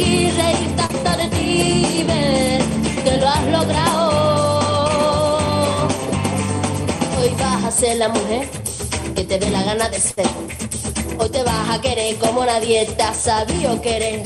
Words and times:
A 0.00 0.04
conseguir 0.04 0.34
reírte 0.34 0.82
hasta 0.82 1.16
de 1.16 1.28
ti, 1.28 2.06
que 3.04 3.16
lo 3.18 3.28
has 3.28 3.44
logrado. 3.46 4.10
Hoy 7.18 7.30
vas 7.38 7.64
a 7.64 7.70
ser 7.70 7.96
la 7.98 8.08
mujer 8.08 8.48
que 9.14 9.24
te 9.24 9.38
dé 9.38 9.50
la 9.50 9.62
gana 9.62 9.88
de 9.88 10.00
ser. 10.00 10.26
Hoy 11.18 11.28
te 11.30 11.42
vas 11.42 11.70
a 11.70 11.80
querer 11.80 12.16
como 12.16 12.44
nadie 12.44 12.86
te 12.86 13.02
ha 13.02 13.14
sabido 13.14 13.80
querer. 13.82 14.22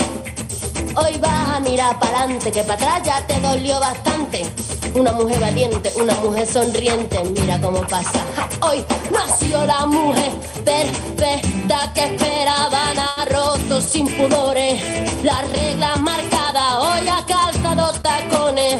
Hoy 0.96 1.18
vas 1.18 1.56
a 1.56 1.60
mirar 1.60 1.98
para 1.98 2.20
adelante, 2.20 2.52
que 2.52 2.62
para 2.62 2.74
atrás 2.74 3.02
ya 3.04 3.26
te 3.26 3.40
dolió 3.40 3.80
bastante. 3.80 4.46
Una 4.94 5.12
mujer 5.12 5.40
valiente, 5.40 5.92
una 5.96 6.14
mujer 6.16 6.46
sonriente, 6.46 7.22
mira 7.24 7.60
cómo 7.60 7.80
pasa. 7.82 8.24
Hoy 8.60 8.84
nació 9.10 9.64
la 9.66 9.86
mujer 9.86 10.30
perfecta 10.64 11.92
que 11.94 12.04
esperaban 12.04 12.98
a 12.98 13.24
rotos 13.24 13.84
sin 13.84 14.06
pudores. 14.16 14.80
La 15.24 15.42
regla 15.42 15.96
marcada, 15.96 16.80
hoy 16.80 17.08
ha 17.08 17.26
calzado 17.26 17.92
tacones 18.00 18.76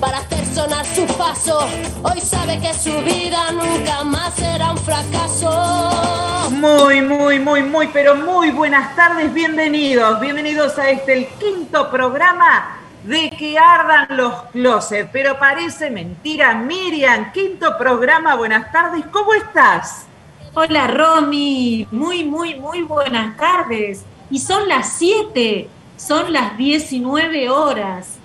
para 0.00 0.18
hacer 0.18 0.37
sonar 0.58 0.84
su 0.86 1.06
paso. 1.16 1.68
Hoy 2.02 2.20
sabe 2.20 2.58
que 2.58 2.74
su 2.74 2.90
vida 3.02 3.52
nunca 3.52 4.02
más 4.02 4.34
será 4.34 4.72
un 4.72 4.78
fracaso. 4.78 6.50
Muy, 6.50 7.00
muy, 7.00 7.38
muy, 7.38 7.62
muy, 7.62 7.86
pero 7.92 8.16
muy 8.16 8.50
buenas 8.50 8.96
tardes, 8.96 9.32
bienvenidos, 9.32 10.18
bienvenidos 10.18 10.76
a 10.76 10.90
este, 10.90 11.12
el 11.12 11.26
quinto 11.38 11.88
programa 11.92 12.76
de 13.04 13.30
que 13.38 13.56
ardan 13.56 14.08
los 14.16 14.34
closets, 14.50 15.08
pero 15.12 15.38
parece 15.38 15.90
mentira, 15.90 16.54
Miriam, 16.54 17.30
quinto 17.30 17.78
programa, 17.78 18.34
buenas 18.34 18.72
tardes, 18.72 19.04
¿cómo 19.12 19.34
estás? 19.34 20.06
Hola 20.54 20.88
Romy, 20.88 21.86
muy, 21.92 22.24
muy, 22.24 22.56
muy 22.56 22.82
buenas 22.82 23.36
tardes. 23.36 24.04
Y 24.28 24.40
son 24.40 24.66
las 24.66 24.92
7, 24.94 25.68
son 25.96 26.32
las 26.32 26.56
19 26.56 27.48
horas. 27.48 28.16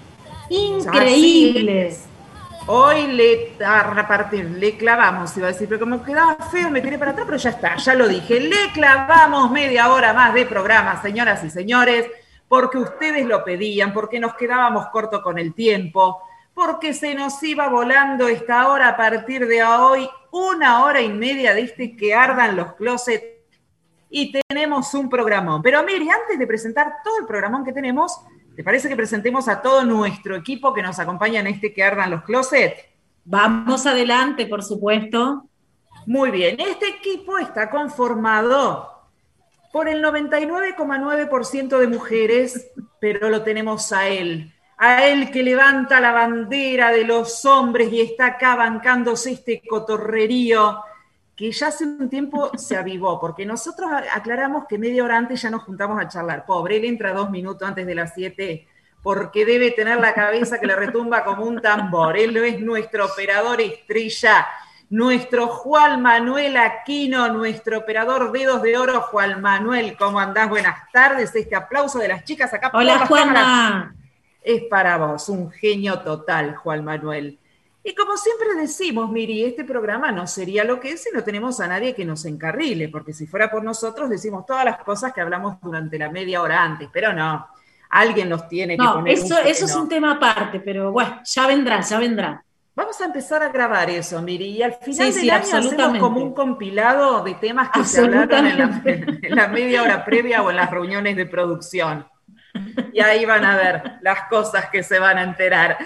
Increíbles. 0.50 2.08
Hoy 2.66 3.08
le 3.08 3.58
a 3.62 3.84
repartir, 3.84 4.46
le 4.52 4.78
clavamos, 4.78 5.36
iba 5.36 5.48
a 5.48 5.52
decir, 5.52 5.68
pero 5.68 5.82
como 5.82 6.02
quedaba 6.02 6.38
feo, 6.50 6.70
me 6.70 6.80
tiré 6.80 6.98
para 6.98 7.12
atrás, 7.12 7.26
pero 7.26 7.38
ya 7.38 7.50
está, 7.50 7.76
ya 7.76 7.94
lo 7.94 8.08
dije. 8.08 8.40
Le 8.40 8.72
clavamos 8.74 9.52
media 9.52 9.92
hora 9.92 10.14
más 10.14 10.34
de 10.34 10.46
programa, 10.46 11.02
señoras 11.02 11.44
y 11.44 11.50
señores, 11.50 12.10
porque 12.48 12.78
ustedes 12.78 13.26
lo 13.26 13.44
pedían, 13.44 13.92
porque 13.92 14.18
nos 14.18 14.36
quedábamos 14.36 14.88
corto 14.88 15.22
con 15.22 15.38
el 15.40 15.54
tiempo, 15.54 16.22
porque 16.54 16.94
se 16.94 17.14
nos 17.16 17.44
iba 17.44 17.68
volando 17.68 18.30
esta 18.30 18.70
hora 18.70 18.88
a 18.88 18.98
partir 18.98 19.46
de 19.46 19.62
hoy, 19.66 20.10
una 20.32 20.86
hora 20.86 21.02
y 21.02 21.10
media 21.10 21.54
de 21.54 21.64
este 21.64 21.98
que 21.98 22.16
ardan 22.16 22.56
los 22.56 22.76
closets 22.76 23.26
y 24.10 24.32
tenemos 24.48 24.94
un 24.94 25.10
programón. 25.10 25.62
Pero 25.62 25.84
Miri, 25.84 26.10
antes 26.10 26.40
de 26.40 26.48
presentar 26.48 26.98
todo 27.04 27.20
el 27.20 27.26
programón 27.26 27.66
que 27.66 27.74
tenemos, 27.74 28.22
¿te 28.56 28.64
parece 28.64 28.90
que 28.90 28.96
presentemos 28.96 29.48
a 29.48 29.62
todo 29.62 29.84
nuestro 29.84 30.36
equipo 30.36 30.74
que 30.74 30.82
nos 30.82 31.00
acompaña 31.00 31.40
en 31.40 31.48
este 31.48 31.74
que 31.74 31.84
ardan 31.84 32.12
los 32.12 32.24
closets? 32.24 32.82
Vamos 33.26 33.86
adelante, 33.86 34.46
por 34.46 34.64
supuesto. 34.64 35.46
Muy 36.06 36.32
bien, 36.32 36.60
este 36.60 36.88
equipo 36.90 37.38
está 37.38 37.70
conformado 37.70 38.90
por 39.72 39.88
el 39.88 40.04
99,9% 40.04 41.80
de 41.80 41.88
mujeres, 41.88 42.72
pero 43.00 43.30
lo 43.30 43.42
tenemos 43.42 43.92
a 43.92 44.08
él, 44.08 44.54
a 44.78 45.08
él 45.08 45.32
que 45.32 45.42
levanta 45.42 46.00
la 46.00 46.12
bandera 46.12 46.92
de 46.92 47.06
los 47.06 47.46
hombres 47.46 47.92
y 47.92 48.02
está 48.02 48.28
acá 48.28 48.56
bancándose 48.56 49.32
este 49.32 49.62
cotorrerío 49.68 50.80
que 51.44 51.52
ya 51.52 51.68
hace 51.68 51.84
un 51.84 52.10
tiempo 52.10 52.52
se 52.58 52.78
avivó, 52.78 53.20
porque 53.20 53.46
nosotros 53.46 53.92
aclaramos 54.14 54.64
que 54.66 54.78
media 54.78 55.04
hora 55.04 55.18
antes 55.18 55.42
ya 55.42 55.50
nos 55.50 55.64
juntamos 55.64 56.02
a 56.02 56.08
charlar. 56.08 56.46
Pobre, 56.46 56.78
él 56.78 56.86
entra 56.86 57.12
dos 57.12 57.30
minutos 57.30 57.68
antes 57.68 57.86
de 57.86 57.94
las 57.94 58.14
siete 58.14 58.66
porque 59.02 59.44
debe 59.44 59.72
tener 59.72 60.00
la 60.00 60.14
cabeza 60.14 60.58
que 60.58 60.68
le 60.68 60.78
retumba 60.78 61.26
como 61.26 61.44
un 61.44 61.62
tambor. 61.62 62.18
Él 62.18 62.38
es 62.38 62.62
nuestro 62.62 63.08
operador 63.08 63.60
estrella, 63.60 64.48
nuestro 64.90 65.48
Juan 65.48 66.02
Manuel 66.02 66.56
Aquino, 66.56 67.28
nuestro 67.28 67.80
operador 67.80 68.32
dedos 68.32 68.62
de 68.62 68.78
oro, 68.78 69.02
Juan 69.02 69.42
Manuel. 69.42 69.98
¿Cómo 70.00 70.22
andás? 70.22 70.48
Buenas 70.48 70.90
tardes. 70.94 71.36
Este 71.36 71.58
aplauso 71.58 72.00
de 72.00 72.08
las 72.08 72.24
chicas 72.24 72.54
acá. 72.54 72.72
por 72.72 72.80
Hola 72.80 73.06
Juana. 73.06 73.94
Es 74.42 74.62
para 74.70 74.96
vos, 74.96 75.28
un 75.28 75.52
genio 75.52 76.00
total, 76.00 76.56
Juan 76.56 76.86
Manuel. 76.86 77.38
Y 77.86 77.94
como 77.96 78.16
siempre 78.16 78.56
decimos, 78.56 79.12
Miri, 79.12 79.44
este 79.44 79.66
programa 79.66 80.10
no 80.12 80.26
sería 80.26 80.64
lo 80.64 80.80
que 80.80 80.92
es 80.92 81.04
si 81.04 81.10
no 81.14 81.22
tenemos 81.22 81.60
a 81.60 81.68
nadie 81.68 81.94
que 81.94 82.06
nos 82.06 82.24
encarrile, 82.24 82.88
porque 82.88 83.14
si 83.14 83.28
fuera 83.28 83.52
por 83.52 83.62
nosotros 83.62 84.10
decimos 84.10 84.46
todas 84.46 84.64
las 84.64 84.78
cosas 84.84 85.12
que 85.12 85.20
hablamos 85.20 85.60
durante 85.62 86.00
la 86.00 86.10
media 86.10 86.42
hora 86.42 86.64
antes, 86.64 86.88
pero 86.94 87.12
no, 87.12 87.46
alguien 87.90 88.30
nos 88.30 88.48
tiene 88.48 88.78
que 88.78 88.84
No, 88.84 88.94
poner 88.94 89.14
eso, 89.14 89.36
un 89.42 89.48
eso 89.48 89.66
es 89.66 89.76
un 89.76 89.90
tema 89.90 90.14
aparte, 90.14 90.62
pero 90.62 90.94
bueno, 90.94 91.22
ya 91.26 91.46
vendrá, 91.48 91.82
ya 91.82 92.00
vendrá. 92.00 92.44
Vamos 92.76 93.00
a 93.02 93.06
empezar 93.06 93.44
a 93.44 93.50
grabar 93.50 93.90
eso, 93.90 94.20
Miri, 94.22 94.46
y 94.46 94.64
al 94.64 94.74
final 94.76 95.12
Sí, 95.12 95.20
del 95.20 95.22
sí, 95.22 95.30
año 95.30 95.58
hacemos 95.58 95.98
como 96.00 96.22
un 96.22 96.34
compilado 96.34 97.22
de 97.24 97.34
temas 97.36 97.70
que 97.70 97.84
se 97.84 98.00
hablaron 98.00 98.48
en 98.48 98.58
la, 98.58 98.82
en 98.86 99.36
la 99.36 99.48
media 99.50 99.84
hora 99.84 100.06
previa 100.06 100.42
o 100.42 100.50
en 100.50 100.56
las 100.56 100.72
reuniones 100.72 101.18
de 101.18 101.26
producción. 101.26 102.08
Y 102.94 103.00
ahí 103.02 103.26
van 103.26 103.44
a 103.46 103.58
ver 103.58 103.84
las 104.02 104.24
cosas 104.30 104.70
que 104.72 104.84
se 104.84 105.00
van 105.00 105.18
a 105.18 105.24
enterar. 105.24 105.78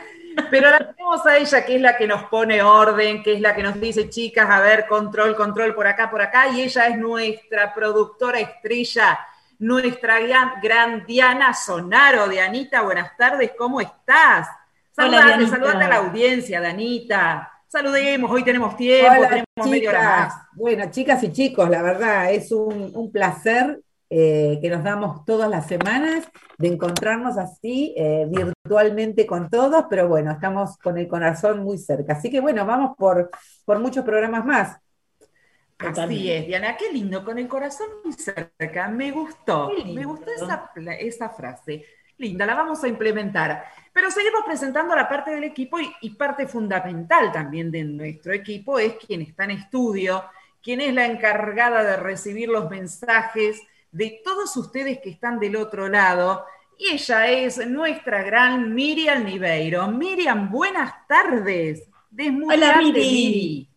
Pero 0.50 0.70
la 0.70 0.80
tenemos 0.80 1.26
a 1.26 1.38
ella, 1.38 1.66
que 1.66 1.76
es 1.76 1.82
la 1.82 1.98
que 1.98 2.08
nos 2.08 2.24
pone 2.26 2.62
orden, 2.62 3.24
que 3.24 3.34
es 3.34 3.42
la 3.42 3.56
que 3.56 3.64
nos 3.64 3.80
dice, 3.80 4.10
chicas, 4.10 4.50
a 4.50 4.60
ver, 4.62 4.88
control, 4.88 5.36
control 5.36 5.74
por 5.74 5.88
acá, 5.88 6.10
por 6.10 6.22
acá, 6.22 6.48
y 6.50 6.62
ella 6.62 6.88
es 6.88 6.98
nuestra 6.98 7.74
productora 7.74 8.40
estrella, 8.40 9.20
nuestra 9.60 10.20
gran, 10.20 10.54
gran 10.62 11.06
Diana 11.06 11.54
Sonaro. 11.54 12.28
Dianita, 12.28 12.82
buenas 12.82 13.16
tardes, 13.18 13.52
¿cómo 13.58 13.82
estás? 13.82 14.48
Saludate, 14.92 15.48
saludate 15.48 15.84
a 15.84 15.90
la 15.90 15.98
audiencia, 15.98 16.62
Danita. 16.62 17.52
Saludemos, 17.68 18.32
hoy 18.32 18.44
tenemos 18.44 18.78
tiempo, 18.78 19.12
Hola, 19.20 19.28
tenemos 19.28 19.70
media 19.70 19.90
hora 19.90 20.00
chicas. 20.00 20.36
más. 20.36 20.48
Bueno, 20.54 20.92
chicas 20.92 21.24
y 21.24 21.32
chicos, 21.34 21.70
la 21.70 21.82
verdad 21.82 22.32
es 22.32 22.52
un, 22.52 22.92
un 22.94 23.12
placer 23.12 23.82
eh, 24.10 24.60
que 24.62 24.70
nos 24.70 24.84
damos 24.84 25.26
todas 25.26 25.50
las 25.50 25.68
semanas 25.68 26.26
de 26.58 26.70
encontrarnos 26.70 27.38
así 27.38 27.94
eh, 27.98 28.26
virtualmente 28.30 29.26
con 29.26 29.50
todos, 29.50 29.86
pero 29.90 30.08
bueno, 30.08 30.32
estamos 30.32 30.78
con 30.78 30.98
el 30.98 31.08
corazón 31.08 31.64
muy 31.64 31.78
cerca. 31.78 32.14
Así 32.14 32.30
que 32.30 32.40
bueno, 32.40 32.66
vamos 32.66 32.96
por, 32.98 33.30
por 33.66 33.80
muchos 33.80 34.06
programas 34.06 34.46
más. 34.46 34.78
Así 35.80 36.32
es, 36.32 36.48
Diana, 36.48 36.76
qué 36.76 36.92
lindo, 36.92 37.24
con 37.24 37.38
el 37.38 37.48
corazón 37.48 37.88
muy 38.04 38.14
cerca, 38.14 38.88
me 38.88 39.12
gustó, 39.12 39.70
me 39.86 40.06
gustó 40.06 40.32
esa, 40.32 40.72
esa 41.00 41.30
frase. 41.30 41.86
Linda, 42.18 42.48
la 42.48 42.56
vamos 42.56 42.84
a 42.84 42.88
implementar. 42.88 43.64
Pero 43.94 44.10
seguimos 44.10 44.42
presentando 44.44 44.96
la 44.96 45.08
parte 45.08 45.32
del 45.32 45.44
equipo 45.44 45.80
y, 45.80 45.94
y 46.02 46.12
parte 46.12 46.48
fundamental 46.48 47.32
también 47.32 47.70
de 47.70 47.84
nuestro 47.84 48.34
equipo 48.34 48.80
es 48.80 48.96
quien 48.96 49.22
está 49.22 49.44
en 49.44 49.52
estudio, 49.52 50.24
quien 50.64 50.82
es 50.82 50.94
la 50.96 51.06
encargada 51.06 51.84
de 51.84 51.98
recibir 51.98 52.50
los 52.50 52.70
mensajes 52.72 53.62
de 53.92 54.22
todos 54.24 54.56
ustedes 54.58 55.00
que 55.00 55.10
están 55.10 55.40
del 55.40 55.56
otro 55.56 55.88
lado. 55.88 56.46
Y 56.78 56.94
ella 56.94 57.28
es 57.28 57.66
nuestra 57.68 58.22
gran 58.24 58.74
Miriam 58.74 59.24
Niveiro. 59.24 59.88
Miriam, 59.88 60.52
buenas 60.52 60.94
tardes. 61.08 61.84
Hola, 62.48 62.78
Miri. 62.78 63.00
Miri. 63.00 63.70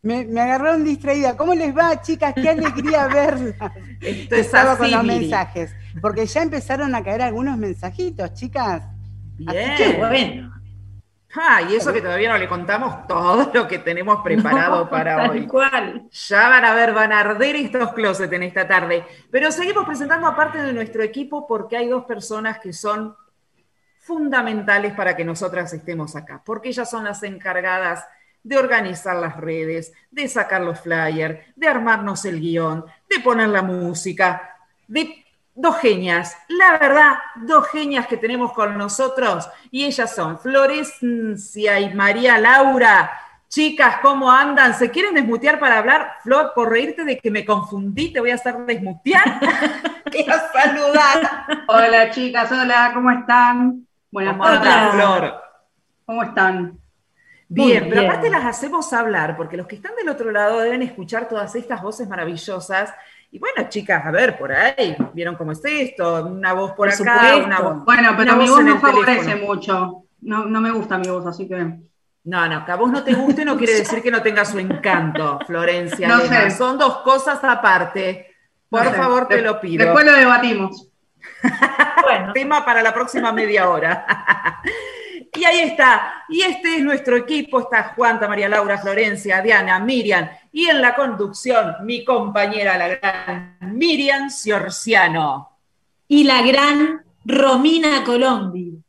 Me, 0.00 0.24
me, 0.24 0.40
agarraron 0.40 0.84
distraída. 0.84 1.36
¿Cómo 1.36 1.54
les 1.54 1.76
va, 1.76 2.00
chicas? 2.00 2.32
Qué 2.34 2.48
alegría 2.48 3.06
verlas. 3.12 3.72
Esto 4.00 4.36
es 4.36 4.54
así, 4.54 4.78
con 4.78 4.90
los 4.90 5.04
mensajes. 5.04 5.74
Porque 6.00 6.24
ya 6.26 6.42
empezaron 6.42 6.94
a 6.94 7.02
caer 7.02 7.22
algunos 7.22 7.58
mensajitos, 7.58 8.32
chicas. 8.34 8.84
Bien. 9.36 9.74
Qué 9.76 9.96
bueno. 9.98 10.57
Ah, 11.40 11.62
y 11.62 11.76
eso 11.76 11.92
que 11.92 12.00
todavía 12.00 12.32
no 12.32 12.38
le 12.38 12.48
contamos 12.48 13.06
todo 13.06 13.50
lo 13.54 13.68
que 13.68 13.78
tenemos 13.78 14.22
preparado 14.22 14.90
para 14.90 15.16
tal 15.16 15.30
hoy. 15.30 15.46
Cual. 15.46 16.08
Ya 16.10 16.48
van 16.48 16.64
a 16.64 16.74
ver, 16.74 16.92
van 16.92 17.12
a 17.12 17.20
arder 17.20 17.54
estos 17.54 17.92
closets 17.92 18.32
en 18.32 18.42
esta 18.42 18.66
tarde. 18.66 19.04
Pero 19.30 19.52
seguimos 19.52 19.86
presentando 19.86 20.26
a 20.26 20.34
parte 20.34 20.60
de 20.60 20.72
nuestro 20.72 21.02
equipo 21.02 21.46
porque 21.46 21.76
hay 21.76 21.88
dos 21.88 22.04
personas 22.06 22.58
que 22.58 22.72
son 22.72 23.16
fundamentales 24.00 24.94
para 24.94 25.14
que 25.14 25.24
nosotras 25.24 25.72
estemos 25.72 26.16
acá, 26.16 26.42
porque 26.44 26.70
ellas 26.70 26.90
son 26.90 27.04
las 27.04 27.22
encargadas 27.22 28.04
de 28.42 28.56
organizar 28.56 29.16
las 29.16 29.36
redes, 29.36 29.92
de 30.10 30.26
sacar 30.28 30.62
los 30.62 30.80
flyers, 30.80 31.38
de 31.54 31.68
armarnos 31.68 32.24
el 32.24 32.40
guion, 32.40 32.84
de 33.08 33.20
poner 33.20 33.50
la 33.50 33.62
música, 33.62 34.56
de 34.86 35.24
dos 35.58 35.76
genias, 35.78 36.36
la 36.48 36.78
verdad, 36.78 37.18
dos 37.34 37.66
genias 37.68 38.06
que 38.06 38.16
tenemos 38.16 38.52
con 38.52 38.78
nosotros 38.78 39.48
y 39.72 39.84
ellas 39.84 40.14
son 40.14 40.38
Florencia 40.38 41.80
y 41.80 41.94
María 41.94 42.38
Laura. 42.38 43.10
Chicas, 43.48 43.96
¿cómo 44.00 44.30
andan? 44.30 44.74
¿Se 44.74 44.90
quieren 44.90 45.14
desmutear 45.14 45.58
para 45.58 45.78
hablar? 45.78 46.12
Flor, 46.22 46.52
por 46.54 46.70
reírte 46.70 47.04
de 47.04 47.18
que 47.18 47.30
me 47.30 47.44
confundí, 47.44 48.12
te 48.12 48.20
voy 48.20 48.30
a 48.30 48.36
hacer 48.36 48.56
desmutear. 48.58 49.40
Quiero 50.12 50.34
saludar. 50.52 51.64
Hola, 51.66 52.10
chicas, 52.10 52.52
hola, 52.52 52.92
¿cómo 52.94 53.10
están? 53.10 53.86
Buenas 54.12 54.38
tardes, 54.38 54.94
Flor. 54.94 55.34
¿Cómo 56.04 56.22
están? 56.22 56.78
Bien, 57.50 57.84
bien, 57.84 57.88
pero 57.88 58.02
aparte 58.02 58.28
las 58.28 58.44
hacemos 58.44 58.92
hablar, 58.92 59.36
porque 59.36 59.56
los 59.56 59.66
que 59.66 59.76
están 59.76 59.94
del 59.96 60.08
otro 60.08 60.30
lado 60.30 60.60
deben 60.60 60.82
escuchar 60.82 61.28
todas 61.28 61.54
estas 61.54 61.80
voces 61.82 62.06
maravillosas 62.06 62.92
y 63.30 63.38
bueno, 63.38 63.68
chicas, 63.68 64.04
a 64.06 64.10
ver, 64.10 64.38
por 64.38 64.52
ahí, 64.52 64.96
¿vieron 65.12 65.36
cómo 65.36 65.52
es 65.52 65.60
esto? 65.62 66.24
Una 66.26 66.54
voz 66.54 66.72
por, 66.72 66.88
acá, 66.88 67.36
una 67.44 67.60
voz. 67.60 67.84
Bueno, 67.84 68.14
pero 68.16 68.36
mi 68.36 68.48
voz 68.48 68.64
no 68.64 68.80
favorece 68.80 69.36
mucho. 69.36 70.04
No, 70.22 70.46
no 70.46 70.60
me 70.60 70.70
gusta 70.70 70.96
mi 70.96 71.08
voz, 71.08 71.26
así 71.26 71.46
que. 71.46 71.78
No, 72.24 72.48
no, 72.48 72.64
que 72.64 72.72
a 72.72 72.76
vos 72.76 72.90
no 72.90 73.04
te 73.04 73.14
guste 73.14 73.44
no 73.44 73.56
quiere 73.56 73.74
decir 73.78 74.02
que 74.02 74.10
no 74.10 74.22
tenga 74.22 74.44
su 74.44 74.58
encanto, 74.58 75.38
Florencia. 75.46 76.08
No 76.08 76.20
sé. 76.20 76.50
Son 76.50 76.78
dos 76.78 76.98
cosas 76.98 77.38
aparte. 77.42 78.34
Por 78.70 78.84
favor, 78.94 79.28
te 79.28 79.42
lo 79.42 79.60
pido. 79.60 79.84
Después 79.84 80.06
lo 80.06 80.12
debatimos. 80.12 80.88
bueno. 82.02 82.32
Tema 82.34 82.64
para 82.64 82.82
la 82.82 82.94
próxima 82.94 83.30
media 83.32 83.68
hora. 83.68 84.06
y 85.34 85.44
ahí 85.44 85.60
está. 85.60 86.24
Y 86.28 86.42
este 86.42 86.76
es 86.76 86.82
nuestro 86.82 87.16
equipo. 87.16 87.60
Está 87.60 87.94
Juanta, 87.94 88.28
María 88.28 88.48
Laura, 88.48 88.78
Florencia, 88.78 89.40
Diana, 89.40 89.78
Miriam 89.80 90.28
y 90.52 90.68
en 90.68 90.80
la 90.80 90.94
conducción 90.94 91.76
mi 91.82 92.04
compañera, 92.04 92.76
la 92.78 92.88
gran 92.88 93.58
Miriam 93.60 94.30
Ciorciano. 94.30 95.56
Y 96.08 96.24
la 96.24 96.42
gran 96.42 97.04
Romina 97.24 98.02
Colombi. 98.04 98.82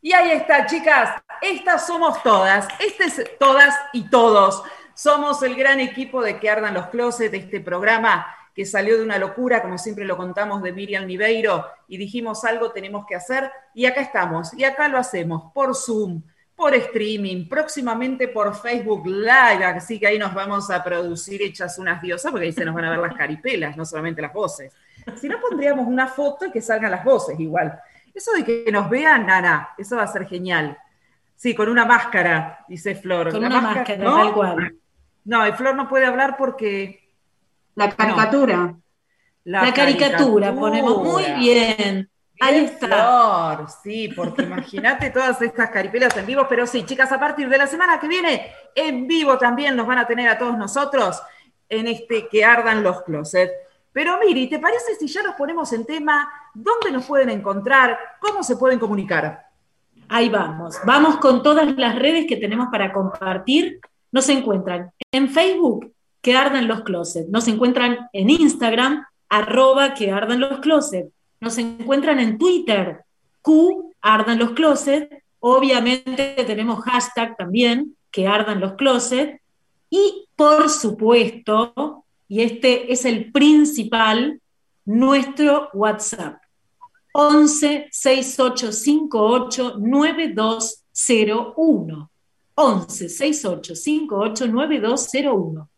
Y 0.00 0.12
ahí 0.12 0.30
está, 0.30 0.66
chicas, 0.66 1.20
estas 1.42 1.86
somos 1.86 2.22
todas, 2.22 2.66
estas 2.78 3.22
todas 3.38 3.74
y 3.92 4.08
todos. 4.08 4.62
Somos 4.94 5.42
el 5.42 5.54
gran 5.54 5.80
equipo 5.80 6.22
de 6.22 6.38
que 6.38 6.48
ardan 6.48 6.74
los 6.74 6.86
closets 6.86 7.32
de 7.32 7.38
este 7.38 7.60
programa 7.60 8.26
que 8.56 8.64
salió 8.64 8.96
de 8.96 9.02
una 9.04 9.18
locura, 9.18 9.60
como 9.60 9.76
siempre 9.76 10.06
lo 10.06 10.16
contamos, 10.16 10.62
de 10.62 10.72
Miriam 10.72 11.06
Niveiro, 11.06 11.66
y 11.88 11.98
dijimos 11.98 12.42
algo 12.46 12.72
tenemos 12.72 13.04
que 13.06 13.14
hacer, 13.14 13.52
y 13.74 13.84
acá 13.84 14.00
estamos, 14.00 14.54
y 14.54 14.64
acá 14.64 14.88
lo 14.88 14.96
hacemos, 14.96 15.52
por 15.52 15.76
Zoom, 15.76 16.22
por 16.56 16.74
streaming, 16.74 17.50
próximamente 17.50 18.28
por 18.28 18.54
Facebook 18.54 19.06
Live, 19.06 19.62
así 19.62 20.00
que 20.00 20.06
ahí 20.06 20.18
nos 20.18 20.32
vamos 20.32 20.70
a 20.70 20.82
producir 20.82 21.42
hechas 21.42 21.78
unas 21.78 22.00
diosas, 22.00 22.32
porque 22.32 22.46
ahí 22.46 22.52
se 22.52 22.64
nos 22.64 22.74
van 22.74 22.86
a 22.86 22.90
ver 22.92 22.98
las 23.00 23.14
caripelas, 23.14 23.76
no 23.76 23.84
solamente 23.84 24.22
las 24.22 24.32
voces. 24.32 24.72
Si 25.20 25.28
no, 25.28 25.38
pondríamos 25.38 25.86
una 25.86 26.08
foto 26.08 26.46
y 26.46 26.50
que 26.50 26.62
salgan 26.62 26.90
las 26.90 27.04
voces 27.04 27.38
igual. 27.38 27.78
Eso 28.14 28.32
de 28.32 28.42
que 28.42 28.72
nos 28.72 28.88
vean, 28.88 29.26
nada, 29.26 29.74
eso 29.76 29.96
va 29.96 30.04
a 30.04 30.06
ser 30.06 30.26
genial. 30.26 30.78
Sí, 31.34 31.54
con 31.54 31.68
una 31.68 31.84
máscara, 31.84 32.64
dice 32.66 32.94
Flor. 32.94 33.30
Con 33.30 33.44
una 33.44 33.60
máscara, 33.60 34.02
¿no? 34.02 34.16
tal 34.16 34.32
cual. 34.32 34.76
No, 35.26 35.52
Flor 35.52 35.74
no 35.76 35.86
puede 35.90 36.06
hablar 36.06 36.38
porque... 36.38 37.05
La 37.76 37.90
caricatura. 37.90 38.74
La, 39.44 39.72
caricatura, 39.72 40.52
ponemos 40.52 41.04
muy 41.04 41.22
bien. 41.38 42.10
Ahí 42.40 42.64
está. 42.64 43.64
sí, 43.82 44.08
porque 44.08 44.42
imagínate 44.42 45.10
todas 45.10 45.40
estas 45.40 45.70
caripelas 45.70 46.16
en 46.16 46.26
vivo, 46.26 46.46
pero 46.48 46.66
sí, 46.66 46.84
chicas, 46.84 47.12
a 47.12 47.20
partir 47.20 47.48
de 47.48 47.56
la 47.56 47.66
semana 47.66 48.00
que 48.00 48.08
viene, 48.08 48.50
en 48.74 49.06
vivo 49.06 49.38
también 49.38 49.76
nos 49.76 49.86
van 49.86 49.98
a 49.98 50.06
tener 50.06 50.28
a 50.28 50.36
todos 50.36 50.58
nosotros 50.58 51.22
en 51.68 51.86
este 51.86 52.28
que 52.28 52.44
ardan 52.44 52.82
los 52.82 53.02
closets. 53.02 53.52
Pero 53.92 54.18
Miri, 54.18 54.48
¿te 54.48 54.58
parece 54.58 54.94
si 54.98 55.06
ya 55.06 55.22
nos 55.22 55.36
ponemos 55.36 55.72
en 55.72 55.86
tema? 55.86 56.28
¿Dónde 56.52 56.90
nos 56.90 57.06
pueden 57.06 57.30
encontrar? 57.30 57.98
¿Cómo 58.20 58.42
se 58.42 58.56
pueden 58.56 58.78
comunicar? 58.78 59.46
Ahí 60.08 60.28
vamos. 60.28 60.78
Vamos 60.84 61.16
con 61.16 61.42
todas 61.42 61.66
las 61.76 61.96
redes 61.96 62.26
que 62.26 62.36
tenemos 62.36 62.68
para 62.70 62.92
compartir. 62.92 63.80
Nos 64.12 64.28
encuentran 64.28 64.90
en 65.12 65.28
Facebook, 65.28 65.92
que 66.22 66.36
ardan 66.36 66.68
los 66.68 66.82
closets. 66.82 67.28
Nos 67.28 67.48
encuentran 67.48 68.08
en 68.12 68.30
Instagram, 68.30 69.04
arroba 69.28 69.94
que 69.94 70.10
ardan 70.10 70.40
los 70.40 70.60
closets 70.60 71.10
nos 71.40 71.58
encuentran 71.58 72.18
en 72.18 72.38
Twitter, 72.38 73.04
Q, 73.42 73.92
ardan 74.00 74.38
los 74.38 74.52
closets. 74.52 75.14
Obviamente 75.40 76.34
tenemos 76.46 76.82
hashtag 76.84 77.36
también, 77.36 77.94
que 78.10 78.26
ardan 78.26 78.60
los 78.60 78.72
closets. 78.74 79.38
Y 79.90 80.26
por 80.34 80.70
supuesto, 80.70 82.04
y 82.26 82.40
este 82.42 82.90
es 82.92 83.04
el 83.04 83.30
principal, 83.32 84.40
nuestro 84.84 85.68
WhatsApp. 85.72 86.40
11 87.12 87.86
6858 87.90 89.76
9201. 89.78 92.10
11 92.54 93.08
6858 93.08 94.46
9201. 94.48 95.68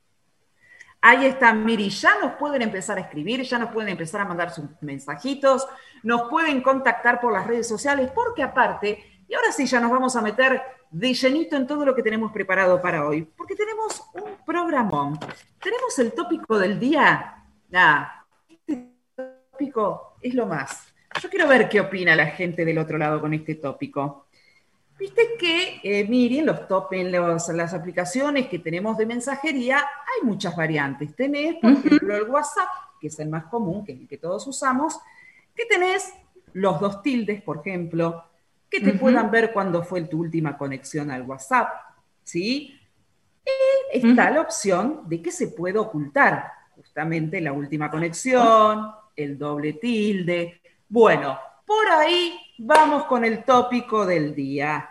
Ahí 1.01 1.27
está, 1.27 1.55
Miri, 1.55 1.91
ya 1.91 2.19
nos 2.21 2.33
pueden 2.33 2.63
empezar 2.63 2.99
a 2.99 3.03
escribir, 3.03 3.43
ya 3.43 3.59
nos 3.59 3.71
pueden 3.71 3.91
empezar 3.91 4.21
a 4.21 4.25
mandar 4.25 4.51
sus 4.51 4.65
mensajitos, 4.81 5.67
nos 6.03 6.29
pueden 6.29 6.61
contactar 6.61 7.21
por 7.21 7.33
las 7.33 7.47
redes 7.47 7.69
sociales, 7.69 8.11
porque 8.13 8.43
aparte, 8.43 9.23
y 9.29 9.35
ahora 9.35 9.53
sí 9.53 9.67
ya 9.67 9.79
nos 9.79 9.93
vamos 9.93 10.17
a 10.17 10.23
meter 10.23 10.61
de 10.91 11.15
llenito 11.15 11.57
en 11.57 11.67
todo 11.67 11.85
lo 11.85 11.95
que 11.95 12.03
tenemos 12.03 12.33
preparado 12.33 12.81
para 12.81 13.07
hoy, 13.07 13.23
porque 13.23 13.55
tenemos 13.55 14.03
un 14.15 14.45
programón. 14.45 15.19
Tenemos 15.61 15.99
el 15.99 16.13
tópico 16.13 16.59
del 16.59 16.81
día. 16.81 17.45
Ah, 17.73 18.25
este 18.49 18.93
tópico 19.15 20.17
es 20.21 20.35
lo 20.35 20.47
más. 20.47 20.95
Yo 21.21 21.29
quiero 21.29 21.47
ver 21.49 21.69
qué 21.69 21.81
opina 21.81 22.17
la 22.17 22.27
gente 22.27 22.65
del 22.65 22.79
otro 22.79 22.99
lado 22.99 23.21
con 23.21 23.35
este 23.35 23.57
tópico. 23.57 24.28
Viste 24.99 25.37
que, 25.39 25.81
eh, 25.85 26.05
miren, 26.09 26.47
los 26.47 26.67
top, 26.67 26.93
en 26.95 27.13
las 27.13 27.75
aplicaciones 27.75 28.49
que 28.49 28.59
tenemos 28.59 28.99
de 28.99 29.07
mensajería 29.07 29.79
hay 29.79 30.27
muchas 30.27 30.57
variantes. 30.57 31.15
Tenés, 31.15 31.57
por 31.57 31.71
ejemplo, 31.71 32.17
el 32.17 32.25
WhatsApp, 32.25 32.69
que 33.01 33.07
es 33.07 33.19
el 33.21 33.29
más 33.29 33.45
común, 33.45 33.85
que 33.85 33.93
es 33.93 34.01
el 34.01 34.09
que 34.09 34.19
todos 34.19 34.45
usamos, 34.49 34.99
que 35.55 35.67
tenés 35.67 36.13
los 36.53 36.81
dos 36.81 37.01
tildes, 37.03 37.43
por 37.43 37.59
ejemplo, 37.59 38.25
que 38.69 38.81
te 38.81 38.93
puedan 38.95 39.31
ver 39.31 39.53
cuando 39.53 39.85
fue 39.85 40.03
tu 40.03 40.19
última 40.21 40.59
conexión 40.59 41.11
al 41.11 41.23
WhatsApp, 41.23 41.69
¿sí? 42.25 42.79
Y 43.93 43.99
está 43.99 44.31
la 44.31 44.41
opción 44.41 45.03
de 45.07 45.23
que 45.23 45.31
se 45.31 45.49
puede 45.49 45.79
ocultar 45.79 46.53
justamente 46.75 47.41
la 47.41 47.53
última 47.53 47.91
conexión, 47.91 48.91
el 49.17 49.39
doble 49.39 49.75
tilde. 49.75 50.61
Bueno, 50.89 51.39
por 51.65 51.87
ahí 51.89 52.39
vamos 52.59 53.05
con 53.05 53.25
el 53.25 53.45
tópico 53.45 54.05
del 54.05 54.35
día. 54.35 54.91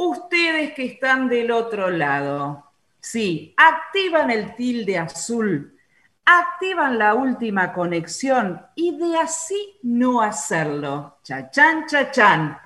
Ustedes 0.00 0.74
que 0.74 0.84
están 0.84 1.28
del 1.28 1.50
otro 1.50 1.90
lado, 1.90 2.70
sí, 3.00 3.52
activan 3.56 4.30
el 4.30 4.54
tilde 4.54 4.96
azul, 4.96 5.76
activan 6.24 7.00
la 7.00 7.14
última 7.14 7.72
conexión 7.72 8.64
y 8.76 8.96
de 8.96 9.18
así 9.18 9.76
no 9.82 10.22
hacerlo. 10.22 11.18
Chachán, 11.24 11.86
chachán. 11.86 12.56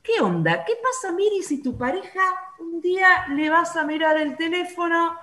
¿Qué 0.00 0.20
onda? 0.20 0.64
¿Qué 0.64 0.74
pasa, 0.80 1.12
Miri, 1.12 1.42
si 1.42 1.60
tu 1.60 1.76
pareja 1.76 2.22
un 2.60 2.80
día 2.80 3.26
le 3.30 3.50
vas 3.50 3.74
a 3.74 3.84
mirar 3.84 4.16
el 4.18 4.36
teléfono, 4.36 5.16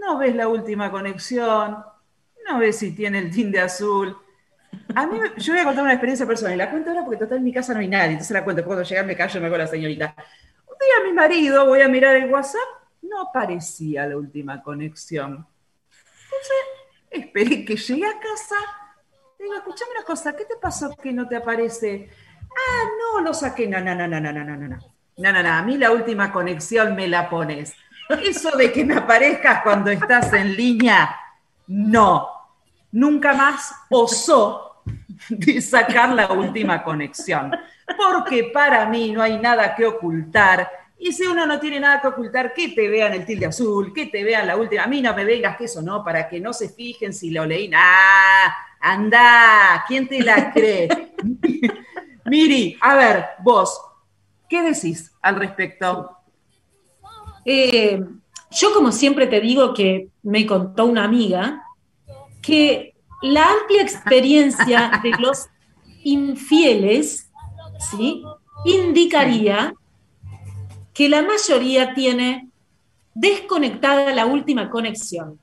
no 0.00 0.18
ves 0.18 0.36
la 0.36 0.46
última 0.46 0.92
conexión, 0.92 1.84
no 2.48 2.58
ves 2.60 2.78
si 2.78 2.94
tiene 2.94 3.18
el 3.18 3.32
tilde 3.32 3.58
azul? 3.58 4.16
A 4.94 5.04
mí, 5.04 5.18
yo 5.38 5.52
voy 5.52 5.62
a 5.62 5.64
contar 5.64 5.82
una 5.82 5.94
experiencia 5.94 6.26
personal. 6.26 6.56
La 6.56 6.70
cuento 6.70 6.90
ahora 6.90 7.04
porque 7.04 7.18
total 7.18 7.38
en 7.38 7.44
mi 7.44 7.52
casa 7.52 7.74
no 7.74 7.80
hay 7.80 7.88
nadie. 7.88 8.12
Entonces 8.12 8.30
la 8.30 8.44
cuento. 8.44 8.64
Cuando 8.64 8.84
llegar 8.84 9.04
me 9.04 9.16
callo 9.16 9.38
y 9.38 9.40
me 9.40 9.46
hago 9.48 9.58
la 9.58 9.66
señorita. 9.66 10.14
Día 10.80 11.04
mi 11.04 11.12
marido, 11.12 11.66
voy 11.66 11.80
a 11.80 11.88
mirar 11.88 12.16
el 12.16 12.30
WhatsApp, 12.30 12.60
no 13.02 13.22
aparecía 13.22 14.06
la 14.06 14.16
última 14.16 14.62
conexión. 14.62 15.46
Entonces 16.24 16.56
esperé 17.10 17.64
que 17.64 17.76
llegue 17.76 18.06
a 18.06 18.18
casa. 18.18 18.56
Digo, 19.38 19.54
escuchame 19.54 19.92
una 19.92 20.04
cosa, 20.04 20.36
¿qué 20.36 20.44
te 20.44 20.56
pasó 20.56 20.94
que 20.96 21.12
no 21.12 21.26
te 21.28 21.36
aparece? 21.36 22.10
Ah, 22.42 22.84
no, 22.98 23.20
lo 23.20 23.34
saqué. 23.34 23.66
No, 23.66 23.80
no, 23.80 23.94
no, 23.94 24.06
no, 24.06 24.20
no, 24.20 24.32
no, 24.32 24.44
no, 24.44 24.56
no. 24.56 24.78
No, 25.18 25.32
no, 25.32 25.42
no, 25.42 25.48
a 25.50 25.62
mí 25.62 25.78
la 25.78 25.92
última 25.92 26.30
conexión 26.30 26.94
me 26.94 27.08
la 27.08 27.30
pones. 27.30 27.74
Eso 28.22 28.56
de 28.56 28.72
que 28.72 28.84
me 28.84 28.96
aparezcas 28.96 29.62
cuando 29.62 29.90
estás 29.90 30.32
en 30.32 30.54
línea, 30.54 31.16
no. 31.66 32.28
Nunca 32.92 33.34
más 33.34 33.72
osó 33.90 34.65
de 35.28 35.60
sacar 35.60 36.10
la 36.10 36.32
última 36.32 36.82
conexión. 36.82 37.52
Porque 37.96 38.50
para 38.52 38.86
mí 38.86 39.12
no 39.12 39.22
hay 39.22 39.38
nada 39.38 39.74
que 39.74 39.86
ocultar. 39.86 40.68
Y 40.98 41.12
si 41.12 41.24
uno 41.24 41.46
no 41.46 41.60
tiene 41.60 41.78
nada 41.78 42.00
que 42.00 42.08
ocultar, 42.08 42.54
que 42.54 42.68
te 42.68 42.88
vean 42.88 43.12
el 43.12 43.26
tilde 43.26 43.46
azul, 43.46 43.92
que 43.92 44.06
te 44.06 44.24
vean 44.24 44.46
la 44.46 44.56
última. 44.56 44.84
A 44.84 44.86
mí 44.86 45.02
no 45.02 45.14
me 45.14 45.24
vengas 45.24 45.56
que 45.56 45.64
eso 45.64 45.82
no, 45.82 46.02
para 46.02 46.28
que 46.28 46.40
no 46.40 46.52
se 46.52 46.70
fijen 46.70 47.12
si 47.12 47.30
lo 47.30 47.44
leí. 47.44 47.70
¡Ah! 47.74 48.54
¡Anda! 48.80 49.84
¿Quién 49.86 50.08
te 50.08 50.22
la 50.22 50.52
cree? 50.52 50.88
Miri, 52.24 52.76
a 52.80 52.96
ver, 52.96 53.24
vos, 53.40 53.80
¿qué 54.48 54.62
decís 54.62 55.12
al 55.22 55.36
respecto? 55.36 56.10
Eh, 57.44 58.02
yo 58.50 58.74
como 58.74 58.90
siempre 58.90 59.28
te 59.28 59.40
digo 59.40 59.72
que 59.72 60.08
me 60.22 60.44
contó 60.44 60.86
una 60.86 61.04
amiga 61.04 61.62
que 62.42 62.95
la 63.22 63.50
amplia 63.50 63.82
experiencia 63.82 65.00
de 65.02 65.10
los 65.18 65.46
infieles 66.02 67.30
¿sí? 67.90 68.22
indicaría 68.64 69.74
que 70.92 71.08
la 71.08 71.22
mayoría 71.22 71.94
tiene 71.94 72.48
desconectada 73.14 74.14
la 74.14 74.26
última 74.26 74.70
conexión. 74.70 75.38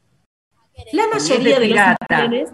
La 0.91 1.07
mayoría 1.07 1.59
de 1.59 1.67
los 1.67 1.79
infieles, 2.09 2.49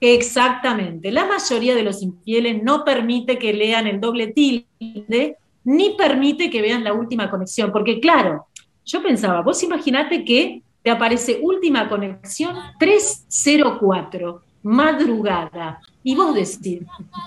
exactamente, 0.00 1.10
la 1.10 1.24
mayoría 1.26 1.74
de 1.74 1.82
los 1.82 2.02
infieles 2.02 2.62
no 2.62 2.84
permite 2.84 3.38
que 3.38 3.54
lean 3.54 3.86
el 3.86 4.00
doble 4.00 4.28
tilde 4.28 5.38
ni 5.64 5.90
permite 5.96 6.50
que 6.50 6.60
vean 6.60 6.84
la 6.84 6.92
última 6.92 7.30
conexión, 7.30 7.72
porque 7.72 8.00
claro, 8.00 8.46
yo 8.84 9.02
pensaba, 9.02 9.40
vos 9.40 9.62
imaginate 9.62 10.24
que 10.24 10.62
te 10.82 10.90
aparece 10.90 11.40
última 11.42 11.88
conexión 11.88 12.54
304, 12.78 14.42
madrugada, 14.64 15.80
y 16.02 16.16
vos 16.16 16.34
decís, 16.34 16.82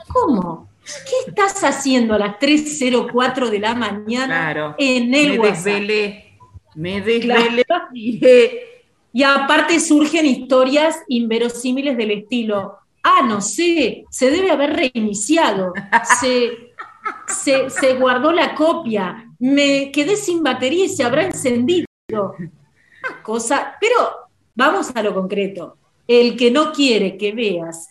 ¿cómo? 0.10 0.68
¿Qué 0.84 1.30
estás 1.30 1.64
haciendo 1.64 2.14
a 2.14 2.20
las 2.20 2.40
3.04 2.40 3.50
de 3.50 3.60
la 3.60 3.76
mañana 3.76 4.76
en 4.78 5.14
el 5.14 5.32
me 5.32 5.40
WhatsApp? 5.40 5.66
Desvelé, 5.66 6.38
me 6.76 7.02
desvelé. 7.02 7.66
Y 9.14 9.24
aparte 9.24 9.80
surgen 9.80 10.28
historias 10.28 10.98
inverosímiles 11.08 11.98
del 11.98 12.12
estilo, 12.12 12.78
ah, 13.02 13.26
no 13.28 13.42
sé, 13.42 14.06
se 14.12 14.30
debe 14.30 14.52
haber 14.52 14.76
reiniciado, 14.76 15.74
se, 16.20 16.74
se, 17.28 17.68
se 17.72 17.96
guardó 17.96 18.32
la 18.32 18.54
copia, 18.54 19.28
me 19.40 19.92
quedé 19.92 20.18
sin 20.18 20.44
batería 20.44 20.86
y 20.86 20.90
se 20.90 21.04
habrá 21.04 21.26
encendido. 21.26 21.88
Cosa, 23.24 23.76
pero 23.82 23.96
vamos 24.54 24.92
a 24.94 25.02
lo 25.02 25.16
concreto. 25.16 25.77
El 26.08 26.38
que 26.38 26.52
no 26.52 26.72
quiere 26.72 27.18
que 27.18 27.34
veas 27.34 27.90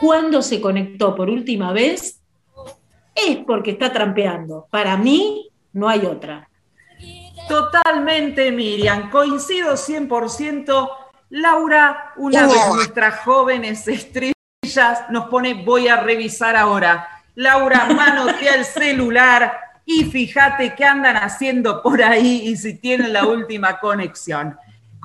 cuándo 0.00 0.42
se 0.42 0.60
conectó 0.60 1.14
por 1.14 1.28
última 1.28 1.72
vez 1.72 2.20
es 3.14 3.38
porque 3.46 3.72
está 3.72 3.92
trampeando. 3.92 4.66
Para 4.70 4.96
mí 4.96 5.50
no 5.72 5.88
hay 5.88 6.06
otra. 6.06 6.48
Totalmente, 7.48 8.52
Miriam. 8.52 9.10
Coincido 9.10 9.74
100%. 9.74 10.90
Laura, 11.30 12.12
una 12.16 12.46
de 12.46 12.54
nuestras 12.74 13.20
jóvenes 13.20 13.88
estrellas, 13.88 14.34
nos 15.10 15.26
pone 15.28 15.54
voy 15.54 15.88
a 15.88 15.96
revisar 15.96 16.56
ahora. 16.56 17.08
Laura, 17.34 17.86
manotea 17.96 18.54
el 18.54 18.64
celular 18.64 19.58
y 19.84 20.04
fíjate 20.04 20.74
qué 20.74 20.84
andan 20.84 21.16
haciendo 21.16 21.82
por 21.82 22.02
ahí 22.02 22.48
y 22.48 22.56
si 22.56 22.74
tienen 22.74 23.12
la 23.12 23.26
última 23.26 23.78
conexión. 23.78 24.56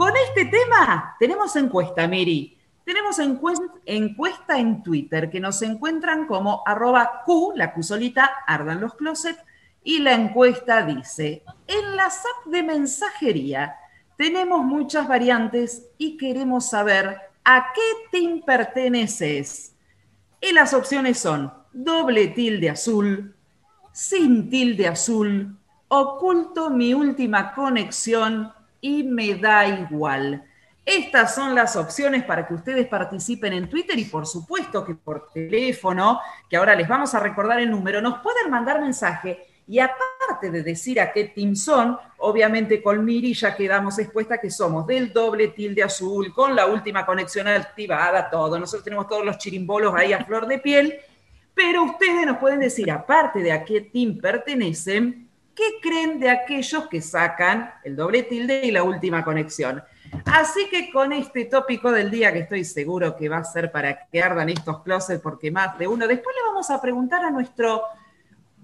Con 0.01 0.13
este 0.17 0.45
tema 0.45 1.15
tenemos 1.19 1.55
encuesta, 1.55 2.07
Miri. 2.07 2.57
Tenemos 2.83 3.19
encuesta 3.19 4.57
en 4.57 4.81
Twitter 4.81 5.29
que 5.29 5.39
nos 5.39 5.61
encuentran 5.61 6.25
como 6.25 6.63
arroba 6.65 7.21
Q, 7.23 7.53
la 7.55 7.71
Q 7.71 7.83
solita, 7.83 8.31
ardan 8.47 8.81
los 8.81 8.95
closets, 8.95 9.37
y 9.83 9.99
la 9.99 10.13
encuesta 10.13 10.81
dice, 10.81 11.43
en 11.67 11.95
la 11.95 12.05
app 12.05 12.47
de 12.47 12.63
mensajería 12.63 13.75
tenemos 14.17 14.65
muchas 14.65 15.07
variantes 15.07 15.85
y 15.99 16.17
queremos 16.17 16.67
saber 16.67 17.19
a 17.43 17.67
qué 17.71 18.09
team 18.11 18.41
perteneces. 18.43 19.75
Y 20.41 20.51
las 20.51 20.73
opciones 20.73 21.19
son 21.19 21.53
doble 21.73 22.29
tilde 22.29 22.71
azul, 22.71 23.35
sin 23.91 24.49
tilde 24.49 24.87
azul, 24.87 25.59
oculto 25.89 26.71
mi 26.71 26.95
última 26.95 27.53
conexión 27.53 28.51
y 28.81 29.03
me 29.03 29.35
da 29.35 29.67
igual. 29.67 30.43
Estas 30.83 31.35
son 31.35 31.53
las 31.53 31.75
opciones 31.75 32.23
para 32.23 32.47
que 32.47 32.55
ustedes 32.55 32.87
participen 32.87 33.53
en 33.53 33.69
Twitter 33.69 33.97
y 33.99 34.05
por 34.05 34.25
supuesto 34.25 34.83
que 34.83 34.95
por 34.95 35.31
teléfono, 35.31 36.19
que 36.49 36.57
ahora 36.57 36.75
les 36.75 36.87
vamos 36.87 37.13
a 37.13 37.19
recordar 37.19 37.59
el 37.59 37.69
número, 37.69 38.01
nos 38.01 38.19
pueden 38.19 38.49
mandar 38.49 38.81
mensaje 38.81 39.45
y 39.67 39.79
aparte 39.79 40.49
de 40.49 40.63
decir 40.63 40.99
a 40.99 41.13
qué 41.13 41.25
team 41.25 41.55
son, 41.55 41.97
obviamente 42.17 42.81
con 42.81 43.05
Miri 43.05 43.33
ya 43.33 43.55
quedamos 43.55 43.99
expuesta 43.99 44.39
que 44.39 44.49
somos 44.49 44.87
del 44.87 45.13
doble 45.13 45.49
tilde 45.49 45.83
azul, 45.83 46.33
con 46.33 46.55
la 46.55 46.65
última 46.65 47.05
conexión 47.05 47.47
activada, 47.47 48.29
todo. 48.29 48.59
Nosotros 48.59 48.83
tenemos 48.83 49.07
todos 49.07 49.23
los 49.23 49.37
chirimbolos 49.37 49.93
ahí 49.95 50.13
a 50.13 50.25
flor 50.25 50.47
de 50.47 50.57
piel, 50.57 50.99
pero 51.53 51.83
ustedes 51.83 52.25
nos 52.25 52.37
pueden 52.37 52.59
decir, 52.59 52.89
aparte 52.91 53.39
de 53.39 53.51
a 53.51 53.63
qué 53.63 53.81
team 53.81 54.17
pertenecen, 54.19 55.29
qué 55.61 55.79
creen 55.89 56.19
de 56.19 56.27
aquellos 56.29 56.87
que 56.87 57.01
sacan 57.01 57.71
el 57.83 57.95
doble 57.95 58.23
tilde 58.23 58.61
y 58.65 58.71
la 58.71 58.81
última 58.81 59.23
conexión. 59.23 59.83
Así 60.25 60.67
que 60.71 60.91
con 60.91 61.13
este 61.13 61.45
tópico 61.45 61.91
del 61.91 62.09
día, 62.09 62.33
que 62.33 62.39
estoy 62.39 62.65
seguro 62.65 63.15
que 63.15 63.29
va 63.29 63.37
a 63.37 63.43
ser 63.43 63.71
para 63.71 64.07
que 64.07 64.23
ardan 64.23 64.49
estos 64.49 64.81
closets, 64.81 65.21
porque 65.21 65.51
más 65.51 65.77
de 65.77 65.87
uno, 65.87 66.07
después 66.07 66.35
le 66.35 66.47
vamos 66.49 66.71
a 66.71 66.81
preguntar 66.81 67.23
a 67.23 67.29
nuestro 67.29 67.83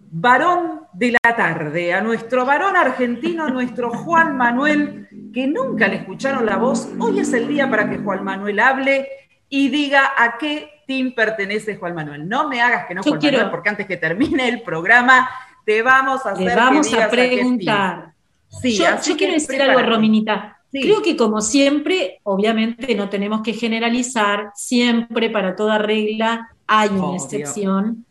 varón 0.09 0.87
de 0.93 1.11
la 1.23 1.35
tarde, 1.35 1.93
a 1.93 2.01
nuestro 2.01 2.45
varón 2.45 2.75
argentino, 2.75 3.45
a 3.45 3.49
nuestro 3.49 3.91
Juan 3.91 4.35
Manuel, 4.35 5.07
que 5.33 5.45
nunca 5.45 5.87
le 5.87 5.97
escucharon 5.97 6.45
la 6.47 6.57
voz. 6.57 6.89
Hoy 6.99 7.19
es 7.19 7.31
el 7.33 7.47
día 7.47 7.69
para 7.69 7.87
que 7.89 7.97
Juan 7.99 8.23
Manuel 8.23 8.59
hable 8.59 9.07
y 9.49 9.69
diga 9.69 10.13
a 10.17 10.37
qué 10.39 10.81
team 10.87 11.13
pertenece 11.13 11.75
Juan 11.75 11.93
Manuel. 11.93 12.27
No 12.27 12.47
me 12.49 12.59
hagas 12.61 12.87
que 12.87 12.95
no, 12.95 13.03
Yo 13.03 13.11
Juan 13.11 13.19
quiero- 13.19 13.37
Manuel, 13.37 13.51
porque 13.51 13.69
antes 13.69 13.85
que 13.85 13.97
termine 13.97 14.47
el 14.49 14.63
programa, 14.63 15.29
te 15.67 15.81
vamos 15.81 16.25
a 16.25 16.31
hacer 16.31 16.47
Le 16.47 16.55
vamos 16.55 16.93
a 16.93 17.09
preguntar. 17.09 18.13
Sí, 18.61 18.77
yo, 18.77 19.17
quiero 19.17 19.33
decir 19.33 19.49
prepárate. 19.49 19.79
algo, 19.81 19.95
Rominita. 19.95 20.57
Sí. 20.71 20.79
Creo 20.79 21.01
que 21.01 21.17
como 21.17 21.41
siempre, 21.41 22.21
obviamente 22.23 22.95
no 22.95 23.09
tenemos 23.09 23.41
que 23.41 23.51
generalizar, 23.51 24.51
siempre 24.55 25.29
para 25.29 25.57
toda 25.57 25.77
regla 25.77 26.49
hay 26.65 26.87
una 26.87 27.07
Obvio. 27.07 27.15
excepción. 27.15 28.05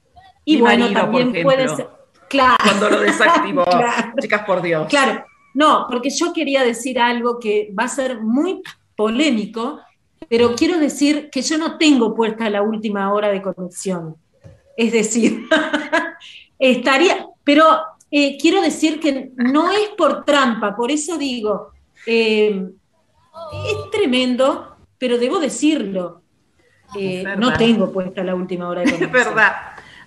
Y 0.44 0.56
Mi 0.56 0.60
bueno, 0.60 0.84
marido, 0.84 1.00
también 1.00 1.42
puede 1.42 1.66
ser. 1.70 1.88
Claro. 2.28 2.56
Cuando 2.62 2.90
lo 2.90 3.00
desactivó. 3.00 3.64
Claro. 3.70 4.12
Chicas, 4.20 4.42
por 4.44 4.60
Dios. 4.60 4.86
Claro, 4.88 5.24
no, 5.54 5.86
porque 5.88 6.10
yo 6.10 6.34
quería 6.34 6.62
decir 6.62 7.00
algo 7.00 7.38
que 7.38 7.72
va 7.78 7.84
a 7.84 7.88
ser 7.88 8.20
muy 8.20 8.60
polémico, 8.94 9.80
pero 10.28 10.54
quiero 10.54 10.78
decir 10.78 11.30
que 11.32 11.40
yo 11.40 11.56
no 11.56 11.78
tengo 11.78 12.14
puesta 12.14 12.50
la 12.50 12.60
última 12.60 13.10
hora 13.14 13.28
de 13.28 13.40
conexión. 13.40 14.16
Es 14.76 14.92
decir, 14.92 15.48
estaría, 16.58 17.26
pero 17.46 17.64
eh, 18.10 18.36
quiero 18.40 18.60
decir 18.60 18.98
que 18.98 19.30
no 19.36 19.70
es 19.70 19.90
por 19.96 20.24
trampa, 20.24 20.74
por 20.74 20.90
eso 20.90 21.16
digo, 21.16 21.70
eh, 22.06 22.68
es 23.68 23.90
tremendo, 23.92 24.76
pero 24.98 25.16
debo 25.16 25.38
decirlo. 25.38 26.22
eh, 26.96 27.24
Es 27.26 27.38
no 27.38 27.52
tengo 27.56 27.92
puesta 27.92 28.22
la 28.24 28.34
última 28.34 28.68
hora 28.68 28.80
de 28.82 28.86
Es 28.90 28.94
conexión. 28.96 29.12
verdad. 29.34 29.56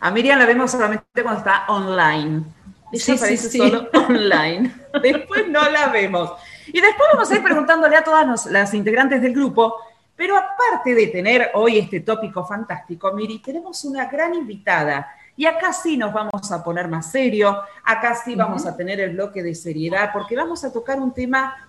A 0.02 0.12
Miriam 0.12 0.38
la 0.38 0.46
vemos 0.46 0.70
solamente 0.72 1.06
cuando 1.24 1.40
está 1.40 1.64
online. 1.70 2.44
Ella 2.92 3.04
Sí, 3.06 3.12
sí, 3.12 3.12
aparece 3.18 3.50
sí. 3.50 3.58
solo 3.58 3.88
online. 4.10 4.74
Después 5.02 5.48
no 5.48 5.70
la 5.70 5.88
vemos. 5.88 6.32
Y 6.68 6.82
después 6.82 7.08
vamos 7.14 7.32
a 7.32 7.36
ir 7.36 7.44
preguntándole 7.44 7.96
a 7.96 8.04
todas 8.04 8.26
nos- 8.28 8.46
las 8.48 8.74
integrantes 8.74 9.22
del 9.22 9.34
grupo. 9.34 9.76
Pero 10.16 10.36
aparte 10.36 10.94
de 10.96 11.08
tener 11.08 11.52
hoy 11.54 11.78
este 11.78 12.02
tópico 12.02 12.46
fantástico, 12.46 13.14
Miri, 13.14 13.40
tenemos 13.40 13.86
una 13.86 14.06
gran 14.08 14.34
invitada. 14.36 15.08
Y 15.40 15.46
acá 15.46 15.72
sí 15.72 15.96
nos 15.96 16.12
vamos 16.12 16.52
a 16.52 16.62
poner 16.62 16.90
más 16.90 17.14
serio, 17.14 17.62
acá 17.86 18.14
sí 18.14 18.36
vamos 18.36 18.66
a 18.66 18.76
tener 18.76 19.00
el 19.00 19.12
bloque 19.12 19.42
de 19.42 19.56
seriedad, 19.56 20.10
porque 20.12 20.36
vamos 20.36 20.66
a 20.66 20.74
tocar 20.74 21.00
un 21.00 21.14
tema 21.14 21.66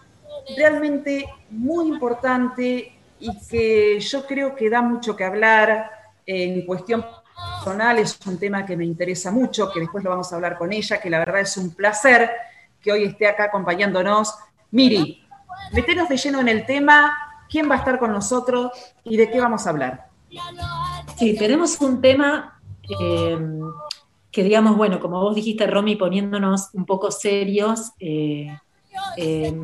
realmente 0.57 1.25
muy 1.51 1.87
importante 1.87 2.99
y 3.21 3.47
que 3.47 4.01
yo 4.01 4.27
creo 4.27 4.57
que 4.57 4.69
da 4.69 4.83
mucho 4.83 5.15
que 5.15 5.23
hablar 5.23 5.89
en 6.27 6.67
cuestión 6.67 7.07
personal, 7.55 8.01
es 8.01 8.19
un 8.27 8.41
tema 8.41 8.67
que 8.67 8.77
me 8.77 8.85
interesa 8.85 9.31
mucho, 9.31 9.71
que 9.71 9.79
después 9.79 10.03
lo 10.03 10.11
vamos 10.11 10.33
a 10.33 10.35
hablar 10.35 10.59
con 10.59 10.73
ella, 10.73 11.01
que 11.01 11.09
la 11.09 11.21
verdad 11.21 11.39
es 11.39 11.57
un 11.57 11.73
placer 11.73 12.29
que 12.83 12.91
hoy 12.91 13.05
esté 13.05 13.29
acá 13.29 13.45
acompañándonos. 13.45 14.35
Miri, 14.73 15.25
meteros 15.73 16.09
de 16.09 16.17
lleno 16.17 16.41
en 16.41 16.49
el 16.49 16.67
tema, 16.67 17.17
quién 17.49 17.71
va 17.71 17.77
a 17.77 17.79
estar 17.79 18.01
con 18.01 18.11
nosotros 18.11 18.73
y 19.05 19.17
de 19.17 19.31
qué 19.31 19.41
vamos 19.41 19.65
a 19.69 19.71
hablar. 19.71 20.09
Sí, 21.17 21.39
tenemos 21.39 21.81
un 21.81 22.01
tema 22.01 22.60
que 24.31 24.45
digamos, 24.45 24.77
bueno, 24.77 25.01
como 25.01 25.21
vos 25.21 25.35
dijiste, 25.35 25.67
Romy, 25.67 25.97
poniéndonos 25.97 26.71
un 26.73 26.87
poco 26.87 27.11
serios, 27.11 27.93
eh, 27.99 28.57
eh, 29.17 29.55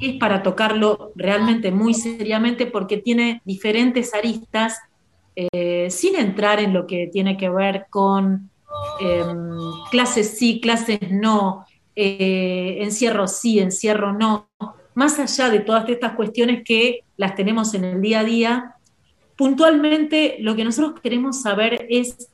es 0.00 0.16
para 0.18 0.42
tocarlo 0.42 1.12
realmente 1.16 1.72
muy 1.72 1.94
seriamente 1.94 2.66
porque 2.66 2.98
tiene 2.98 3.42
diferentes 3.44 4.14
aristas, 4.14 4.78
eh, 5.34 5.88
sin 5.90 6.16
entrar 6.16 6.60
en 6.60 6.72
lo 6.72 6.86
que 6.86 7.08
tiene 7.12 7.36
que 7.36 7.48
ver 7.48 7.86
con 7.90 8.50
clases 9.90 10.38
sí, 10.38 10.60
clases 10.60 11.00
no, 11.10 11.66
encierro 11.94 13.26
sí, 13.26 13.58
encierro 13.58 14.12
no, 14.12 14.48
más 14.94 15.18
allá 15.18 15.50
de 15.50 15.60
todas 15.60 15.88
estas 15.88 16.12
cuestiones 16.12 16.62
que 16.64 17.00
las 17.16 17.34
tenemos 17.34 17.74
en 17.74 17.84
el 17.84 18.00
día 18.00 18.20
a 18.20 18.24
día, 18.24 18.74
puntualmente 19.40 20.36
lo 20.40 20.54
que 20.54 20.64
nosotros 20.64 21.00
queremos 21.00 21.40
saber 21.40 21.86
es 21.88 22.28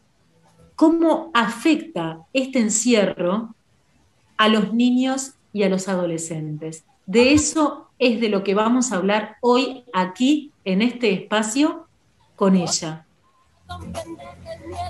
cómo 0.74 1.30
afecta 1.34 2.18
este 2.32 2.58
encierro 2.58 3.54
a 4.36 4.48
los 4.48 4.72
niños 4.72 5.34
y 5.52 5.62
a 5.62 5.68
los 5.68 5.86
adolescentes. 5.86 6.84
De 7.06 7.32
eso 7.32 7.90
es 8.00 8.20
de 8.20 8.28
lo 8.28 8.42
que 8.42 8.56
vamos 8.56 8.90
a 8.90 8.96
hablar 8.96 9.36
hoy 9.40 9.84
aquí 9.94 10.50
en 10.64 10.82
este 10.82 11.12
espacio 11.12 11.86
con 12.34 12.56
ella. 12.56 13.06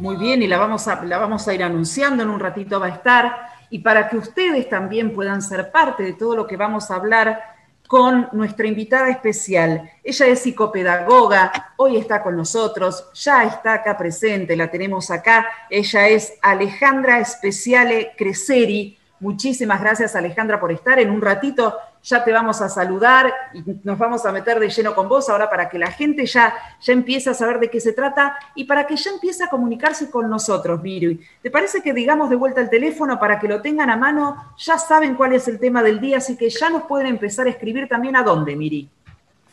Muy 0.00 0.16
bien, 0.16 0.42
y 0.42 0.46
la 0.46 0.56
vamos, 0.56 0.88
a, 0.88 1.04
la 1.04 1.18
vamos 1.18 1.46
a 1.46 1.52
ir 1.52 1.62
anunciando, 1.62 2.22
en 2.22 2.30
un 2.30 2.40
ratito 2.40 2.80
va 2.80 2.86
a 2.86 2.96
estar, 2.96 3.36
y 3.68 3.80
para 3.80 4.08
que 4.08 4.16
ustedes 4.16 4.70
también 4.70 5.12
puedan 5.12 5.42
ser 5.42 5.70
parte 5.70 6.02
de 6.02 6.14
todo 6.14 6.34
lo 6.34 6.46
que 6.46 6.56
vamos 6.56 6.90
a 6.90 6.94
hablar 6.94 7.55
con 7.86 8.28
nuestra 8.32 8.66
invitada 8.66 9.10
especial. 9.10 9.90
Ella 10.02 10.26
es 10.26 10.40
psicopedagoga, 10.40 11.72
hoy 11.76 11.96
está 11.96 12.22
con 12.22 12.36
nosotros, 12.36 13.08
ya 13.14 13.44
está 13.44 13.74
acá 13.74 13.96
presente, 13.96 14.56
la 14.56 14.70
tenemos 14.70 15.10
acá. 15.10 15.46
Ella 15.70 16.08
es 16.08 16.34
Alejandra 16.42 17.24
Speciale 17.24 18.12
Creseri. 18.16 18.98
Muchísimas 19.20 19.80
gracias 19.80 20.16
Alejandra 20.16 20.60
por 20.60 20.72
estar. 20.72 20.98
En 20.98 21.10
un 21.10 21.22
ratito 21.22 21.76
ya 22.06 22.22
te 22.22 22.30
vamos 22.30 22.60
a 22.62 22.68
saludar 22.68 23.34
y 23.52 23.64
nos 23.82 23.98
vamos 23.98 24.24
a 24.24 24.30
meter 24.30 24.60
de 24.60 24.70
lleno 24.70 24.94
con 24.94 25.08
vos 25.08 25.28
ahora 25.28 25.50
para 25.50 25.68
que 25.68 25.76
la 25.76 25.90
gente 25.90 26.24
ya, 26.24 26.54
ya 26.80 26.92
empiece 26.92 27.30
a 27.30 27.34
saber 27.34 27.58
de 27.58 27.68
qué 27.68 27.80
se 27.80 27.92
trata 27.92 28.36
y 28.54 28.64
para 28.64 28.86
que 28.86 28.94
ya 28.94 29.10
empiece 29.10 29.42
a 29.42 29.48
comunicarse 29.48 30.08
con 30.08 30.30
nosotros, 30.30 30.80
Miri. 30.80 31.20
¿Te 31.42 31.50
parece 31.50 31.82
que 31.82 31.92
digamos 31.92 32.30
de 32.30 32.36
vuelta 32.36 32.60
el 32.60 32.70
teléfono 32.70 33.18
para 33.18 33.40
que 33.40 33.48
lo 33.48 33.60
tengan 33.60 33.90
a 33.90 33.96
mano? 33.96 34.54
Ya 34.56 34.78
saben 34.78 35.16
cuál 35.16 35.32
es 35.32 35.48
el 35.48 35.58
tema 35.58 35.82
del 35.82 36.00
día, 36.00 36.18
así 36.18 36.36
que 36.36 36.48
ya 36.48 36.70
nos 36.70 36.84
pueden 36.84 37.08
empezar 37.08 37.48
a 37.48 37.50
escribir 37.50 37.88
también 37.88 38.14
a 38.14 38.22
dónde, 38.22 38.54
Miri. 38.54 38.88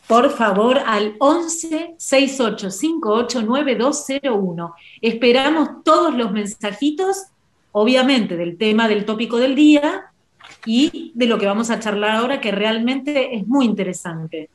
Por 0.06 0.30
favor, 0.30 0.78
al 0.86 1.16
11 1.18 1.96
6858 1.98 3.42
9201. 3.42 4.74
Esperamos 5.00 5.82
todos 5.82 6.14
los 6.14 6.30
mensajitos, 6.30 7.24
obviamente, 7.72 8.36
del 8.36 8.56
tema 8.56 8.86
del 8.86 9.06
tópico 9.06 9.38
del 9.38 9.56
día, 9.56 10.12
y 10.66 11.12
de 11.14 11.26
lo 11.26 11.38
que 11.38 11.46
vamos 11.46 11.70
a 11.70 11.80
charlar 11.80 12.12
ahora, 12.12 12.40
que 12.40 12.50
realmente 12.50 13.34
es 13.34 13.46
muy 13.46 13.64
interesante. 13.64 14.48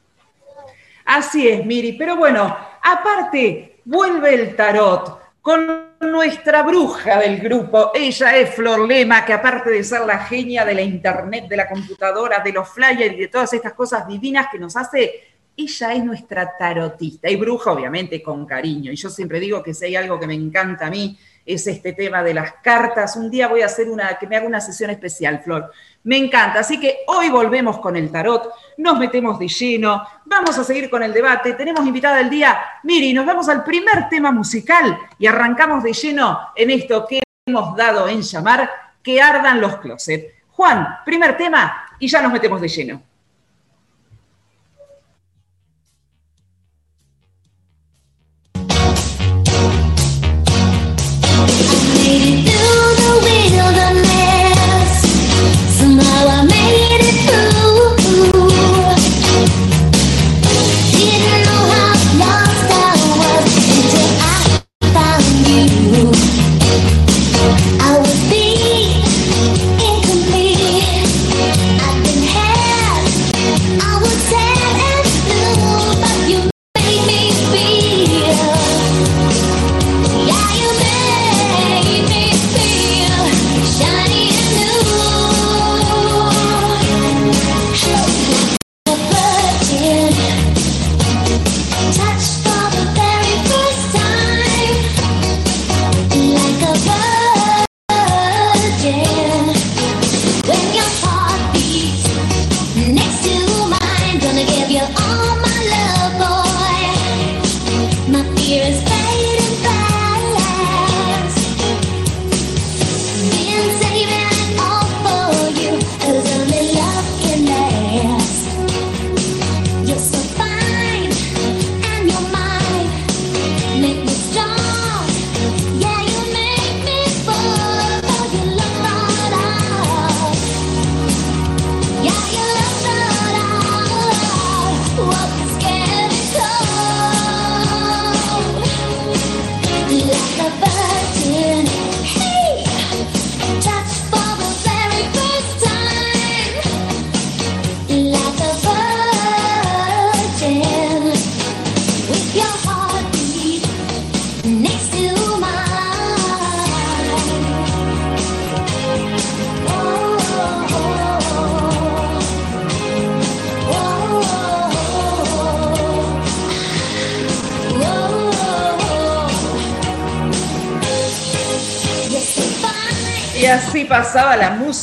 Así 1.06 1.48
es, 1.48 1.66
Miri. 1.66 1.94
Pero 1.94 2.16
bueno, 2.16 2.56
aparte, 2.82 3.80
vuelve 3.86 4.34
el 4.34 4.56
tarot 4.56 5.20
con 5.42 5.90
nuestra 6.02 6.64
bruja 6.64 7.20
del 7.20 7.40
grupo. 7.40 7.92
Ella 7.94 8.38
es 8.38 8.54
Flor 8.54 8.88
Lema, 8.88 9.26
que 9.26 9.34
aparte 9.34 9.70
de 9.70 9.84
ser 9.84 10.02
la 10.06 10.20
genia 10.20 10.64
de 10.64 10.76
la 10.76 10.82
internet, 10.82 11.48
de 11.48 11.58
la 11.58 11.68
computadora, 11.68 12.40
de 12.40 12.52
los 12.52 12.70
flyers 12.70 13.16
y 13.16 13.22
de 13.22 13.28
todas 13.28 13.52
estas 13.54 13.74
cosas 13.74 14.08
divinas 14.08 14.48
que 14.52 14.60
nos 14.60 14.76
hace, 14.78 15.24
ella 15.58 15.94
es 15.94 16.04
nuestra 16.04 16.56
tarotista 16.58 17.30
y 17.30 17.36
bruja, 17.36 17.72
obviamente, 17.72 18.22
con 18.22 18.46
cariño. 18.46 18.92
Y 18.92 18.96
yo 18.96 19.10
siempre 19.10 19.40
digo 19.40 19.62
que 19.62 19.74
si 19.74 19.86
hay 19.86 19.96
algo 19.96 20.20
que 20.20 20.28
me 20.28 20.36
encanta 20.36 20.88
a 20.88 20.90
mí, 20.90 21.18
es 21.50 21.66
este 21.66 21.94
tema 21.94 22.22
de 22.22 22.36
las 22.36 22.54
cartas. 22.62 23.16
Un 23.16 23.32
día 23.32 23.48
voy 23.48 23.64
a 23.64 23.66
hacer 23.66 23.90
una, 23.90 24.18
que 24.20 24.28
me 24.28 24.38
haga 24.38 24.46
una 24.46 24.62
sesión 24.62 24.92
especial, 24.92 25.42
Flor. 25.44 25.72
Me 26.04 26.16
encanta. 26.16 26.60
Así 26.60 26.80
que 26.80 27.00
hoy 27.08 27.30
volvemos 27.30 27.80
con 27.80 27.96
el 27.96 28.12
tarot, 28.12 28.54
nos 28.78 29.00
metemos 29.00 29.40
de 29.40 29.48
lleno, 29.48 30.04
vamos 30.26 30.58
a 30.60 30.64
seguir 30.64 30.92
con 30.92 31.02
el 31.02 31.12
debate. 31.12 31.54
Tenemos 31.54 31.86
invitada 31.88 32.18
del 32.18 32.30
día, 32.30 32.60
Miri, 32.84 33.14
nos 33.14 33.26
vamos 33.26 33.50
al 33.50 33.64
primer 33.64 34.08
tema 34.10 34.32
musical 34.32 34.96
y 35.18 35.26
arrancamos 35.26 35.84
de 35.84 35.94
lleno 35.94 36.40
en 36.56 36.70
esto 36.70 37.08
que 37.08 37.24
hemos 37.48 37.76
dado 37.76 38.08
en 38.08 38.22
llamar 38.22 38.70
que 39.02 39.20
ardan 39.20 39.60
los 39.60 39.78
closets. 39.78 40.32
Juan, 40.52 41.00
primer 41.04 41.36
tema 41.36 41.86
y 41.98 42.08
ya 42.08 42.22
nos 42.22 42.32
metemos 42.32 42.62
de 42.62 42.68
lleno. 42.68 43.09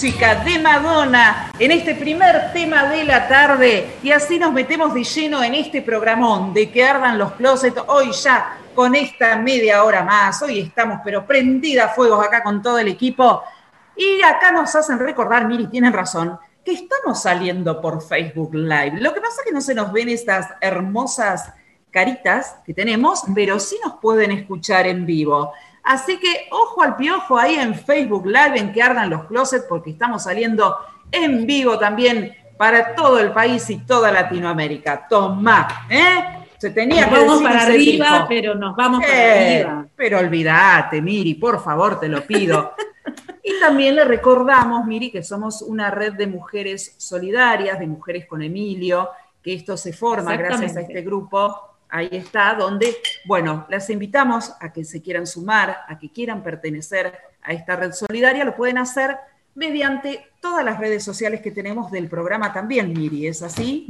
De 0.07 0.61
Madonna 0.61 1.51
en 1.59 1.73
este 1.73 1.97
primer 1.97 2.53
tema 2.53 2.85
de 2.85 3.03
la 3.03 3.27
tarde 3.27 3.97
y 4.05 4.13
así 4.13 4.39
nos 4.39 4.53
metemos 4.53 4.95
de 4.95 5.03
lleno 5.03 5.43
en 5.43 5.53
este 5.55 5.83
programón 5.83 6.55
de 6.55 6.71
que 6.71 6.85
ardan 6.85 7.19
los 7.19 7.33
closets 7.33 7.83
hoy 7.89 8.13
ya 8.13 8.57
con 8.73 8.95
esta 8.95 9.35
media 9.35 9.83
hora 9.83 10.05
más. 10.05 10.41
Hoy 10.43 10.61
estamos 10.61 11.01
pero 11.05 11.27
prendida 11.27 11.89
fuegos 11.89 12.25
acá 12.25 12.45
con 12.45 12.63
todo 12.63 12.79
el 12.79 12.87
equipo 12.87 13.43
y 13.97 14.23
acá 14.23 14.53
nos 14.53 14.73
hacen 14.77 15.01
recordar, 15.01 15.49
Miri, 15.49 15.67
tienen 15.67 15.93
razón, 15.93 16.39
que 16.65 16.75
estamos 16.75 17.21
saliendo 17.21 17.81
por 17.81 18.01
Facebook 18.01 18.55
Live. 18.55 19.01
Lo 19.01 19.13
que 19.13 19.21
pasa 19.21 19.41
es 19.41 19.47
que 19.47 19.53
no 19.53 19.61
se 19.61 19.75
nos 19.75 19.91
ven 19.91 20.09
estas 20.09 20.51
hermosas 20.61 21.53
caritas 21.91 22.55
que 22.65 22.73
tenemos, 22.73 23.25
pero 23.35 23.59
sí 23.59 23.77
nos 23.83 23.95
pueden 23.95 24.31
escuchar 24.31 24.87
en 24.87 25.05
vivo. 25.05 25.53
Así 25.87 26.19
que 26.19 26.49
ojo 26.51 26.83
al 26.83 26.97
piojo 26.97 27.39
ahí 27.39 27.55
en 27.55 27.73
Facebook 27.73 28.27
Live, 28.27 28.59
en 28.59 28.73
que 28.73 28.83
ardan 28.83 29.09
los 29.09 29.25
closets, 29.27 29.67
porque 29.69 29.91
estamos 29.91 30.25
saliendo 30.25 30.77
en 31.13 31.47
vivo 31.47 31.79
también 31.79 32.35
para 32.57 32.95
todo 32.97 33.21
el 33.21 33.31
país 33.31 33.71
y 33.71 33.79
toda 33.79 34.11
Latinoamérica. 34.11 35.07
Toma, 35.09 35.87
¿eh? 35.89 36.43
Se 36.59 36.71
tenía 36.71 37.07
nos 37.07 37.21
vamos 37.21 37.43
para 37.43 37.63
arriba, 37.63 38.27
pero 38.29 38.57
nos 38.57 38.75
vamos 38.75 39.01
para 39.01 39.15
eh, 39.15 39.61
arriba. 39.61 39.87
Pero 39.95 40.19
olvídate, 40.19 41.01
Miri, 41.01 41.35
por 41.35 41.63
favor, 41.63 42.01
te 42.01 42.09
lo 42.09 42.23
pido. 42.23 42.75
y 43.45 43.61
también 43.61 43.95
le 43.95 44.05
recordamos, 44.05 44.85
Miri, 44.87 45.13
que 45.13 45.23
somos 45.23 45.63
una 45.63 45.93
red 45.93 46.15
de 46.15 46.27
mujeres 46.27 46.97
solidarias, 46.97 47.79
de 47.79 47.87
mujeres 47.87 48.27
con 48.27 48.43
Emilio, 48.43 49.11
que 49.41 49.55
esto 49.55 49.77
se 49.77 49.93
forma 49.93 50.37
gracias 50.37 50.77
a 50.77 50.81
este 50.81 51.03
grupo. 51.03 51.76
Ahí 51.89 52.09
está, 52.13 52.55
donde, 52.55 52.97
bueno, 53.25 53.67
las 53.69 53.89
invitamos 53.91 54.53
a 54.61 54.73
que 54.73 54.85
se 54.85 55.01
quieran 55.03 55.27
sumar, 55.27 55.79
a 55.89 55.99
que 55.99 56.11
quieran 56.11 56.43
pertenecer 56.43 57.13
a 57.43 57.53
esta 57.53 57.77
red 57.77 57.93
solidaria, 57.93 58.45
lo 58.45 58.57
pueden 58.57 58.79
hacer 58.79 59.17
mediante 59.55 60.27
todas 60.41 60.65
las 60.65 60.79
redes 60.79 61.05
sociales 61.05 61.41
que 61.41 61.51
tenemos 61.51 61.91
del 61.91 62.09
programa 62.09 62.53
también, 62.53 62.93
Miri, 62.93 63.27
¿es 63.27 63.43
así? 63.43 63.87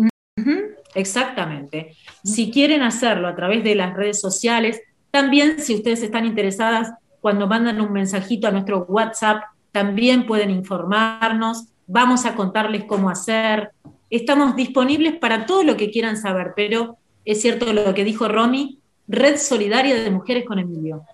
Exactamente. 0.95 1.97
Si 2.25 2.51
quieren 2.51 2.83
hacerlo 2.83 3.29
a 3.29 3.37
través 3.37 3.63
de 3.65 3.75
las 3.75 3.95
redes 3.95 4.21
sociales, 4.21 4.81
también 5.11 5.61
si 5.61 5.75
ustedes 5.75 6.03
están 6.03 6.25
interesadas, 6.25 6.93
cuando 7.21 7.47
mandan 7.47 7.81
un 7.81 7.93
mensajito 7.93 8.47
a 8.47 8.51
nuestro 8.51 8.85
WhatsApp, 8.85 9.43
también 9.73 10.27
pueden 10.27 10.51
informarnos, 10.51 11.67
vamos 11.87 12.25
a 12.25 12.35
contarles 12.35 12.85
cómo 12.85 13.11
hacer. 13.11 13.73
Estamos 14.09 14.57
disponibles 14.57 15.17
para 15.19 15.45
todo 15.45 15.65
lo 15.65 15.77
que 15.77 15.91
quieran 15.91 16.17
saber, 16.17 16.53
pero 16.55 16.99
es 17.27 17.43
cierto 17.43 17.73
lo 17.73 17.93
que 17.93 18.05
dijo 18.05 18.29
Romy, 18.29 18.81
Red 19.09 19.37
Solidaria 19.37 19.97
de 19.97 20.11
Mujeres 20.11 20.47
con 20.47 20.59
Emilio. 20.59 21.05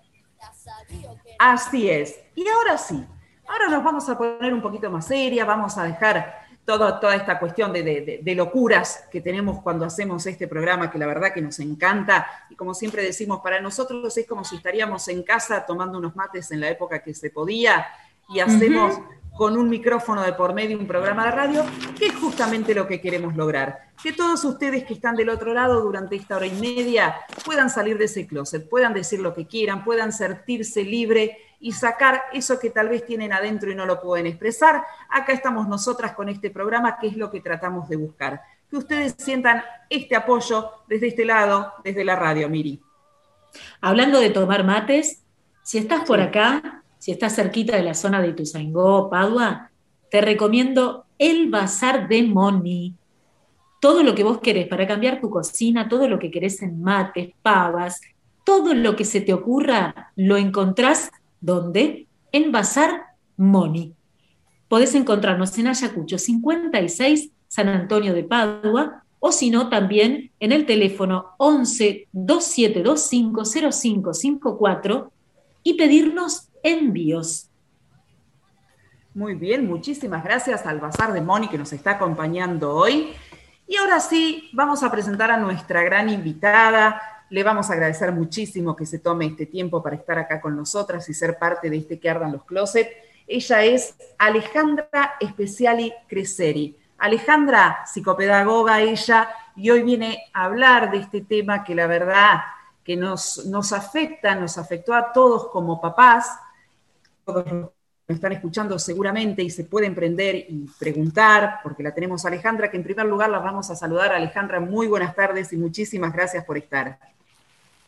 Así 1.38 1.90
es. 1.90 2.20
Y 2.34 2.46
ahora 2.46 2.78
sí, 2.78 3.04
ahora 3.48 3.68
nos 3.68 3.82
vamos 3.82 4.08
a 4.08 4.16
poner 4.16 4.52
un 4.54 4.62
poquito 4.62 4.90
más 4.90 5.06
seria, 5.06 5.44
vamos 5.44 5.76
a 5.78 5.84
dejar 5.84 6.42
toda 6.64 7.16
esta 7.16 7.38
cuestión 7.38 7.72
de, 7.72 8.34
locuras 8.36 9.08
que 9.10 9.20
tenemos 9.20 9.60
cuando 9.62 9.84
hacemos 9.84 10.24
este 10.26 10.46
programa, 10.46 10.90
que 10.90 10.98
la 10.98 11.06
verdad 11.06 11.32
que 11.32 11.42
nos 11.42 11.58
encanta, 11.58 12.26
y 12.50 12.54
como 12.54 12.74
siempre 12.74 13.02
decimos, 13.02 13.40
para 13.40 13.60
nosotros 13.60 14.16
es 14.16 14.26
como 14.26 14.44
si 14.44 14.56
estaríamos 14.56 15.08
en 15.08 15.22
casa 15.22 15.66
tomando 15.66 15.98
unos 15.98 16.14
mates 16.14 16.50
en 16.52 16.60
la 16.60 16.68
época 16.70 17.02
que 17.02 17.14
se 17.14 17.30
podía, 17.30 17.86
y 18.28 18.40
hacemos 18.40 18.98
con 19.42 19.56
un 19.56 19.68
micrófono 19.68 20.22
de 20.22 20.34
por 20.34 20.54
medio 20.54 20.78
un 20.78 20.86
programa 20.86 21.24
de 21.24 21.32
radio, 21.32 21.64
que 21.98 22.06
es 22.06 22.14
justamente 22.14 22.76
lo 22.76 22.86
que 22.86 23.00
queremos 23.00 23.34
lograr. 23.34 23.88
Que 24.00 24.12
todos 24.12 24.44
ustedes 24.44 24.84
que 24.84 24.94
están 24.94 25.16
del 25.16 25.30
otro 25.30 25.52
lado 25.52 25.80
durante 25.80 26.14
esta 26.14 26.36
hora 26.36 26.46
y 26.46 26.52
media 26.52 27.16
puedan 27.44 27.68
salir 27.68 27.98
de 27.98 28.04
ese 28.04 28.24
closet, 28.24 28.68
puedan 28.68 28.94
decir 28.94 29.18
lo 29.18 29.34
que 29.34 29.48
quieran, 29.48 29.82
puedan 29.82 30.12
sentirse 30.12 30.84
libre 30.84 31.38
y 31.58 31.72
sacar 31.72 32.22
eso 32.32 32.60
que 32.60 32.70
tal 32.70 32.88
vez 32.88 33.04
tienen 33.04 33.32
adentro 33.32 33.68
y 33.72 33.74
no 33.74 33.84
lo 33.84 34.00
pueden 34.00 34.26
expresar. 34.26 34.84
Acá 35.10 35.32
estamos 35.32 35.66
nosotras 35.66 36.12
con 36.12 36.28
este 36.28 36.52
programa, 36.52 36.96
que 37.00 37.08
es 37.08 37.16
lo 37.16 37.28
que 37.28 37.40
tratamos 37.40 37.88
de 37.88 37.96
buscar. 37.96 38.42
Que 38.70 38.76
ustedes 38.76 39.16
sientan 39.18 39.64
este 39.90 40.14
apoyo 40.14 40.70
desde 40.86 41.08
este 41.08 41.24
lado, 41.24 41.72
desde 41.82 42.04
la 42.04 42.14
radio, 42.14 42.48
Miri. 42.48 42.80
Hablando 43.80 44.20
de 44.20 44.30
tomar 44.30 44.62
mates, 44.62 45.24
si 45.64 45.78
estás 45.78 46.02
por 46.06 46.20
acá, 46.20 46.81
si 47.02 47.10
estás 47.10 47.34
cerquita 47.34 47.74
de 47.74 47.82
la 47.82 47.94
zona 47.94 48.22
de 48.22 48.32
Tuzangó, 48.32 49.10
Padua, 49.10 49.72
te 50.08 50.20
recomiendo 50.20 51.06
el 51.18 51.50
Bazar 51.50 52.06
de 52.06 52.22
Moni. 52.22 52.94
Todo 53.80 54.04
lo 54.04 54.14
que 54.14 54.22
vos 54.22 54.38
querés 54.38 54.68
para 54.68 54.86
cambiar 54.86 55.20
tu 55.20 55.28
cocina, 55.28 55.88
todo 55.88 56.06
lo 56.06 56.20
que 56.20 56.30
querés 56.30 56.62
en 56.62 56.80
mates, 56.80 57.30
pavas, 57.42 58.00
todo 58.44 58.72
lo 58.72 58.94
que 58.94 59.04
se 59.04 59.20
te 59.20 59.34
ocurra, 59.34 60.12
lo 60.14 60.36
encontrás 60.36 61.10
¿Dónde? 61.40 62.06
En 62.30 62.52
Bazar 62.52 63.02
Moni. 63.36 63.94
Podés 64.68 64.94
encontrarnos 64.94 65.58
en 65.58 65.66
Ayacucho 65.66 66.18
56, 66.18 67.32
San 67.48 67.68
Antonio 67.68 68.14
de 68.14 68.22
Padua, 68.22 69.02
o 69.18 69.32
si 69.32 69.50
no, 69.50 69.68
también 69.68 70.30
en 70.38 70.52
el 70.52 70.66
teléfono 70.66 71.30
11 71.38 72.06
2725 72.12 73.42
0554 73.72 75.10
y 75.64 75.74
pedirnos 75.74 76.51
envíos. 76.62 77.48
Muy 79.14 79.34
bien, 79.34 79.66
muchísimas 79.66 80.24
gracias 80.24 80.66
al 80.66 80.80
Bazar 80.80 81.12
de 81.12 81.20
Moni 81.20 81.48
que 81.48 81.58
nos 81.58 81.72
está 81.72 81.92
acompañando 81.92 82.74
hoy. 82.74 83.12
Y 83.66 83.76
ahora 83.76 84.00
sí, 84.00 84.50
vamos 84.52 84.82
a 84.82 84.90
presentar 84.90 85.30
a 85.30 85.36
nuestra 85.36 85.82
gran 85.82 86.08
invitada, 86.08 87.00
le 87.30 87.42
vamos 87.42 87.70
a 87.70 87.74
agradecer 87.74 88.12
muchísimo 88.12 88.76
que 88.76 88.86
se 88.86 88.98
tome 88.98 89.26
este 89.26 89.46
tiempo 89.46 89.82
para 89.82 89.96
estar 89.96 90.18
acá 90.18 90.40
con 90.40 90.56
nosotras 90.56 91.08
y 91.08 91.14
ser 91.14 91.38
parte 91.38 91.70
de 91.70 91.78
este 91.78 91.98
que 91.98 92.10
ardan 92.10 92.32
los 92.32 92.44
closets. 92.44 92.90
Ella 93.26 93.64
es 93.64 93.94
Alejandra 94.18 95.14
Speciali 95.22 95.92
Creseri. 96.08 96.76
Alejandra, 96.98 97.84
psicopedagoga 97.86 98.80
ella, 98.80 99.28
y 99.56 99.70
hoy 99.70 99.82
viene 99.82 100.24
a 100.32 100.44
hablar 100.44 100.90
de 100.90 100.98
este 100.98 101.20
tema 101.22 101.64
que 101.64 101.74
la 101.74 101.86
verdad 101.86 102.40
que 102.84 102.96
nos, 102.96 103.46
nos 103.46 103.72
afecta, 103.72 104.34
nos 104.34 104.58
afectó 104.58 104.94
a 104.94 105.12
todos 105.12 105.48
como 105.48 105.80
papás, 105.80 106.28
todos 107.24 107.50
los 107.52 107.70
están 108.08 108.32
escuchando 108.32 108.78
seguramente 108.78 109.42
y 109.42 109.50
se 109.50 109.64
pueden 109.64 109.94
prender 109.94 110.36
y 110.36 110.66
preguntar, 110.78 111.60
porque 111.62 111.82
la 111.82 111.94
tenemos 111.94 112.24
Alejandra, 112.24 112.70
que 112.70 112.76
en 112.76 112.82
primer 112.82 113.06
lugar 113.06 113.30
la 113.30 113.38
vamos 113.38 113.70
a 113.70 113.76
saludar. 113.76 114.12
Alejandra, 114.12 114.60
muy 114.60 114.86
buenas 114.86 115.14
tardes 115.14 115.52
y 115.52 115.56
muchísimas 115.56 116.12
gracias 116.12 116.44
por 116.44 116.58
estar. 116.58 116.98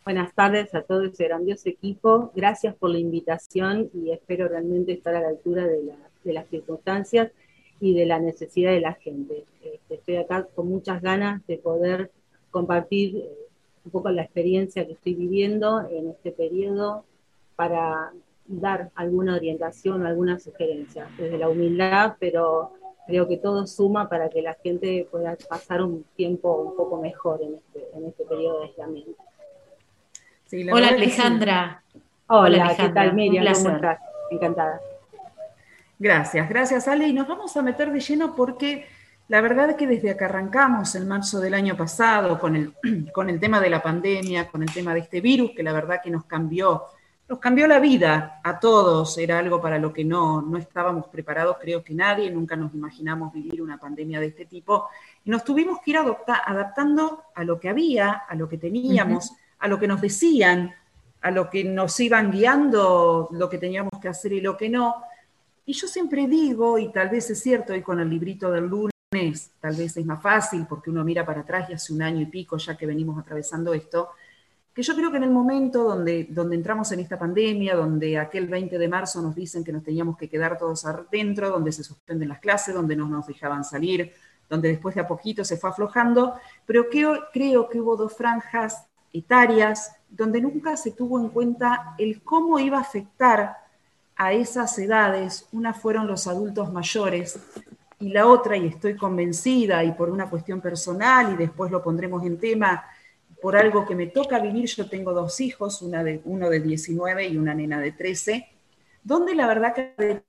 Buenas 0.03 0.33
tardes 0.33 0.73
a 0.75 0.83
todo 0.83 1.03
ese 1.03 1.25
grandioso 1.25 1.69
equipo. 1.69 2.31
Gracias 2.35 2.75
por 2.75 2.91
la 2.91 2.99
invitación 2.99 3.89
y 3.93 4.11
espero 4.11 4.47
realmente 4.47 4.93
estar 4.93 5.15
a 5.15 5.21
la 5.21 5.29
altura 5.29 5.65
de, 5.65 5.81
las 6.31 6.47
circunstancias 6.47 7.31
y 7.79 7.93
de 7.93 8.05
la 8.05 8.19
necesidad 8.19 8.71
de 8.71 8.81
la 8.81 8.93
gente. 8.93 9.45
Este, 9.63 9.95
estoy 9.95 10.17
acá 10.17 10.47
con 10.55 10.67
muchas 10.67 11.01
ganas 11.01 11.45
de 11.47 11.57
poder 11.57 12.11
compartir 12.51 13.17
eh, 13.17 13.29
un 13.83 13.91
poco 13.91 14.09
la 14.09 14.23
experiencia 14.23 14.85
que 14.85 14.93
estoy 14.93 15.13
viviendo 15.13 15.81
en 15.89 16.09
este 16.09 16.31
periodo 16.31 17.03
para 17.55 18.11
dar 18.45 18.91
alguna 18.95 19.35
orientación, 19.35 20.05
alguna 20.05 20.39
sugerencia, 20.39 21.07
desde 21.17 21.37
la 21.37 21.49
humildad, 21.49 22.15
pero 22.19 22.73
creo 23.07 23.27
que 23.27 23.37
todo 23.37 23.65
suma 23.67 24.09
para 24.09 24.29
que 24.29 24.41
la 24.41 24.53
gente 24.55 25.07
pueda 25.09 25.35
pasar 25.49 25.81
un 25.81 26.03
tiempo 26.15 26.55
un 26.61 26.75
poco 26.75 27.01
mejor 27.01 27.41
en 27.41 27.55
este, 27.55 27.97
en 27.97 28.05
este 28.05 28.23
periodo 28.25 28.59
de 28.61 28.65
aislamiento. 28.67 29.23
Hola 30.71 30.89
Alejandra. 30.89 31.83
Hola, 32.27 32.75
¿qué 32.77 32.89
tal 32.89 33.13
Miriam? 33.13 33.53
¿Cómo 33.53 33.69
estás? 33.75 33.99
Encantada. 34.31 34.79
Gracias, 35.97 36.49
gracias 36.49 36.87
Ale. 36.87 37.07
Y 37.07 37.13
nos 37.13 37.27
vamos 37.27 37.55
a 37.55 37.61
meter 37.61 37.91
de 37.91 37.99
lleno 37.99 38.35
porque 38.35 38.85
la 39.27 39.41
verdad 39.41 39.71
es 39.71 39.75
que 39.75 39.87
desde 39.87 40.15
que 40.15 40.23
arrancamos 40.23 40.93
en 40.95 41.07
marzo 41.07 41.39
del 41.39 41.53
año 41.53 41.75
pasado 41.75 42.39
con 42.39 42.55
el, 42.55 42.73
con 43.13 43.29
el 43.29 43.39
tema 43.39 43.59
de 43.59 43.69
la 43.69 43.81
pandemia, 43.81 44.47
con 44.47 44.61
el 44.61 44.71
tema 44.71 44.93
de 44.93 45.01
este 45.01 45.21
virus, 45.21 45.51
que 45.55 45.63
la 45.63 45.73
verdad 45.73 46.01
que 46.03 46.11
nos 46.11 46.25
cambió, 46.25 46.83
nos 47.27 47.39
cambió 47.39 47.67
la 47.67 47.79
vida 47.79 48.39
a 48.43 48.59
todos, 48.59 49.17
era 49.17 49.39
algo 49.39 49.59
para 49.59 49.79
lo 49.79 49.91
que 49.91 50.05
no, 50.05 50.41
no 50.41 50.57
estábamos 50.57 51.07
preparados, 51.07 51.57
creo 51.59 51.83
que 51.83 51.93
nadie, 51.93 52.29
nunca 52.29 52.55
nos 52.55 52.73
imaginamos 52.73 53.33
vivir 53.33 53.61
una 53.61 53.79
pandemia 53.79 54.19
de 54.19 54.27
este 54.27 54.45
tipo, 54.45 54.89
y 55.23 55.29
nos 55.31 55.43
tuvimos 55.43 55.79
que 55.81 55.91
ir 55.91 55.97
adaptando 55.97 57.23
a 57.33 57.43
lo 57.43 57.59
que 57.59 57.69
había, 57.69 58.11
a 58.11 58.35
lo 58.35 58.47
que 58.47 58.57
teníamos 58.57 59.31
a 59.59 59.67
lo 59.67 59.79
que 59.79 59.87
nos 59.87 60.01
decían, 60.01 60.73
a 61.21 61.31
lo 61.31 61.49
que 61.49 61.63
nos 61.63 61.99
iban 61.99 62.31
guiando, 62.31 63.29
lo 63.31 63.49
que 63.49 63.57
teníamos 63.57 63.93
que 63.99 64.07
hacer 64.07 64.33
y 64.33 64.41
lo 64.41 64.55
que 64.55 64.69
no. 64.69 64.95
Y 65.65 65.73
yo 65.73 65.87
siempre 65.87 66.27
digo, 66.27 66.77
y 66.77 66.91
tal 66.91 67.09
vez 67.09 67.29
es 67.31 67.41
cierto, 67.41 67.73
y 67.75 67.81
con 67.81 67.99
el 67.99 68.09
librito 68.09 68.51
del 68.51 68.65
lunes, 68.65 69.51
tal 69.59 69.75
vez 69.75 69.97
es 69.97 70.05
más 70.05 70.21
fácil 70.21 70.65
porque 70.67 70.89
uno 70.89 71.03
mira 71.03 71.25
para 71.25 71.41
atrás 71.41 71.69
y 71.69 71.73
hace 71.73 71.93
un 71.93 72.01
año 72.01 72.21
y 72.21 72.25
pico 72.25 72.57
ya 72.57 72.77
que 72.77 72.85
venimos 72.85 73.17
atravesando 73.17 73.73
esto, 73.73 74.09
que 74.75 74.83
yo 74.83 74.93
creo 74.93 75.09
que 75.09 75.15
en 75.15 75.23
el 75.23 75.31
momento 75.31 75.85
donde, 75.85 76.27
donde 76.29 76.57
entramos 76.57 76.91
en 76.91 76.99
esta 76.99 77.17
pandemia, 77.17 77.75
donde 77.75 78.17
aquel 78.17 78.47
20 78.47 78.77
de 78.77 78.87
marzo 78.89 79.21
nos 79.21 79.33
dicen 79.33 79.63
que 79.63 79.71
nos 79.71 79.85
teníamos 79.85 80.17
que 80.17 80.27
quedar 80.27 80.57
todos 80.57 80.85
adentro, 80.85 81.49
donde 81.49 81.71
se 81.71 81.81
suspenden 81.81 82.27
las 82.27 82.39
clases, 82.39 82.75
donde 82.75 82.93
no 82.93 83.07
nos 83.07 83.25
dejaban 83.25 83.63
salir, 83.63 84.11
donde 84.49 84.67
después 84.67 84.93
de 84.93 85.01
a 85.01 85.07
poquito 85.07 85.45
se 85.45 85.55
fue 85.55 85.69
aflojando, 85.69 86.35
pero 86.65 86.89
creo, 86.89 87.23
creo 87.31 87.69
que 87.69 87.79
hubo 87.79 87.95
dos 87.95 88.17
franjas 88.17 88.85
etarias, 89.13 89.95
donde 90.09 90.41
nunca 90.41 90.75
se 90.75 90.91
tuvo 90.91 91.21
en 91.21 91.29
cuenta 91.29 91.95
el 91.97 92.21
cómo 92.21 92.59
iba 92.59 92.77
a 92.77 92.81
afectar 92.81 93.55
a 94.17 94.33
esas 94.33 94.77
edades. 94.77 95.47
Una 95.53 95.73
fueron 95.73 96.05
los 96.05 96.27
adultos 96.27 96.73
mayores 96.73 97.39
y 97.97 98.09
la 98.09 98.27
otra, 98.27 98.57
y 98.57 98.67
estoy 98.67 98.97
convencida, 98.97 99.85
y 99.85 99.93
por 99.93 100.09
una 100.09 100.29
cuestión 100.29 100.59
personal, 100.59 101.31
y 101.31 101.37
después 101.37 101.71
lo 101.71 101.81
pondremos 101.81 102.25
en 102.25 102.37
tema, 102.37 102.83
por 103.45 103.55
algo 103.55 103.85
que 103.85 103.93
me 103.93 104.07
toca 104.07 104.39
vivir, 104.39 104.65
yo 104.65 104.89
tengo 104.89 105.13
dos 105.13 105.39
hijos, 105.39 105.83
una 105.83 106.03
de, 106.03 106.19
uno 106.25 106.49
de 106.49 106.59
19 106.59 107.27
y 107.27 107.37
una 107.37 107.53
nena 107.53 107.79
de 107.79 107.91
13, 107.91 108.43
donde 109.03 109.35
la 109.35 109.45
verdad 109.45 109.71
que 109.75 109.93
de 109.99 110.23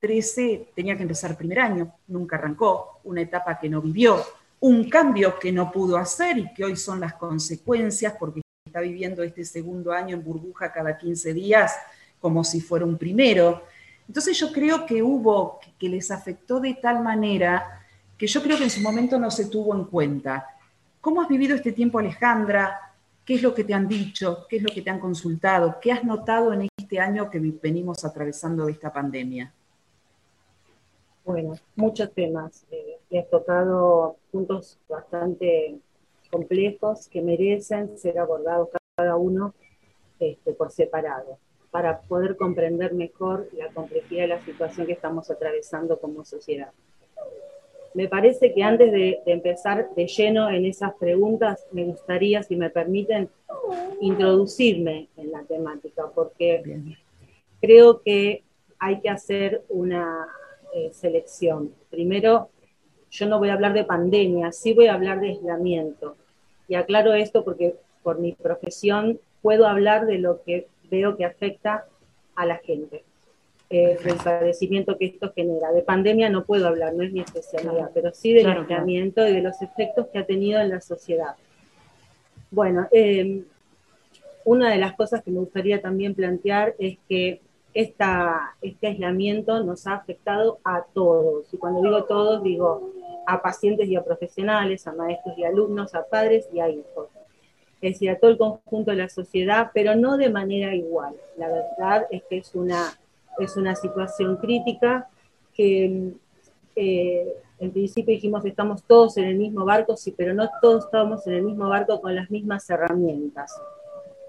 13 0.00 0.70
tenía 0.74 0.96
que 0.96 1.02
empezar 1.02 1.36
primer 1.36 1.60
año, 1.60 1.94
nunca 2.08 2.34
arrancó, 2.34 2.98
una 3.04 3.20
etapa 3.20 3.60
que 3.60 3.68
no 3.68 3.80
vivió, 3.80 4.20
un 4.58 4.90
cambio 4.90 5.38
que 5.38 5.52
no 5.52 5.70
pudo 5.70 5.96
hacer 5.96 6.38
y 6.38 6.52
que 6.54 6.64
hoy 6.64 6.74
son 6.74 6.98
las 6.98 7.14
consecuencias 7.14 8.14
porque 8.18 8.40
está 8.66 8.80
viviendo 8.80 9.22
este 9.22 9.44
segundo 9.44 9.92
año 9.92 10.16
en 10.16 10.24
burbuja 10.24 10.72
cada 10.72 10.98
15 10.98 11.34
días 11.34 11.72
como 12.20 12.42
si 12.42 12.60
fuera 12.60 12.84
un 12.84 12.98
primero. 12.98 13.62
Entonces 14.08 14.36
yo 14.36 14.50
creo 14.50 14.84
que 14.86 15.04
hubo, 15.04 15.60
que 15.78 15.88
les 15.88 16.10
afectó 16.10 16.58
de 16.58 16.74
tal 16.74 17.00
manera 17.00 17.86
que 18.18 18.26
yo 18.26 18.42
creo 18.42 18.58
que 18.58 18.64
en 18.64 18.70
su 18.70 18.80
momento 18.80 19.20
no 19.20 19.30
se 19.30 19.44
tuvo 19.44 19.72
en 19.72 19.84
cuenta. 19.84 20.48
¿Cómo 21.06 21.22
has 21.22 21.28
vivido 21.28 21.54
este 21.54 21.70
tiempo, 21.70 22.00
Alejandra? 22.00 22.80
¿Qué 23.24 23.34
es 23.34 23.42
lo 23.44 23.54
que 23.54 23.62
te 23.62 23.72
han 23.72 23.86
dicho? 23.86 24.44
¿Qué 24.48 24.56
es 24.56 24.62
lo 24.64 24.74
que 24.74 24.82
te 24.82 24.90
han 24.90 24.98
consultado? 24.98 25.76
¿Qué 25.80 25.92
has 25.92 26.02
notado 26.02 26.52
en 26.52 26.66
este 26.76 26.98
año 26.98 27.30
que 27.30 27.38
venimos 27.38 28.04
atravesando 28.04 28.68
esta 28.68 28.92
pandemia? 28.92 29.54
Bueno, 31.24 31.54
muchos 31.76 32.12
temas. 32.12 32.66
Eh, 32.72 32.98
he 33.08 33.22
tocado 33.22 34.16
puntos 34.32 34.80
bastante 34.88 35.78
complejos 36.28 37.06
que 37.06 37.22
merecen 37.22 37.96
ser 37.96 38.18
abordados 38.18 38.70
cada 38.96 39.14
uno 39.14 39.54
este, 40.18 40.54
por 40.54 40.72
separado 40.72 41.38
para 41.70 42.00
poder 42.00 42.36
comprender 42.36 42.94
mejor 42.94 43.48
la 43.52 43.72
complejidad 43.72 44.22
de 44.22 44.28
la 44.28 44.44
situación 44.44 44.88
que 44.88 44.94
estamos 44.94 45.30
atravesando 45.30 46.00
como 46.00 46.24
sociedad. 46.24 46.72
Me 47.96 48.08
parece 48.08 48.52
que 48.52 48.62
antes 48.62 48.92
de, 48.92 49.22
empezar 49.24 49.88
de 49.96 50.06
lleno 50.06 50.50
en 50.50 50.66
esas 50.66 50.92
preguntas, 50.96 51.66
me 51.72 51.82
gustaría, 51.84 52.42
si 52.42 52.54
me 52.54 52.68
permiten, 52.68 53.30
introducirme 54.02 55.08
en 55.16 55.32
la 55.32 55.42
temática, 55.44 56.04
porque 56.14 56.62
creo 57.58 58.02
que 58.02 58.42
hay 58.78 59.00
que 59.00 59.08
hacer 59.08 59.62
una 59.70 60.28
eh, 60.74 60.90
selección. 60.92 61.72
Primero, 61.88 62.50
yo 63.10 63.26
no 63.28 63.38
voy 63.38 63.48
a 63.48 63.54
hablar 63.54 63.72
de 63.72 63.84
pandemia, 63.84 64.52
sí 64.52 64.74
voy 64.74 64.88
a 64.88 64.94
hablar 64.94 65.18
de 65.20 65.28
aislamiento. 65.28 66.18
Y 66.68 66.74
aclaro 66.74 67.14
esto 67.14 67.44
porque 67.44 67.76
por 68.02 68.18
mi 68.18 68.32
profesión 68.32 69.18
puedo 69.40 69.66
hablar 69.66 70.04
de 70.04 70.18
lo 70.18 70.42
que 70.42 70.66
veo 70.90 71.16
que 71.16 71.24
afecta 71.24 71.86
a 72.34 72.44
la 72.44 72.58
gente, 72.58 73.04
eh, 73.68 73.98
del 74.04 74.16
padecimiento 74.16 74.96
que 74.96 75.06
esto 75.06 75.32
genera. 75.34 75.72
De 75.72 75.82
pandemia 75.82 76.30
no 76.30 76.44
puedo 76.44 76.68
hablar, 76.68 76.94
no 76.94 77.02
es 77.02 77.12
mi 77.12 77.20
especialidad, 77.20 77.90
pero 77.92 78.12
sí 78.12 78.32
del 78.32 78.46
aislamiento 78.46 79.26
y 79.26 79.32
de 79.32 79.42
los 79.42 79.60
efectos 79.62 80.06
que 80.12 80.18
ha 80.18 80.26
tenido 80.26 80.60
en 80.60 80.70
la 80.70 80.80
sociedad. 80.80 81.34
Bueno, 82.50 82.88
em, 82.92 83.44
una 84.44 84.70
de 84.70 84.78
las 84.78 84.94
cosas 84.94 85.22
que 85.22 85.30
me 85.30 85.40
gustaría 85.40 85.82
también 85.82 86.14
plantear 86.14 86.74
es 86.78 86.98
que 87.08 87.40
esta, 87.74 88.56
este 88.62 88.86
aislamiento 88.86 89.62
nos 89.62 89.86
ha 89.86 89.94
afectado 89.94 90.58
a 90.64 90.84
todos. 90.94 91.52
Y 91.52 91.56
cuando 91.58 91.82
digo 91.82 92.04
todos, 92.04 92.42
digo 92.42 92.92
a 93.26 93.42
pacientes 93.42 93.88
y 93.88 93.96
a 93.96 94.04
profesionales, 94.04 94.86
a 94.86 94.92
maestros 94.92 95.36
y 95.36 95.44
alumnos, 95.44 95.94
a 95.94 96.04
padres 96.06 96.48
y 96.52 96.60
a 96.60 96.68
hijos 96.70 97.08
es 97.80 97.94
decir, 97.94 98.10
a 98.10 98.18
todo 98.18 98.30
el 98.30 98.38
conjunto 98.38 98.90
de 98.90 98.96
la 98.96 99.08
sociedad, 99.08 99.70
pero 99.74 99.94
no 99.94 100.16
de 100.16 100.30
manera 100.30 100.74
igual. 100.74 101.14
La 101.36 101.48
verdad 101.48 102.06
es 102.10 102.22
que 102.28 102.38
es 102.38 102.54
una, 102.54 102.98
es 103.38 103.56
una 103.56 103.74
situación 103.76 104.36
crítica 104.36 105.08
que 105.54 106.12
eh, 106.74 107.34
en 107.58 107.70
principio 107.70 108.14
dijimos 108.14 108.44
estamos 108.44 108.82
todos 108.82 109.16
en 109.16 109.24
el 109.24 109.36
mismo 109.36 109.64
barco, 109.64 109.96
sí, 109.96 110.14
pero 110.16 110.34
no 110.34 110.48
todos 110.60 110.84
estamos 110.84 111.26
en 111.26 111.34
el 111.34 111.42
mismo 111.42 111.68
barco 111.68 112.00
con 112.00 112.14
las 112.14 112.30
mismas 112.30 112.68
herramientas. 112.68 113.52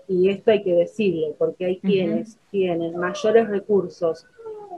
Y 0.08 0.30
esto 0.30 0.52
hay 0.52 0.64
que 0.64 0.74
decirlo, 0.74 1.36
porque 1.38 1.66
hay 1.66 1.80
quienes 1.80 2.38
tienen 2.50 2.98
mayores 2.98 3.50
recursos, 3.50 4.26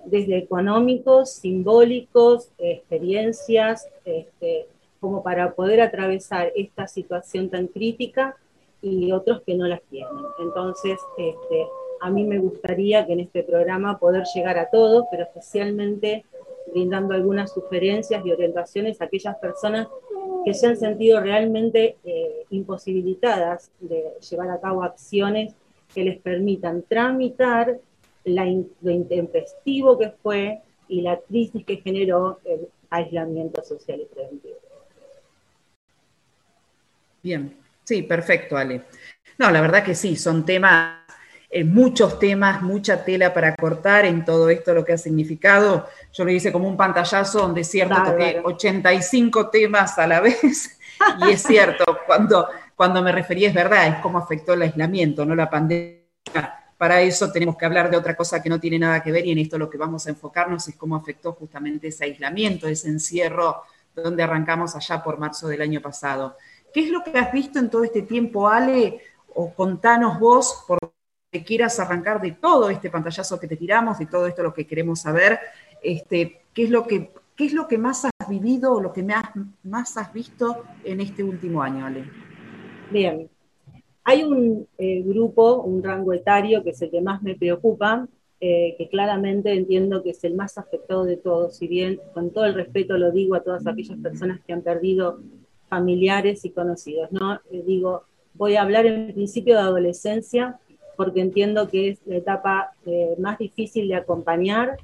desde 0.05 0.37
económicos, 0.37 1.29
simbólicos, 1.29 2.49
experiencias, 2.57 3.87
este, 4.05 4.65
como 4.99 5.21
para 5.21 5.53
poder 5.53 5.81
atravesar 5.81 6.51
esta 6.55 6.87
situación 6.87 7.49
tan 7.49 7.67
crítica 7.67 8.35
y 8.81 9.11
otros 9.11 9.41
que 9.43 9.53
no 9.53 9.67
las 9.67 9.81
tienen. 9.83 10.25
Entonces, 10.39 10.99
este, 11.17 11.67
a 12.01 12.09
mí 12.09 12.23
me 12.23 12.39
gustaría 12.39 13.05
que 13.05 13.13
en 13.13 13.21
este 13.21 13.43
programa 13.43 13.99
poder 13.99 14.23
llegar 14.33 14.57
a 14.57 14.69
todos, 14.69 15.05
pero 15.11 15.23
especialmente 15.23 16.25
brindando 16.71 17.13
algunas 17.13 17.51
sugerencias 17.51 18.25
y 18.25 18.31
orientaciones 18.31 19.01
a 19.01 19.05
aquellas 19.05 19.37
personas 19.37 19.87
que 20.45 20.53
se 20.53 20.67
han 20.67 20.77
sentido 20.77 21.19
realmente 21.19 21.97
eh, 22.03 22.45
imposibilitadas 22.51 23.71
de 23.79 24.13
llevar 24.29 24.51
a 24.51 24.61
cabo 24.61 24.83
acciones 24.83 25.55
que 25.93 26.03
les 26.03 26.19
permitan 26.19 26.83
tramitar 26.83 27.79
la, 28.23 28.45
lo 28.81 28.91
intempestivo 28.91 29.97
que 29.97 30.09
fue 30.09 30.61
y 30.87 31.01
la 31.01 31.19
crisis 31.19 31.65
que 31.65 31.77
generó 31.77 32.39
el 32.45 32.67
aislamiento 32.89 33.63
social 33.63 34.01
y 34.01 34.05
preventivo. 34.05 34.57
Bien, 37.21 37.55
Sí, 37.89 38.03
perfecto, 38.03 38.55
Ale. 38.55 38.83
No, 39.39 39.49
la 39.49 39.61
verdad 39.61 39.83
que 39.83 39.95
sí, 39.95 40.15
son 40.15 40.45
temas, 40.45 40.99
eh, 41.51 41.63
muchos 41.63 42.19
temas, 42.19 42.61
mucha 42.61 43.03
tela 43.03 43.33
para 43.33 43.55
cortar 43.55 44.05
en 44.05 44.23
todo 44.23 44.49
esto 44.49 44.71
lo 44.71 44.85
que 44.85 44.93
ha 44.93 44.97
significado. 44.99 45.87
Yo 46.13 46.23
lo 46.23 46.31
hice 46.31 46.51
como 46.51 46.67
un 46.67 46.77
pantallazo 46.77 47.39
donde 47.39 47.61
es 47.61 47.71
cierto 47.71 48.15
que 48.15 48.39
85 48.43 49.49
temas 49.49 49.97
a 49.97 50.05
la 50.05 50.19
vez, 50.21 50.79
y 51.25 51.31
es 51.31 51.41
cierto, 51.41 51.85
cuando, 52.05 52.47
cuando 52.75 53.01
me 53.01 53.11
refería 53.11 53.49
es 53.49 53.55
verdad, 53.55 53.87
es 53.87 53.95
cómo 53.95 54.19
afectó 54.19 54.53
el 54.53 54.61
aislamiento, 54.61 55.25
no 55.25 55.33
la 55.33 55.49
pandemia. 55.49 55.99
Para 56.77 57.01
eso 57.01 57.31
tenemos 57.31 57.57
que 57.57 57.65
hablar 57.65 57.89
de 57.89 57.97
otra 57.97 58.15
cosa 58.15 58.41
que 58.43 58.49
no 58.49 58.59
tiene 58.59 58.77
nada 58.77 59.01
que 59.01 59.11
ver 59.11 59.25
y 59.25 59.31
en 59.31 59.39
esto 59.39 59.57
lo 59.57 59.69
que 59.69 59.77
vamos 59.77 60.05
a 60.05 60.11
enfocarnos 60.11 60.67
es 60.67 60.75
cómo 60.75 60.95
afectó 60.95 61.33
justamente 61.33 61.87
ese 61.87 62.05
aislamiento, 62.05 62.67
ese 62.67 62.89
encierro 62.89 63.63
donde 63.95 64.23
arrancamos 64.23 64.75
allá 64.75 65.03
por 65.03 65.17
marzo 65.17 65.47
del 65.47 65.61
año 65.61 65.81
pasado. 65.81 66.37
¿Qué 66.71 66.81
es 66.81 66.89
lo 66.89 67.03
que 67.03 67.17
has 67.17 67.33
visto 67.33 67.57
en 67.57 67.69
todo 67.69 67.83
este 67.83 68.03
tiempo, 68.03 68.47
Ale? 68.47 69.01
O 69.33 69.53
contanos 69.53 70.19
vos, 70.19 70.63
por 70.67 70.79
que 71.31 71.43
quieras 71.43 71.79
arrancar 71.79 72.21
de 72.21 72.31
todo 72.31 72.69
este 72.69 72.89
pantallazo 72.89 73.39
que 73.39 73.47
te 73.47 73.55
tiramos, 73.55 73.99
de 73.99 74.07
todo 74.07 74.25
esto 74.25 74.41
lo 74.41 74.53
que 74.53 74.65
queremos 74.65 75.01
saber, 75.01 75.39
este, 75.83 76.41
¿qué, 76.53 76.63
es 76.63 76.69
lo 76.71 76.87
que, 76.87 77.11
¿qué 77.35 77.45
es 77.45 77.53
lo 77.53 77.67
que 77.67 77.77
más 77.77 78.05
has 78.05 78.29
vivido 78.29 78.73
o 78.73 78.81
lo 78.81 78.91
que 78.91 79.03
más, 79.03 79.25
más 79.63 79.95
has 79.97 80.11
visto 80.11 80.63
en 80.83 81.01
este 81.01 81.23
último 81.23 81.61
año, 81.61 81.85
Ale? 81.85 82.05
Bien, 82.89 83.29
hay 84.03 84.23
un 84.23 84.67
eh, 84.79 85.03
grupo, 85.03 85.61
un 85.61 85.83
rango 85.83 86.13
etario 86.13 86.63
que 86.63 86.71
es 86.71 86.81
el 86.81 86.89
que 86.89 87.01
más 87.01 87.21
me 87.21 87.35
preocupa, 87.35 88.07
eh, 88.41 88.73
que 88.77 88.89
claramente 88.89 89.53
entiendo 89.53 90.01
que 90.01 90.11
es 90.11 90.23
el 90.23 90.33
más 90.33 90.57
afectado 90.57 91.03
de 91.03 91.17
todos, 91.17 91.57
si 91.57 91.67
bien 91.67 91.99
con 92.13 92.31
todo 92.31 92.45
el 92.45 92.55
respeto 92.55 92.97
lo 92.97 93.11
digo 93.11 93.35
a 93.35 93.43
todas 93.43 93.67
aquellas 93.67 93.99
personas 93.99 94.39
que 94.47 94.53
han 94.53 94.61
perdido 94.61 95.19
familiares 95.67 96.43
y 96.45 96.49
conocidos. 96.49 97.11
¿no? 97.11 97.35
Eh, 97.51 97.63
digo, 97.67 98.05
voy 98.33 98.55
a 98.55 98.63
hablar 98.63 98.87
en 98.87 99.13
principio 99.13 99.53
de 99.55 99.61
adolescencia 99.61 100.57
porque 100.99 101.21
entiendo 101.21 101.69
que 101.69 101.91
es 101.91 101.99
la 102.05 102.17
etapa 102.17 102.73
eh, 102.85 103.15
más 103.19 103.37
difícil 103.37 103.87
de 103.87 103.95
acompañar 103.95 104.75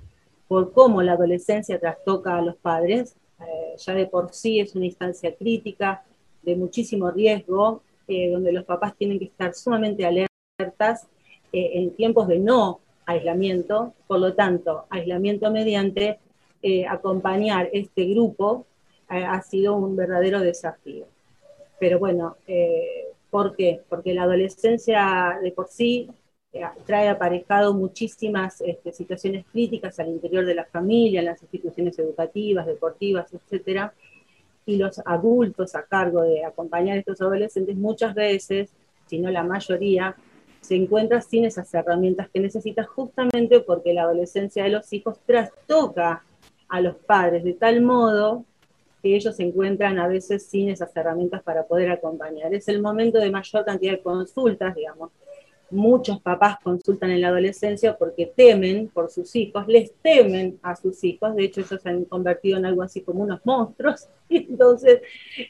por 0.48 0.72
cómo 0.72 1.02
la 1.02 1.12
adolescencia 1.12 1.78
trastoca 1.78 2.38
a 2.38 2.42
los 2.42 2.56
padres. 2.56 3.18
Eh, 3.42 3.76
ya 3.78 3.94
de 3.94 4.06
por 4.06 4.34
sí 4.34 4.62
es 4.62 4.76
una 4.76 4.86
instancia 4.86 5.36
crítica, 5.36 6.06
de 6.42 6.56
muchísimo 6.56 7.12
riesgo, 7.12 7.82
donde 8.08 8.54
los 8.54 8.64
papás 8.64 8.96
tienen 8.96 9.20
que 9.20 9.26
estar 9.26 9.54
sumamente 9.56 10.06
alertas 10.06 11.08
en 11.52 11.90
tiempos 11.96 12.30
de 12.30 12.40
no 12.40 12.80
aislamiento, 13.06 13.94
por 14.08 14.20
lo 14.20 14.36
tanto, 14.36 14.86
aislamiento 14.92 15.52
mediante 15.52 16.20
acompañar 16.88 17.68
este 17.74 18.06
grupo 18.06 18.66
ha 19.10 19.42
sido 19.42 19.76
un 19.76 19.98
verdadero 19.98 20.40
desafío. 20.40 21.08
Pero 21.80 22.00
bueno, 22.00 22.38
eh, 22.48 23.15
¿por 23.36 23.54
qué? 23.54 23.82
Porque 23.90 24.14
la 24.14 24.24
adolescencia 24.24 25.38
de 25.44 25.52
por 25.52 25.68
sí 25.68 26.10
eh, 26.54 26.62
trae 26.86 27.10
aparejado 27.10 27.74
muchísimas 27.74 28.62
este, 28.62 28.94
situaciones 28.94 29.46
críticas 29.52 30.00
al 30.00 30.08
interior 30.08 30.46
de 30.46 30.56
la 30.56 30.64
familia, 30.64 31.20
en 31.20 31.26
las 31.26 31.42
instituciones 31.42 32.00
educativas, 32.00 32.66
deportivas, 32.66 33.34
etcétera, 33.34 33.94
y 34.66 34.78
los 34.78 35.02
adultos 35.06 35.76
a 35.76 35.84
cargo 35.84 36.22
de 36.22 36.46
acompañar 36.46 36.96
a 36.96 37.00
estos 37.02 37.20
adolescentes 37.20 37.76
muchas 37.76 38.16
veces, 38.16 38.72
si 39.06 39.20
no 39.20 39.30
la 39.30 39.44
mayoría, 39.44 40.16
se 40.62 40.76
encuentran 40.76 41.22
sin 41.22 41.44
esas 41.44 41.74
herramientas 41.74 42.30
que 42.30 42.40
necesitan 42.40 42.86
justamente 42.86 43.60
porque 43.60 43.94
la 43.94 44.04
adolescencia 44.04 44.64
de 44.64 44.70
los 44.70 44.94
hijos 44.94 45.20
trastoca 45.26 46.24
a 46.70 46.80
los 46.80 46.96
padres 46.96 47.44
de 47.44 47.52
tal 47.52 47.82
modo 47.82 48.46
que 49.06 49.16
ellos 49.16 49.40
encuentran 49.40 50.00
a 50.00 50.08
veces 50.08 50.48
sin 50.48 50.70
esas 50.70 50.90
herramientas 50.98 51.44
para 51.44 51.68
poder 51.68 51.92
acompañar. 51.92 52.52
Es 52.56 52.68
el 52.70 52.82
momento 52.82 53.20
de 53.20 53.30
mayor 53.30 53.64
cantidad 53.64 53.92
de 53.92 54.02
consultas, 54.02 54.74
digamos. 54.74 55.12
Muchos 55.70 56.20
papás 56.22 56.58
consultan 56.64 57.12
en 57.12 57.22
la 57.22 57.28
adolescencia 57.28 57.96
porque 57.96 58.34
temen 58.36 58.88
por 58.88 59.12
sus 59.12 59.36
hijos, 59.36 59.68
les 59.68 59.94
temen 60.02 60.58
a 60.64 60.76
sus 60.76 61.04
hijos, 61.04 61.36
de 61.36 61.44
hecho 61.44 61.62
ellos 61.62 61.80
se 61.80 61.88
han 61.88 62.06
convertido 62.06 62.58
en 62.58 62.66
algo 62.66 62.82
así 62.82 63.02
como 63.02 63.22
unos 63.22 63.42
monstruos, 63.46 64.08
y 64.28 64.38
entonces, 64.50 65.02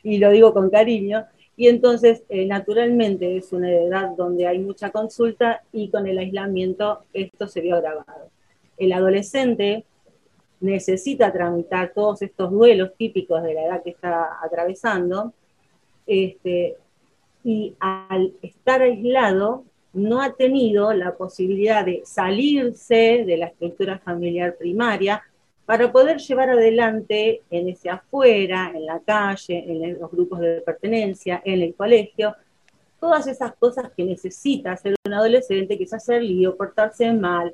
y 0.04 0.18
lo 0.18 0.32
digo 0.32 0.54
con 0.54 0.70
cariño, 0.70 1.26
y 1.56 1.70
entonces 1.70 2.24
eh, 2.28 2.46
naturalmente 2.46 3.38
es 3.38 3.54
una 3.54 3.72
edad 3.72 4.10
donde 4.18 4.48
hay 4.48 4.60
mucha 4.60 4.90
consulta 4.90 5.64
y 5.72 5.90
con 5.90 6.08
el 6.08 6.18
aislamiento 6.18 7.06
esto 7.14 7.48
se 7.48 7.62
vio 7.62 7.78
agravado. 7.78 8.32
El 8.78 8.92
adolescente 8.92 9.86
necesita 10.60 11.32
tramitar 11.32 11.92
todos 11.94 12.22
estos 12.22 12.52
duelos 12.52 12.92
típicos 12.98 13.44
de 13.44 13.54
la 13.54 13.66
edad 13.66 13.84
que 13.84 13.92
está 13.92 14.40
atravesando, 14.42 15.34
este, 16.08 16.76
y 17.44 17.76
al 17.80 18.34
estar 18.42 18.82
aislado 18.82 19.64
no 19.94 20.22
ha 20.22 20.34
tenido 20.34 20.94
la 20.94 21.16
posibilidad 21.16 21.86
de 21.86 22.02
salirse 22.04 23.24
de 23.26 23.38
la 23.38 23.48
estructura 23.48 24.00
familiar 24.00 24.56
primaria, 24.58 25.24
para 25.66 25.92
poder 25.92 26.18
llevar 26.20 26.52
adelante 26.52 27.42
en 27.50 27.70
ese 27.70 27.90
afuera, 27.90 28.72
en 28.74 28.86
la 28.86 29.00
calle, 29.00 29.66
en 29.68 30.00
los 30.00 30.12
grupos 30.12 30.40
de 30.40 30.62
pertenencia, 30.62 31.42
en 31.44 31.62
el 31.62 31.74
colegio, 31.74 32.36
todas 33.00 33.28
esas 33.28 33.56
cosas 33.56 33.92
que 33.96 34.04
necesita 34.04 34.74
hacer 34.74 34.96
un 35.06 35.14
adolescente, 35.14 35.78
que 35.78 35.86
es 35.86 35.94
hacer 35.94 36.22
lío, 36.22 36.56
portarse 36.56 37.12
mal, 37.14 37.54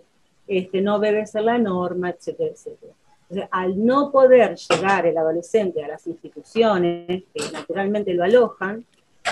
este, 0.51 0.81
no 0.81 0.99
ser 1.25 1.43
la 1.43 1.57
norma, 1.57 2.09
etcétera, 2.09 2.51
etcétera. 2.51 2.93
Al 3.51 3.85
no 3.85 4.11
poder 4.11 4.57
llegar 4.57 5.05
el 5.05 5.17
adolescente 5.17 5.81
a 5.81 5.87
las 5.87 6.05
instituciones 6.07 7.23
que 7.33 7.51
naturalmente 7.53 8.13
lo 8.13 8.25
alojan, 8.25 8.85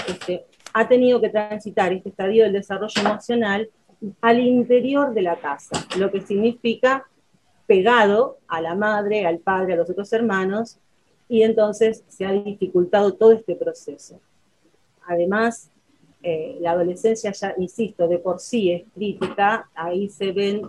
este, 0.08 0.46
ha 0.74 0.88
tenido 0.88 1.20
que 1.20 1.28
transitar 1.28 1.92
este 1.92 2.08
estadio 2.08 2.44
del 2.44 2.54
desarrollo 2.54 3.02
emocional 3.02 3.70
al 4.22 4.40
interior 4.40 5.14
de 5.14 5.22
la 5.24 5.36
casa, 5.36 5.86
lo 5.98 6.10
que 6.10 6.22
significa 6.22 7.06
pegado 7.68 8.38
a 8.48 8.62
la 8.62 8.76
madre, 8.76 9.26
al 9.26 9.40
padre, 9.40 9.74
a 9.74 9.76
los 9.76 9.90
otros 9.90 10.14
hermanos, 10.14 10.78
y 11.28 11.44
entonces 11.44 12.06
se 12.08 12.26
ha 12.26 12.32
dificultado 12.32 13.14
todo 13.16 13.34
este 13.34 13.56
proceso. 13.56 14.22
Además, 15.06 15.70
eh, 16.24 16.58
la 16.62 16.72
adolescencia 16.72 17.34
ya, 17.34 17.54
insisto, 17.58 18.08
de 18.08 18.20
por 18.20 18.40
sí 18.40 18.72
es 18.72 18.84
crítica, 18.94 19.70
ahí 19.76 20.08
se 20.08 20.32
ven 20.32 20.62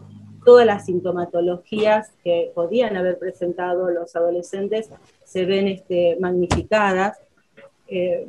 todas 0.44 0.66
las 0.66 0.86
sintomatologías 0.86 2.12
que 2.24 2.52
podían 2.54 2.96
haber 2.96 3.18
presentado 3.18 3.90
los 3.90 4.14
adolescentes, 4.16 4.90
se 5.24 5.44
ven 5.44 5.68
este, 5.68 6.16
magnificadas. 6.20 7.18
Eh, 7.88 8.26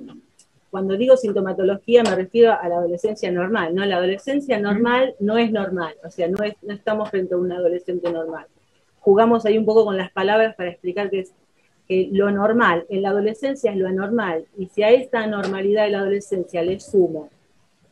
cuando 0.70 0.96
digo 0.96 1.18
sintomatología 1.18 2.04
me 2.04 2.16
refiero 2.16 2.54
a 2.54 2.68
la 2.68 2.78
adolescencia 2.78 3.30
normal, 3.32 3.76
¿no? 3.76 3.86
La 3.86 3.98
adolescencia 3.98 4.60
normal 4.60 5.16
no 5.20 5.38
es 5.38 5.52
normal, 5.52 5.96
o 6.04 6.10
sea, 6.10 6.28
no, 6.28 6.38
no 6.62 6.74
estamos 6.74 7.10
frente 7.10 7.34
a 7.34 7.38
un 7.38 7.52
adolescente 7.52 8.12
normal. 8.12 8.46
Jugamos 9.02 9.46
ahí 9.46 9.58
un 9.58 9.66
poco 9.66 9.84
con 9.84 9.98
las 9.98 10.12
palabras 10.12 10.56
para 10.56 10.70
explicar 10.70 11.10
que, 11.10 11.20
es, 11.20 11.34
lo 12.12 12.32
normal 12.32 12.86
en 12.88 13.02
la 13.02 13.10
adolescencia 13.10 13.72
es 13.72 13.78
lo 13.78 13.88
anormal, 13.88 14.46
y 14.58 14.68
si 14.68 14.82
a 14.82 14.92
esta 14.92 15.28
normalidad 15.28 15.84
de 15.84 15.92
la 15.92 16.00
adolescencia 16.00 16.62
le 16.62 16.80
sumo 16.80 17.30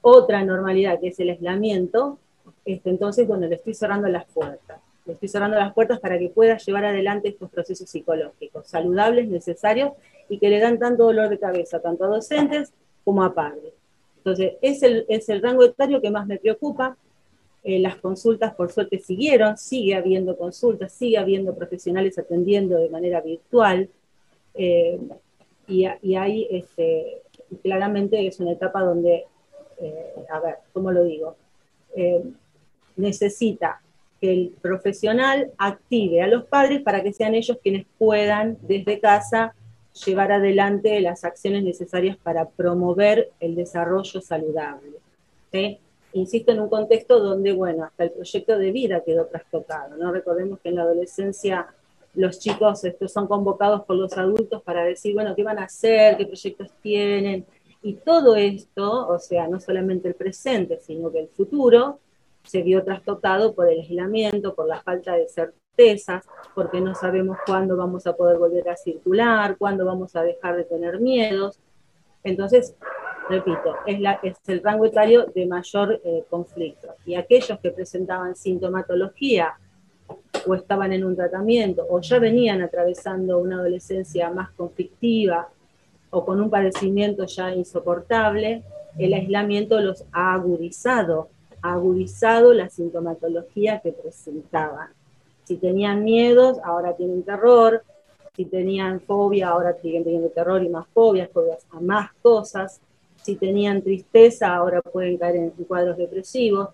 otra 0.01 0.45
normalidad 0.45 0.99
que 1.01 1.09
es 1.09 1.19
el 1.19 1.31
aislamiento, 1.31 2.17
este, 2.73 2.91
entonces, 2.91 3.27
bueno, 3.27 3.47
le 3.47 3.55
estoy 3.55 3.73
cerrando 3.73 4.07
las 4.07 4.25
puertas. 4.25 4.79
Le 5.05 5.13
estoy 5.13 5.27
cerrando 5.27 5.57
las 5.57 5.73
puertas 5.73 5.99
para 5.99 6.19
que 6.19 6.29
pueda 6.29 6.57
llevar 6.57 6.85
adelante 6.85 7.29
estos 7.29 7.49
procesos 7.49 7.89
psicológicos 7.89 8.67
saludables, 8.67 9.27
necesarios 9.27 9.93
y 10.29 10.37
que 10.37 10.49
le 10.49 10.59
dan 10.59 10.77
tanto 10.77 11.05
dolor 11.05 11.29
de 11.29 11.39
cabeza, 11.39 11.79
tanto 11.79 12.03
a 12.03 12.07
docentes 12.09 12.71
como 13.03 13.23
a 13.23 13.33
padres. 13.33 13.73
Entonces, 14.17 14.53
es 14.61 14.83
el, 14.83 15.05
es 15.09 15.29
el 15.29 15.41
rango 15.41 15.63
etario 15.63 15.99
que 15.99 16.11
más 16.11 16.27
me 16.27 16.37
preocupa. 16.37 16.95
Eh, 17.63 17.79
las 17.79 17.95
consultas, 17.95 18.53
por 18.53 18.71
suerte, 18.71 18.99
siguieron, 18.99 19.57
sigue 19.57 19.95
habiendo 19.95 20.37
consultas, 20.37 20.93
sigue 20.93 21.17
habiendo 21.17 21.55
profesionales 21.55 22.19
atendiendo 22.19 22.77
de 22.77 22.89
manera 22.89 23.19
virtual. 23.21 23.89
Eh, 24.53 24.99
y, 25.67 25.85
ahí 26.15 26.47
este, 26.51 27.23
claramente 27.63 28.27
es 28.27 28.39
una 28.39 28.51
etapa 28.51 28.81
donde, 28.81 29.25
eh, 29.81 30.13
a 30.29 30.39
ver, 30.39 30.55
¿cómo 30.71 30.91
lo 30.91 31.03
digo? 31.03 31.35
Necesita 32.99 33.81
que 34.21 34.31
el 34.31 34.53
profesional 34.61 35.51
active 35.57 36.21
a 36.21 36.27
los 36.27 36.43
padres 36.45 36.81
para 36.81 37.01
que 37.01 37.13
sean 37.13 37.33
ellos 37.33 37.57
quienes 37.63 37.85
puedan 37.97 38.57
desde 38.61 38.99
casa 38.99 39.55
llevar 40.05 40.31
adelante 40.31 40.99
las 41.01 41.23
acciones 41.23 41.63
necesarias 41.63 42.17
para 42.17 42.47
promover 42.47 43.31
el 43.39 43.55
desarrollo 43.55 44.21
saludable. 44.21 44.97
Insisto 46.13 46.51
en 46.51 46.59
un 46.59 46.69
contexto 46.69 47.19
donde, 47.19 47.53
bueno, 47.53 47.83
hasta 47.83 48.03
el 48.03 48.11
proyecto 48.11 48.57
de 48.57 48.71
vida 48.71 49.03
quedó 49.05 49.25
trastocado, 49.25 49.95
¿no? 49.95 50.11
Recordemos 50.11 50.59
que 50.59 50.69
en 50.69 50.75
la 50.75 50.81
adolescencia 50.81 51.67
los 52.15 52.39
chicos 52.39 52.83
estos 52.83 53.11
son 53.11 53.27
convocados 53.27 53.83
por 53.83 53.95
los 53.95 54.17
adultos 54.17 54.63
para 54.63 54.83
decir, 54.83 55.13
bueno, 55.13 55.35
qué 55.35 55.43
van 55.43 55.59
a 55.59 55.65
hacer, 55.65 56.17
qué 56.17 56.25
proyectos 56.25 56.71
tienen, 56.81 57.45
y 57.81 57.93
todo 57.93 58.35
esto, 58.35 59.07
o 59.07 59.19
sea, 59.19 59.47
no 59.47 59.59
solamente 59.59 60.07
el 60.07 60.15
presente, 60.15 60.79
sino 60.81 61.11
que 61.11 61.19
el 61.19 61.27
futuro, 61.29 61.99
se 62.43 62.61
vio 62.61 62.83
trastocado 62.83 63.53
por 63.53 63.67
el 63.67 63.79
aislamiento, 63.79 64.55
por 64.55 64.67
la 64.67 64.81
falta 64.81 65.15
de 65.15 65.27
certezas, 65.27 66.25
porque 66.55 66.81
no 66.81 66.95
sabemos 66.95 67.37
cuándo 67.45 67.77
vamos 67.77 68.07
a 68.07 68.15
poder 68.15 68.37
volver 68.37 68.69
a 68.69 68.75
circular, 68.75 69.57
cuándo 69.57 69.85
vamos 69.85 70.15
a 70.15 70.23
dejar 70.23 70.55
de 70.55 70.63
tener 70.63 70.99
miedos. 70.99 71.59
Entonces, 72.23 72.75
repito, 73.29 73.75
es, 73.85 73.99
la, 73.99 74.19
es 74.23 74.37
el 74.47 74.61
rango 74.63 74.85
etario 74.85 75.27
de 75.33 75.45
mayor 75.45 76.01
eh, 76.03 76.23
conflicto. 76.29 76.95
Y 77.05 77.15
aquellos 77.15 77.59
que 77.59 77.71
presentaban 77.71 78.35
sintomatología 78.35 79.53
o 80.45 80.55
estaban 80.55 80.91
en 80.93 81.03
un 81.03 81.15
tratamiento 81.15 81.85
o 81.89 82.01
ya 82.01 82.19
venían 82.19 82.61
atravesando 82.61 83.37
una 83.37 83.57
adolescencia 83.57 84.31
más 84.31 84.51
conflictiva 84.51 85.49
o 86.09 86.25
con 86.25 86.41
un 86.41 86.49
padecimiento 86.49 87.25
ya 87.25 87.53
insoportable, 87.53 88.63
el 88.97 89.13
aislamiento 89.13 89.79
los 89.79 90.05
ha 90.11 90.33
agudizado 90.33 91.29
agudizado 91.61 92.53
la 92.53 92.69
sintomatología 92.69 93.79
que 93.79 93.91
presentaban. 93.91 94.89
Si 95.43 95.57
tenían 95.57 96.03
miedos, 96.03 96.59
ahora 96.63 96.95
tienen 96.95 97.23
terror. 97.23 97.83
Si 98.35 98.45
tenían 98.45 99.01
fobia, 99.01 99.49
ahora 99.49 99.75
siguen 99.81 100.03
teniendo 100.03 100.29
terror 100.29 100.63
y 100.63 100.69
más 100.69 100.87
fobias, 100.93 101.29
fobias 101.31 101.65
a 101.71 101.79
más 101.79 102.11
cosas. 102.21 102.79
Si 103.23 103.35
tenían 103.35 103.81
tristeza, 103.81 104.55
ahora 104.55 104.81
pueden 104.81 105.17
caer 105.17 105.35
en 105.37 105.49
cuadros 105.67 105.97
depresivos. 105.97 106.69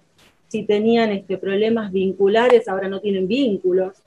Si 0.47 0.63
tenían 0.63 1.11
este, 1.11 1.37
problemas 1.37 1.91
vinculares, 1.91 2.67
ahora 2.67 2.87
no 2.87 2.99
tienen 2.99 3.27
vínculos. 3.27 3.97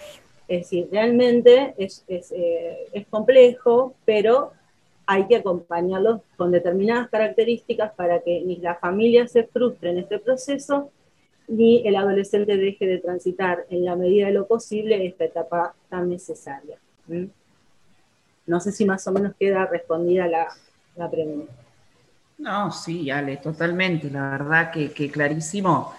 Es 0.47 0.61
decir, 0.61 0.88
realmente 0.91 1.75
es, 1.77 2.05
es, 2.07 2.33
eh, 2.33 2.88
es 2.93 3.07
complejo, 3.09 3.95
pero 4.05 4.53
hay 5.11 5.27
que 5.27 5.37
acompañarlos 5.37 6.21
con 6.37 6.53
determinadas 6.53 7.09
características 7.09 7.92
para 7.94 8.21
que 8.21 8.42
ni 8.42 8.57
la 8.57 8.75
familia 8.75 9.27
se 9.27 9.44
frustre 9.44 9.90
en 9.90 9.99
este 10.01 10.18
proceso, 10.18 10.90
ni 11.49 11.88
el 11.88 11.97
adolescente 11.97 12.59
deje 12.59 12.87
de 12.87 12.99
transitar 12.99 13.64
en 13.71 13.87
la 13.87 13.97
medida 13.97 14.27
de 14.27 14.35
lo 14.35 14.47
posible 14.47 15.07
esta 15.07 15.25
etapa 15.25 15.75
tan 15.88 16.11
necesaria. 16.11 16.77
No 18.47 18.61
sé 18.61 18.71
si 18.71 18.85
más 18.85 19.07
o 19.07 19.12
menos 19.12 19.33
queda 19.40 19.64
respondida 19.64 20.27
la, 20.27 21.11
pregunta. 21.11 21.55
No, 22.37 22.71
sí, 22.71 23.11
Ale, 23.11 23.38
totalmente. 23.38 24.11
La 24.11 24.29
verdad 24.29 24.71
que, 24.71 24.92
que, 24.92 25.11
clarísimo. 25.11 25.94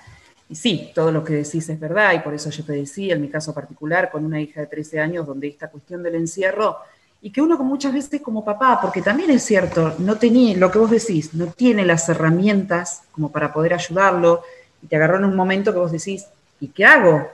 Y 0.50 0.54
sí, 0.54 0.92
todo 0.94 1.12
lo 1.12 1.24
que 1.24 1.34
decís 1.34 1.68
es 1.68 1.80
verdad, 1.80 2.14
y 2.14 2.20
por 2.20 2.36
eso 2.36 2.52
yo 2.52 2.64
te 2.64 2.74
decía, 2.74 3.16
en 3.16 3.22
mi 3.22 3.30
caso 3.30 3.56
particular, 3.56 4.12
con 4.12 4.24
una 4.24 4.40
hija 4.40 4.62
de 4.62 4.68
13 4.68 5.00
años, 5.00 5.26
donde 5.26 5.48
esta 5.48 5.72
cuestión 5.72 6.04
del 6.04 6.14
encierro 6.14 6.78
y 7.22 7.32
que 7.32 7.42
uno 7.42 7.58
muchas 7.58 7.94
veces 7.94 8.22
como 8.22 8.46
papá, 8.46 8.80
porque 8.82 9.02
también 9.02 9.30
es 9.32 9.44
cierto, 9.44 9.96
no 10.00 10.18
tenía, 10.18 10.56
lo 10.58 10.72
que 10.72 10.80
vos 10.80 10.90
decís, 10.90 11.34
no 11.34 11.48
tiene 11.48 11.86
las 11.86 12.08
herramientas 12.08 13.04
como 13.12 13.32
para 13.32 13.52
poder 13.52 13.74
ayudarlo, 13.74 14.44
y 14.82 14.88
te 14.88 14.96
agarró 14.96 15.18
en 15.18 15.26
un 15.26 15.36
momento 15.36 15.74
que 15.74 15.80
vos 15.80 15.92
decís, 15.92 16.26
¿y 16.62 16.70
qué 16.70 16.86
hago? 16.86 17.28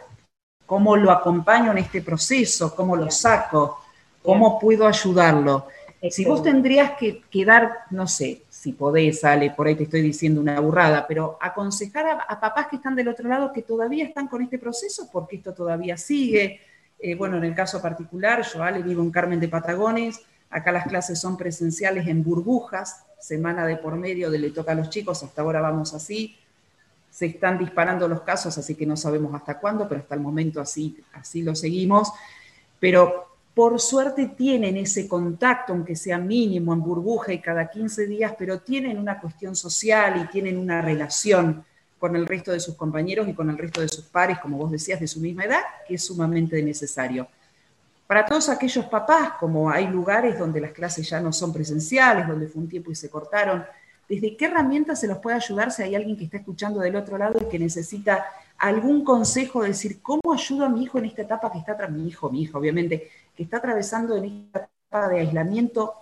¿Cómo 0.66 0.98
lo 0.98 1.12
acompaño 1.12 1.72
en 1.72 1.78
este 1.78 2.02
proceso? 2.02 2.76
¿Cómo 2.76 2.96
lo 2.96 3.12
saco? 3.12 3.80
¿Cómo 4.24 4.60
puedo 4.60 4.88
ayudarlo? 4.88 5.68
Si 6.10 6.26
vos 6.26 6.42
tendrías 6.42 6.92
que 6.98 7.22
quedar, 7.30 7.72
no 7.92 8.08
sé, 8.08 8.44
si 8.50 8.74
podés, 8.74 9.20
sale, 9.20 9.52
por 9.52 9.68
ahí 9.68 9.76
te 9.76 9.84
estoy 9.84 10.02
diciendo 10.02 10.42
una 10.42 10.60
burrada, 10.60 11.06
pero 11.08 11.38
aconsejar 11.40 12.08
a, 12.08 12.14
a 12.22 12.40
papás 12.40 12.68
que 12.68 12.78
están 12.78 12.96
del 12.96 13.08
otro 13.08 13.30
lado 13.30 13.54
que 13.54 13.62
todavía 13.62 14.04
están 14.04 14.28
con 14.28 14.42
este 14.42 14.58
proceso, 14.58 15.10
porque 15.12 15.38
esto 15.38 15.54
todavía 15.54 15.98
sigue, 15.98 16.60
eh, 17.00 17.16
bueno, 17.16 17.38
en 17.38 17.44
el 17.44 17.56
caso 17.56 17.82
particular, 17.82 18.44
yo 18.44 18.64
Ale 18.64 18.82
vivo 18.82 19.02
en 19.02 19.12
Carmen 19.12 19.40
de 19.40 19.48
Patagones, 19.48 20.22
acá 20.50 20.72
las 20.72 20.88
clases 20.88 21.20
son 21.20 21.38
presenciales 21.38 22.08
en 22.08 22.24
burbujas, 22.24 23.06
semana 23.20 23.66
de 23.66 23.78
por 23.78 23.96
medio 23.96 24.30
de 24.30 24.40
le 24.40 24.52
toca 24.52 24.72
a 24.72 24.76
los 24.76 24.90
chicos, 24.90 25.24
hasta 25.24 25.42
ahora 25.42 25.62
vamos 25.62 25.94
así, 25.94 26.38
se 27.10 27.28
están 27.28 27.58
disparando 27.58 28.08
los 28.08 28.22
casos, 28.22 28.58
así 28.58 28.76
que 28.76 28.86
no 28.86 28.98
sabemos 28.98 29.34
hasta 29.34 29.60
cuándo, 29.60 29.88
pero 29.88 30.02
hasta 30.02 30.16
el 30.16 30.22
momento 30.22 30.60
así, 30.62 30.98
así 31.14 31.42
lo 31.42 31.56
seguimos, 31.56 32.12
pero 32.80 33.36
por 33.54 33.80
suerte 33.80 34.34
tienen 34.38 34.76
ese 34.76 35.08
contacto, 35.08 35.72
aunque 35.72 35.96
sea 35.96 36.18
mínimo, 36.18 36.74
en 36.74 36.82
burbuja 36.82 37.32
y 37.32 37.40
cada 37.40 37.70
15 37.70 38.06
días, 38.06 38.34
pero 38.38 38.60
tienen 38.60 38.98
una 38.98 39.20
cuestión 39.20 39.56
social 39.56 40.22
y 40.22 40.28
tienen 40.28 40.58
una 40.58 40.82
relación 40.82 41.64
con 42.06 42.16
el 42.16 42.28
resto 42.28 42.52
de 42.52 42.60
sus 42.60 42.76
compañeros 42.76 43.28
y 43.28 43.34
con 43.34 43.50
el 43.50 43.58
resto 43.58 43.82
de 43.82 43.88
sus 43.88 44.06
pares, 44.06 44.38
como 44.38 44.58
vos 44.58 44.70
decías, 44.70 45.00
de 45.00 45.08
su 45.08 45.20
misma 45.20 45.46
edad, 45.46 45.62
que 45.88 45.96
es 45.96 46.06
sumamente 46.06 46.62
necesario. 46.62 47.28
Para 48.06 48.24
todos 48.28 48.48
aquellos 48.50 48.86
papás, 48.86 49.32
como 49.40 49.72
hay 49.72 49.88
lugares 49.88 50.38
donde 50.38 50.62
las 50.62 50.72
clases 50.72 51.10
ya 51.10 51.20
no 51.20 51.34
son 51.34 51.52
presenciales, 51.52 52.28
donde 52.28 52.48
fue 52.48 52.62
un 52.62 52.70
tiempo 52.70 52.92
y 52.92 52.96
se 52.96 53.10
cortaron, 53.10 53.66
¿desde 54.08 54.38
qué 54.38 54.46
herramientas 54.46 55.00
se 55.00 55.08
los 55.08 55.18
puede 55.18 55.38
ayudar 55.38 55.72
si 55.72 55.82
hay 55.82 55.96
alguien 55.96 56.16
que 56.16 56.26
está 56.26 56.38
escuchando 56.38 56.80
del 56.80 56.96
otro 56.96 57.18
lado 57.18 57.40
y 57.42 57.50
que 57.50 57.58
necesita 57.58 58.24
algún 58.60 59.04
consejo 59.04 59.64
de 59.64 59.70
decir, 59.70 60.00
¿cómo 60.04 60.32
ayudo 60.32 60.66
a 60.66 60.70
mi 60.70 60.84
hijo 60.84 61.00
en 61.00 61.06
esta 61.06 61.24
etapa 61.24 61.52
que 61.52 61.58
está, 61.58 61.88
mi 61.88 62.08
hijo, 62.08 62.30
mi 62.30 62.44
hijo, 62.44 62.60
obviamente, 62.60 63.10
que 63.36 63.42
está 63.42 63.58
atravesando 63.58 64.16
en 64.16 64.26
esta 64.26 64.70
etapa 64.88 65.10
de 65.10 65.22
aislamiento? 65.22 65.96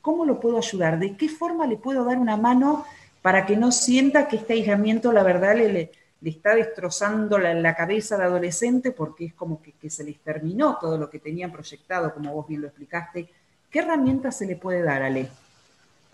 ¿Cómo 0.00 0.24
lo 0.24 0.38
puedo 0.38 0.58
ayudar? 0.58 1.00
¿De 1.00 1.16
qué 1.16 1.28
forma 1.28 1.66
le 1.66 1.78
puedo 1.78 2.04
dar 2.04 2.16
una 2.16 2.36
mano 2.36 2.86
para 3.26 3.44
que 3.44 3.56
no 3.56 3.72
sienta 3.72 4.28
que 4.28 4.36
este 4.36 4.52
aislamiento, 4.52 5.10
la 5.10 5.24
verdad, 5.24 5.56
le, 5.56 5.90
está 6.22 6.54
destrozando 6.54 7.38
la, 7.38 7.74
cabeza 7.74 8.14
al 8.14 8.22
adolescente 8.22 8.92
porque 8.92 9.24
es 9.24 9.34
como 9.34 9.60
que, 9.60 9.72
que, 9.72 9.90
se 9.90 10.04
les 10.04 10.20
terminó 10.20 10.78
todo 10.80 10.96
lo 10.96 11.10
que 11.10 11.18
tenían 11.18 11.50
proyectado, 11.50 12.14
como 12.14 12.32
vos 12.32 12.46
bien 12.46 12.60
lo 12.60 12.68
explicaste. 12.68 13.28
¿Qué 13.68 13.80
herramientas 13.80 14.38
se 14.38 14.46
le 14.46 14.54
puede 14.54 14.80
dar, 14.80 15.02
Ale? 15.02 15.28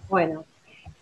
Bueno, 0.08 0.46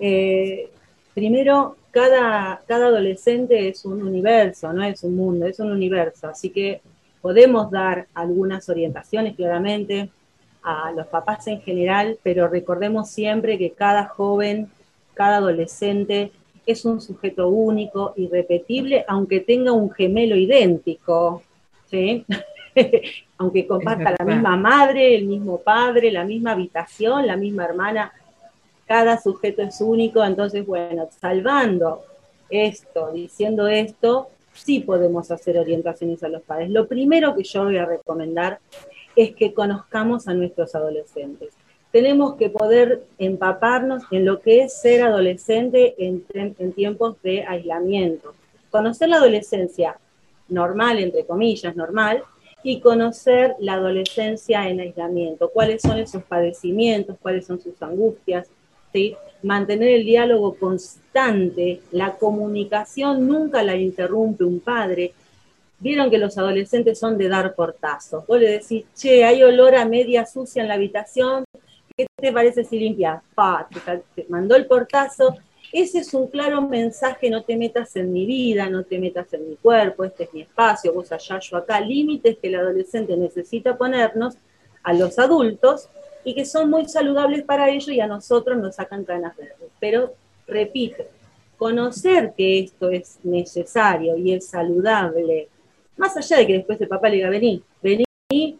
eh, 0.01 0.73
primero, 1.15 1.77
cada, 1.93 2.61
cada 2.67 2.87
adolescente 2.87 3.69
es 3.69 3.85
un 3.85 4.03
universo, 4.03 4.73
no 4.73 4.83
es 4.83 5.05
un 5.05 5.15
mundo, 5.15 5.47
es 5.47 5.61
un 5.61 5.71
universo, 5.71 6.27
así 6.27 6.51
que 6.51 6.83
podemos 7.23 7.71
dar 7.71 8.09
algunas 8.15 8.69
orientaciones 8.69 9.37
claramente 9.37 10.11
a 10.65 10.91
los 10.91 11.07
papás 11.07 11.47
en 11.47 11.61
general, 11.61 12.19
pero 12.25 12.49
recordemos 12.49 13.11
siempre 13.11 13.57
que 13.59 13.71
cada 13.71 14.09
joven, 14.09 14.73
cada 15.15 15.39
adolescente 15.39 16.33
es 16.67 16.85
un 16.85 17.01
sujeto 17.01 17.49
único, 17.49 18.13
irrepetible, 18.17 19.05
aunque 19.09 19.41
tenga 19.41 19.73
un 19.73 19.91
gemelo 19.91 20.37
idéntico, 20.37 21.43
¿sí? 21.91 22.25
aunque 23.39 23.67
comparta 23.67 24.15
la 24.19 24.25
misma 24.25 24.57
madre, 24.57 25.15
el 25.15 25.27
mismo 25.27 25.59
padre, 25.59 26.13
la 26.13 26.25
misma 26.25 26.53
habitación, 26.53 27.27
la 27.27 27.37
misma 27.37 27.65
hermana, 27.65 28.13
cada 28.87 29.21
sujeto 29.21 29.63
es 29.63 29.81
único, 29.81 30.25
entonces, 30.25 30.67
bueno, 30.67 31.09
salvando 31.21 32.03
esto, 32.49 33.13
diciendo 33.13 33.69
esto, 33.69 34.29
sí 34.53 34.81
podemos 34.81 35.31
hacer 35.31 35.59
orientaciones 35.59 36.23
a 36.23 36.29
los 36.29 36.43
padres. 36.43 36.71
Lo 36.71 36.87
primero 36.87 37.35
que 37.35 37.45
yo 37.45 37.65
voy 37.65 37.79
a 37.79 37.87
recomendar 37.87 38.59
es 39.17 39.35
que 39.35 39.55
conozcamos 39.55 40.29
a 40.29 40.35
nuestros 40.35 40.75
adolescentes. 40.75 41.55
Tenemos 41.93 42.37
que 42.37 42.51
poder 42.51 43.03
empaparnos 43.19 44.05
en 44.13 44.25
lo 44.25 44.41
que 44.41 44.63
es 44.63 44.81
ser 44.81 45.03
adolescente 45.03 45.95
en, 45.99 46.73
tiempos 46.73 47.21
de 47.23 47.45
aislamiento. 47.45 48.35
Conocer 48.71 49.09
la 49.09 49.17
adolescencia 49.17 49.99
normal, 50.49 50.99
entre 50.99 51.25
comillas, 51.25 51.75
normal, 51.75 52.23
y 52.63 52.81
conocer 52.81 53.57
la 53.59 53.75
adolescencia 53.75 54.69
en 54.69 54.81
aislamiento, 54.81 55.51
cuáles 55.51 55.83
son 55.83 55.99
esos 55.99 56.23
padecimientos, 56.23 57.17
cuáles 57.21 57.47
son 57.47 57.61
sus 57.61 57.81
angustias, 57.83 58.49
¿sí? 58.93 59.17
mantener 59.43 59.89
el 59.91 60.05
diálogo 60.05 60.55
constante, 60.55 61.81
la 61.91 62.17
comunicación 62.17 63.27
nunca 63.27 63.63
la 63.63 63.77
interrumpe 63.77 64.45
un 64.45 64.61
padre. 64.61 65.15
Vieron 65.79 66.11
que 66.11 66.19
los 66.19 66.37
adolescentes 66.37 66.99
son 66.99 67.17
de 67.17 67.29
dar 67.29 67.55
portazos. 67.55 68.27
Vos 68.27 68.39
le 68.39 68.51
decís, 68.51 68.85
che, 68.95 69.25
hay 69.25 69.43
olor 69.43 69.75
a 69.75 69.87
media 69.87 70.27
sucia 70.27 70.61
en 70.61 70.69
la 70.69 70.75
habitación, 70.75 71.45
¿qué 72.07 72.29
te 72.29 72.33
parece 72.33 72.65
si 72.65 72.79
limpias? 72.79 73.23
Pa, 73.35 73.69
te, 74.15 74.27
mandó 74.29 74.57
el 74.57 74.67
portazo. 74.67 75.37
Ese 75.73 75.99
es 75.99 76.15
un 76.15 76.27
claro 76.27 76.63
mensaje, 76.63 77.31
no 77.31 77.43
te 77.45 77.57
metas 77.57 77.95
en 77.97 78.13
mi 78.13 78.27
vida, 78.27 78.69
no 78.69 78.83
te 78.85 78.99
metas 78.99 79.33
en 79.33 79.49
mi 79.49 79.57
cuerpo, 79.57 80.05
este 80.05 80.25
es 80.25 80.35
mi 80.35 80.43
espacio, 80.43 80.93
vos 80.93 81.13
allá, 81.13 81.39
yo 81.39 81.57
acá. 81.57 81.81
Límites 81.81 82.39
que 82.39 82.49
el 82.49 82.57
adolescente 82.57 83.17
necesita 83.17 83.77
ponernos 83.79 84.37
a 84.83 84.93
los 84.93 85.19
adultos 85.19 85.89
y 86.25 86.35
que 86.35 86.45
son 86.45 86.71
muy 86.71 86.89
saludables 86.89 87.45
para 87.45 87.71
ellos 87.71 87.89
y 87.89 88.01
a 88.01 88.07
nosotros 88.07 88.59
nos 88.59 88.77
sacan 88.77 89.05
ganas 89.05 89.37
verdes. 89.37 89.71
Pero, 89.79 90.15
repito, 90.47 91.05
conocer 91.57 92.33
que 92.37 92.61
esto 92.61 92.91
es 92.91 93.19
necesario 93.23 94.17
y 94.17 94.33
es 94.33 94.49
saludable, 94.49 95.49
más 95.97 96.17
allá 96.17 96.39
de 96.39 96.47
que 96.47 96.53
después 96.55 96.81
el 96.81 96.89
papá 96.89 97.09
le 97.09 97.17
diga, 97.17 97.29
vení, 97.29 97.63
vení, 97.83 98.59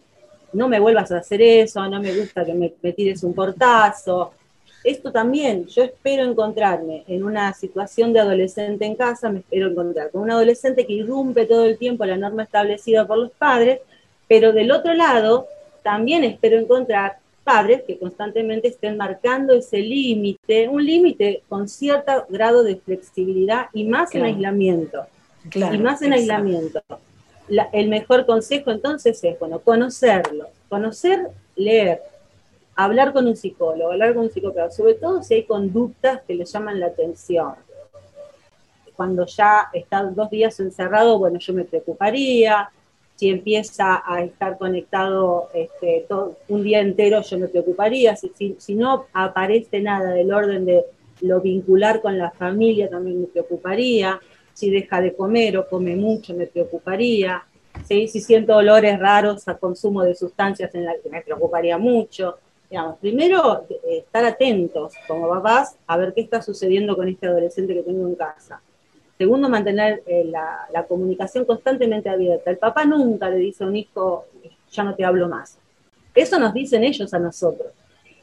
no 0.53 0.67
me 0.67 0.79
vuelvas 0.79 1.11
a 1.11 1.17
hacer 1.17 1.41
eso, 1.41 1.87
no 1.87 2.01
me 2.01 2.13
gusta 2.15 2.45
que 2.45 2.53
me, 2.53 2.73
me 2.81 2.93
tires 2.93 3.23
un 3.23 3.33
portazo. 3.33 4.33
Esto 4.83 5.11
también, 5.11 5.67
yo 5.67 5.83
espero 5.83 6.23
encontrarme 6.23 7.03
en 7.07 7.23
una 7.23 7.53
situación 7.53 8.13
de 8.13 8.19
adolescente 8.19 8.85
en 8.85 8.95
casa, 8.95 9.29
me 9.29 9.39
espero 9.39 9.69
encontrar 9.69 10.09
con 10.09 10.23
un 10.23 10.31
adolescente 10.31 10.87
que 10.87 10.93
irrumpe 10.93 11.45
todo 11.45 11.65
el 11.65 11.77
tiempo 11.77 12.03
la 12.05 12.17
norma 12.17 12.43
establecida 12.43 13.05
por 13.05 13.19
los 13.19 13.31
padres, 13.31 13.81
pero 14.27 14.53
del 14.53 14.71
otro 14.71 14.93
lado, 14.93 15.47
también 15.83 16.23
espero 16.23 16.57
encontrar 16.57 17.17
padres 17.43 17.83
que 17.85 17.97
constantemente 17.97 18.69
estén 18.69 18.97
marcando 18.97 19.53
ese 19.53 19.79
límite, 19.79 20.67
un 20.67 20.83
límite 20.83 21.43
con 21.47 21.67
cierto 21.67 22.25
grado 22.29 22.63
de 22.63 22.75
flexibilidad 22.77 23.67
y 23.73 23.85
más 23.85 24.13
en 24.15 24.23
aislamiento. 24.23 25.05
y 25.53 25.77
más 25.77 26.01
en 26.01 26.13
aislamiento. 26.13 26.81
El 27.73 27.89
mejor 27.89 28.25
consejo 28.25 28.71
entonces 28.71 29.23
es, 29.23 29.39
bueno, 29.39 29.59
conocerlo, 29.59 30.47
conocer, 30.69 31.27
leer, 31.55 32.01
hablar 32.75 33.13
con 33.13 33.27
un 33.27 33.35
psicólogo, 33.35 33.91
hablar 33.91 34.13
con 34.13 34.23
un 34.23 34.31
psicólogo, 34.31 34.71
sobre 34.71 34.95
todo 34.95 35.21
si 35.21 35.35
hay 35.35 35.43
conductas 35.43 36.21
que 36.27 36.35
le 36.35 36.45
llaman 36.45 36.79
la 36.79 36.87
atención. 36.87 37.53
Cuando 38.95 39.25
ya 39.25 39.69
está 39.73 40.03
dos 40.03 40.29
días 40.29 40.59
encerrado, 40.59 41.17
bueno, 41.17 41.39
yo 41.39 41.53
me 41.53 41.63
preocuparía, 41.63 42.69
si 43.21 43.29
empieza 43.29 44.01
a 44.03 44.23
estar 44.23 44.57
conectado 44.57 45.49
este, 45.53 46.07
un 46.47 46.63
día 46.63 46.79
entero, 46.79 47.21
yo 47.21 47.37
me 47.37 47.47
preocuparía. 47.47 48.15
Si, 48.15 48.55
si, 48.57 48.73
no 48.73 49.05
aparece 49.13 49.79
nada 49.79 50.09
del 50.11 50.33
orden 50.33 50.65
de 50.65 50.85
lo 51.21 51.39
vincular 51.39 52.01
con 52.01 52.17
la 52.17 52.31
familia, 52.31 52.89
también 52.89 53.21
me 53.21 53.27
preocuparía. 53.27 54.19
Si 54.53 54.69
deja 54.69 55.01
de 55.01 55.15
comer 55.15 55.57
o 55.57 55.67
come 55.67 55.95
mucho, 55.95 56.33
me 56.33 56.47
preocuparía. 56.47 57.43
Si 57.83 58.07
siento 58.07 58.55
olores 58.55 58.99
raros 58.99 59.47
a 59.47 59.57
consumo 59.57 60.03
de 60.03 60.15
sustancias, 60.15 60.73
en 60.75 60.85
la 60.85 60.93
que 61.01 61.09
me 61.09 61.21
preocuparía 61.21 61.77
mucho. 61.77 62.37
Digamos, 62.69 62.97
primero, 62.99 63.65
eh, 63.69 63.99
estar 63.99 64.23
atentos 64.23 64.93
como 65.07 65.27
papás 65.27 65.75
a 65.87 65.97
ver 65.97 66.13
qué 66.13 66.21
está 66.21 66.41
sucediendo 66.41 66.95
con 66.95 67.07
este 67.07 67.27
adolescente 67.27 67.73
que 67.73 67.83
tengo 67.83 68.07
en 68.07 68.15
casa 68.15 68.61
Segundo, 69.21 69.49
mantener 69.49 70.01
eh, 70.07 70.25
la, 70.25 70.83
comunicación 70.87 71.45
constantemente 71.45 72.09
abierta. 72.09 72.49
El 72.49 72.57
papá 72.57 72.85
nunca 72.85 73.29
le 73.29 73.35
dice 73.35 73.63
a 73.63 73.67
un 73.67 73.75
hijo, 73.75 74.25
ya 74.71 74.83
no 74.83 74.95
te 74.95 75.05
hablo 75.05 75.29
más. 75.29 75.59
Eso 76.15 76.39
nos 76.39 76.55
dicen 76.55 76.83
ellos 76.83 77.13
a 77.13 77.19
nosotros. 77.19 77.71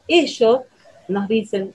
Ellos 0.09 0.59
nos 1.07 1.29
dicen 1.29 1.73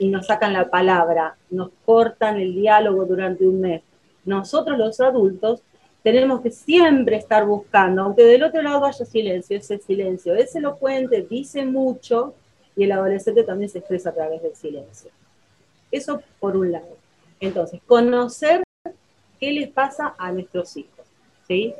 y 0.00 0.08
nos 0.08 0.26
sacan 0.26 0.52
la 0.52 0.70
palabra, 0.70 1.36
nos 1.50 1.70
cortan 1.84 2.40
el 2.40 2.52
diálogo 2.52 3.04
durante 3.04 3.46
un 3.46 3.60
mes. 3.60 3.82
Nosotros 4.24 4.78
los 4.78 5.00
adultos 5.00 5.62
tenemos 6.02 6.42
que 6.42 6.50
siempre 6.50 7.16
estar 7.16 7.46
buscando, 7.46 8.02
aunque 8.02 8.24
del 8.24 8.42
otro 8.42 8.60
lado 8.62 8.84
haya 8.84 9.04
silencio, 9.06 9.56
ese 9.56 9.78
silencio 9.78 10.34
es 10.34 10.54
elocuente, 10.54 11.26
dice 11.28 11.64
mucho 11.64 12.34
y 12.76 12.84
el 12.84 12.92
adolescente 12.92 13.42
también 13.42 13.70
se 13.70 13.78
expresa 13.78 14.10
a 14.10 14.14
través 14.14 14.42
del 14.42 14.54
silencio. 14.54 15.10
Eso 15.90 16.22
por 16.38 16.56
un 16.56 16.72
lado. 16.72 16.96
Entonces, 17.40 17.80
conocer 17.86 18.62
qué 19.40 19.52
les 19.52 19.68
pasa 19.68 20.14
a 20.18 20.30
nuestros 20.32 20.76
hijos, 20.76 21.06
¿sí? 21.46 21.74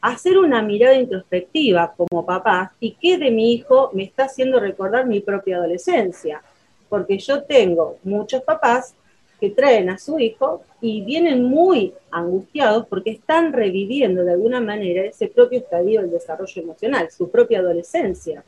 Hacer 0.00 0.38
una 0.38 0.62
mirada 0.62 0.94
introspectiva 0.94 1.94
como 1.96 2.24
papá 2.24 2.74
y 2.78 2.92
qué 2.92 3.18
de 3.18 3.30
mi 3.30 3.54
hijo 3.54 3.90
me 3.92 4.04
está 4.04 4.24
haciendo 4.24 4.60
recordar 4.60 5.06
mi 5.06 5.20
propia 5.20 5.56
adolescencia, 5.56 6.42
porque 6.88 7.18
yo 7.18 7.42
tengo 7.42 7.98
muchos 8.04 8.42
papás 8.42 8.94
que 9.44 9.50
traen 9.50 9.90
a 9.90 9.98
su 9.98 10.18
hijo 10.18 10.62
y 10.80 11.02
vienen 11.02 11.44
muy 11.44 11.92
angustiados 12.10 12.86
porque 12.86 13.10
están 13.10 13.52
reviviendo 13.52 14.24
de 14.24 14.32
alguna 14.32 14.58
manera 14.58 15.04
ese 15.04 15.28
propio 15.28 15.58
estadio 15.58 16.00
del 16.00 16.12
desarrollo 16.12 16.62
emocional, 16.62 17.10
su 17.10 17.28
propia 17.28 17.58
adolescencia. 17.58 18.42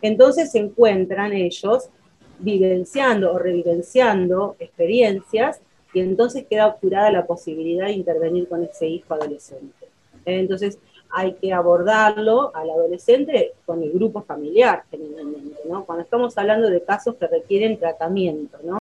Entonces 0.00 0.50
se 0.52 0.58
encuentran 0.58 1.34
ellos 1.34 1.90
vivenciando 2.38 3.34
o 3.34 3.38
revivenciando 3.38 4.56
experiencias 4.58 5.60
y 5.92 6.00
entonces 6.00 6.46
queda 6.48 6.68
obturada 6.68 7.10
la 7.10 7.26
posibilidad 7.26 7.88
de 7.88 7.92
intervenir 7.92 8.48
con 8.48 8.64
ese 8.64 8.86
hijo 8.86 9.12
adolescente. 9.12 9.86
Entonces 10.24 10.78
hay 11.10 11.34
que 11.34 11.52
abordarlo 11.52 12.56
al 12.56 12.70
adolescente 12.70 13.52
con 13.66 13.82
el 13.82 13.92
grupo 13.92 14.22
familiar 14.22 14.84
generalmente, 14.90 15.60
¿no? 15.68 15.84
Cuando 15.84 16.04
estamos 16.04 16.38
hablando 16.38 16.70
de 16.70 16.82
casos 16.82 17.16
que 17.16 17.26
requieren 17.26 17.78
tratamiento, 17.78 18.58
¿no? 18.64 18.81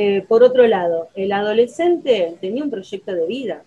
Eh, 0.00 0.24
por 0.28 0.44
otro 0.44 0.64
lado, 0.68 1.08
el 1.16 1.32
adolescente 1.32 2.36
tenía 2.40 2.62
un 2.62 2.70
proyecto 2.70 3.12
de 3.12 3.26
vida, 3.26 3.64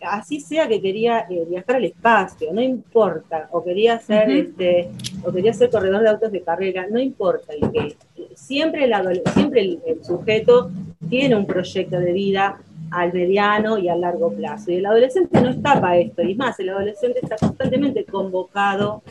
así 0.00 0.38
sea 0.38 0.68
que 0.68 0.80
quería 0.80 1.26
eh, 1.28 1.44
viajar 1.50 1.74
al 1.74 1.86
espacio, 1.86 2.52
no 2.52 2.62
importa, 2.62 3.48
o 3.50 3.64
quería 3.64 3.98
ser, 3.98 4.30
este, 4.30 4.88
o 5.24 5.32
quería 5.32 5.52
ser 5.52 5.70
corredor 5.70 6.02
de 6.02 6.10
autos 6.10 6.30
de 6.30 6.42
carrera, 6.42 6.86
no 6.88 7.00
importa 7.00 7.52
que 7.72 7.96
siempre, 8.36 8.84
el, 8.84 9.22
siempre 9.34 9.60
el, 9.62 10.04
sujeto 10.04 10.70
tiene 11.10 11.34
un 11.34 11.46
proyecto 11.46 11.98
de 11.98 12.12
vida 12.12 12.60
al 12.92 13.12
mediano 13.12 13.76
y 13.76 13.88
al 13.88 14.02
largo 14.02 14.32
plazo. 14.32 14.70
Y 14.70 14.76
el 14.76 14.86
adolescente 14.86 15.40
no 15.40 15.48
está 15.48 15.80
para 15.80 15.98
esto, 15.98 16.22
y 16.22 16.36
más, 16.36 16.60
el 16.60 16.68
adolescente 16.68 17.18
está 17.20 17.34
constantemente 17.38 18.04
convocado 18.04 19.02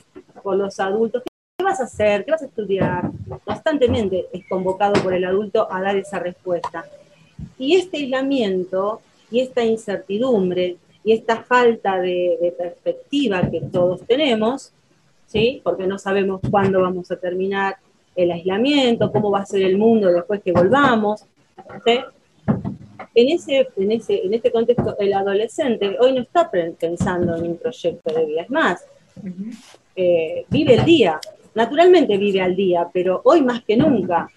por 0.42 0.56
los 0.56 0.80
adultos. 0.80 1.24
¿Qué 1.60 1.64
vas 1.64 1.80
a 1.80 1.86
hacer? 1.86 2.24
¿Qué 2.24 2.30
vas 2.30 2.44
a 2.44 2.46
estudiar? 2.46 3.10
Constantemente 3.44 4.28
es 4.32 4.46
convocado 4.48 5.02
por 5.02 5.12
el 5.16 5.26
adulto 5.26 5.68
a 5.72 5.82
dar 5.82 5.98
esa 5.98 6.20
respuesta. 6.20 6.86
Y 7.58 7.78
este 7.78 7.98
aislamiento 7.98 9.02
y 9.32 9.40
esta 9.40 9.64
incertidumbre 9.64 10.78
y 11.04 11.14
esta 11.14 11.42
falta 11.42 12.00
de, 12.00 12.38
de 12.40 12.52
perspectiva 12.52 13.50
que 13.50 13.62
todos 13.62 14.06
tenemos, 14.06 14.72
¿sí? 15.26 15.60
porque 15.64 15.88
no 15.88 15.98
sabemos 15.98 16.42
cuándo 16.52 16.82
vamos 16.82 17.10
a 17.10 17.16
terminar 17.16 17.78
el 18.16 18.32
aislamiento, 18.32 19.12
cómo 19.12 19.32
va 19.32 19.40
a 19.40 19.46
ser 19.48 19.64
el 19.64 19.80
mundo 19.80 20.12
después 20.12 20.44
que 20.44 20.52
volvamos. 20.52 21.26
en 21.88 23.30
ese, 23.30 23.68
en 23.78 23.92
ese, 23.94 24.24
en 24.24 24.36
este 24.36 24.52
contexto, 24.52 24.96
el 25.00 25.12
adolescente 25.12 25.98
hoy 26.00 26.14
no 26.14 26.22
está 26.22 26.52
pensando 26.52 27.36
en 27.36 27.44
un 27.48 27.58
proyecto 27.58 28.14
de 28.14 28.26
vida, 28.26 28.42
es 28.44 28.50
más, 28.52 28.86
eh, 29.96 30.46
vive 30.50 30.76
el 30.76 30.86
día, 30.86 31.20
naturalmente 31.58 32.18
vive 32.20 32.40
al 32.40 32.56
día, 32.56 32.88
pero 32.94 33.22
hoy 33.26 33.42
más 33.42 33.64
que 33.64 33.76
nunca. 33.76 34.30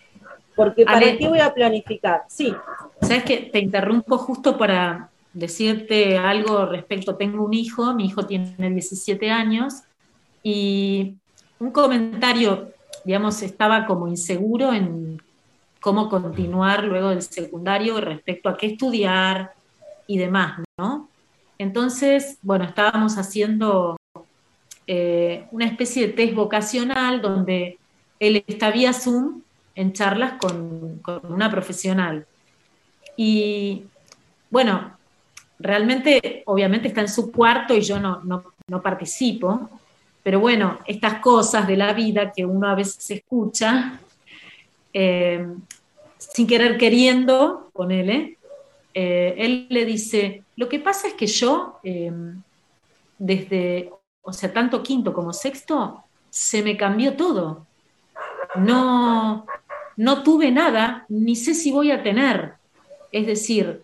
Porque 0.57 0.85
¿para 0.85 1.17
qué 1.19 1.29
voy 1.29 1.39
a 1.39 1.53
planificar? 1.53 2.23
Sí. 2.29 2.55
¿Sabes 3.03 3.25
que 3.25 3.37
Te 3.53 3.59
interrumpo 3.59 4.17
justo 4.17 4.57
para 4.57 5.11
decirte 5.35 6.17
algo 6.17 6.65
respecto, 6.65 7.17
tengo 7.17 7.45
un 7.45 7.53
hijo, 7.53 7.95
mi 7.95 8.07
hijo 8.07 8.25
tiene 8.25 8.71
17 8.71 9.31
años, 9.31 9.83
y 10.43 11.15
un 11.59 11.71
comentario, 11.71 12.71
digamos, 13.05 13.43
estaba 13.43 13.85
como 13.85 14.09
inseguro 14.09 14.73
en 14.73 15.21
cómo 15.81 16.09
continuar 16.09 16.85
luego 16.85 17.11
del 17.11 17.23
secundario 17.23 18.01
respecto 18.01 18.49
a 18.49 18.57
qué 18.57 18.67
estudiar 18.69 19.53
y 20.07 20.17
demás, 20.17 20.63
¿no? 20.79 21.09
Entonces, 21.59 22.39
bueno, 22.41 22.65
estábamos 22.65 23.19
haciendo 23.19 24.00
eh, 24.93 25.47
una 25.53 25.67
especie 25.67 26.09
de 26.09 26.13
test 26.15 26.35
vocacional 26.35 27.23
donde 27.23 27.79
él 28.19 28.43
está 28.49 28.73
vía 28.73 28.93
Zoom 28.93 29.41
en 29.77 29.93
charlas 29.93 30.33
con, 30.33 31.01
una 31.29 31.49
profesional. 31.49 32.27
Y 33.17 33.85
bueno, 34.51 34.97
realmente, 35.61 36.43
obviamente 36.45 36.89
está 36.89 37.03
en 37.03 37.09
su 37.09 37.31
cuarto 37.31 37.73
y 37.73 37.83
yo 37.83 38.01
no, 38.01 38.21
no, 38.25 38.83
participo, 38.83 39.71
pero 40.25 40.41
bueno, 40.41 40.81
estas 40.85 41.21
cosas 41.21 41.69
de 41.69 41.77
la 41.77 41.93
vida 41.93 42.33
que 42.33 42.45
uno 42.45 42.67
a 42.67 42.75
veces 42.75 43.09
escucha, 43.13 44.01
eh, 44.93 45.47
sin 46.19 46.49
querer 46.49 46.77
queriendo, 46.77 47.71
ponele, 47.73 48.39
eh, 48.93 49.37
él 49.39 49.69
le 49.71 49.85
dice, 49.85 50.43
lo 50.57 50.69
que 50.69 50.81
pasa 50.81 51.07
es 51.07 51.15
que 51.15 51.29
yo, 51.29 51.79
eh, 51.85 52.11
desde, 53.21 53.93
o 54.23 54.33
sea, 54.33 54.53
tanto 54.53 54.83
quinto 54.83 55.13
como 55.13 55.33
sexto, 55.33 56.03
se 56.29 56.63
me 56.63 56.77
cambió 56.77 57.15
todo. 57.15 57.67
No, 58.57 59.47
no 59.97 60.23
tuve 60.23 60.51
nada, 60.51 61.05
ni 61.09 61.37
sé 61.37 61.55
si 61.55 61.73
voy 61.73 61.91
a 61.91 62.03
tener. 62.03 62.55
Es 63.13 63.27
decir, 63.27 63.83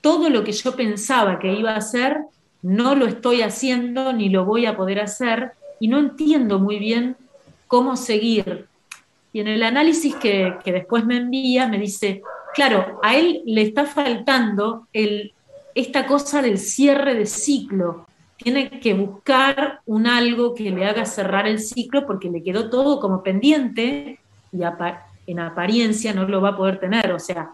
todo 0.00 0.30
lo 0.30 0.44
que 0.44 0.52
yo 0.52 0.74
pensaba 0.74 1.38
que 1.38 1.52
iba 1.52 1.72
a 1.72 1.78
hacer, 1.78 2.20
no 2.62 2.94
lo 2.94 3.06
estoy 3.06 3.42
haciendo 3.42 4.12
ni 4.12 4.28
lo 4.28 4.44
voy 4.44 4.66
a 4.66 4.76
poder 4.76 5.00
hacer 5.00 5.52
y 5.78 5.88
no 5.88 5.98
entiendo 5.98 6.58
muy 6.58 6.78
bien 6.78 7.16
cómo 7.66 7.96
seguir. 7.96 8.66
Y 9.32 9.40
en 9.40 9.48
el 9.48 9.62
análisis 9.62 10.14
que, 10.16 10.54
después 10.64 11.04
me 11.04 11.18
envía, 11.18 11.68
me 11.68 11.78
dice, 11.78 12.22
claro, 12.54 12.98
a 13.02 13.16
él 13.16 13.42
le 13.44 13.62
está 13.62 13.84
faltando 13.84 14.88
el, 14.92 15.32
esta 15.74 16.06
cosa 16.06 16.40
del 16.42 16.58
cierre 16.58 17.14
de 17.14 17.26
ciclo. 17.26 18.06
Tiene 18.36 18.80
que 18.80 18.94
buscar 18.94 19.80
un 19.86 20.06
algo 20.06 20.54
que 20.54 20.70
le 20.70 20.86
haga 20.86 21.04
cerrar 21.04 21.46
el 21.46 21.58
ciclo 21.58 22.06
porque 22.06 22.30
le 22.30 22.42
quedó 22.42 22.68
todo 22.68 23.00
como 23.00 23.22
pendiente 23.22 24.18
y 24.52 24.60
en 25.26 25.40
apariencia 25.40 26.12
no 26.12 26.26
lo 26.28 26.40
va 26.40 26.50
a 26.50 26.56
poder 26.56 26.78
tener. 26.78 27.12
O 27.12 27.18
sea, 27.18 27.50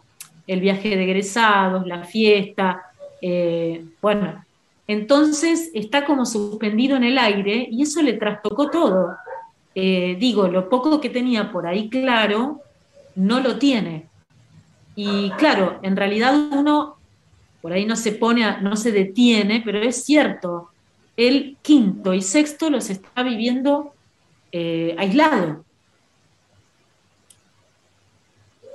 el 0.47 0.61
viaje 0.61 0.97
de 0.97 1.05
egresados, 1.05 1.87
la 1.87 2.05
fiesta, 2.05 2.83
eh, 3.21 3.85
bueno, 4.01 4.45
entonces 4.89 5.71
está 5.75 6.05
como 6.05 6.27
suspendido 6.27 6.97
en 6.97 7.05
el 7.05 7.19
aire 7.19 7.69
y 7.71 7.83
eso 7.83 8.03
le 8.03 8.15
trastocó 8.15 8.69
todo. 8.69 9.17
Eh, 9.75 10.17
digo, 10.19 10.49
lo 10.49 10.69
poco 10.69 11.01
que 11.01 11.09
tenía 11.09 11.51
por 11.51 11.67
ahí 11.67 11.89
claro, 11.89 12.61
no 13.15 13.41
lo 13.41 13.59
tiene. 13.59 14.07
Y 14.97 15.31
claro, 15.33 15.79
en 15.83 15.97
realidad 15.97 16.35
uno 16.53 16.97
por 17.63 17.73
ahí 17.73 17.87
no 17.87 17.95
se 17.95 18.13
pone, 18.13 18.61
no 18.61 18.77
se 18.77 18.91
detiene, 18.91 19.63
pero 19.65 19.79
es 19.79 20.05
cierto, 20.05 20.71
el 21.17 21.57
quinto 21.63 22.15
y 22.15 22.23
sexto 22.23 22.71
los 22.71 22.91
está 22.91 23.23
viviendo 23.23 23.95
eh, 24.51 24.95
aislado. 24.99 25.65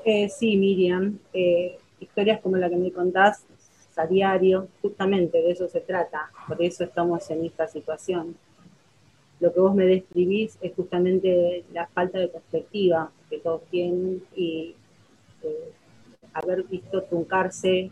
Eh, 0.06 0.30
sí, 0.30 0.56
Miriam, 0.56 1.20
eh, 1.34 1.78
historias 2.00 2.40
como 2.42 2.56
la 2.58 2.70
que 2.70 2.78
me 2.78 2.92
contás 2.92 3.44
a 3.98 4.06
diario, 4.06 4.68
justamente 4.82 5.42
de 5.42 5.52
eso 5.52 5.68
se 5.68 5.82
trata, 5.82 6.32
por 6.48 6.62
eso 6.62 6.84
estamos 6.84 7.30
en 7.30 7.46
esta 7.46 7.68
situación. 7.68 8.36
Lo 9.40 9.54
que 9.54 9.60
vos 9.60 9.76
me 9.76 9.86
describís 9.86 10.58
es 10.62 10.74
justamente 10.76 11.66
la 11.74 11.88
falta 11.88 12.20
de 12.20 12.28
perspectiva 12.28 13.12
que 13.30 13.40
todos 13.40 13.64
tienen 13.70 14.24
y 14.36 14.76
eh, 15.44 15.72
haber 16.34 16.64
visto 16.64 17.04
truncarse 17.04 17.92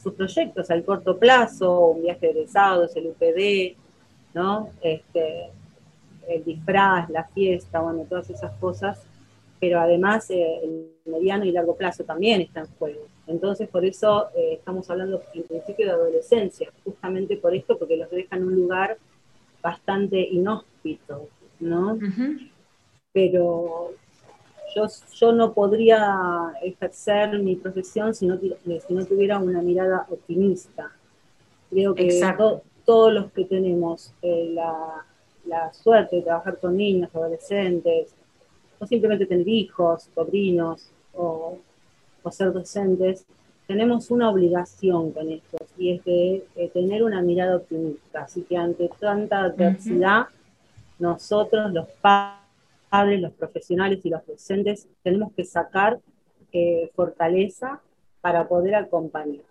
sus 0.00 0.14
proyectos 0.14 0.70
al 0.70 0.84
corto 0.84 1.18
plazo, 1.18 1.88
un 1.88 2.02
viaje 2.02 2.32
de 2.32 2.46
el 2.94 3.06
UPD, 3.08 3.76
¿no? 4.36 4.70
Este, 4.82 5.50
el 6.28 6.44
disfraz, 6.44 7.10
la 7.10 7.24
fiesta, 7.24 7.80
bueno, 7.80 8.04
todas 8.08 8.30
esas 8.30 8.52
cosas 8.60 9.06
pero 9.60 9.80
además 9.80 10.30
eh, 10.30 10.60
el 10.62 10.90
mediano 11.06 11.44
y 11.44 11.52
largo 11.52 11.76
plazo 11.76 12.04
también 12.04 12.40
está 12.40 12.60
en 12.60 12.66
juego. 12.78 13.06
Entonces, 13.26 13.68
por 13.68 13.84
eso 13.84 14.28
eh, 14.36 14.54
estamos 14.54 14.88
hablando 14.90 15.22
en 15.34 15.42
principio 15.44 15.86
de 15.86 15.92
adolescencia, 15.92 16.70
justamente 16.84 17.36
por 17.36 17.54
esto, 17.54 17.78
porque 17.78 17.96
los 17.96 18.10
deja 18.10 18.36
en 18.36 18.44
un 18.44 18.54
lugar 18.54 18.98
bastante 19.62 20.20
inhóspito, 20.20 21.28
¿no? 21.58 21.98
Pero 23.12 23.94
yo, 24.74 24.86
yo 25.14 25.32
no 25.32 25.54
podría 25.54 26.52
ejercer 26.62 27.38
mi 27.38 27.56
profesión 27.56 28.14
si 28.14 28.26
no, 28.26 28.38
si 28.38 28.94
no 28.94 29.04
tuviera 29.06 29.38
una 29.38 29.62
mirada 29.62 30.06
optimista. 30.10 30.92
Creo 31.70 31.94
que 31.94 32.20
todos 32.86 33.12
los 33.12 33.30
que 33.32 33.44
tenemos 33.44 34.14
eh, 34.22 34.50
la, 34.54 35.04
la 35.44 35.72
suerte 35.74 36.16
de 36.16 36.22
trabajar 36.22 36.58
con 36.58 36.76
niños, 36.76 37.14
adolescentes, 37.14 38.14
o 38.78 38.86
simplemente 38.86 39.26
tener 39.26 39.48
hijos, 39.48 40.10
sobrinos 40.14 40.90
o, 41.14 41.58
ser 42.30 42.52
docentes, 42.52 43.24
tenemos 43.68 44.10
una 44.10 44.28
obligación 44.30 45.12
con 45.12 45.30
estos 45.30 45.60
y 45.78 45.92
es 45.92 46.04
de, 46.04 46.70
tener 46.74 47.04
una 47.04 47.22
mirada 47.22 47.56
optimista. 47.56 48.22
Así 48.22 48.42
que 48.42 48.56
ante 48.56 48.90
tanta 48.98 49.44
adversidad, 49.44 50.26
nosotros, 50.98 51.72
los 51.72 51.86
padres, 52.00 53.20
los 53.20 53.32
profesionales 53.32 54.00
y 54.04 54.10
los 54.10 54.26
docentes, 54.26 54.88
tenemos 55.04 55.32
que 55.34 55.44
sacar 55.44 56.00
eh, 56.52 56.90
fortaleza 56.96 57.80
para 58.20 58.48
poder 58.48 58.74
acompañar. 58.74 59.44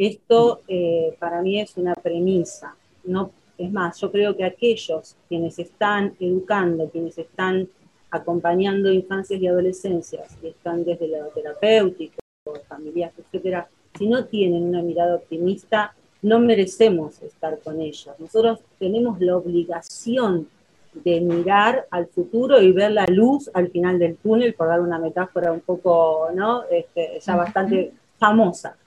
Esto 0.00 0.62
eh, 0.66 1.14
para 1.18 1.42
mí 1.42 1.60
es 1.60 1.76
una 1.76 1.92
premisa. 1.92 2.74
No 3.04 3.32
es 3.58 3.70
más, 3.70 4.00
yo 4.00 4.10
creo 4.10 4.34
que 4.34 4.44
aquellos 4.44 5.14
quienes 5.28 5.58
están 5.58 6.14
educando, 6.18 6.88
quienes 6.88 7.18
están 7.18 7.68
acompañando 8.10 8.90
infancias 8.90 9.38
y 9.42 9.46
adolescencias, 9.46 10.38
y 10.42 10.46
están 10.46 10.86
desde 10.86 11.06
lo 11.06 11.26
terapéutico, 11.26 12.18
familiar, 12.66 13.12
etcétera, 13.18 13.68
si 13.98 14.08
no 14.08 14.24
tienen 14.24 14.62
una 14.62 14.80
mirada 14.80 15.16
optimista, 15.16 15.94
no 16.22 16.40
merecemos 16.40 17.20
estar 17.20 17.58
con 17.58 17.82
ellos. 17.82 18.08
Nosotros 18.18 18.60
tenemos 18.78 19.20
la 19.20 19.36
obligación 19.36 20.48
de 20.94 21.20
mirar 21.20 21.86
al 21.90 22.06
futuro 22.06 22.58
y 22.58 22.72
ver 22.72 22.92
la 22.92 23.04
luz 23.04 23.50
al 23.52 23.68
final 23.68 23.98
del 23.98 24.16
túnel, 24.16 24.54
por 24.54 24.68
dar 24.68 24.80
una 24.80 24.98
metáfora 24.98 25.52
un 25.52 25.60
poco, 25.60 26.30
¿no? 26.34 26.64
Este, 26.70 27.20
ya 27.20 27.36
bastante 27.36 27.92
famosa. 28.18 28.78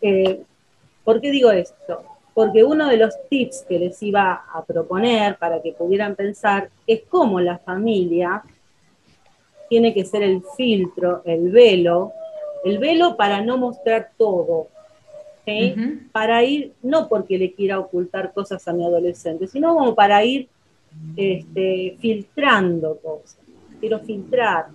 Eh, 0.00 0.42
¿Por 1.04 1.20
qué 1.20 1.30
digo 1.30 1.50
esto? 1.50 2.02
porque 2.36 2.62
uno 2.62 2.86
de 2.88 2.98
los 2.98 3.14
tips 3.30 3.64
que 3.66 3.78
les 3.78 4.02
iba 4.02 4.44
a 4.52 4.62
proponer 4.62 5.38
para 5.38 5.62
que 5.62 5.72
pudieran 5.72 6.14
pensar 6.14 6.68
es 6.86 7.00
cómo 7.08 7.40
la 7.40 7.56
familia 7.56 8.42
tiene 9.70 9.94
que 9.94 10.04
ser 10.04 10.22
el 10.22 10.42
filtro, 10.54 11.22
el 11.24 11.50
velo, 11.50 12.12
el 12.62 12.78
velo 12.78 13.16
para 13.16 13.40
no 13.40 13.56
mostrar 13.56 14.10
todo, 14.18 14.68
para 16.12 16.44
ir, 16.44 16.74
no 16.82 17.08
porque 17.08 17.38
le 17.38 17.54
quiera 17.54 17.78
ocultar 17.78 18.34
cosas 18.34 18.68
a 18.68 18.74
mi 18.74 18.84
adolescente, 18.84 19.46
sino 19.46 19.74
como 19.74 19.94
para 19.94 20.22
ir 20.22 20.46
este, 21.16 21.96
filtrando 22.00 22.98
cosas. 22.98 23.38
Quiero 23.80 24.00
filtrar, 24.00 24.66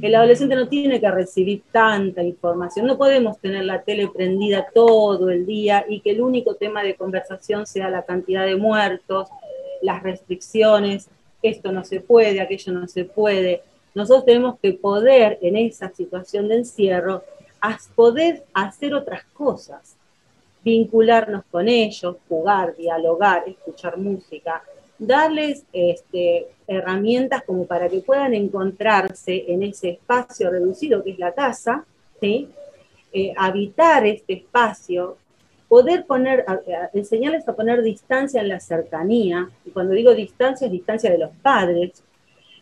el 0.00 0.14
adolescente 0.14 0.54
no 0.54 0.68
tiene 0.68 1.00
que 1.00 1.10
recibir 1.10 1.62
tanta 1.70 2.22
información, 2.22 2.86
no 2.86 2.96
podemos 2.96 3.38
tener 3.38 3.64
la 3.64 3.82
tele 3.82 4.08
prendida 4.08 4.66
todo 4.72 5.30
el 5.30 5.44
día 5.44 5.84
y 5.88 6.00
que 6.00 6.10
el 6.10 6.22
único 6.22 6.54
tema 6.54 6.82
de 6.82 6.94
conversación 6.94 7.66
sea 7.66 7.90
la 7.90 8.02
cantidad 8.02 8.46
de 8.46 8.56
muertos, 8.56 9.28
las 9.82 10.02
restricciones, 10.02 11.08
esto 11.42 11.72
no 11.72 11.84
se 11.84 12.00
puede, 12.00 12.40
aquello 12.40 12.72
no 12.72 12.88
se 12.88 13.04
puede. 13.04 13.62
Nosotros 13.94 14.24
tenemos 14.24 14.58
que 14.60 14.72
poder 14.72 15.38
en 15.42 15.56
esa 15.56 15.90
situación 15.90 16.48
de 16.48 16.56
encierro 16.58 17.22
poder 17.94 18.44
hacer 18.52 18.94
otras 18.94 19.24
cosas, 19.32 19.96
vincularnos 20.64 21.44
con 21.50 21.68
ellos, 21.68 22.16
jugar, 22.28 22.74
dialogar, 22.76 23.44
escuchar 23.46 23.98
música, 23.98 24.62
darles 24.98 25.64
este, 25.72 26.48
herramientas 26.66 27.42
como 27.44 27.66
para 27.66 27.88
que 27.88 28.00
puedan 28.00 28.34
encontrarse 28.34 29.44
en 29.48 29.62
ese 29.62 29.90
espacio 29.90 30.50
reducido 30.50 31.02
que 31.02 31.10
es 31.10 31.18
la 31.18 31.32
casa, 31.32 31.84
¿sí? 32.20 32.48
Eh, 33.12 33.34
habitar 33.36 34.06
este 34.06 34.34
espacio, 34.34 35.18
poder 35.68 36.06
poner, 36.06 36.44
enseñarles 36.94 37.46
a 37.48 37.54
poner 37.54 37.82
distancia 37.82 38.40
en 38.40 38.48
la 38.48 38.60
cercanía, 38.60 39.50
y 39.64 39.70
cuando 39.70 39.94
digo 39.94 40.14
distancia 40.14 40.66
es 40.66 40.72
distancia 40.72 41.10
de 41.10 41.18
los 41.18 41.30
padres, 41.42 42.02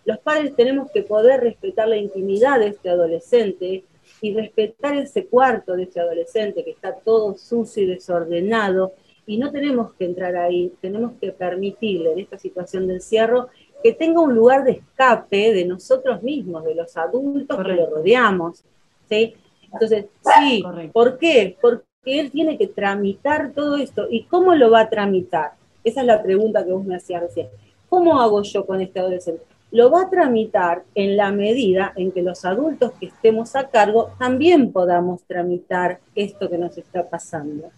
los 0.05 0.19
padres 0.19 0.57
tenemos 0.57 0.91
que 0.91 1.03
poder 1.03 1.41
respetar 1.41 1.89
la 1.89 1.97
intimidad 1.97 2.59
de 2.59 2.69
este 2.69 2.89
adolescente 2.89 3.85
y 4.21 4.35
respetar 4.35 4.97
ese 4.97 5.27
cuarto 5.27 5.77
de 5.77 5.85
ese 5.85 6.01
adolescente 6.01 6.65
que 6.65 6.71
está 6.71 6.95
todo 6.95 7.37
sucio 7.37 7.83
y 7.83 7.87
desordenado, 7.87 8.93
y 9.31 9.39
no 9.39 9.53
tenemos 9.53 9.93
que 9.95 10.07
entrar 10.07 10.35
ahí, 10.35 10.73
tenemos 10.81 11.13
que 11.21 11.31
permitirle 11.31 12.11
en 12.11 12.19
esta 12.19 12.37
situación 12.37 12.89
de 12.89 12.95
encierro 12.95 13.47
que 13.81 13.93
tenga 13.93 14.21
un 14.21 14.35
lugar 14.35 14.65
de 14.65 14.73
escape 14.73 15.53
de 15.53 15.65
nosotros 15.65 16.21
mismos, 16.25 16.65
de 16.65 16.75
los 16.75 16.97
adultos 16.97 17.57
que 17.65 17.75
lo 17.75 17.89
rodeamos. 17.89 18.65
¿sí? 19.09 19.37
Entonces, 19.73 20.07
sí, 20.25 20.65
¿por 20.93 21.17
qué? 21.17 21.57
Porque 21.61 21.85
él 22.07 22.33
tiene 22.33 22.59
que 22.59 22.67
tramitar 22.67 23.53
todo 23.53 23.77
esto. 23.77 24.09
¿Y 24.11 24.25
cómo 24.25 24.53
lo 24.57 24.69
va 24.69 24.81
a 24.81 24.91
tramitar? 24.91 25.53
Esa 25.85 26.01
es 26.01 26.09
la 26.09 26.21
pregunta 26.21 26.65
que 26.65 26.73
vos 26.73 26.85
me 26.85 26.97
hacías 26.97 27.23
recién. 27.23 27.47
¿Cómo 27.89 28.21
hago 28.21 28.43
yo 28.43 28.67
con 28.67 28.81
este 28.81 28.99
adolescente? 28.99 29.45
Lo 29.71 29.93
va 29.93 30.03
a 30.03 30.11
tramitar 30.11 30.83
en 30.97 31.17
la 31.17 31.31
medida 31.31 31.93
en 31.95 32.11
que 32.11 32.23
los 32.23 32.45
adultos 32.45 32.95
que 32.99 33.07
estemos 33.07 33.55
a 33.55 33.69
cargo 33.69 34.11
también 34.19 34.73
podamos 34.73 35.23
tramitar 35.23 36.01
esto 36.17 36.51
que 36.51 36.59
nos 36.59 36.77
está 36.77 37.09
pasando. 37.09 37.71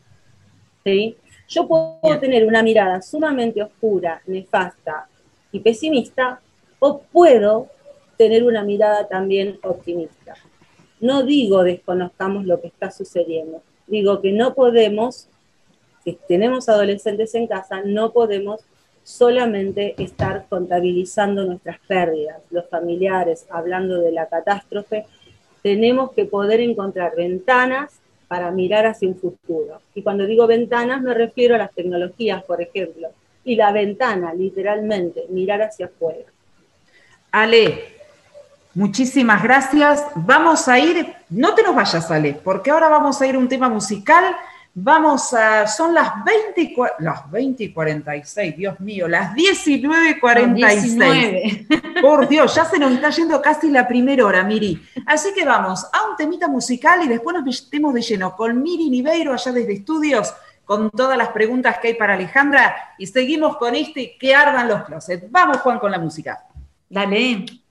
¿Sí? 0.83 1.19
Yo 1.49 1.67
puedo 1.67 2.19
tener 2.19 2.47
una 2.47 2.63
mirada 2.63 3.03
sumamente 3.03 3.63
oscura, 3.63 4.23
nefasta 4.27 5.09
y 5.51 5.61
pesimista, 5.61 6.41
o 6.79 7.01
puedo 7.01 7.69
tener 8.17 8.45
una 8.45 8.65
mirada 8.65 9.07
también 9.07 9.59
optimista. 9.63 10.35
No 11.01 11.23
digo 11.25 11.63
desconozcamos 11.63 12.45
lo 12.47 12.61
que 12.61 12.69
está 12.69 12.91
sucediendo, 12.91 13.63
digo 13.87 14.21
que 14.21 14.33
no 14.33 14.55
podemos, 14.55 15.29
si 16.05 16.19
tenemos 16.29 16.69
adolescentes 16.69 17.35
en 17.35 17.47
casa, 17.47 17.83
no 17.85 18.13
podemos 18.13 18.61
solamente 19.03 20.01
estar 20.03 20.47
contabilizando 20.49 21.45
nuestras 21.45 21.79
pérdidas, 21.87 22.39
los 22.51 22.69
familiares, 22.69 23.47
hablando 23.51 24.01
de 24.01 24.13
la 24.13 24.27
catástrofe, 24.27 25.07
tenemos 25.63 26.13
que 26.13 26.25
poder 26.25 26.61
encontrar 26.61 27.15
ventanas 27.17 28.02
para 28.33 28.51
mirar 28.51 28.87
hacia 28.87 29.07
un 29.07 29.15
futuro. 29.15 29.83
Y 29.95 30.03
cuando 30.03 30.25
digo 30.25 30.47
ventanas 30.47 31.03
me 31.03 31.13
refiero 31.13 31.55
a 31.55 31.59
las 31.59 31.75
tecnologías, 31.75 32.43
por 32.45 32.63
ejemplo. 32.63 33.09
Y 33.45 33.57
la 33.57 33.73
ventana, 33.73 34.33
literalmente, 34.33 35.27
mirar 35.29 35.61
hacia 35.61 35.85
afuera. 35.85 36.25
Ale, 37.31 37.95
muchísimas 38.73 39.43
gracias. 39.43 40.07
Vamos 40.15 40.67
a 40.67 40.79
ir, 40.79 41.13
no 41.29 41.55
te 41.55 41.63
nos 41.63 41.75
vayas, 41.75 42.11
Ale, 42.11 42.33
porque 42.43 42.71
ahora 42.71 42.89
vamos 42.89 43.21
a 43.21 43.27
ir 43.27 43.35
a 43.35 43.39
un 43.39 43.51
tema 43.51 43.69
musical 43.69 44.35
Vamos 44.75 45.35
a, 45.35 45.67
son 45.67 45.93
las 45.93 46.25
20, 46.25 46.75
las 47.01 47.31
20 47.31 47.65
y 47.65 47.73
46, 47.75 48.57
Dios 48.57 48.81
mío, 48.81 49.07
las 49.07 49.35
19 49.35 50.11
y 50.11 50.19
46. 50.19 51.67
Por 52.01 52.27
Dios, 52.27 52.55
ya 52.55 52.65
se 52.65 52.79
nos 52.79 52.93
está 52.93 53.11
yendo 53.11 53.43
casi 53.43 53.69
la 53.71 53.87
primera 53.87 54.25
hora, 54.25 54.43
Miri. 54.43 54.81
Así 55.05 55.35
que 55.35 55.45
vamos 55.45 55.85
a 55.93 56.09
un 56.09 56.17
temita 56.17 56.49
musical 56.49 57.05
y 57.05 57.09
después 57.09 57.37
nos 57.37 57.45
metemos 57.45 57.93
de 57.93 58.01
lleno 58.01 58.35
con 58.35 58.63
Miri 58.63 58.89
Niveiro 58.89 59.35
allá 59.35 59.53
desde 59.53 59.75
estudios, 59.75 60.33
con 60.65 60.91
todas 60.91 61.19
las 61.19 61.29
preguntas 61.29 61.79
que 61.79 61.89
hay 61.89 61.95
para 61.95 62.15
Alejandra 62.15 62.95
y 62.97 63.07
seguimos 63.07 63.59
con 63.59 63.75
este 63.75 64.17
que 64.19 64.35
ardan 64.35 64.69
los 64.69 64.85
closets. 64.85 65.31
Vamos, 65.31 65.59
Juan, 65.59 65.79
con 65.81 65.91
la 65.91 65.99
música. 65.99 66.47
Dale. 66.89 67.62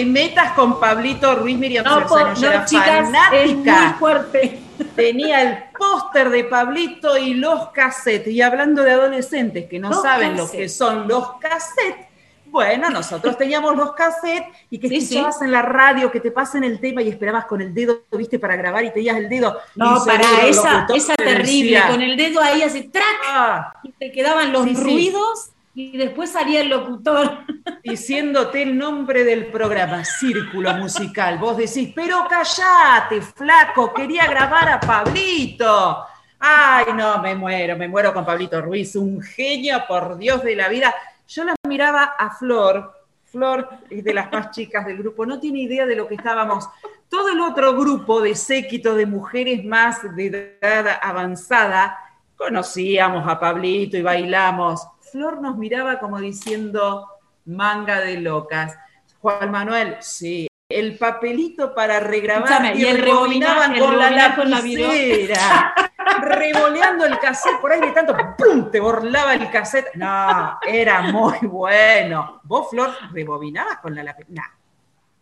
Te 0.00 0.06
metas 0.06 0.52
con 0.52 0.80
Pablito 0.80 1.34
Ruiz 1.34 1.58
Miriam 1.58 1.84
no, 1.84 2.34
yo 2.34 2.48
era 2.48 2.66
fanática. 2.66 3.96
fuerte. 3.98 4.58
Tenía 4.96 5.42
el 5.42 5.64
póster 5.78 6.30
de 6.30 6.44
Pablito 6.44 7.18
y 7.18 7.34
los 7.34 7.68
cassettes. 7.68 8.32
Y 8.32 8.40
hablando 8.40 8.82
de 8.82 8.92
adolescentes 8.92 9.68
que 9.68 9.78
no 9.78 9.92
saben 9.92 10.36
lo 10.36 10.50
que 10.50 10.70
son 10.70 11.06
los 11.06 11.32
cassettes, 11.34 12.06
Bueno, 12.46 12.88
nosotros 12.88 13.36
teníamos 13.36 13.76
los 13.76 13.92
cassettes 13.92 14.48
y 14.70 14.78
que 14.78 14.86
escuchabas 14.86 15.42
en 15.42 15.52
la 15.52 15.62
radio, 15.62 16.10
que 16.10 16.20
te 16.20 16.30
pasen 16.30 16.64
el 16.64 16.80
tema 16.80 17.02
y 17.02 17.08
esperabas 17.08 17.44
con 17.44 17.60
el 17.60 17.74
dedo, 17.74 18.00
viste, 18.12 18.38
para 18.38 18.56
grabar 18.56 18.84
y 18.84 18.92
te 18.92 19.06
el 19.06 19.28
dedo. 19.28 19.58
No, 19.76 20.02
para 20.04 20.46
esa, 20.46 20.86
esa 20.94 21.14
terrible, 21.14 21.82
con 21.88 22.00
el 22.00 22.16
dedo 22.16 22.40
ahí 22.40 22.62
así, 22.62 22.84
¡trac! 22.84 23.04
Ah. 23.28 23.74
y 23.82 23.92
te 23.92 24.10
quedaban 24.10 24.50
los 24.50 24.82
ruidos 24.82 25.50
y 25.80 25.96
después 25.96 26.30
salía 26.30 26.60
el 26.60 26.68
locutor. 26.68 27.38
Diciéndote 27.82 28.62
el 28.62 28.76
nombre 28.76 29.24
del 29.24 29.46
programa, 29.46 30.04
Círculo 30.04 30.74
Musical. 30.74 31.38
Vos 31.38 31.56
decís, 31.56 31.92
pero 31.94 32.26
callate, 32.28 33.22
flaco, 33.22 33.94
quería 33.94 34.26
grabar 34.26 34.68
a 34.68 34.80
Pablito. 34.80 36.04
Ay, 36.38 36.86
no, 36.94 37.20
me 37.22 37.34
muero, 37.34 37.76
me 37.76 37.88
muero 37.88 38.12
con 38.12 38.24
Pablito 38.24 38.60
Ruiz, 38.60 38.96
un 38.96 39.20
genio, 39.22 39.82
por 39.88 40.18
Dios 40.18 40.42
de 40.42 40.56
la 40.56 40.68
vida. 40.68 40.94
Yo 41.26 41.44
la 41.44 41.54
miraba 41.66 42.14
a 42.18 42.30
Flor, 42.30 42.92
Flor 43.30 43.68
es 43.88 44.02
de 44.02 44.12
las 44.12 44.30
más 44.32 44.50
chicas 44.50 44.84
del 44.84 44.98
grupo, 44.98 45.24
no 45.24 45.38
tiene 45.38 45.60
idea 45.60 45.86
de 45.86 45.94
lo 45.94 46.08
que 46.08 46.16
estábamos. 46.16 46.68
Todo 47.08 47.28
el 47.28 47.40
otro 47.40 47.76
grupo 47.76 48.20
de 48.20 48.34
séquito 48.34 48.94
de 48.94 49.06
mujeres 49.06 49.64
más 49.64 50.02
de 50.16 50.58
edad 50.60 50.98
avanzada, 51.00 51.96
conocíamos 52.36 53.28
a 53.28 53.38
Pablito 53.38 53.96
y 53.96 54.02
bailamos. 54.02 54.86
Flor 55.10 55.40
nos 55.40 55.56
miraba 55.56 55.98
como 55.98 56.18
diciendo, 56.18 57.08
manga 57.44 58.00
de 58.00 58.20
locas. 58.20 58.76
Juan 59.20 59.50
Manuel, 59.50 59.96
sí, 60.00 60.48
el 60.70 60.96
papelito 60.96 61.74
para 61.74 62.00
regrabar 62.00 62.76
y, 62.76 62.86
el 62.86 62.98
rebobinaban 62.98 63.76
con, 63.76 63.98
la 63.98 64.34
con 64.36 64.50
la 64.50 64.60
revoleando 66.20 67.04
el 67.04 67.18
cassette 67.18 67.60
por 67.60 67.72
ahí 67.72 67.80
de 67.80 67.90
tanto, 67.90 68.16
¡pum! 68.38 68.70
te 68.70 68.78
borlaba 68.78 69.34
el 69.34 69.50
cassette. 69.50 69.94
No, 69.94 70.58
era 70.66 71.02
muy 71.02 71.38
bueno. 71.42 72.40
¿Vos, 72.44 72.70
Flor, 72.70 72.90
rebobinabas 73.12 73.78
con 73.78 73.94
la 73.94 74.04
lápiz? 74.04 74.26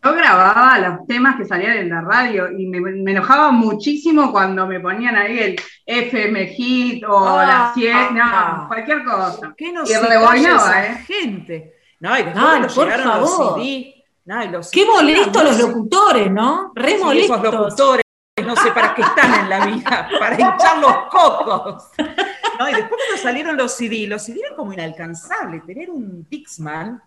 Yo 0.08 0.14
grababa 0.14 0.78
los 0.78 1.06
temas 1.06 1.36
que 1.36 1.44
salían 1.44 1.76
en 1.76 1.90
la 1.90 2.00
radio 2.00 2.50
y 2.50 2.66
me, 2.66 3.10
enojaba 3.10 3.50
muchísimo 3.50 4.32
cuando 4.32 4.66
me 4.66 4.80
ponían 4.80 5.16
ahí 5.16 5.38
el 5.38 5.60
FM 5.84 6.46
Hit 6.46 7.04
o 7.04 7.36
la 7.36 7.72
100, 7.74 8.14
no, 8.14 8.68
cualquier 8.68 9.04
cosa. 9.04 9.54
¿Qué 9.54 9.70
no 9.70 9.84
y 9.84 9.94
rebobinaba, 9.94 10.86
¿eh? 10.86 11.04
Gente. 11.06 11.74
No, 12.00 12.18
y 12.18 12.22
después 12.22 12.74
por 12.74 12.86
llegaron 12.86 13.20
los 13.20 13.36
CD. 13.54 13.94
Qué 14.72 14.86
molestos 14.86 15.44
los 15.44 15.58
locutores, 15.58 16.30
¿no? 16.30 16.72
Re 16.74 16.98
molestos. 16.98 17.38
Esos 17.38 17.54
locutores 17.54 18.02
no 18.44 18.56
sé 18.56 18.70
para 18.72 18.94
qué 18.94 19.02
están 19.02 19.42
en 19.42 19.48
la 19.48 19.66
vida, 19.66 20.08
para 20.18 20.34
hinchar 20.34 20.78
los 20.78 20.96
cocos. 21.10 21.84
No, 22.58 22.68
y 22.68 22.72
después 22.72 23.00
cuando 23.06 23.22
salieron 23.22 23.56
los 23.56 23.72
CD, 23.72 24.06
los 24.06 24.22
CD 24.22 24.40
eran 24.40 24.56
como 24.56 24.72
inalcanzables. 24.72 25.66
Tener 25.66 25.90
un 25.90 26.26
Dixman, 26.28 27.02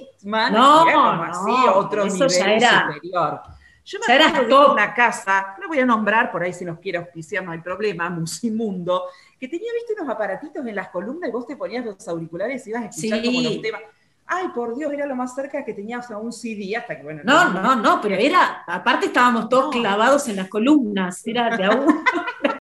Dixman 0.00 0.52
no, 0.52 0.88
era 0.88 0.94
como 0.94 1.22
así, 1.22 1.68
otro 1.74 2.04
nivel 2.04 2.30
superior. 2.30 3.42
Yo 3.84 4.00
me 4.00 4.14
acuerdo 4.14 4.64
de 4.64 4.70
una 4.72 4.92
casa, 4.92 5.54
no 5.60 5.68
voy 5.68 5.78
a 5.78 5.86
nombrar, 5.86 6.32
por 6.32 6.42
ahí 6.42 6.52
si 6.52 6.64
nos 6.64 6.80
quiere 6.80 6.98
auspiciar 6.98 7.44
no 7.44 7.52
hay 7.52 7.60
problema, 7.60 8.10
Musimundo, 8.10 9.04
que 9.38 9.46
tenía, 9.46 9.72
viste, 9.72 9.94
unos 10.00 10.12
aparatitos 10.12 10.66
en 10.66 10.74
las 10.74 10.88
columnas 10.88 11.28
y 11.28 11.32
vos 11.32 11.46
te 11.46 11.56
ponías 11.56 11.84
los 11.84 12.08
auriculares 12.08 12.66
y 12.66 12.70
ibas 12.70 12.82
a 12.82 12.86
escuchar 12.86 13.22
como 13.24 13.40
los 13.42 13.62
temas. 13.62 13.82
Ay, 14.28 14.48
por 14.48 14.74
Dios, 14.74 14.92
era 14.92 15.06
lo 15.06 15.14
más 15.14 15.36
cerca 15.36 15.64
que 15.64 15.72
teníamos 15.72 16.10
a 16.10 16.18
un 16.18 16.32
CD 16.32 16.74
hasta 16.76 16.96
que, 16.96 17.04
bueno. 17.04 17.22
No, 17.24 17.50
no, 17.50 17.76
no, 17.76 18.00
pero 18.00 18.16
era, 18.16 18.64
aparte 18.66 19.06
estábamos 19.06 19.48
todos 19.48 19.70
clavados 19.70 20.26
en 20.26 20.36
las 20.36 20.48
columnas, 20.48 21.24
era 21.24 21.56
de 21.56 21.64
aún. 21.64 21.86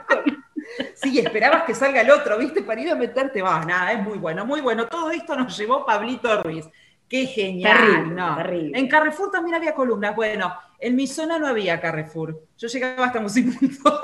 Sí, 0.95 1.19
esperabas 1.19 1.64
que 1.64 1.75
salga 1.75 2.01
el 2.01 2.11
otro, 2.11 2.37
¿viste? 2.39 2.62
Para 2.62 2.81
ir 2.81 2.91
a 2.91 2.95
meterte, 2.95 3.41
va, 3.41 3.64
nada, 3.64 3.93
es 3.93 4.03
muy 4.03 4.19
bueno, 4.19 4.45
muy 4.45 4.61
bueno. 4.61 4.87
Todo 4.87 5.11
esto 5.11 5.37
nos 5.37 5.57
llevó 5.57 5.87
Pablito 5.87 6.43
Ruiz. 6.43 6.66
Qué 7.09 7.27
genial, 7.27 8.15
¿no? 8.15 8.39
En 8.41 8.89
Carrefour 8.89 9.31
también 9.31 9.57
había 9.57 9.75
columnas. 9.75 10.15
Bueno, 10.15 10.53
en 10.79 10.95
mi 10.95 11.07
zona 11.07 11.39
no 11.39 11.47
había 11.47 11.81
Carrefour. 11.81 12.43
Yo 12.57 12.69
llegaba 12.69 13.07
hasta 13.07 13.21
Musimundo. 13.21 13.59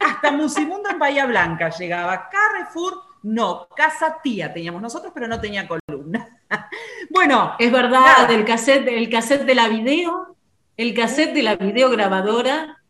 hasta 0.00 0.32
Musimundo 0.32 0.88
en 0.90 0.98
Bahía 0.98 1.26
Blanca 1.26 1.68
llegaba. 1.68 2.28
Carrefour 2.30 3.12
no, 3.22 3.68
casa 3.76 4.18
tía 4.22 4.52
teníamos 4.52 4.82
nosotros, 4.82 5.12
pero 5.14 5.28
no 5.28 5.40
tenía 5.40 5.68
columna. 5.68 6.40
bueno. 7.10 7.54
Es 7.58 7.70
verdad, 7.70 8.30
el 8.30 8.44
cassette, 8.44 8.88
el 8.88 9.08
cassette 9.08 9.44
de 9.44 9.54
la 9.54 9.68
video, 9.68 10.36
el 10.76 10.92
cassette 10.94 11.32
de 11.32 11.42
la 11.42 11.56
videograbadora, 11.56 12.82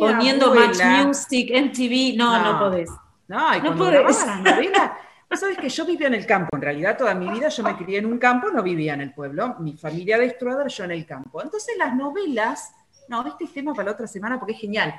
poniendo 0.00 0.54
Match 0.54 0.80
Music, 0.84 1.50
MTV, 1.54 2.16
no, 2.16 2.38
no, 2.38 2.52
no 2.52 2.58
podés. 2.58 2.90
No, 3.28 3.56
y 3.56 3.60
no 3.60 3.76
podés. 3.76 4.26
las 4.26 4.40
novelas, 4.40 4.90
Vos 5.32 5.40
sabés 5.40 5.56
que 5.56 5.70
yo 5.70 5.86
vivía 5.86 6.08
en 6.08 6.14
el 6.14 6.26
campo, 6.26 6.54
en 6.54 6.60
realidad 6.60 6.96
toda 6.98 7.14
mi 7.14 7.26
vida 7.30 7.48
yo 7.48 7.62
me 7.62 7.74
crié 7.74 8.00
en 8.00 8.06
un 8.06 8.18
campo, 8.18 8.50
no 8.50 8.62
vivía 8.62 8.92
en 8.92 9.00
el 9.00 9.14
pueblo, 9.14 9.56
mi 9.60 9.78
familia 9.78 10.18
de 10.18 10.28
Struader, 10.28 10.68
yo 10.68 10.84
en 10.84 10.90
el 10.90 11.06
campo. 11.06 11.42
Entonces 11.42 11.74
las 11.78 11.96
novelas, 11.96 12.74
no, 13.08 13.26
este 13.26 13.44
es 13.44 13.52
tema 13.54 13.72
para 13.72 13.86
la 13.86 13.92
otra 13.92 14.06
semana 14.06 14.38
porque 14.38 14.52
es 14.52 14.60
genial 14.60 14.94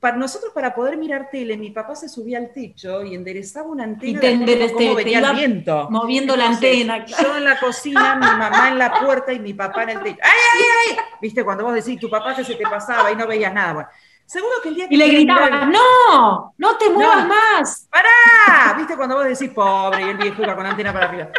para 0.00 0.16
nosotros 0.16 0.52
para 0.54 0.74
poder 0.74 0.96
mirar 0.96 1.28
tele, 1.30 1.56
mi 1.56 1.70
papá 1.70 1.96
se 1.96 2.08
subía 2.08 2.38
al 2.38 2.52
techo 2.52 3.02
y 3.02 3.14
enderezaba 3.14 3.68
una 3.68 3.84
antena 3.84 4.18
y 4.18 4.44
te, 4.44 4.72
cómo 4.72 4.94
venía 4.94 5.18
el 5.18 5.36
viento. 5.36 5.88
Moviendo 5.90 6.36
la 6.36 6.48
antena. 6.48 7.04
Yo 7.04 7.36
en 7.36 7.44
la 7.44 7.58
cocina, 7.58 8.14
mi 8.14 8.26
mamá 8.38 8.68
en 8.68 8.78
la 8.78 8.92
puerta 8.92 9.32
y 9.32 9.40
mi 9.40 9.54
papá 9.54 9.84
en 9.84 9.90
el 9.90 10.02
techo. 10.02 10.18
¡Ay, 10.22 10.30
ay, 10.54 10.64
ay! 10.90 11.04
Viste, 11.20 11.44
cuando 11.44 11.64
vos 11.64 11.74
decís 11.74 11.98
tu 11.98 12.08
papá 12.08 12.36
que 12.36 12.44
se 12.44 12.54
te 12.54 12.64
pasaba 12.64 13.10
y 13.10 13.16
no 13.16 13.26
veías 13.26 13.52
nada. 13.52 13.72
Bueno, 13.72 13.88
seguro 14.28 14.54
que 14.62 14.68
el 14.68 14.74
día 14.74 14.88
que. 14.88 14.94
Y 14.94 14.98
le 14.98 15.08
gritaban, 15.08 15.72
¡No! 15.72 16.54
¡No 16.56 16.76
te 16.76 16.90
muevas 16.90 17.26
más! 17.26 17.88
¡Pará! 17.90 18.74
Viste, 18.76 18.96
cuando 18.96 19.16
vos 19.16 19.24
decís, 19.24 19.50
pobre, 19.50 20.02
y 20.02 20.08
el 20.10 20.16
viejo 20.16 20.42
iba 20.42 20.54
con 20.54 20.66
antena 20.66 20.92
para 20.92 21.06
arriba. 21.06 21.30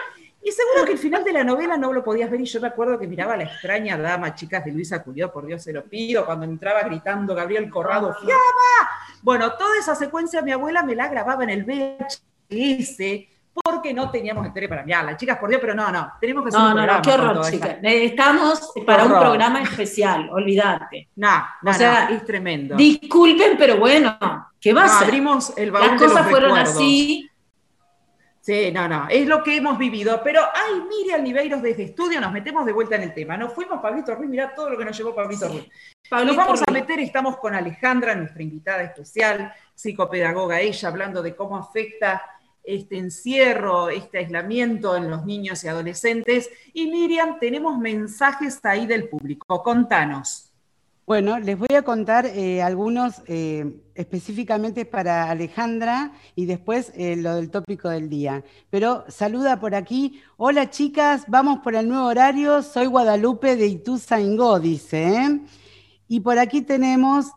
Y 0.42 0.52
seguro 0.52 0.86
que 0.86 0.94
el 0.94 0.98
final 0.98 1.24
de 1.24 1.34
la 1.34 1.44
novela 1.44 1.78
no 1.78 1.92
lo 1.92 2.04
podías 2.04 2.32
ver 2.32 2.40
y 2.42 2.46
yo 2.46 2.62
me 2.62 2.70
acuerdo 2.70 2.98
que 2.98 3.08
miraba 3.08 3.34
a 3.34 3.38
la 3.38 3.44
extraña 3.44 3.98
dama, 3.98 4.34
chicas 4.34 4.64
de 4.64 4.72
Luisa 4.72 5.04
Culió, 5.04 5.32
por 5.32 5.46
Dios 5.46 5.62
se 5.62 5.74
lo 5.74 5.84
pido, 5.84 6.26
cuando 6.26 6.46
entraba 6.46 6.82
gritando 6.84 7.36
Gabriel 7.36 7.70
Corrado, 7.70 8.16
¡Fiaba! 8.16 8.90
Bueno, 9.22 9.54
toda 9.54 9.78
esa 9.78 9.96
secuencia 9.96 10.42
mi 10.42 10.54
abuela 10.54 10.82
me 10.82 10.96
la 10.96 11.10
grababa 11.10 11.44
en 11.44 11.50
el 11.50 11.66
VHS 11.66 13.28
porque 13.54 13.94
no 13.94 14.10
teníamos 14.10 14.46
entere 14.46 14.70
para 14.70 14.84
mirarla. 14.84 15.18
Chicas, 15.18 15.38
por 15.38 15.50
Dios, 15.50 15.62
pero 15.62 15.74
no, 15.74 15.92
no, 15.92 16.14
tenemos 16.20 16.44
que 16.44 16.50
hacer 16.50 16.62
no, 16.62 16.74
No, 16.74 16.86
no, 16.86 17.02
qué 17.02 17.12
horror, 17.12 17.50
chicas. 17.50 17.78
Estamos 17.82 18.72
para 18.86 19.06
un 19.06 19.20
programa 19.20 19.62
especial, 19.62 20.30
olvídate. 20.32 21.10
No, 21.16 21.44
no, 21.62 21.72
o 21.72 21.74
sea, 21.74 22.10
es 22.10 22.26
tremendo. 22.26 22.76
Disculpen, 22.76 23.58
pero 23.58 23.78
bueno, 23.78 24.18
¿qué 24.60 24.74
va 24.74 24.86
a 24.86 25.00
Abrimos 25.00 25.58
el 25.58 25.72
baúl 25.72 25.88
Las 25.88 26.02
cosas 26.02 26.30
fueron 26.30 26.58
así 26.58 27.30
Sí, 28.50 28.72
no, 28.72 28.88
no, 28.88 29.08
es 29.10 29.28
lo 29.28 29.44
que 29.44 29.58
hemos 29.58 29.78
vivido. 29.78 30.22
Pero, 30.24 30.42
ay, 30.42 30.82
Miriam 30.90 31.22
Niveiros 31.22 31.62
desde 31.62 31.84
estudio, 31.84 32.20
nos 32.20 32.32
metemos 32.32 32.66
de 32.66 32.72
vuelta 32.72 32.96
en 32.96 33.04
el 33.04 33.14
tema. 33.14 33.38
Nos 33.38 33.54
fuimos, 33.54 33.80
Pablito 33.80 34.16
Ruiz, 34.16 34.28
mirá 34.28 34.56
todo 34.56 34.72
lo 34.72 34.78
que 34.78 34.86
nos 34.86 34.98
llevó 34.98 35.14
Pablito 35.14 35.48
Ruiz. 35.48 35.68
nos 36.10 36.36
vamos 36.36 36.64
a 36.66 36.72
meter, 36.72 37.00
estamos 37.00 37.38
con 37.38 37.54
Alejandra, 37.54 38.16
nuestra 38.16 38.42
invitada 38.42 38.82
especial, 38.82 39.54
psicopedagoga, 39.76 40.60
ella, 40.62 40.88
hablando 40.88 41.22
de 41.22 41.36
cómo 41.36 41.58
afecta 41.58 42.24
este 42.76 42.98
encierro, 42.98 43.90
este 43.90 44.20
aislamiento 44.20 44.96
en 44.96 45.10
los 45.10 45.26
niños 45.26 45.64
y 45.64 45.68
adolescentes. 45.68 46.50
Y 46.74 46.88
Miriam, 46.92 47.40
tenemos 47.40 47.80
mensajes 47.80 48.60
ahí 48.64 48.86
del 48.86 49.10
público. 49.10 49.64
Contanos. 49.64 50.46
Bueno, 51.08 51.40
les 51.40 51.58
voy 51.58 51.76
a 51.76 51.82
contar 51.82 52.28
eh, 52.28 52.62
algunos 52.62 53.24
eh, 53.26 53.82
específicamente 53.96 54.86
para 54.86 55.32
Alejandra 55.32 56.12
y 56.36 56.46
después 56.46 56.94
eh, 56.96 57.16
lo 57.16 57.34
del 57.34 57.50
tópico 57.50 57.90
del 57.90 58.10
día. 58.10 58.44
Pero 58.70 59.06
saluda 59.08 59.60
por 59.60 59.74
aquí. 59.74 60.22
Hola 60.38 60.70
chicas, 60.70 61.24
vamos 61.28 61.62
por 61.64 61.74
el 61.74 61.88
nuevo 61.88 62.06
horario. 62.06 62.62
Soy 62.62 62.86
Guadalupe 62.86 63.56
de 63.56 63.66
Ituzaingó, 63.66 64.60
dice. 64.60 65.42
Y 66.08 66.20
por 66.20 66.38
aquí 66.38 66.62
tenemos 66.62 67.32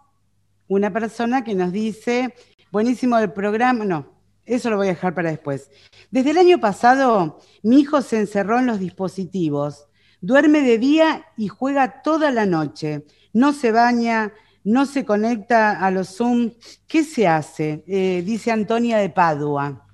una 0.69 0.93
persona 0.93 1.43
que 1.43 1.55
nos 1.55 1.73
dice, 1.73 2.35
buenísimo 2.71 3.17
el 3.17 3.33
programa. 3.33 3.87
No, 3.87 4.07
eso 4.47 4.71
lo 4.71 4.77
voy 4.77 4.89
a 4.89 4.91
dejar 4.91 5.15
para 5.15 5.31
después. 5.31 5.71
Desde 6.11 6.31
el 6.31 6.39
año 6.39 6.61
pasado, 6.61 7.41
mi 7.63 7.81
hijo 7.81 8.03
se 8.03 8.19
encerró 8.19 8.59
en 8.59 8.67
los 8.67 8.79
dispositivos. 8.79 9.87
Duerme 10.21 10.61
de 10.61 10.79
día 10.79 11.27
y 11.37 11.49
juega 11.49 12.03
toda 12.03 12.31
la 12.31 12.47
noche 12.47 13.05
no 13.33 13.53
se 13.53 13.73
baña, 13.73 14.33
no 14.65 14.87
se 14.87 15.05
conecta 15.05 15.85
a 15.85 15.91
los 15.91 16.17
Zoom. 16.17 16.53
¿Qué 16.87 17.03
se 17.05 17.27
hace? 17.27 17.85
Eh, 17.87 18.23
dice 18.25 18.51
Antonia 18.51 18.99
de 18.99 19.11
Padua. 19.11 19.87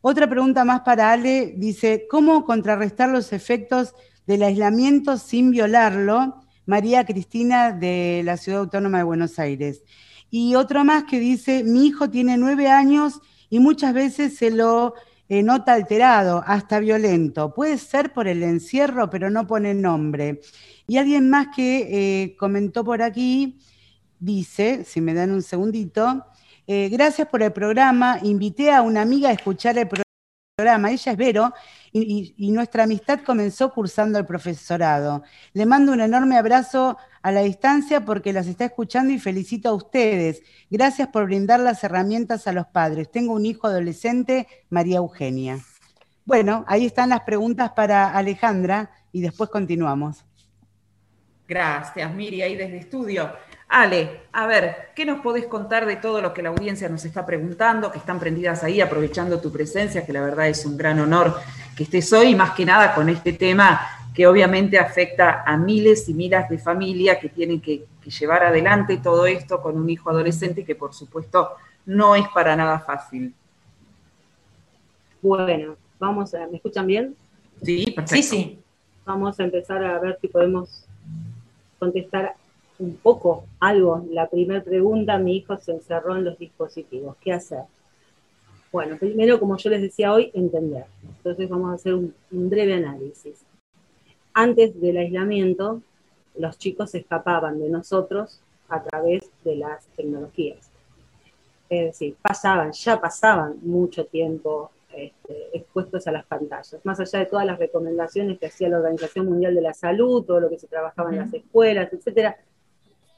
Otra 0.00 0.28
pregunta 0.28 0.64
más 0.64 0.80
para 0.80 1.12
Ale, 1.12 1.54
dice, 1.56 2.06
¿cómo 2.10 2.44
contrarrestar 2.44 3.08
los 3.08 3.32
efectos 3.32 3.94
del 4.26 4.42
aislamiento 4.42 5.16
sin 5.16 5.50
violarlo? 5.50 6.40
María 6.66 7.04
Cristina 7.04 7.72
de 7.72 8.22
la 8.24 8.36
Ciudad 8.36 8.60
Autónoma 8.60 8.98
de 8.98 9.04
Buenos 9.04 9.38
Aires. 9.38 9.82
Y 10.30 10.54
otra 10.54 10.84
más 10.84 11.04
que 11.04 11.20
dice, 11.20 11.62
mi 11.64 11.86
hijo 11.86 12.10
tiene 12.10 12.36
nueve 12.36 12.68
años 12.68 13.20
y 13.52 13.60
muchas 13.60 13.92
veces 13.92 14.34
se 14.38 14.50
lo 14.50 14.94
eh, 15.28 15.42
nota 15.42 15.74
alterado, 15.74 16.42
hasta 16.46 16.80
violento. 16.80 17.52
Puede 17.52 17.76
ser 17.76 18.14
por 18.14 18.26
el 18.26 18.42
encierro, 18.42 19.10
pero 19.10 19.28
no 19.28 19.46
pone 19.46 19.74
nombre. 19.74 20.40
Y 20.86 20.96
alguien 20.96 21.28
más 21.28 21.48
que 21.54 22.22
eh, 22.22 22.36
comentó 22.38 22.82
por 22.82 23.02
aquí, 23.02 23.58
dice, 24.18 24.84
si 24.84 25.02
me 25.02 25.12
dan 25.12 25.32
un 25.32 25.42
segundito, 25.42 26.24
eh, 26.66 26.88
gracias 26.88 27.28
por 27.28 27.42
el 27.42 27.52
programa, 27.52 28.18
invité 28.22 28.72
a 28.72 28.80
una 28.80 29.02
amiga 29.02 29.28
a 29.28 29.32
escuchar 29.32 29.76
el 29.76 29.86
programa 29.86 30.11
programa. 30.54 30.90
Ella 30.90 31.12
es 31.12 31.18
Vero 31.18 31.52
y, 31.92 32.50
nuestra 32.52 32.84
amistad 32.84 33.20
comenzó 33.24 33.72
cursando 33.72 34.18
el 34.18 34.26
profesorado. 34.26 35.22
Le 35.54 35.64
mando 35.64 35.92
un 35.92 36.00
enorme 36.00 36.36
abrazo 36.36 36.98
a 37.22 37.32
la 37.32 37.40
distancia 37.40 38.04
porque 38.04 38.32
las 38.32 38.46
está 38.46 38.66
escuchando 38.66 39.12
y 39.12 39.18
felicito 39.18 39.70
a 39.70 39.74
ustedes. 39.74 40.42
Gracias 40.70 41.08
por 41.08 41.24
brindar 41.24 41.60
las 41.60 41.82
herramientas 41.84 42.46
a 42.46 42.52
los 42.52 42.66
padres. 42.66 43.10
Tengo 43.10 43.32
un 43.32 43.46
hijo 43.46 43.66
adolescente, 43.66 44.46
María 44.68 44.98
Eugenia. 44.98 45.58
Bueno, 46.24 46.64
ahí 46.68 46.84
están 46.84 47.08
las 47.08 47.22
preguntas 47.22 47.72
para 47.72 48.10
Alejandra 48.10 48.90
y 49.10 49.22
después 49.22 49.48
continuamos. 49.48 50.24
Gracias, 51.48 52.14
Miri, 52.14 52.42
ahí 52.42 52.56
desde 52.56 52.78
estudio. 52.78 53.32
Ale, 53.74 54.20
a 54.32 54.46
ver, 54.46 54.90
¿qué 54.94 55.06
nos 55.06 55.22
podés 55.22 55.46
contar 55.46 55.86
de 55.86 55.96
todo 55.96 56.20
lo 56.20 56.34
que 56.34 56.42
la 56.42 56.50
audiencia 56.50 56.90
nos 56.90 57.06
está 57.06 57.24
preguntando, 57.24 57.90
que 57.90 57.96
están 57.96 58.20
prendidas 58.20 58.62
ahí, 58.62 58.82
aprovechando 58.82 59.40
tu 59.40 59.50
presencia, 59.50 60.04
que 60.04 60.12
la 60.12 60.20
verdad 60.20 60.46
es 60.48 60.66
un 60.66 60.76
gran 60.76 61.00
honor 61.00 61.34
que 61.74 61.84
estés 61.84 62.12
hoy, 62.12 62.34
más 62.34 62.50
que 62.50 62.66
nada 62.66 62.94
con 62.94 63.08
este 63.08 63.32
tema 63.32 63.80
que 64.14 64.26
obviamente 64.26 64.78
afecta 64.78 65.42
a 65.46 65.56
miles 65.56 66.06
y 66.10 66.12
miles 66.12 66.46
de 66.50 66.58
familias 66.58 67.16
que 67.16 67.30
tienen 67.30 67.62
que, 67.62 67.86
llevar 68.20 68.44
adelante 68.44 68.98
todo 68.98 69.24
esto 69.24 69.62
con 69.62 69.78
un 69.78 69.88
hijo 69.88 70.10
adolescente 70.10 70.66
que 70.66 70.74
por 70.74 70.92
supuesto 70.92 71.52
no 71.86 72.14
es 72.14 72.28
para 72.28 72.54
nada 72.54 72.80
fácil. 72.80 73.32
Bueno, 75.22 75.76
vamos 75.98 76.34
a, 76.34 76.46
¿me 76.48 76.56
escuchan 76.56 76.86
bien? 76.86 77.16
Sí, 77.62 77.86
perfecto. 77.96 78.16
Sí, 78.16 78.22
sí. 78.22 78.58
Vamos 79.06 79.40
a 79.40 79.44
empezar 79.44 79.82
a 79.82 79.98
ver 79.98 80.18
si 80.20 80.28
podemos 80.28 80.84
contestar 81.78 82.34
un 82.82 82.96
poco 82.96 83.44
algo. 83.60 84.04
La 84.10 84.28
primera 84.28 84.62
pregunta, 84.62 85.18
mi 85.18 85.36
hijo 85.36 85.56
se 85.56 85.72
encerró 85.72 86.16
en 86.16 86.24
los 86.24 86.38
dispositivos. 86.38 87.16
¿Qué 87.20 87.32
hacer? 87.32 87.62
Bueno, 88.72 88.96
primero, 88.98 89.38
como 89.38 89.56
yo 89.56 89.70
les 89.70 89.82
decía 89.82 90.12
hoy, 90.12 90.30
entender. 90.34 90.86
Entonces 91.18 91.48
vamos 91.48 91.70
a 91.70 91.74
hacer 91.74 91.94
un, 91.94 92.14
breve 92.30 92.74
análisis. 92.74 93.44
Antes 94.34 94.80
del 94.80 94.96
aislamiento, 94.96 95.82
los 96.36 96.58
chicos 96.58 96.94
escapaban 96.94 97.60
de 97.60 97.68
nosotros 97.68 98.40
a 98.68 98.82
través 98.82 99.30
de 99.44 99.56
las 99.56 99.84
tecnologías. 99.88 100.70
Es 101.68 101.84
decir, 101.84 102.16
pasaban, 102.20 102.72
ya 102.72 103.00
pasaban 103.00 103.58
mucho 103.62 104.06
tiempo 104.06 104.70
este, 104.94 105.56
expuestos 105.56 106.06
a 106.06 106.12
las 106.12 106.24
pantallas, 106.24 106.76
más 106.84 107.00
allá 107.00 107.20
de 107.20 107.26
todas 107.26 107.46
las 107.46 107.58
recomendaciones 107.58 108.38
que 108.38 108.46
hacía 108.46 108.68
la 108.68 108.78
Organización 108.78 109.26
Mundial 109.26 109.54
de 109.54 109.62
la 109.62 109.72
Salud, 109.72 110.24
todo 110.24 110.40
lo 110.40 110.50
que 110.50 110.58
se 110.58 110.66
trabajaba 110.66 111.10
en 111.10 111.18
las 111.18 111.32
escuelas, 111.32 111.90
etcétera, 111.92 112.36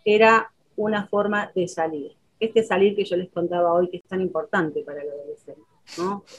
era 0.05 0.53
una 0.77 1.07
forma 1.07 1.51
de 1.55 1.69
salir. 1.69 2.13
Este 2.41 2.63
salir 2.63 2.95
que 2.97 3.05
yo 3.05 3.17
les 3.17 3.31
contaba 3.31 3.73
hoy, 3.73 3.89
que 3.89 3.99
es 3.99 4.05
tan 4.05 4.21
importante 4.21 4.83
para 4.83 5.03
el 5.03 5.09
adolescente. 5.09 5.63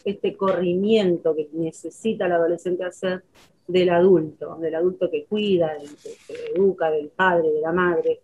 Este 0.04 0.36
corrimiento 0.36 1.36
que 1.36 1.50
necesita 1.54 2.26
el 2.26 2.34
adolescente 2.34 2.84
hacer 2.84 3.24
del 3.68 3.90
adulto, 3.90 4.58
del 4.58 4.76
adulto 4.76 5.10
que 5.10 5.26
cuida, 5.26 5.74
del, 5.74 5.90
que 5.96 6.54
educa, 6.56 6.92
del 6.92 7.10
padre, 7.10 7.52
de 7.52 7.62
la 7.62 7.72
madre. 7.72 8.22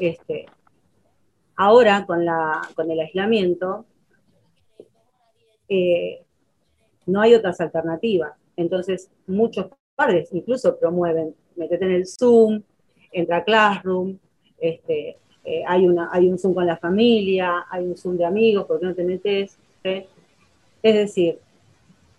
Este, 0.00 0.46
ahora, 1.56 2.04
con, 2.06 2.24
la, 2.24 2.60
con 2.74 2.90
el 2.90 3.00
aislamiento, 3.00 3.84
eh, 5.68 6.24
no 7.06 7.20
hay 7.20 7.34
otras 7.34 7.60
alternativas. 7.60 8.32
Entonces, 8.56 9.10
muchos 9.26 9.66
padres 9.94 10.30
incluso 10.32 10.78
promueven, 10.78 11.34
metete 11.56 11.84
en 11.84 11.92
el 11.92 12.06
Zoom, 12.06 12.62
entra 13.12 13.38
a 13.38 13.44
Classroom, 13.44 14.18
este, 14.60 15.16
eh, 15.44 15.62
hay, 15.66 15.86
un 15.86 16.38
Zoom 16.38 16.54
con 16.54 16.66
la 16.66 16.76
familia, 16.76 17.66
hay 17.70 17.84
un 17.84 17.96
Zoom 17.96 18.16
de 18.16 18.24
amigos, 18.24 18.66
¿por 18.66 18.80
qué 18.80 18.86
no 18.86 18.94
te 18.94 19.04
metes? 19.04 19.56
Es 19.82 20.94
decir, 20.94 21.38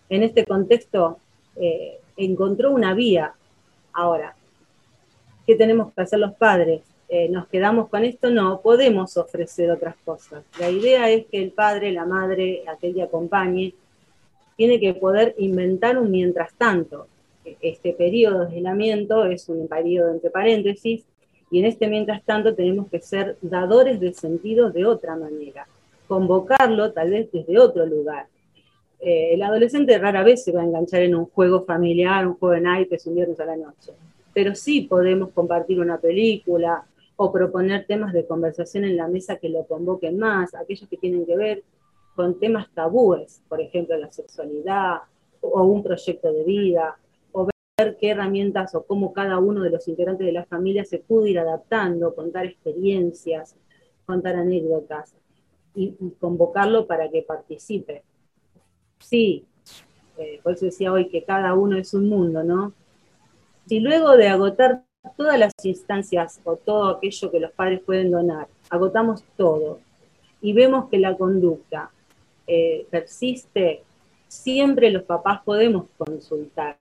en 0.10 0.24
este 0.24 0.46
contexto 0.46 1.20
eh, 1.56 2.00
encontró 2.18 2.72
una 2.72 2.94
vía. 2.94 3.34
Ahora, 3.94 4.36
¿qué 5.46 5.56
tenemos 5.56 5.94
que 5.94 6.02
hacer 6.02 6.20
los 6.20 6.34
padres? 6.34 6.82
Eh, 7.08 7.30
¿Nos 7.30 7.48
quedamos 7.48 7.90
con 7.90 8.04
esto? 8.04 8.30
No, 8.30 8.62
podemos 8.62 9.16
ofrecer 9.18 9.70
otras 9.70 9.96
cosas. 10.04 10.44
La 10.60 10.70
idea 10.70 11.10
es 11.10 11.26
que 11.28 11.42
el 11.42 11.52
padre, 11.52 11.92
la 11.92 12.06
madre, 12.06 12.64
aquel 12.68 12.96
que 12.96 13.04
acompañe, 13.04 13.74
tiene 14.58 14.80
que 14.80 14.94
poder 14.94 15.36
inventar 15.38 15.98
un 15.98 16.12
mientras 16.12 16.54
tanto. 16.56 17.08
Este 17.62 17.94
periodo 17.94 18.46
de 18.46 18.56
aislamiento 18.56 19.26
es 19.26 19.50
un 19.50 19.68
periodo 19.68 20.12
entre 20.12 20.30
paréntesis 20.30 21.06
y 21.52 21.60
en 21.60 21.66
este 21.66 21.88
mientras 21.88 22.24
tanto 22.24 22.54
tenemos 22.56 22.88
que 22.89 23.00
ser 23.00 23.38
dadores 23.41 24.00
de 24.00 24.14
sentido 24.14 24.72
de 24.72 24.86
otra 24.86 25.16
manera, 25.16 25.68
convocarlo 26.08 26.91
tal 26.91 27.12
vez 27.12 27.32
desde 27.32 27.60
otro 27.60 27.86
lugar. 27.86 28.28
Eh, 29.00 29.34
el 29.34 29.41
adolescente 29.41 29.97
rara 29.97 30.24
vez 30.24 30.43
se 30.43 30.52
va 30.52 30.62
a 30.62 30.66
enganchar 30.66 31.02
en 31.02 31.16
un 31.16 31.26
juego 31.26 31.64
familiar, 31.64 32.28
un 32.28 32.36
juego 32.36 32.56
de 32.56 32.62
naipes 32.62 33.08
un 33.08 33.16
viernes 33.16 33.39
a 33.39 33.45
la 33.45 33.56
noche, 33.56 33.93
pero 34.34 34.54
sí 34.56 34.82
podemos 34.82 35.30
compartir 35.30 35.80
una 35.80 35.97
película 35.97 36.84
o 37.16 37.32
proponer 37.32 37.86
temas 37.86 38.14
de 38.14 38.26
conversación 38.26 38.84
en 38.86 38.97
la 38.97 39.08
mesa 39.08 39.38
que 39.38 39.50
lo 39.50 39.66
convoquen 39.66 40.18
más, 40.18 40.54
aquellos 40.56 40.88
que 40.89 40.97
tienen 40.97 41.26
que 41.26 41.36
ver 41.36 41.64
con 42.16 42.39
temas 42.39 42.68
tabúes, 42.74 43.41
por 43.47 43.62
ejemplo 43.62 43.97
la 43.97 44.12
sexualidad 44.12 45.00
o 45.41 45.64
un 45.64 45.82
proyecto 45.82 46.32
de 46.34 46.43
vida, 46.43 46.97
qué 48.00 48.10
herramientas 48.12 48.76
o 48.76 48.84
cómo 48.84 49.14
cada 49.14 49.40
uno 49.40 49.64
de 49.64 49.70
los 49.70 49.88
integrantes 49.88 50.26
de 50.26 50.34
la 50.34 50.46
familia 50.46 50.84
se 50.86 51.00
pudo 51.00 51.28
ir 51.28 51.40
adaptando, 51.40 52.14
contar 52.16 52.46
experiencias, 52.46 53.56
contar 54.06 54.36
anécdotas 54.36 55.14
y, 55.76 55.96
convocarlo 56.20 56.88
para 56.88 57.10
que 57.10 57.22
participe. 57.22 58.04
Sí, 59.00 59.46
eh, 60.18 60.40
por 60.44 60.54
eso 60.54 60.66
decía 60.66 60.92
hoy 60.92 61.10
que 61.10 61.24
cada 61.24 61.54
uno 61.54 61.78
es 61.78 61.94
un 61.94 62.10
mundo, 62.10 62.44
¿no? 62.44 62.74
Si 63.66 63.80
luego 63.80 64.18
de 64.18 64.28
agotar 64.28 64.84
todas 65.16 65.40
las 65.40 65.54
instancias 65.64 66.42
o 66.44 66.58
todo 66.58 66.90
aquello 66.90 67.32
que 67.32 67.40
los 67.40 67.52
padres 67.52 67.82
pueden 67.82 68.12
donar, 68.12 68.48
agotamos 68.70 69.24
todo 69.38 69.80
y 70.42 70.54
vemos 70.54 70.90
que 70.90 70.98
la 70.98 71.16
conducta 71.16 71.92
eh, 72.48 72.88
persiste, 72.90 73.84
siempre 74.28 74.92
los 74.92 75.04
papás 75.04 75.42
podemos 75.44 75.86
consultar 75.98 76.78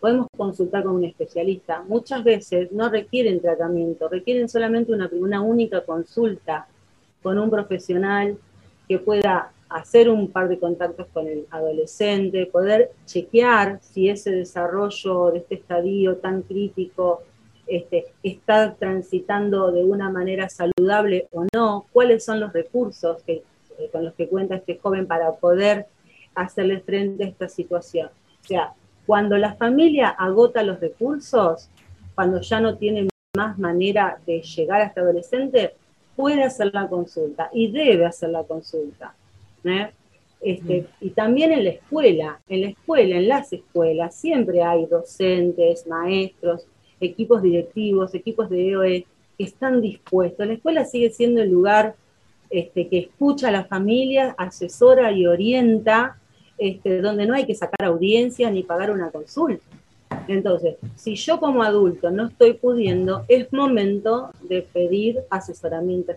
podemos 0.00 0.26
consultar 0.36 0.82
con 0.82 0.96
un 0.96 1.04
especialista. 1.04 1.84
Muchas 1.86 2.24
veces 2.24 2.72
no 2.72 2.88
requieren 2.88 3.40
tratamiento, 3.40 4.08
requieren 4.08 4.48
solamente 4.48 4.92
una, 4.92 5.08
una 5.12 5.42
única 5.42 5.82
consulta 5.84 6.66
con 7.22 7.38
un 7.38 7.50
profesional 7.50 8.38
que 8.88 8.98
pueda 8.98 9.52
hacer 9.68 10.10
un 10.10 10.28
par 10.32 10.48
de 10.48 10.58
contactos 10.58 11.06
con 11.12 11.28
el 11.28 11.46
adolescente, 11.50 12.46
poder 12.46 12.90
chequear 13.06 13.78
si 13.82 14.08
ese 14.08 14.32
desarrollo 14.32 15.30
de 15.30 15.38
este 15.38 15.54
estadio 15.56 16.16
tan 16.16 16.42
crítico 16.42 17.22
este, 17.68 18.06
está 18.24 18.74
transitando 18.74 19.70
de 19.70 19.84
una 19.84 20.10
manera 20.10 20.48
saludable 20.48 21.28
o 21.30 21.46
no, 21.54 21.86
cuáles 21.92 22.24
son 22.24 22.40
los 22.40 22.52
recursos 22.52 23.22
eh, 23.28 23.44
con 23.92 24.04
los 24.04 24.14
que 24.14 24.28
cuenta 24.28 24.56
este 24.56 24.76
joven 24.76 25.06
para 25.06 25.32
poder 25.36 25.86
hacerle 26.34 26.80
frente 26.80 27.24
a 27.24 27.28
esta 27.28 27.48
situación. 27.48 28.08
O 28.42 28.46
sea, 28.46 28.72
cuando 29.10 29.36
la 29.38 29.54
familia 29.54 30.10
agota 30.10 30.62
los 30.62 30.78
recursos, 30.78 31.68
cuando 32.14 32.40
ya 32.42 32.60
no 32.60 32.78
tiene 32.78 33.08
más 33.36 33.58
manera 33.58 34.20
de 34.24 34.40
llegar 34.40 34.80
a 34.80 34.84
este 34.84 35.00
adolescente, 35.00 35.74
puede 36.14 36.44
hacer 36.44 36.72
la 36.72 36.86
consulta 36.86 37.50
y 37.52 37.72
debe 37.72 38.06
hacer 38.06 38.30
la 38.30 38.44
consulta. 38.44 39.12
¿eh? 39.64 39.90
Este, 40.40 40.86
y 41.00 41.10
también 41.10 41.50
en 41.50 41.64
la 41.64 41.70
escuela, 41.70 42.40
en 42.48 42.60
la 42.60 42.68
escuela, 42.68 43.16
en 43.16 43.26
las 43.26 43.52
escuelas, 43.52 44.14
siempre 44.14 44.62
hay 44.62 44.86
docentes, 44.86 45.88
maestros, 45.88 46.68
equipos 47.00 47.42
directivos, 47.42 48.14
equipos 48.14 48.48
de 48.48 48.68
EOE 48.68 49.06
que 49.36 49.42
están 49.42 49.80
dispuestos. 49.80 50.46
La 50.46 50.52
escuela 50.52 50.84
sigue 50.84 51.10
siendo 51.10 51.42
el 51.42 51.50
lugar 51.50 51.96
este, 52.48 52.86
que 52.86 52.98
escucha 53.00 53.48
a 53.48 53.50
la 53.50 53.64
familia, 53.64 54.36
asesora 54.38 55.10
y 55.10 55.26
orienta 55.26 56.19
este, 56.60 57.00
donde 57.00 57.26
no 57.26 57.34
hay 57.34 57.46
que 57.46 57.54
sacar 57.54 57.88
audiencia 57.88 58.50
ni 58.50 58.62
pagar 58.62 58.90
una 58.90 59.10
consulta. 59.10 59.64
Entonces, 60.28 60.76
si 60.94 61.14
yo 61.16 61.40
como 61.40 61.62
adulto 61.62 62.10
no 62.10 62.26
estoy 62.26 62.52
pudiendo, 62.52 63.24
es 63.28 63.50
momento 63.52 64.30
de 64.42 64.62
pedir 64.62 65.20
asesoramiento 65.30 66.12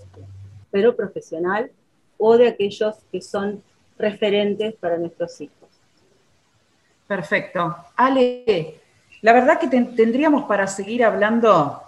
pero 0.69 0.95
profesional 0.95 1.71
o 2.17 2.37
de 2.37 2.49
aquellos 2.49 2.95
que 3.11 3.21
son 3.21 3.63
referentes 3.97 4.75
para 4.75 4.97
nuestros 4.97 5.39
hijos. 5.39 5.69
Perfecto. 7.07 7.75
Ale, 7.95 8.81
la 9.21 9.33
verdad 9.33 9.59
que 9.59 9.67
tendríamos 9.67 10.43
para 10.43 10.67
seguir 10.67 11.05
hablando 11.05 11.81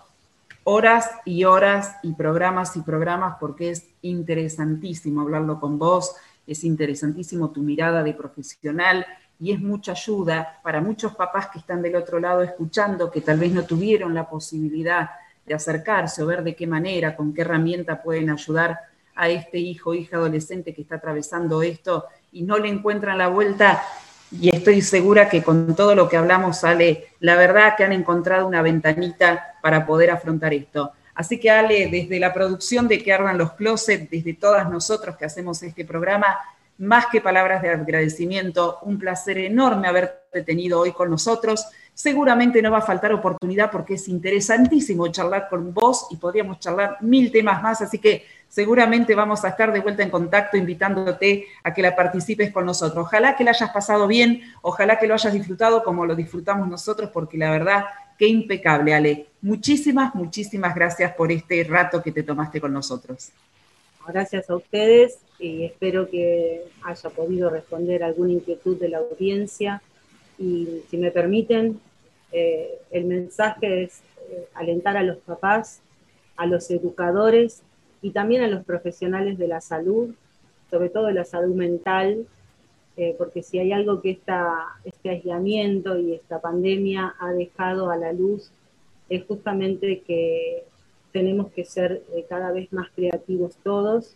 horas 0.64 1.10
y 1.26 1.43
horas 1.43 1.95
y 2.03 2.14
programas 2.14 2.78
y 2.78 2.82
programas 2.82 3.36
porque 3.39 3.72
es 3.72 3.88
interesantísimo 4.01 5.22
hablarlo 5.22 5.60
con 5.60 5.78
vos 5.78 6.16
es 6.48 6.64
interesantísimo 6.64 7.52
tu 7.52 7.62
mirada 7.62 8.04
de 8.04 8.14
profesional 8.14 9.06
y 9.39 9.52
es 9.52 9.60
mucha 9.60 9.91
ayuda 9.91 10.60
para 10.64 10.82
muchos 10.82 11.16
papás 11.16 11.48
que 11.48 11.60
están 11.60 11.82
del 11.82 11.96
otro 11.96 12.20
lado 12.20 12.41
escuchando, 12.41 13.12
que 13.12 13.22
tal 13.22 13.38
vez 13.38 13.52
no 13.52 13.64
tuvieron 13.64 14.14
la 14.14 14.30
posibilidad 14.30 15.10
de 15.46 15.54
acercarse 15.54 16.24
o 16.24 16.26
ver 16.26 16.43
de 16.43 16.56
qué 16.56 16.68
manera, 16.68 17.16
con 17.16 17.34
qué 17.34 17.41
herramienta 17.41 18.02
pueden 18.02 18.30
ayudar 18.30 18.80
a 19.16 19.30
este 19.30 19.58
hijo 19.58 19.91
o 19.91 19.93
hija 19.93 20.18
adolescente 20.18 20.74
que 20.74 20.82
está 20.82 20.96
atravesando 20.96 21.62
esto 21.64 22.06
y 22.32 22.43
no 22.43 22.58
le 22.58 22.70
encuentran 22.70 23.18
la 23.18 23.28
vuelta. 23.28 23.84
y 24.32 24.50
estoy 24.50 24.82
segura 24.82 25.30
que 25.30 25.43
con 25.43 25.76
todo 25.76 25.96
lo 25.96 26.10
que 26.10 26.18
hablamos 26.18 26.58
sale 26.58 27.10
la 27.20 27.36
verdad 27.36 27.76
que 27.78 27.84
han 27.84 27.93
encontrado 27.93 28.48
una 28.48 28.62
ventanita 28.62 29.56
para 29.62 29.86
poder 29.86 30.12
afrontar 30.12 30.54
esto. 30.54 30.91
Así 31.16 31.39
que 31.39 31.49
Ale, 31.49 31.88
desde 31.88 32.20
la 32.20 32.34
producción 32.34 32.88
de 32.88 33.01
Que 33.01 33.13
Ardan 33.13 33.38
los 33.38 33.53
Closets, 33.53 34.11
desde 34.11 34.34
todas 34.34 34.70
nosotros 34.70 35.16
que 35.16 35.26
hacemos 35.26 35.63
este 35.63 35.86
programa, 35.86 36.38
más 36.78 37.05
que 37.07 37.22
palabras 37.22 37.61
de 37.61 37.70
agradecimiento, 37.70 38.80
un 38.82 38.99
placer 38.99 39.38
enorme 39.38 39.88
haberte 39.88 40.43
tenido 40.43 40.82
hoy 40.82 40.91
con 40.91 41.09
nosotros. 41.09 41.66
Seguramente 41.93 42.61
no 42.61 42.72
va 42.72 42.80
a 42.80 42.82
faltar 42.82 43.13
oportunidad 43.13 43.72
porque 43.72 43.93
es 43.93 44.09
interesantísimo 44.09 45.07
charlar 45.07 45.47
con 45.49 45.74
vos 45.74 46.07
y 46.11 46.18
podríamos 46.18 46.59
charlar 46.59 46.97
mil 46.99 47.32
temas 47.32 47.63
más, 47.63 47.82
así 47.82 47.99
que 47.99 48.26
seguramente 48.49 49.16
vamos 49.16 49.45
a 49.45 49.49
estar 49.49 49.72
de 49.72 49.80
vuelta 49.80 50.03
en 50.03 50.09
contacto 50.09 50.57
invitándote 50.57 51.45
a 51.63 51.74
que 51.74 51.82
la 51.82 51.95
participes 51.95 52.51
con 52.51 52.66
nosotros. 52.66 53.05
Ojalá 53.05 53.38
que 53.38 53.45
la 53.45 53.51
hayas 53.51 53.72
pasado 53.72 54.07
bien, 54.07 54.41
ojalá 54.61 54.99
que 54.99 55.07
lo 55.07 55.13
hayas 55.13 55.32
disfrutado 55.32 55.84
como 55.84 56.05
lo 56.05 56.16
disfrutamos 56.16 56.68
nosotros, 56.68 57.09
porque 57.13 57.38
la 57.38 57.51
verdad, 57.51 57.86
qué 58.18 58.28
impecable, 58.28 58.93
Ale. 58.93 59.28
Muchísimas, 59.41 60.16
muchísimas 60.16 60.74
gracias 60.74 61.13
por 61.16 61.32
este 61.32 61.63
rato 61.63 62.01
que 62.01 62.11
te 62.11 62.24
tomaste 62.24 62.59
con 62.59 62.74
nosotros. 62.74 63.32
Gracias 64.07 64.49
a 64.49 64.55
ustedes 64.55 65.20
y 65.39 65.66
espero 65.66 66.09
que 66.09 66.63
haya 66.84 67.09
podido 67.09 67.49
responder 67.49 68.03
alguna 68.03 68.34
inquietud 68.34 68.80
de 68.80 68.89
la 68.89 68.99
audiencia. 68.99 69.82
Y 70.38 70.84
si 70.89 70.97
me 70.97 71.11
permiten, 71.11 71.80
eh, 72.32 72.80
el 72.91 73.05
mensaje 73.05 73.84
es 73.84 74.01
eh, 74.30 74.47
alentar 74.53 74.97
a 74.97 75.03
los 75.03 75.18
papás, 75.18 75.82
a 76.38 76.45
los 76.45 76.70
educadores 76.70 77.61
y 78.01 78.11
también 78.11 78.43
a 78.43 78.47
los 78.47 78.63
profesionales 78.66 79.38
de 79.38 79.47
la 79.47 79.61
salud, 79.61 80.13
sobre 80.70 80.89
todo 80.89 81.07
de 81.07 81.13
la 81.13 81.26
salud 81.26 81.55
mental, 81.55 82.26
eh, 82.98 83.16
porque 83.18 83.43
si 83.43 83.60
hay 83.60 83.72
algo 83.72 84.02
que 84.02 84.20
este 84.84 85.10
aislamiento 85.10 85.98
y 85.98 86.14
esta 86.14 86.39
pandemia 86.39 87.16
ha 87.20 87.32
dejado 87.34 87.89
a 87.89 87.98
la 87.98 88.14
luz, 88.14 88.52
es 89.10 89.26
justamente 89.26 90.02
que 90.02 90.64
tenemos 91.12 91.52
que 91.52 91.66
ser 91.66 92.04
cada 92.28 92.52
vez 92.52 92.72
más 92.74 92.89
creativos 92.96 93.56
todos 93.64 94.16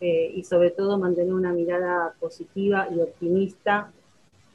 y 0.00 0.44
sobre 0.44 0.70
todo 0.70 0.98
mantener 0.98 1.34
una 1.34 1.52
mirada 1.52 2.14
positiva 2.20 2.88
y 2.90 3.00
optimista 3.00 3.92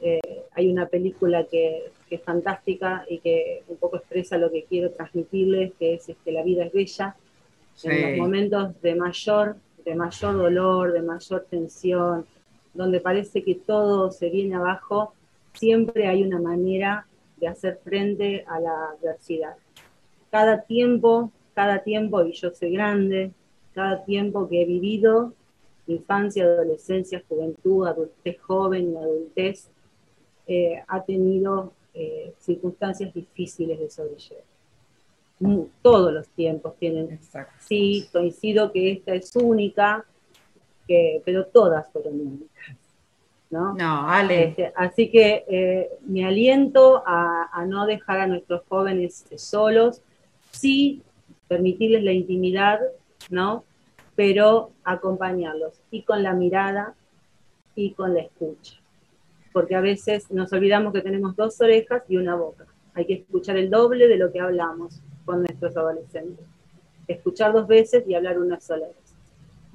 eh, 0.00 0.20
hay 0.54 0.68
una 0.70 0.86
película 0.86 1.44
que, 1.44 1.90
es 2.08 2.22
fantástica 2.22 3.04
y 3.10 3.18
que 3.18 3.64
un 3.66 3.78
poco 3.78 3.96
expresa 3.96 4.38
lo 4.38 4.48
que 4.52 4.62
quiero 4.62 4.92
transmitirles, 4.92 5.72
que 5.76 5.94
es 5.94 6.08
este, 6.08 6.30
La 6.30 6.44
vida 6.44 6.64
es 6.64 6.72
bella. 6.72 7.16
En 7.82 8.10
los 8.10 8.18
momentos 8.18 8.80
de 8.80 8.94
mayor, 8.94 9.56
de 9.84 9.94
mayor 9.96 10.36
dolor, 10.36 10.92
de 10.92 11.02
mayor 11.02 11.46
tensión, 11.50 12.24
donde 12.76 13.00
parece 13.00 13.42
que 13.42 13.54
todo 13.54 14.10
se 14.10 14.30
viene 14.30 14.54
abajo, 14.54 15.12
siempre 15.54 16.06
hay 16.06 16.22
una 16.22 16.38
manera 16.38 17.06
de 17.36 17.48
hacer 17.48 17.80
frente 17.82 18.44
a 18.46 18.60
la 18.60 18.90
adversidad. 18.90 19.56
Cada 20.30 20.62
tiempo, 20.62 21.30
cada 21.54 21.82
tiempo, 21.82 22.24
y 22.24 22.32
yo 22.32 22.50
soy 22.50 22.72
grande, 22.72 23.32
cada 23.74 24.04
tiempo 24.04 24.48
que 24.48 24.62
he 24.62 24.64
vivido, 24.64 25.32
infancia, 25.86 26.44
adolescencia, 26.44 27.22
juventud, 27.28 27.86
adultez 27.86 28.40
joven 28.40 28.92
y 28.92 28.96
adultez, 28.96 29.70
eh, 30.46 30.82
ha 30.86 31.02
tenido 31.02 31.72
eh, 31.94 32.34
circunstancias 32.38 33.12
difíciles 33.12 33.78
de 33.78 33.90
sobrellevar. 33.90 34.44
Todos 35.82 36.12
los 36.12 36.28
tiempos 36.28 36.76
tienen. 36.78 37.18
Sí, 37.60 38.08
coincido 38.10 38.72
que 38.72 38.92
esta 38.92 39.14
es 39.14 39.36
única, 39.36 40.04
pero 40.86 41.46
todas 41.46 41.90
fueron 41.92 42.20
únicas. 42.20 42.76
¿no? 43.50 43.74
No, 43.74 44.08
Ale. 44.08 44.48
Este, 44.48 44.72
así 44.74 45.10
que 45.10 45.44
eh, 45.48 45.90
me 46.06 46.26
aliento 46.26 47.02
a, 47.06 47.48
a, 47.52 47.64
no 47.64 47.86
dejar 47.86 48.18
a 48.20 48.26
nuestros 48.26 48.62
jóvenes 48.68 49.24
solos, 49.36 50.02
sí 50.50 51.02
permitirles 51.48 52.02
la 52.02 52.12
intimidad, 52.12 52.80
¿no? 53.30 53.64
Pero 54.16 54.70
acompañarlos 54.82 55.80
y 55.90 56.02
con 56.02 56.22
la 56.22 56.32
mirada 56.32 56.94
y 57.74 57.92
con 57.92 58.14
la 58.14 58.20
escucha 58.20 58.80
porque 59.56 59.74
a 59.74 59.80
veces 59.80 60.30
nos 60.30 60.52
olvidamos 60.52 60.92
que 60.92 61.00
tenemos 61.00 61.34
dos 61.34 61.58
orejas 61.62 62.02
y 62.10 62.18
una 62.18 62.34
boca. 62.34 62.66
Hay 62.92 63.06
que 63.06 63.14
escuchar 63.14 63.56
el 63.56 63.70
doble 63.70 64.06
de 64.06 64.18
lo 64.18 64.30
que 64.30 64.38
hablamos 64.38 65.00
con 65.24 65.40
nuestros 65.40 65.74
adolescentes. 65.78 66.44
Escuchar 67.08 67.54
dos 67.54 67.66
veces 67.66 68.04
y 68.06 68.14
hablar 68.14 68.38
una 68.38 68.60
sola 68.60 68.86
vez. 68.86 69.05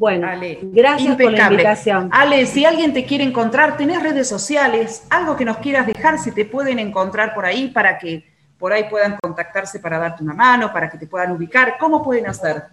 Bueno, 0.02 0.28
gracias 0.64 1.16
por 1.16 1.32
la 1.32 1.44
invitación. 1.44 2.10
Ale, 2.12 2.48
si 2.48 2.66
alguien 2.66 2.92
te 2.92 3.06
quiere 3.06 3.24
encontrar, 3.24 3.78
tenés 3.78 4.02
redes 4.02 4.28
sociales, 4.28 5.06
algo 5.12 5.36
que 5.36 5.46
nos 5.46 5.58
quieras 5.58 5.86
dejar, 5.86 6.18
si 6.18 6.32
te 6.32 6.44
pueden 6.44 6.80
encontrar 6.80 7.36
por 7.36 7.46
ahí 7.46 7.68
para 7.68 8.00
que 8.00 8.24
por 8.58 8.74
ahí 8.74 8.86
puedan 8.90 9.16
contactarse 9.22 9.80
para 9.80 10.00
darte 10.00 10.24
una 10.24 10.34
mano, 10.34 10.74
para 10.74 10.90
que 10.90 10.98
te 10.98 11.06
puedan 11.06 11.34
ubicar, 11.34 11.76
¿cómo 11.80 12.04
pueden 12.04 12.26
hacer? 12.26 12.64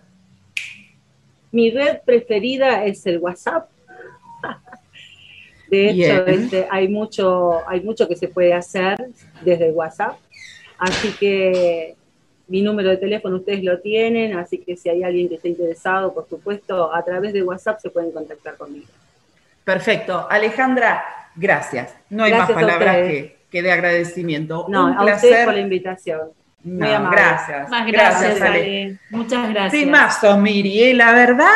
Mi 1.52 1.70
red 1.70 1.98
preferida 2.02 2.82
es 2.86 3.04
el 3.04 3.18
WhatsApp, 3.18 3.68
de 5.68 5.90
hecho, 5.90 6.26
este, 6.26 6.66
hay, 6.70 6.88
mucho, 6.88 7.60
hay 7.68 7.82
mucho 7.82 8.08
que 8.08 8.16
se 8.16 8.28
puede 8.28 8.54
hacer 8.54 8.96
desde 9.42 9.70
WhatsApp. 9.70 10.16
Así 10.78 11.12
que 11.20 11.97
mi 12.48 12.62
número 12.62 12.90
de 12.90 12.96
teléfono 12.96 13.36
ustedes 13.36 13.62
lo 13.62 13.78
tienen, 13.80 14.36
así 14.36 14.58
que 14.58 14.76
si 14.76 14.88
hay 14.88 15.02
alguien 15.02 15.28
que 15.28 15.36
esté 15.36 15.48
interesado, 15.48 16.12
por 16.12 16.28
supuesto, 16.28 16.94
a 16.94 17.04
través 17.04 17.32
de 17.32 17.42
WhatsApp 17.42 17.80
se 17.80 17.90
pueden 17.90 18.10
contactar 18.10 18.56
conmigo. 18.56 18.86
Perfecto. 19.64 20.26
Alejandra, 20.30 21.04
gracias. 21.36 21.94
No 22.08 22.24
hay 22.24 22.32
más 22.32 22.50
palabras 22.50 22.96
que, 23.50 23.62
de 23.62 23.72
agradecimiento. 23.72 24.66
No, 24.68 24.86
Un 24.86 24.98
a 24.98 25.02
placer. 25.02 25.44
por 25.44 25.54
la 25.54 25.60
invitación. 25.60 26.20
Muy 26.64 26.88
amable. 26.88 27.20
Gracias. 27.20 27.68
Más 27.68 27.86
gracias, 27.86 28.40
Ale. 28.40 28.98
Muchas 29.10 29.48
gracias. 29.50 29.72
Temazo, 29.72 30.36
Miri, 30.38 30.82
¿eh? 30.82 30.94
la 30.94 31.12
verdad, 31.12 31.46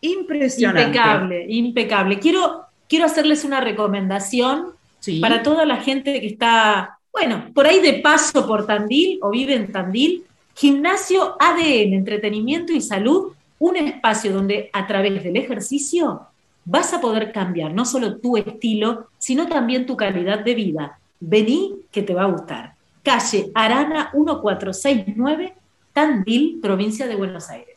impresionante. 0.00 0.98
Impecable, 0.98 1.46
impecable. 1.48 2.18
Quiero 2.18 2.72
quiero 2.92 3.06
hacerles 3.06 3.44
una 3.44 3.62
recomendación 3.62 4.74
para 5.22 5.42
toda 5.42 5.64
la 5.64 5.78
gente 5.78 6.20
que 6.20 6.26
está, 6.26 6.98
bueno, 7.12 7.44
por 7.54 7.66
ahí 7.66 7.80
de 7.80 8.00
paso 8.00 8.46
por 8.46 8.66
Tandil 8.66 9.18
o 9.22 9.30
vive 9.30 9.54
en 9.54 9.70
Tandil. 9.70 10.24
Gimnasio 10.54 11.36
ADN, 11.38 11.94
Entretenimiento 11.94 12.72
y 12.72 12.80
Salud, 12.80 13.32
un 13.58 13.76
espacio 13.76 14.32
donde 14.32 14.70
a 14.72 14.86
través 14.86 15.22
del 15.22 15.36
ejercicio 15.36 16.26
vas 16.64 16.92
a 16.92 17.00
poder 17.00 17.32
cambiar 17.32 17.72
no 17.72 17.84
solo 17.84 18.18
tu 18.18 18.36
estilo, 18.36 19.08
sino 19.18 19.48
también 19.48 19.86
tu 19.86 19.96
calidad 19.96 20.40
de 20.40 20.54
vida. 20.54 20.98
Vení 21.20 21.76
que 21.90 22.02
te 22.02 22.14
va 22.14 22.22
a 22.22 22.26
gustar. 22.26 22.74
Calle 23.02 23.50
Arana 23.54 24.10
1469, 24.14 25.54
Tandil, 25.92 26.60
provincia 26.62 27.06
de 27.06 27.16
Buenos 27.16 27.50
Aires. 27.50 27.72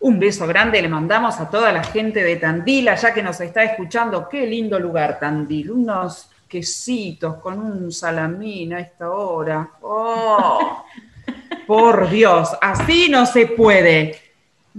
Un 0.00 0.18
beso 0.20 0.46
grande 0.46 0.80
le 0.80 0.88
mandamos 0.88 1.40
a 1.40 1.50
toda 1.50 1.72
la 1.72 1.82
gente 1.82 2.22
de 2.22 2.36
Tandil, 2.36 2.88
allá 2.88 3.12
que 3.12 3.22
nos 3.22 3.40
está 3.40 3.64
escuchando. 3.64 4.28
Qué 4.28 4.46
lindo 4.46 4.78
lugar, 4.78 5.18
Tandil. 5.18 5.72
Unos 5.72 6.30
quesitos 6.48 7.36
con 7.36 7.60
un 7.60 7.92
salamín 7.92 8.72
a 8.72 8.80
esta 8.80 9.10
hora. 9.10 9.70
¡Oh! 9.82 10.84
Por 11.66 12.08
Dios, 12.08 12.50
así 12.60 13.08
no 13.08 13.26
se 13.26 13.46
puede. 13.46 14.18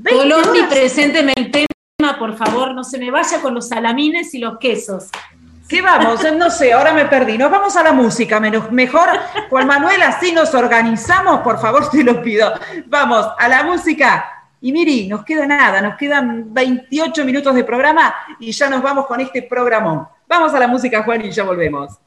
Colombia, 0.04 0.68
presénteme 0.70 1.34
el 1.36 1.52
tema, 1.52 1.68
por 2.18 2.36
favor, 2.36 2.74
no 2.74 2.84
se 2.84 2.98
me 2.98 3.12
vaya 3.12 3.42
con 3.42 3.54
los 3.54 3.68
salamines 3.68 4.34
y 4.34 4.40
los 4.40 4.58
quesos. 4.58 5.10
¿Qué 5.68 5.84
vamos? 5.84 6.20
No 6.36 6.50
sé, 6.50 6.74
ahora 6.74 6.94
me 6.94 7.06
perdí. 7.06 7.38
Nos 7.38 7.52
vamos 7.52 7.78
a 7.78 7.84
la 7.84 7.92
música, 7.92 8.40
menos, 8.40 8.72
mejor. 8.72 9.08
Juan 9.52 9.68
Manuel, 9.68 10.02
así 10.02 10.32
nos 10.32 10.56
organizamos, 10.56 11.42
por 11.42 11.60
favor, 11.62 11.88
te 11.92 12.04
lo 12.04 12.24
pido. 12.24 12.52
Vamos 12.88 13.28
a 13.38 13.48
la 13.48 13.64
música. 13.64 14.48
Y 14.62 14.72
miri, 14.72 15.08
nos 15.08 15.24
queda 15.24 15.46
nada, 15.46 15.80
nos 15.82 15.96
quedan 15.96 16.52
28 16.54 17.24
minutos 17.24 17.54
de 17.54 17.64
programa 17.64 18.16
y 18.40 18.52
ya 18.52 18.68
nos 18.68 18.82
vamos 18.82 19.06
con 19.06 19.22
este 19.22 19.44
programón. 19.44 20.08
Vamos 20.30 20.54
a 20.54 20.60
la 20.60 20.68
música, 20.68 21.02
Juan, 21.02 21.26
y 21.26 21.32
ya 21.32 21.44
volvemos. 21.44 21.98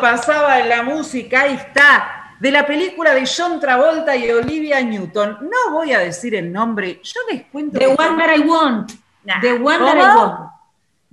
Pasaba 0.00 0.60
en 0.60 0.68
la 0.68 0.82
música, 0.82 1.42
ahí 1.42 1.54
está, 1.54 2.36
de 2.40 2.50
la 2.50 2.66
película 2.66 3.14
de 3.14 3.24
John 3.24 3.60
Travolta 3.60 4.16
y 4.16 4.30
Olivia 4.30 4.80
Newton. 4.80 5.38
No 5.42 5.72
voy 5.72 5.92
a 5.92 6.00
decir 6.00 6.34
el 6.34 6.52
nombre, 6.52 7.00
yo 7.02 7.20
les 7.30 7.44
cuento. 7.46 7.78
The 7.78 7.86
One 7.86 8.16
That 8.18 8.36
I 8.36 8.40
Want. 8.40 8.92
Nah. 9.24 9.40
The 9.40 9.52
One 9.52 9.78
That 9.78 9.96
I. 9.96 10.16
Want. 10.16 10.50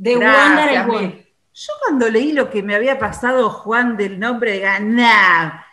The 0.01 0.15
One 0.15 0.25
That 0.25 0.71
I 0.71 0.89
Want. 0.89 1.15
Yo 1.53 1.73
cuando 1.85 2.09
leí 2.09 2.31
lo 2.31 2.49
que 2.49 2.63
me 2.63 2.73
había 2.73 2.97
pasado 2.97 3.49
Juan 3.49 3.97
del 3.97 4.17
nombre 4.17 4.53
de 4.53 4.59
Ganá, 4.59 5.65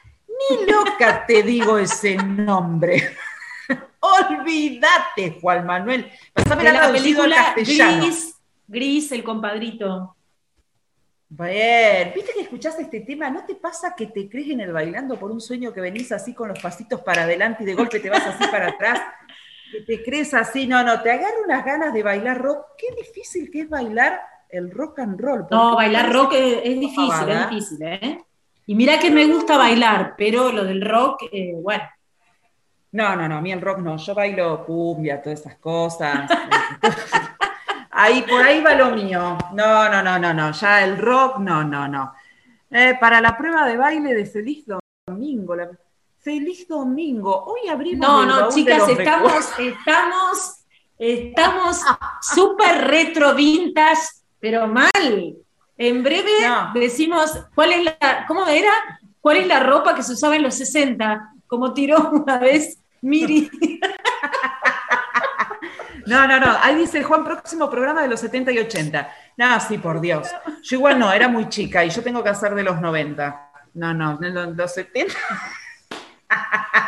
ni 0.51 0.67
loca 0.67 1.25
te 1.27 1.45
digo 1.45 1.79
ese 1.79 2.17
nombre. 2.17 3.17
Olvídate, 4.01 5.39
Juan 5.41 5.65
Manuel. 5.65 6.11
Pasame 6.33 6.65
la 6.65 6.73
la 6.73 6.93
película. 6.93 7.55
Gris, 7.55 8.35
Gris, 8.67 9.13
el 9.13 9.23
compadrito. 9.23 10.16
Bien, 11.39 12.13
viste 12.15 12.33
que 12.33 12.41
escuchaste 12.41 12.83
este 12.83 13.01
tema, 13.01 13.29
¿no 13.29 13.45
te 13.45 13.57
pasa 13.57 13.95
que 13.95 14.07
te 14.07 14.27
crees 14.27 14.51
en 14.51 14.61
el 14.61 14.73
bailando 14.73 15.19
por 15.19 15.31
un 15.31 15.41
sueño 15.41 15.71
que 15.71 15.83
venís 15.83 16.11
así 16.11 16.33
con 16.33 16.49
los 16.49 16.59
pasitos 16.61 17.03
para 17.03 17.25
adelante 17.25 17.63
y 17.63 17.67
de 17.67 17.75
golpe 17.75 18.01
te 18.01 18.09
vas 18.09 18.27
así 18.27 18.47
para 18.51 18.69
atrás? 18.69 19.03
Que 19.71 19.83
te 19.83 20.03
crees 20.03 20.33
así, 20.33 20.67
no, 20.67 20.83
no, 20.83 21.03
te 21.03 21.11
agarra 21.11 21.35
unas 21.45 21.63
ganas 21.63 21.93
de 21.93 22.03
bailar 22.03 22.41
rock. 22.41 22.69
Qué 22.79 22.87
difícil 22.97 23.51
que 23.51 23.63
es 23.63 23.69
bailar 23.69 24.19
el 24.49 24.71
rock 24.71 25.01
and 25.01 25.21
roll. 25.21 25.47
No, 25.51 25.77
bailar 25.77 26.11
rock 26.11 26.33
es, 26.33 26.61
es 26.65 26.81
difícil, 26.81 27.09
pavada. 27.09 27.43
es 27.43 27.51
difícil, 27.51 27.83
¿eh? 27.83 28.25
Y 28.65 28.75
mira 28.75 28.99
que 28.99 29.11
me 29.11 29.27
gusta 29.27 29.59
bailar, 29.59 30.15
pero 30.17 30.51
lo 30.51 30.65
del 30.65 30.81
rock, 30.81 31.25
eh, 31.31 31.53
bueno. 31.55 31.85
No, 32.93 33.15
no, 33.15 33.29
no, 33.29 33.37
a 33.37 33.41
mí 33.43 33.53
el 33.53 33.61
rock 33.61 33.81
no, 33.81 33.99
yo 33.99 34.15
bailo 34.15 34.65
cumbia, 34.65 35.21
todas 35.21 35.41
esas 35.41 35.57
cosas. 35.57 36.31
ahí, 37.97 38.23
por 38.23 38.43
ahí 38.43 38.61
va 38.63 38.75
lo 38.75 38.91
mío. 38.91 39.37
No, 39.55 39.89
no, 39.89 40.03
no, 40.03 40.19
no, 40.19 40.33
no, 40.35 40.53
ya 40.53 40.85
el 40.85 40.99
rock, 40.99 41.39
no, 41.39 41.65
no, 41.65 41.89
no. 41.89 42.13
Eh, 42.71 42.97
para 43.01 43.21
la 43.21 43.37
prueba 43.37 43.67
de 43.67 43.77
baile 43.77 44.15
de 44.15 44.27
Feliz 44.27 44.65
Domingo, 45.07 45.55
la- 45.57 45.71
Feliz 46.21 46.67
Domingo, 46.67 47.45
hoy 47.45 47.69
abrimos 47.69 48.07
No, 48.07 48.23
el 48.23 48.29
no, 48.29 48.35
baúl 48.41 48.49
de 48.49 48.55
chicas, 48.55 48.79
los 48.79 48.89
estamos, 48.99 49.49
estamos, 49.59 50.55
estamos 50.99 51.81
súper 52.21 52.89
retro 52.89 53.35
vintage, 53.35 54.03
pero 54.41 54.67
mal. 54.67 55.37
En 55.79 56.03
breve 56.03 56.31
No. 56.43 56.71
decimos, 56.75 57.39
¿cuál 57.55 57.73
es 57.73 57.85
la, 57.85 58.25
cómo 58.27 58.47
era? 58.47 58.73
¿Cuál 59.21 59.37
es 59.39 59.47
la 59.47 59.61
ropa 59.61 59.95
que 59.95 60.03
se 60.03 60.13
usaba 60.15 60.35
en 60.37 60.43
los 60.43 60.55
60? 60.55 61.33
Como 61.47 61.73
tiró 61.73 62.11
una 62.11 62.39
vez 62.39 62.79
Miri. 63.03 63.49
No, 66.07 66.27
no, 66.27 66.39
no, 66.41 66.57
ahí 66.63 66.77
dice 66.77 67.03
Juan, 67.03 67.25
próximo 67.25 67.69
programa 67.69 68.03
de 68.03 68.09
los 68.09 68.21
70 68.21 68.53
y 68.53 68.59
80. 68.59 69.09
No, 69.37 69.61
sí, 69.61 69.79
por 69.79 70.01
Dios. 70.01 70.29
Yo 70.63 70.77
igual 70.77 70.99
no, 70.99 71.13
era 71.13 71.29
muy 71.29 71.49
chica 71.49 71.85
y 71.85 71.91
yo 71.91 72.03
tengo 72.03 72.23
que 72.23 72.31
hacer 72.31 72.55
de 72.55 72.63
los 72.63 72.81
90. 72.81 73.51
No, 73.75 73.93
no, 73.93 74.17
de 74.17 74.31
los, 74.31 74.57
los 74.57 74.73
70. 74.73 75.15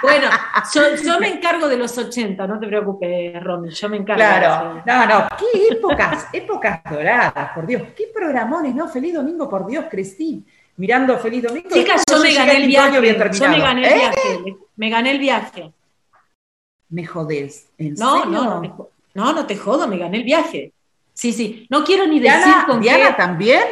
Bueno, 0.03 0.29
yo, 0.75 0.97
yo 0.97 1.19
me 1.19 1.29
encargo 1.29 1.69
de 1.69 1.77
los 1.77 1.97
80, 1.97 2.47
no 2.47 2.59
te 2.59 2.67
preocupes, 2.67 3.43
Romy, 3.43 3.71
yo 3.71 3.89
me 3.89 3.97
encargo. 3.97 4.19
Claro, 4.19 4.83
no, 4.85 5.07
no, 5.07 5.29
qué 5.37 5.75
épocas, 5.75 6.27
épocas 6.33 6.81
doradas, 6.89 7.51
por 7.53 7.67
Dios, 7.67 7.83
qué 7.97 8.11
programones, 8.15 8.75
¿no? 8.75 8.89
Feliz 8.89 9.15
domingo, 9.15 9.49
por 9.49 9.67
Dios, 9.67 9.87
crecí 9.91 10.45
mirando 10.77 11.19
Feliz 11.19 11.43
Domingo. 11.43 11.69
Chicas, 11.73 12.05
yo 12.09 12.21
me 12.21 12.33
gané 12.33 12.57
el 12.59 12.67
viaje. 12.69 12.95
Yo 13.33 13.49
me 13.49 13.59
gané 13.59 13.87
el 13.87 13.93
¿Eh? 13.93 13.97
viaje. 13.97 14.57
Me 14.77 14.91
gané 14.91 15.11
el 15.11 15.19
viaje. 15.19 15.73
Me 16.91 17.05
jodés, 17.05 17.69
¿en 17.77 17.95
No, 17.95 18.23
serio? 18.23 18.31
no, 18.31 18.63
no 18.63 18.89
no, 19.19 19.33
no 19.33 19.47
te 19.47 19.57
jodo, 19.57 19.89
me 19.89 19.99
gané 19.99 20.19
el 20.19 20.23
viaje. 20.23 20.73
Sí, 21.13 21.33
sí. 21.33 21.67
No 21.71 21.83
quiero 21.83 22.07
ni 22.07 22.21
decir 22.21 22.39
¿Diana, 22.45 22.65
con 22.67 22.81
Diana 22.81 23.09
qué. 23.09 23.13
también? 23.15 23.63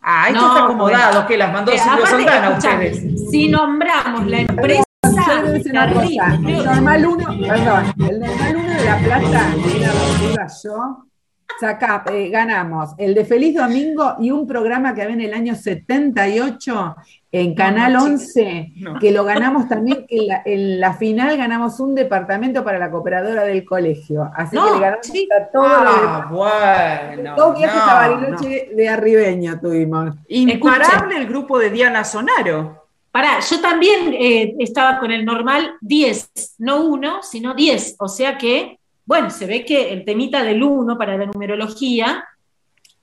Ah, 0.00 0.28
esto 0.28 0.40
No, 0.40 0.46
está 0.48 0.64
acomodado, 0.64 1.12
bueno. 1.12 1.26
que 1.26 1.36
las 1.36 1.52
mandó 1.52 1.72
Eh, 1.72 1.78
Silvio 1.78 2.06
Santana 2.06 2.50
ustedes. 2.50 3.30
Si 3.30 3.48
nombramos 3.48 4.26
la 4.28 4.40
empresa. 4.42 4.84
Normal 6.64 7.06
uno, 7.06 7.26
perdón, 7.48 7.94
el 8.08 8.20
normal 8.20 8.56
uno 8.56 8.68
de 8.74 8.84
La 8.84 8.98
Plata, 8.98 9.46
era 9.76 9.92
donde 9.92 10.32
iba 10.32 10.46
yo, 10.62 11.04
saca, 11.60 12.04
eh, 12.12 12.28
ganamos 12.28 12.90
el 12.98 13.14
de 13.14 13.24
Feliz 13.24 13.54
Domingo 13.56 14.16
y 14.20 14.30
un 14.30 14.46
programa 14.46 14.94
que 14.94 15.02
había 15.02 15.14
en 15.14 15.20
el 15.22 15.34
año 15.34 15.54
78 15.54 16.96
en 17.30 17.54
Canal 17.54 17.92
no, 17.92 18.04
11, 18.04 18.72
No. 18.76 18.98
que 18.98 19.10
lo 19.10 19.22
ganamos 19.24 19.68
también, 19.68 20.06
que 20.08 20.16
en 20.18 20.28
la, 20.28 20.42
en 20.44 20.80
la 20.80 20.94
final 20.94 21.36
ganamos 21.36 21.78
un 21.80 21.94
departamento 21.94 22.64
para 22.64 22.78
la 22.78 22.90
cooperadora 22.90 23.42
del 23.44 23.64
colegio. 23.64 24.30
Así 24.34 24.56
No, 24.56 24.66
que 24.66 24.72
le 24.74 24.80
ganamos 24.80 25.06
sí. 25.06 25.28
a 25.38 25.46
todo 25.50 25.68
lo 25.68 25.90
Ah, 25.90 26.26
de... 26.30 26.34
bueno. 27.16 27.36
Dos 27.36 27.58
viajes 27.58 27.76
no, 27.76 27.90
a 27.90 27.94
Bariloche 28.08 28.70
de 28.74 28.88
arribeño 28.88 29.60
tuvimos. 29.60 30.06
no. 30.06 30.16
Imparable 30.28 31.16
el 31.16 31.26
grupo 31.26 31.58
de 31.58 31.70
Diana 31.70 32.04
Sonaro. 32.04 32.84
Pará, 33.10 33.40
yo 33.40 33.60
también 33.60 34.14
eh, 34.14 34.54
estaba 34.58 34.98
con 34.98 35.10
el 35.10 35.24
normal 35.24 35.72
10, 35.80 36.54
no 36.58 36.84
1, 36.84 37.22
sino 37.22 37.54
10. 37.54 37.96
O 37.98 38.08
sea 38.08 38.38
que, 38.38 38.77
bueno, 39.08 39.30
se 39.30 39.46
ve 39.46 39.64
que 39.64 39.90
el 39.90 40.04
temita 40.04 40.42
del 40.44 40.62
1 40.62 40.98
para 40.98 41.16
la 41.16 41.24
numerología 41.24 42.24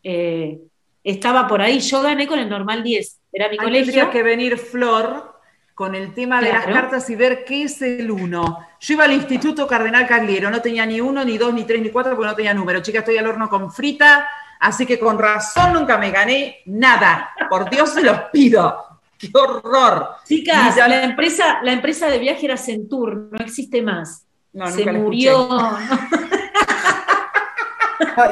eh, 0.04 0.60
estaba 1.04 1.48
por 1.48 1.62
ahí. 1.62 1.80
Yo 1.80 2.02
gané 2.04 2.28
con 2.28 2.38
el 2.38 2.48
normal 2.48 2.84
10. 2.84 3.20
Era 3.34 3.48
mi 3.50 3.54
Ahí 3.54 3.66
colegio. 3.66 3.86
tendría 3.94 4.12
que 4.12 4.22
venir 4.24 4.58
Flor 4.60 5.34
con 5.74 5.96
el 5.96 6.14
tema 6.14 6.42
de 6.42 6.50
Claro. 6.52 6.70
las 6.70 6.82
cartas 6.82 7.10
y 7.10 7.16
ver 7.16 7.44
qué 7.44 7.64
es 7.64 7.82
el 7.82 8.10
uno. 8.12 8.60
Yo 8.80 8.94
iba 8.94 9.04
al 9.06 9.14
Instituto 9.14 9.68
Cardenal 9.68 10.08
Cagliero, 10.08 10.50
no 10.52 10.62
tenía 10.62 10.86
ni 10.86 11.02
uno, 11.02 11.26
ni 11.26 11.38
dos, 11.40 11.54
ni 11.54 11.64
tres, 11.64 11.82
ni 11.82 11.90
cuatro, 11.90 12.16
porque 12.16 12.30
no 12.30 12.36
tenía 12.36 12.54
número. 12.54 12.82
Chica, 12.82 13.00
estoy 13.00 13.18
al 13.18 13.26
horno 13.28 13.50
con 13.50 13.72
frita, 13.72 14.28
así 14.60 14.86
que 14.86 15.00
con 15.00 15.18
razón 15.18 15.74
nunca 15.74 15.98
me 15.98 16.12
gané 16.12 16.60
nada. 16.68 17.32
Por 17.50 17.68
Dios 17.70 17.90
se 17.90 18.04
los 18.04 18.18
pido. 18.32 18.84
¡Qué 19.18 19.30
horror! 19.34 20.10
Chicas, 20.28 20.76
ya- 20.76 20.88
la 20.88 21.04
empresa, 21.04 21.60
la 21.64 21.72
empresa 21.74 22.08
de 22.10 22.20
viaje 22.20 22.46
era 22.46 22.58
Centur, 22.58 23.30
no 23.32 23.38
existe 23.44 23.82
más. 23.82 24.25
No, 24.56 24.68
Se 24.72 24.86
nunca 24.86 24.94
murió. 24.94 25.48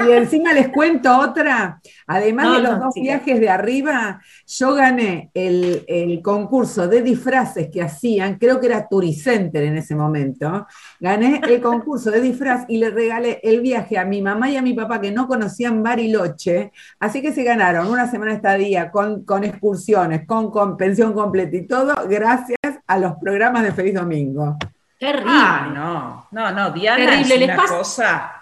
Y 0.08 0.12
encima 0.12 0.54
les 0.54 0.70
cuento 0.70 1.18
otra. 1.20 1.80
Además 2.08 2.45
No, 2.45 2.54
de 2.56 2.62
los 2.62 2.72
no, 2.78 2.86
dos 2.86 2.94
chica. 2.94 3.04
viajes 3.04 3.40
de 3.40 3.50
arriba, 3.50 4.22
yo 4.48 4.74
gané 4.74 5.30
el, 5.34 5.84
el 5.88 6.22
concurso 6.22 6.88
de 6.88 7.02
disfraces 7.02 7.70
que 7.72 7.82
hacían, 7.82 8.38
creo 8.38 8.60
que 8.60 8.68
era 8.68 8.88
Turicenter 8.88 9.64
en 9.64 9.78
ese 9.78 9.95
momento. 9.95 10.68
Gané 11.00 11.41
el 11.48 11.62
concurso 11.62 12.12
de 12.12 12.22
disfraz 12.22 12.66
y 12.68 12.78
le 12.78 12.90
regalé 12.90 13.40
el 13.44 13.62
viaje 13.62 13.98
a 13.98 14.06
mi 14.06 14.22
mamá 14.22 14.50
y 14.50 14.58
a 14.58 14.62
mi 14.62 14.74
papá 14.74 15.02
que 15.02 15.12
no 15.12 15.28
conocían 15.28 15.84
Bariloche. 15.84 16.72
Así 17.00 17.22
que 17.22 17.34
se 17.34 17.44
ganaron 17.44 17.88
una 17.88 18.10
semana 18.10 18.32
de 18.32 18.38
estadía 18.38 18.91
con, 18.91 19.24
con 19.26 19.44
excursiones, 19.44 20.26
con, 20.26 20.52
con 20.52 20.78
pensión 20.78 21.14
completa 21.14 21.56
y 21.58 21.68
todo, 21.68 21.94
gracias 22.10 22.58
a 22.88 23.00
los 23.00 23.14
programas 23.22 23.64
de 23.64 23.72
Feliz 23.72 23.95
Domingo. 23.95 24.58
Terrible. 25.04 25.32
Ah, 25.32 25.72
no, 25.74 26.28
no, 26.32 26.52
no, 26.52 26.72
Diana 26.72 26.98
Terrible, 27.06 27.34
es 27.36 27.40
les 27.40 27.50
una 27.50 27.66
cosa. 27.66 28.34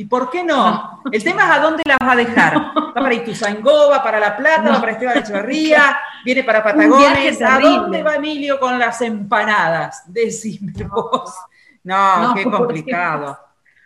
¿Y 0.00 0.06
por 0.06 0.30
qué 0.30 0.42
no? 0.42 1.02
El 1.12 1.22
tema 1.22 1.44
es 1.44 1.50
a 1.50 1.60
dónde 1.60 1.82
las 1.84 1.98
va 2.02 2.12
a 2.12 2.16
dejar. 2.16 2.56
Va 2.56 2.94
para 2.94 3.12
Ituzaingó, 3.12 3.90
va 3.90 4.02
para 4.02 4.18
La 4.18 4.34
Plata, 4.34 4.62
No. 4.62 4.72
va 4.72 4.80
para 4.80 4.92
Esteban 4.92 5.18
Echeverría, 5.18 5.98
viene 6.24 6.42
para 6.42 6.64
Patagones. 6.64 7.42
¿A 7.42 7.58
dónde 7.60 8.02
va 8.02 8.14
Emilio 8.14 8.58
con 8.58 8.78
las 8.78 9.02
empanadas? 9.02 10.04
Decime 10.06 10.72
vos. 10.84 11.34
No, 11.84 12.28
No, 12.28 12.34
qué 12.34 12.44
complicado. 12.44 13.38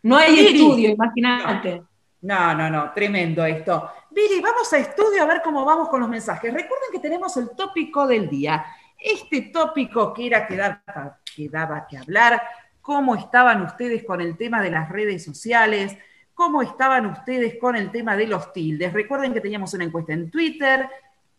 No 0.04 0.16
hay 0.16 0.38
estudio, 0.38 0.90
imagínate. 0.90 1.82
No, 2.22 2.54
no, 2.54 2.70
no, 2.70 2.92
tremendo 2.92 3.44
esto. 3.44 3.90
Billy, 4.08 4.40
vamos 4.40 4.72
a 4.72 4.78
estudio 4.78 5.20
a 5.20 5.26
ver 5.26 5.42
cómo 5.42 5.64
vamos 5.64 5.88
con 5.88 5.98
los 5.98 6.08
mensajes. 6.08 6.54
Recuerden 6.54 6.90
que 6.92 7.00
tenemos 7.00 7.36
el 7.38 7.50
tópico 7.56 8.06
del 8.06 8.30
día. 8.30 8.64
Este 8.96 9.50
tópico 9.52 10.14
que 10.14 10.28
era 10.28 10.46
que 10.46 10.56
daba, 10.56 11.18
que 11.34 11.48
daba 11.48 11.88
que 11.88 11.98
hablar, 11.98 12.40
cómo 12.84 13.14
estaban 13.14 13.62
ustedes 13.62 14.04
con 14.04 14.20
el 14.20 14.36
tema 14.36 14.60
de 14.60 14.70
las 14.70 14.90
redes 14.90 15.24
sociales, 15.24 15.96
cómo 16.34 16.60
estaban 16.60 17.06
ustedes 17.06 17.56
con 17.58 17.76
el 17.76 17.90
tema 17.90 18.14
de 18.14 18.26
los 18.26 18.52
tildes. 18.52 18.92
Recuerden 18.92 19.32
que 19.32 19.40
teníamos 19.40 19.72
una 19.72 19.84
encuesta 19.84 20.12
en 20.12 20.30
Twitter, 20.30 20.86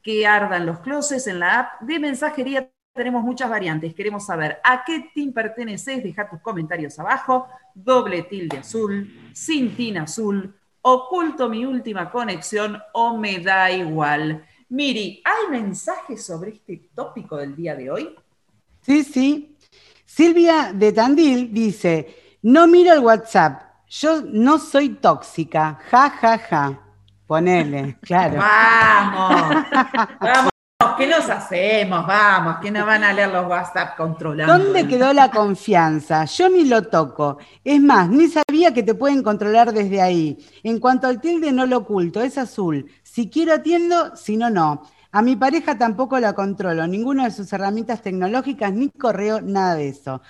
que 0.02 0.26
ardan 0.26 0.66
los 0.66 0.80
closets 0.80 1.28
en 1.28 1.40
la 1.40 1.60
app 1.60 1.82
de 1.82 2.00
mensajería. 2.00 2.68
Tenemos 2.92 3.24
muchas 3.24 3.48
variantes. 3.48 3.94
Queremos 3.94 4.26
saber 4.26 4.58
a 4.64 4.84
qué 4.84 5.12
team 5.14 5.34
perteneces. 5.34 6.02
Deja 6.02 6.28
tus 6.28 6.42
comentarios 6.42 6.98
abajo. 6.98 7.48
Doble 7.76 8.24
tilde 8.24 8.58
azul, 8.58 9.32
sin 9.32 9.76
tin 9.76 10.00
azul, 10.00 10.52
oculto 10.82 11.48
mi 11.48 11.64
última 11.64 12.10
conexión 12.10 12.82
o 12.94 13.18
me 13.18 13.38
da 13.38 13.72
igual. 13.72 14.44
Miri, 14.70 15.22
¿hay 15.24 15.52
mensajes 15.52 16.26
sobre 16.26 16.54
este 16.54 16.90
tópico 16.96 17.38
del 17.38 17.56
día 17.56 17.76
de 17.76 17.92
hoy? 17.92 18.16
Sí, 18.82 19.04
sí. 19.04 19.55
Silvia 20.16 20.72
de 20.74 20.94
Tandil 20.94 21.54
dice, 21.54 22.38
no 22.44 22.68
miro 22.68 22.94
el 22.94 23.02
WhatsApp, 23.02 23.64
yo 23.90 24.22
no 24.26 24.60
soy 24.60 24.96
tóxica, 24.96 25.78
ja, 25.92 26.10
ja, 26.10 26.38
ja. 26.38 26.80
Ponele, 27.28 27.98
claro. 28.02 28.38
Vamos, 28.38 29.66
vamos, 30.22 30.52
¿qué 30.98 31.06
nos 31.06 31.30
hacemos? 31.30 32.08
Vamos, 32.08 32.60
que 32.62 32.72
no 32.72 32.86
van 32.86 33.04
a 33.04 33.12
leer 33.12 33.30
los 33.30 33.46
WhatsApp 33.46 33.98
controlando. 33.98 34.58
¿Dónde 34.58 34.88
quedó 34.88 35.12
la 35.12 35.30
confianza? 35.30 36.24
Yo 36.24 36.48
ni 36.48 36.64
lo 36.64 36.84
toco. 36.84 37.38
Es 37.62 37.82
más, 37.82 38.08
ni 38.08 38.30
sabía 38.30 38.74
que 38.74 38.84
te 38.84 38.96
pueden 38.96 39.22
controlar 39.22 39.74
desde 39.74 40.02
ahí. 40.02 40.38
En 40.64 40.80
cuanto 40.80 41.08
al 41.08 41.20
tilde, 41.20 41.52
no 41.52 41.66
lo 41.66 41.80
oculto, 41.80 42.22
es 42.22 42.38
azul. 42.38 42.90
Si 43.04 43.30
quiero 43.30 43.54
atiendo, 43.54 44.16
si 44.16 44.38
no, 44.38 44.50
no. 44.50 44.82
A 45.16 45.22
mi 45.22 45.38
pareja 45.38 45.78
tampoco 45.78 46.20
la 46.20 46.34
controlo, 46.34 46.86
ninguna 46.88 47.24
de 47.24 47.32
sus 47.32 47.54
herramientas 47.54 48.02
tecnológicas, 48.02 48.74
ni 48.74 48.90
correo, 48.90 49.40
nada 49.40 49.76
de 49.76 49.88
eso. 49.88 50.22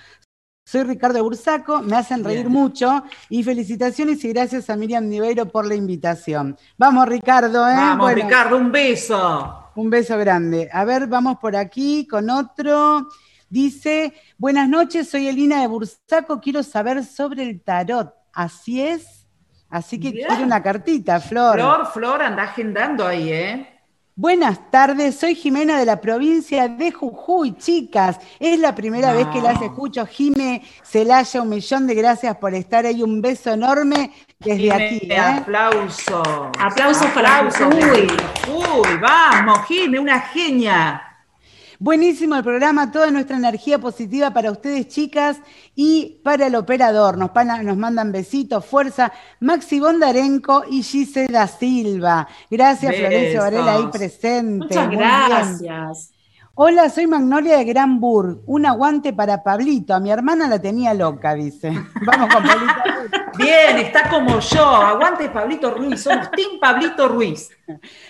Soy 0.64 0.84
Ricardo 0.84 1.20
Bursaco, 1.24 1.82
me 1.82 1.96
hacen 1.96 2.22
reír 2.22 2.48
mucho 2.48 3.02
y 3.28 3.42
felicitaciones 3.42 4.24
y 4.24 4.28
gracias 4.28 4.70
a 4.70 4.76
Miriam 4.76 5.08
Niveiro 5.08 5.46
por 5.46 5.66
la 5.66 5.74
invitación. 5.74 6.56
Vamos, 6.78 7.08
Ricardo, 7.08 7.68
¿eh? 7.68 7.74
Vamos, 7.74 8.14
Ricardo, 8.14 8.56
un 8.56 8.70
beso. 8.70 9.72
Un 9.74 9.90
beso 9.90 10.16
grande. 10.18 10.70
A 10.72 10.84
ver, 10.84 11.08
vamos 11.08 11.38
por 11.38 11.56
aquí 11.56 12.06
con 12.06 12.30
otro. 12.30 13.08
Dice, 13.50 14.14
buenas 14.38 14.68
noches, 14.68 15.10
soy 15.10 15.26
Elina 15.26 15.62
de 15.62 15.66
Bursaco, 15.66 16.40
quiero 16.40 16.62
saber 16.62 17.04
sobre 17.04 17.42
el 17.42 17.60
tarot. 17.60 18.14
Así 18.32 18.80
es. 18.80 19.26
Así 19.68 19.98
que 19.98 20.12
quiero 20.12 20.44
una 20.44 20.62
cartita, 20.62 21.18
Flor. 21.18 21.54
Flor, 21.54 21.86
Flor, 21.86 22.22
anda 22.22 22.44
agendando 22.44 23.04
ahí, 23.04 23.32
¿eh? 23.32 23.72
Buenas 24.18 24.70
tardes, 24.70 25.18
soy 25.18 25.34
Jimena 25.34 25.78
de 25.78 25.84
la 25.84 26.00
provincia 26.00 26.68
de 26.68 26.90
Jujuy, 26.90 27.54
chicas. 27.58 28.18
Es 28.40 28.58
la 28.58 28.74
primera 28.74 29.12
vez 29.12 29.26
que 29.26 29.42
las 29.42 29.60
escucho. 29.60 30.06
Jime 30.06 30.62
Celaya, 30.82 31.42
un 31.42 31.50
millón 31.50 31.86
de 31.86 31.94
gracias 31.94 32.34
por 32.38 32.54
estar 32.54 32.86
ahí. 32.86 33.02
Un 33.02 33.20
beso 33.20 33.52
enorme 33.52 34.14
desde 34.38 34.72
aquí. 34.72 35.00
¿eh? 35.02 35.18
Aplauso. 35.20 36.22
Aplausos 36.58 37.10
para 37.10 37.50
Jujuy. 37.50 38.06
Uy, 38.48 38.96
vamos, 39.02 39.66
Jime, 39.68 39.98
una 39.98 40.18
genia. 40.22 41.05
Buenísimo 41.78 42.36
el 42.36 42.42
programa, 42.42 42.90
toda 42.90 43.10
nuestra 43.10 43.36
energía 43.36 43.78
positiva 43.78 44.32
para 44.32 44.50
ustedes, 44.50 44.88
chicas, 44.88 45.38
y 45.74 46.20
para 46.24 46.46
el 46.46 46.54
operador. 46.54 47.18
Nos, 47.18 47.30
nos 47.62 47.76
mandan 47.76 48.12
besitos, 48.12 48.64
fuerza. 48.64 49.12
Maxi 49.40 49.80
Bondarenko 49.80 50.64
y 50.70 50.82
Gisela 50.82 51.46
Silva. 51.46 52.28
Gracias, 52.50 52.96
Florencia 52.96 53.40
Varela, 53.40 53.74
ahí 53.74 53.86
presente. 53.88 54.66
Muchas 54.66 54.90
gracias. 54.90 56.15
Hola, 56.58 56.88
soy 56.88 57.06
Magnolia 57.06 57.58
de 57.58 57.64
Granburg. 57.64 58.40
Un 58.46 58.64
aguante 58.64 59.12
para 59.12 59.42
Pablito. 59.42 59.92
A 59.92 60.00
mi 60.00 60.10
hermana 60.10 60.48
la 60.48 60.58
tenía 60.58 60.94
loca, 60.94 61.34
dice. 61.34 61.70
Vamos 62.06 62.34
con 62.34 62.42
Pablito. 62.42 63.16
Bien, 63.36 63.76
está 63.76 64.08
como 64.08 64.40
yo. 64.40 64.64
Aguante 64.64 65.28
Pablito 65.28 65.74
Ruiz. 65.74 66.00
Somos 66.00 66.30
Team 66.30 66.58
Pablito 66.58 67.08
Ruiz. 67.08 67.50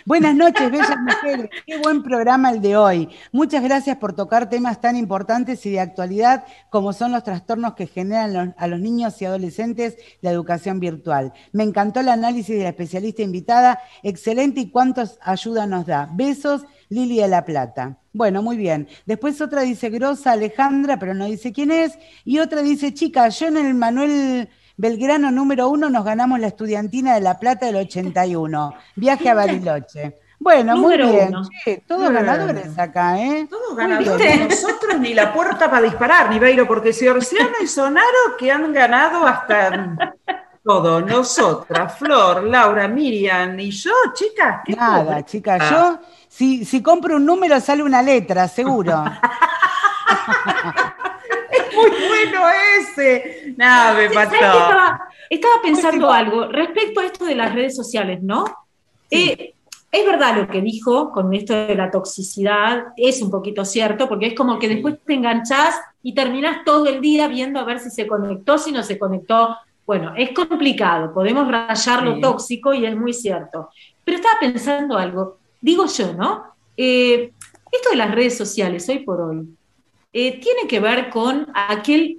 Buenas 0.05 0.37
noches, 0.37 0.71
bellas 0.71 0.97
mujeres. 0.97 1.51
Qué 1.67 1.79
buen 1.79 2.05
programa 2.05 2.51
el 2.53 2.61
de 2.61 2.77
hoy. 2.77 3.09
Muchas 3.33 3.65
gracias 3.65 3.97
por 3.97 4.13
tocar 4.13 4.49
temas 4.49 4.81
tan 4.81 4.97
importantes 4.97 5.67
y 5.67 5.73
de 5.73 5.81
actualidad 5.81 6.45
como 6.71 6.93
son 6.93 7.11
los 7.11 7.25
trastornos 7.25 7.75
que 7.75 7.89
generan 7.89 8.55
a 8.59 8.69
los 8.69 8.79
niños 8.79 9.21
y 9.21 9.25
adolescentes 9.25 9.97
la 10.21 10.31
educación 10.31 10.79
virtual. 10.79 11.33
Me 11.51 11.65
encantó 11.65 11.99
el 11.99 12.11
análisis 12.11 12.57
de 12.57 12.63
la 12.63 12.69
especialista 12.69 13.23
invitada. 13.23 13.81
Excelente 14.05 14.61
y 14.61 14.71
cuántos 14.71 15.19
ayuda 15.21 15.67
nos 15.67 15.87
da. 15.87 16.09
Besos, 16.13 16.65
Lili 16.89 17.19
de 17.21 17.29
la 17.29 17.45
Plata. 17.45 17.97
Bueno, 18.13 18.43
muy 18.43 18.57
bien. 18.57 18.89
Después 19.05 19.41
otra 19.41 19.63
dice 19.63 19.91
Grosa 19.91 20.33
Alejandra, 20.33 20.99
pero 20.99 21.15
no 21.15 21.27
dice 21.27 21.53
quién 21.53 21.71
es. 21.71 21.99
Y 22.25 22.39
otra 22.39 22.63
dice, 22.63 22.95
chica, 22.95 23.29
yo 23.29 23.49
en 23.49 23.59
el 23.59 23.75
Manuel 23.75 24.49
Belgrano 24.77 25.31
número 25.31 25.69
uno 25.69 25.89
nos 25.89 26.05
ganamos 26.05 26.39
la 26.39 26.49
estudiantina 26.49 27.15
de 27.15 27.21
La 27.21 27.39
Plata 27.39 27.67
del 27.67 27.77
81. 27.77 28.75
Viaje 28.97 29.29
a 29.29 29.35
Bariloche. 29.35 30.17
Bueno, 30.39 30.77
muy 30.77 30.97
bien. 30.99 31.33
todos 31.87 32.11
ganadores 32.11 32.79
acá, 32.79 33.19
¿eh? 33.21 33.49
Todos 33.49 33.75
ganadores. 33.75 34.49
Nosotros 34.49 35.01
ni 35.01 35.15
la 35.15 35.33
puerta 35.33 35.71
para 35.71 35.83
disparar, 35.83 36.31
ni 36.31 36.39
Beiro, 36.39 36.67
porque 36.67 36.91
Orciano 37.09 37.55
y 37.63 37.67
Sonaro 37.67 38.37
que 38.39 38.53
han 38.53 38.73
ganado 38.73 39.27
hasta 39.27 39.97
todo. 40.63 41.01
Nosotras, 41.01 41.97
Flor, 41.99 42.45
Laura, 42.45 42.87
Miriam 42.87 43.59
y 43.59 43.71
yo, 43.71 43.93
chicas. 44.15 44.63
Nada, 44.77 45.25
chicas, 45.25 45.71
yo 45.71 46.01
si, 46.37 46.67
si 46.67 46.83
compro 46.83 47.17
un 47.17 47.25
número 47.25 47.59
sale 47.61 47.83
una 47.83 48.03
letra, 48.03 48.47
seguro. 48.47 48.93
es 51.51 51.75
muy 51.75 51.91
bueno 52.09 52.43
ese. 52.79 53.55
No, 53.57 53.95
me 53.95 54.11
mató. 54.11 54.35
Estaba, 54.35 55.09
estaba, 55.31 55.55
pensando 55.63 56.13
algo 56.13 56.49
respecto 56.49 57.01
a 57.01 57.07
esto 57.07 57.25
de 57.25 57.37
las 57.37 57.55
redes 57.55 57.75
sociales, 57.75 58.23
¿no? 58.23 58.45
Eh, 59.11 59.55
es 59.91 60.07
verdad 60.07 60.37
lo 60.37 60.47
que 60.47 60.61
dijo 60.61 61.11
con 61.11 61.33
esto 61.33 61.55
de 61.55 61.75
la 61.75 61.91
toxicidad, 61.91 62.89
es 62.99 63.23
un 63.23 63.31
poquito 63.31 63.65
cierto, 63.65 64.07
porque 64.07 64.27
es 64.27 64.35
como 64.35 64.59
que 64.59 64.69
después 64.69 64.97
te 65.07 65.15
enganchás 65.15 65.81
y 66.03 66.15
terminás 66.15 66.65
todo 66.67 66.85
el 66.87 67.01
día 67.01 67.29
viendo 67.29 67.61
a 67.61 67.65
ver 67.65 67.81
si 67.81 67.89
se 67.89 68.07
conectó, 68.07 68.59
si 68.59 68.73
no 68.73 68.83
se 68.83 68.99
conectó. 68.99 69.57
Bueno, 69.87 70.13
es 70.15 70.33
complicado, 70.33 71.15
podemos 71.15 71.51
rayar 71.51 72.03
lo 72.03 72.21
tóxico 72.21 72.75
y 72.75 72.85
es 72.85 72.95
muy 72.95 73.15
cierto. 73.15 73.71
Pero 74.05 74.19
estaba 74.19 74.39
pensando 74.39 74.99
algo, 74.99 75.39
digo 75.61 75.87
yo, 75.87 76.13
¿no? 76.15 76.45
Eh, 76.77 77.33
esto 77.73 77.91
de 77.91 77.97
las 77.97 78.15
redes 78.15 78.37
sociales 78.37 78.89
hoy 78.89 79.01
por 79.01 79.21
hoy 79.21 79.49
eh, 80.13 80.41
tiene 80.41 80.67
que 80.69 80.81
ver 80.81 81.11
con 81.11 81.47
aquel 81.55 82.19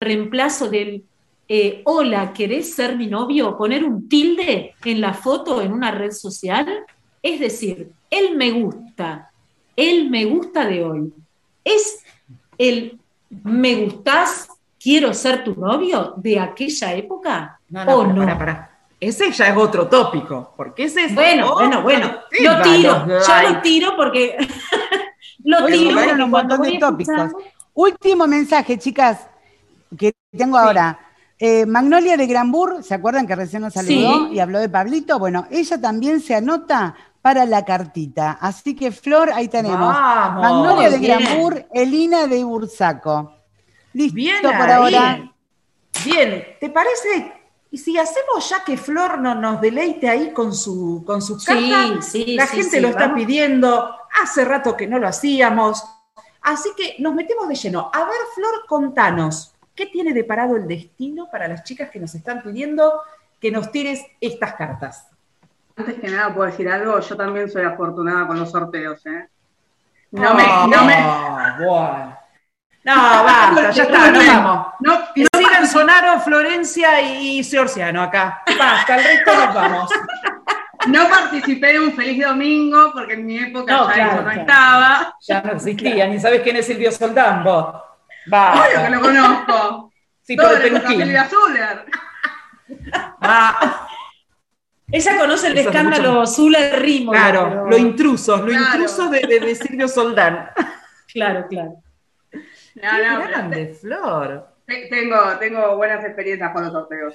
reemplazo 0.00 0.68
del 0.68 1.04
eh, 1.52 1.82
hola, 1.84 2.32
¿querés 2.32 2.74
ser 2.74 2.96
mi 2.96 3.08
novio? 3.08 3.56
Poner 3.56 3.82
un 3.82 4.08
tilde 4.08 4.74
en 4.84 5.00
la 5.00 5.14
foto 5.14 5.60
en 5.60 5.72
una 5.72 5.90
red 5.90 6.12
social. 6.12 6.84
Es 7.20 7.40
decir, 7.40 7.90
el 8.08 8.36
me 8.36 8.52
gusta, 8.52 9.32
el 9.74 10.08
me 10.10 10.26
gusta 10.26 10.64
de 10.64 10.84
hoy, 10.84 11.12
¿es 11.64 12.04
el 12.56 13.00
me 13.42 13.74
gustás, 13.84 14.48
quiero 14.78 15.12
ser 15.12 15.42
tu 15.42 15.56
novio 15.56 16.14
de 16.18 16.38
aquella 16.38 16.94
época? 16.94 17.60
No, 17.68 17.84
no, 17.84 17.96
¿O 17.96 18.06
no? 18.06 18.26
Ese 19.00 19.32
ya 19.32 19.48
es 19.48 19.56
otro 19.56 19.88
tópico, 19.88 20.52
porque 20.56 20.84
ese 20.84 21.06
es. 21.06 21.14
Bueno, 21.14 21.54
bueno, 21.54 21.82
bueno. 21.82 22.18
Lo 22.42 22.60
tiro, 22.60 23.06
yo 23.06 23.50
lo 23.50 23.62
tiro 23.62 23.96
porque. 23.96 24.36
lo 25.44 25.64
tiro. 25.64 25.94
Porque 25.94 26.22
un 26.22 26.30
montón 26.30 26.62
de 26.62 26.78
tópicos. 26.78 27.32
Último 27.72 28.26
mensaje, 28.26 28.78
chicas, 28.78 29.26
que 29.98 30.12
tengo 30.36 30.58
ahora. 30.58 30.98
Eh, 31.38 31.64
Magnolia 31.64 32.18
de 32.18 32.26
Granbur, 32.26 32.84
¿se 32.84 32.92
acuerdan 32.92 33.26
que 33.26 33.34
recién 33.34 33.62
nos 33.62 33.72
saludó 33.72 34.30
y 34.30 34.40
habló 34.40 34.58
de 34.58 34.68
Pablito? 34.68 35.18
Bueno, 35.18 35.46
ella 35.50 35.80
también 35.80 36.20
se 36.20 36.34
anota 36.34 36.94
para 37.22 37.46
la 37.46 37.64
cartita. 37.64 38.32
Así 38.32 38.76
que, 38.76 38.92
Flor, 38.92 39.30
ahí 39.32 39.48
tenemos. 39.48 39.94
Magnolia 39.94 40.90
de 40.90 40.98
Granbur, 40.98 41.66
Elina 41.72 42.26
de 42.26 42.44
Bursaco. 42.44 43.32
Listo 43.94 44.14
bien 44.14 44.42
por 44.42 44.70
ahora. 44.70 45.32
Bien, 46.04 46.44
¿te 46.60 46.68
parece 46.68 47.39
y 47.72 47.78
si 47.78 47.96
hacemos 47.96 48.48
ya 48.48 48.64
que 48.64 48.76
Flor 48.76 49.18
no, 49.18 49.34
nos 49.34 49.60
deleite 49.60 50.08
ahí 50.08 50.32
con 50.32 50.52
su, 50.52 51.04
con 51.06 51.22
su 51.22 51.36
carta, 51.36 52.00
la 52.26 52.46
gente 52.46 52.80
lo 52.80 52.88
está 52.88 53.14
pidiendo, 53.14 53.96
hace 54.20 54.44
rato 54.44 54.76
que 54.76 54.88
no 54.88 54.98
lo 54.98 55.06
hacíamos, 55.06 55.84
así 56.42 56.70
que 56.76 56.96
nos 56.98 57.14
metemos 57.14 57.48
de 57.48 57.54
lleno. 57.54 57.90
A 57.92 58.00
ver, 58.00 58.18
Flor, 58.34 58.66
contanos, 58.66 59.54
¿qué 59.74 59.86
tiene 59.86 60.12
deparado 60.12 60.56
el 60.56 60.66
destino 60.66 61.28
para 61.30 61.46
las 61.46 61.62
chicas 61.62 61.90
que 61.90 62.00
nos 62.00 62.14
están 62.14 62.42
pidiendo 62.42 63.02
que 63.40 63.52
nos 63.52 63.70
tires 63.70 64.04
estas 64.20 64.54
cartas? 64.54 65.06
Antes 65.76 66.00
que 66.00 66.08
nada, 66.08 66.34
puedo 66.34 66.50
decir 66.50 66.68
algo, 66.68 66.98
yo 66.98 67.16
también 67.16 67.48
soy 67.48 67.62
afortunada 67.64 68.26
con 68.26 68.38
los 68.38 68.50
sorteos, 68.50 69.06
¿eh? 69.06 69.28
No 70.10 70.34
me... 70.34 70.44
No 70.44 70.84
me... 70.84 71.64
Bueno. 71.64 72.16
No, 72.82 72.94
basta, 72.94 73.70
ya 73.70 73.82
está, 73.84 74.10
nos 74.10 74.26
vamos. 74.26 74.66
No, 74.80 74.98
no 74.98 75.29
sigan 75.66 75.88
Sonaro, 75.88 76.20
Florencia 76.20 77.00
y 77.00 77.42
Seorciano 77.44 78.02
acá. 78.02 78.42
Basta, 78.58 78.96
el 78.96 79.04
resto 79.04 79.34
nos 79.34 79.54
vamos. 79.54 79.90
No 80.88 81.08
participé 81.08 81.74
de 81.74 81.80
un 81.80 81.92
feliz 81.92 82.24
domingo 82.24 82.90
porque 82.94 83.14
en 83.14 83.26
mi 83.26 83.38
época 83.38 83.72
no, 83.76 83.88
ya 83.88 83.94
claro, 83.94 84.12
eso 84.12 84.22
no 84.22 84.30
estaba. 84.30 85.14
Ya 85.28 85.42
no 85.42 85.52
existía, 85.52 86.06
ni 86.06 86.18
sabes 86.18 86.40
quién 86.42 86.56
es 86.56 86.66
Silvio 86.66 86.90
Soldambo. 86.90 87.82
Va. 88.32 88.54
Obvio 88.54 88.82
que 88.84 88.90
lo 88.90 89.00
conozco. 89.00 89.92
Sí, 90.22 90.36
Todo 90.36 90.48
por 90.48 90.60
el 90.62 90.80
Zuller. 91.28 91.84
Ah, 93.20 93.86
Ella 94.92 95.18
conoce 95.18 95.46
el 95.48 95.58
Eso 95.58 95.68
es 95.68 95.74
escándalo 95.74 96.12
mucho- 96.14 96.26
Zula 96.32 96.70
Rímola. 96.76 97.18
claro, 97.20 97.48
pero- 97.50 97.66
lo 97.70 97.76
intrusos, 97.78 98.40
lo 98.40 98.46
Claro. 98.46 98.64
intrusos 98.64 99.10
de, 99.10 99.20
de, 99.20 99.40
de 99.40 99.54
Silvio 99.54 99.86
Soldán. 99.88 100.50
Claro, 101.12 101.46
claro. 101.48 101.74
No, 102.32 102.40
Qué 102.74 102.80
no, 103.08 103.18
pero 103.18 103.28
grande, 103.28 103.74
Flor. 103.80 104.48
Te- 104.70 104.86
tengo, 104.86 105.16
tengo 105.38 105.76
buenas 105.76 106.04
experiencias 106.04 106.52
con 106.52 106.62
los 106.64 106.72
sorteos. 106.72 107.14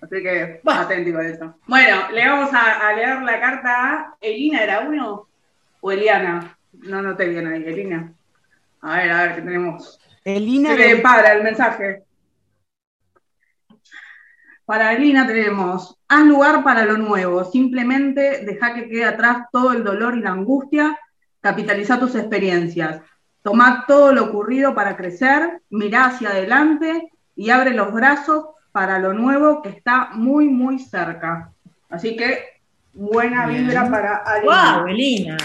Así 0.00 0.22
que 0.22 0.60
Bueno. 0.62 0.80
atenti 0.80 1.12
con 1.12 1.26
eso. 1.26 1.54
Bueno, 1.66 2.10
le 2.12 2.26
vamos 2.28 2.52
a, 2.54 2.88
a 2.88 2.92
leer 2.94 3.20
la 3.22 3.40
carta 3.40 3.70
a 4.00 4.16
Elina, 4.20 4.62
¿era 4.62 4.80
uno? 4.80 5.28
¿O 5.80 5.92
Eliana? 5.92 6.56
No 6.72 7.02
noté 7.02 7.28
bien 7.28 7.46
ahí, 7.46 7.64
Elina. 7.66 8.12
A 8.80 8.96
ver, 8.98 9.10
a 9.10 9.22
ver, 9.22 9.34
¿qué 9.36 9.42
tenemos? 9.42 10.00
Elina 10.24 10.70
Se 10.70 10.76
de- 10.76 10.96
para 10.96 11.32
el 11.32 11.42
mensaje. 11.42 12.04
Para 14.64 14.92
Elina 14.92 15.26
tenemos, 15.26 15.98
haz 16.08 16.24
lugar 16.26 16.62
para 16.62 16.84
lo 16.84 16.98
nuevo, 16.98 17.42
simplemente 17.44 18.44
deja 18.44 18.74
que 18.74 18.86
quede 18.88 19.04
atrás 19.06 19.46
todo 19.50 19.72
el 19.72 19.82
dolor 19.82 20.16
y 20.16 20.20
la 20.20 20.30
angustia, 20.32 20.98
capitaliza 21.40 21.98
tus 21.98 22.14
experiencias, 22.14 23.00
toma 23.42 23.84
todo 23.86 24.12
lo 24.12 24.24
ocurrido 24.24 24.74
para 24.74 24.96
crecer, 24.96 25.62
mira 25.70 26.06
hacia 26.06 26.30
adelante 26.30 27.10
y 27.36 27.50
abre 27.50 27.70
los 27.72 27.92
brazos 27.92 28.46
para 28.72 28.98
lo 28.98 29.12
nuevo 29.12 29.62
que 29.62 29.70
está 29.70 30.10
muy, 30.12 30.48
muy 30.48 30.78
cerca. 30.78 31.52
Así 31.88 32.16
que, 32.16 32.60
buena 32.92 33.46
Bien. 33.46 33.66
vibra 33.66 33.90
para 33.90 34.22
Elina. 34.36 34.76
¡Wow, 34.78 34.86
Elina! 34.88 35.36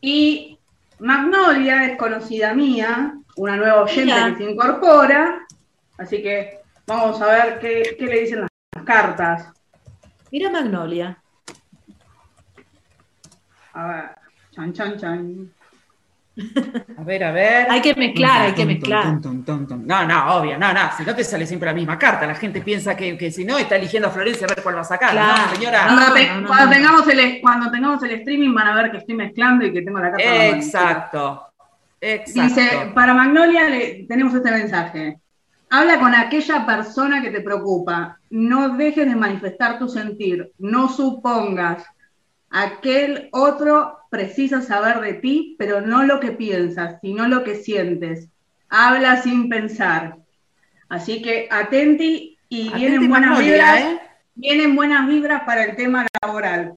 Y 0.00 0.58
Magnolia 0.98 1.86
es 1.86 1.98
conocida 1.98 2.54
mía, 2.54 3.14
una 3.36 3.56
nueva 3.56 3.82
oyente 3.82 4.14
Mira. 4.14 4.30
que 4.30 4.44
se 4.44 4.50
incorpora. 4.50 5.46
Así 5.98 6.22
que 6.22 6.60
vamos 6.86 7.20
a 7.20 7.26
ver 7.26 7.58
qué, 7.58 7.96
qué 7.98 8.06
le 8.06 8.20
dicen 8.20 8.40
las, 8.42 8.50
las 8.74 8.84
cartas. 8.84 9.52
Mira 10.30 10.50
Magnolia. 10.50 11.22
A 13.72 13.86
ver, 13.86 14.10
chan, 14.52 14.72
chan, 14.72 14.98
chan. 14.98 15.52
A 16.96 17.02
ver, 17.02 17.24
a 17.24 17.32
ver. 17.32 17.66
Hay 17.70 17.80
que 17.82 17.94
mezclar, 17.94 18.42
hay 18.42 18.52
que 18.52 18.64
mezclar. 18.64 19.20
No, 19.20 20.06
no, 20.06 20.36
obvio, 20.36 20.58
no, 20.58 20.72
no. 20.72 20.80
Si 20.96 21.04
no 21.04 21.14
te 21.14 21.24
sale 21.24 21.46
siempre 21.46 21.68
la 21.68 21.74
misma 21.74 21.98
carta, 21.98 22.26
la 22.26 22.34
gente 22.34 22.60
piensa 22.60 22.96
que, 22.96 23.18
que 23.18 23.30
si 23.30 23.44
no 23.44 23.58
está 23.58 23.76
eligiendo 23.76 24.08
a 24.08 24.10
Florencia 24.10 24.46
a 24.46 24.54
ver 24.54 24.62
cuál 24.62 24.76
va 24.76 24.80
a 24.80 24.84
sacar. 24.84 25.10
Claro. 25.10 25.42
No, 25.46 25.54
señora. 25.54 25.86
No, 25.86 25.96
Cuando, 25.96 26.14
te- 26.14 26.28
no, 26.28 26.40
no, 26.40 26.46
cuando 26.46 26.66
no. 26.66 26.70
Tengamos 26.72 27.08
el, 27.08 27.40
cuando 27.40 27.70
tengamos 27.70 28.02
el 28.04 28.10
streaming 28.12 28.54
van 28.54 28.68
a 28.68 28.74
ver 28.74 28.90
que 28.90 28.98
estoy 28.98 29.14
mezclando 29.16 29.66
y 29.66 29.72
que 29.72 29.82
tengo 29.82 29.98
la 29.98 30.10
carta. 30.10 30.46
Exacto. 30.48 31.46
Exacto. 32.00 32.42
Dice, 32.42 32.92
para 32.94 33.12
Magnolia 33.12 33.68
le, 33.68 34.06
tenemos 34.08 34.32
este 34.32 34.50
mensaje. 34.50 35.18
Habla 35.68 36.00
con 36.00 36.14
aquella 36.14 36.64
persona 36.66 37.20
que 37.22 37.30
te 37.30 37.42
preocupa. 37.42 38.18
No 38.30 38.70
dejes 38.76 39.06
de 39.06 39.14
manifestar 39.14 39.78
tu 39.78 39.88
sentir. 39.88 40.50
No 40.58 40.88
supongas. 40.88 41.84
Aquel 42.50 43.28
otro 43.30 43.99
precisa 44.10 44.60
saber 44.60 45.00
de 45.00 45.14
ti, 45.14 45.56
pero 45.58 45.80
no 45.80 46.02
lo 46.02 46.20
que 46.20 46.32
piensas, 46.32 46.96
sino 47.00 47.28
lo 47.28 47.44
que 47.44 47.54
sientes. 47.54 48.28
Habla 48.68 49.22
sin 49.22 49.48
pensar. 49.48 50.16
Así 50.88 51.22
que 51.22 51.48
atenti 51.50 52.36
y 52.48 52.68
Atenti, 52.68 52.80
vienen 52.80 53.08
buenas 53.08 53.30
Magnolia, 53.30 53.52
vibras. 53.52 53.80
¿eh? 53.80 54.00
Vienen 54.34 54.76
buenas 54.76 55.08
vibras 55.08 55.42
para 55.44 55.64
el 55.64 55.76
tema 55.76 56.06
laboral. 56.20 56.74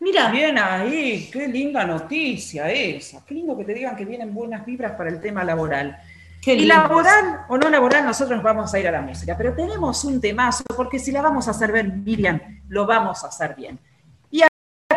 Mira, 0.00 0.30
Bien 0.30 0.58
ahí, 0.58 1.30
qué 1.32 1.48
linda 1.48 1.86
noticia 1.86 2.70
esa. 2.70 3.24
Qué 3.24 3.34
lindo 3.34 3.56
que 3.56 3.64
te 3.64 3.72
digan 3.72 3.96
que 3.96 4.04
vienen 4.04 4.34
buenas 4.34 4.66
vibras 4.66 4.92
para 4.92 5.08
el 5.08 5.20
tema 5.20 5.44
laboral. 5.44 5.96
qué 6.42 6.54
Y 6.54 6.66
laboral 6.66 7.44
o 7.48 7.56
no 7.56 7.70
laboral, 7.70 8.04
nosotros 8.04 8.36
nos 8.36 8.44
vamos 8.44 8.74
a 8.74 8.80
ir 8.80 8.88
a 8.88 8.90
la 8.90 9.00
música, 9.00 9.36
pero 9.38 9.54
tenemos 9.54 10.04
un 10.04 10.20
temazo, 10.20 10.64
porque 10.76 10.98
si 10.98 11.12
la 11.12 11.22
vamos 11.22 11.46
a 11.46 11.52
hacer 11.52 11.72
bien, 11.72 12.02
Miriam, 12.04 12.40
lo 12.68 12.84
vamos 12.84 13.22
a 13.24 13.28
hacer 13.28 13.54
bien. 13.54 13.78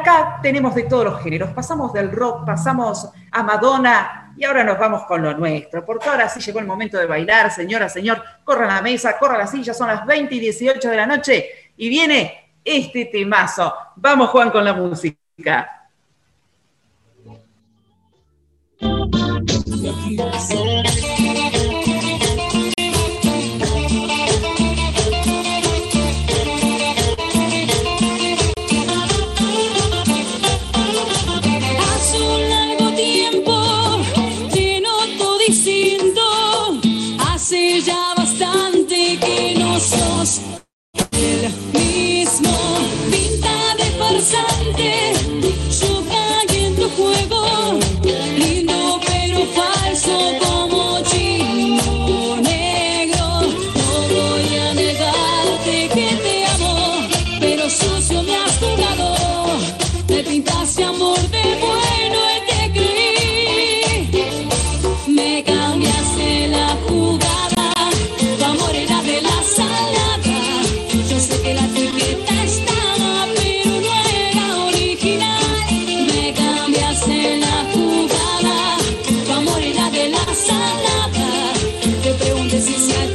Acá 0.05 0.37
tenemos 0.39 0.75
de 0.75 0.83
todos 0.83 1.03
los 1.03 1.23
géneros, 1.23 1.49
pasamos 1.49 1.91
del 1.91 2.11
rock, 2.11 2.45
pasamos 2.45 3.09
a 3.31 3.41
Madonna, 3.41 4.35
y 4.37 4.43
ahora 4.43 4.63
nos 4.63 4.77
vamos 4.77 5.03
con 5.05 5.23
lo 5.23 5.35
nuestro, 5.35 5.83
porque 5.83 6.07
ahora 6.07 6.29
sí 6.29 6.39
llegó 6.41 6.59
el 6.59 6.67
momento 6.67 6.99
de 6.99 7.07
bailar, 7.07 7.49
señora, 7.49 7.89
señor, 7.89 8.21
corran 8.43 8.69
a 8.69 8.75
la 8.75 8.81
mesa, 8.83 9.17
corran 9.17 9.37
a 9.37 9.45
la 9.45 9.47
silla, 9.47 9.73
son 9.73 9.87
las 9.87 10.05
20 10.05 10.35
y 10.35 10.39
18 10.41 10.91
de 10.91 10.95
la 10.95 11.07
noche, 11.07 11.49
y 11.75 11.89
viene 11.89 12.51
este 12.63 13.05
temazo. 13.05 13.73
Vamos, 13.95 14.29
Juan, 14.29 14.51
con 14.51 14.63
la 14.63 14.73
música. 14.75 15.89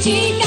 Si 0.01 0.40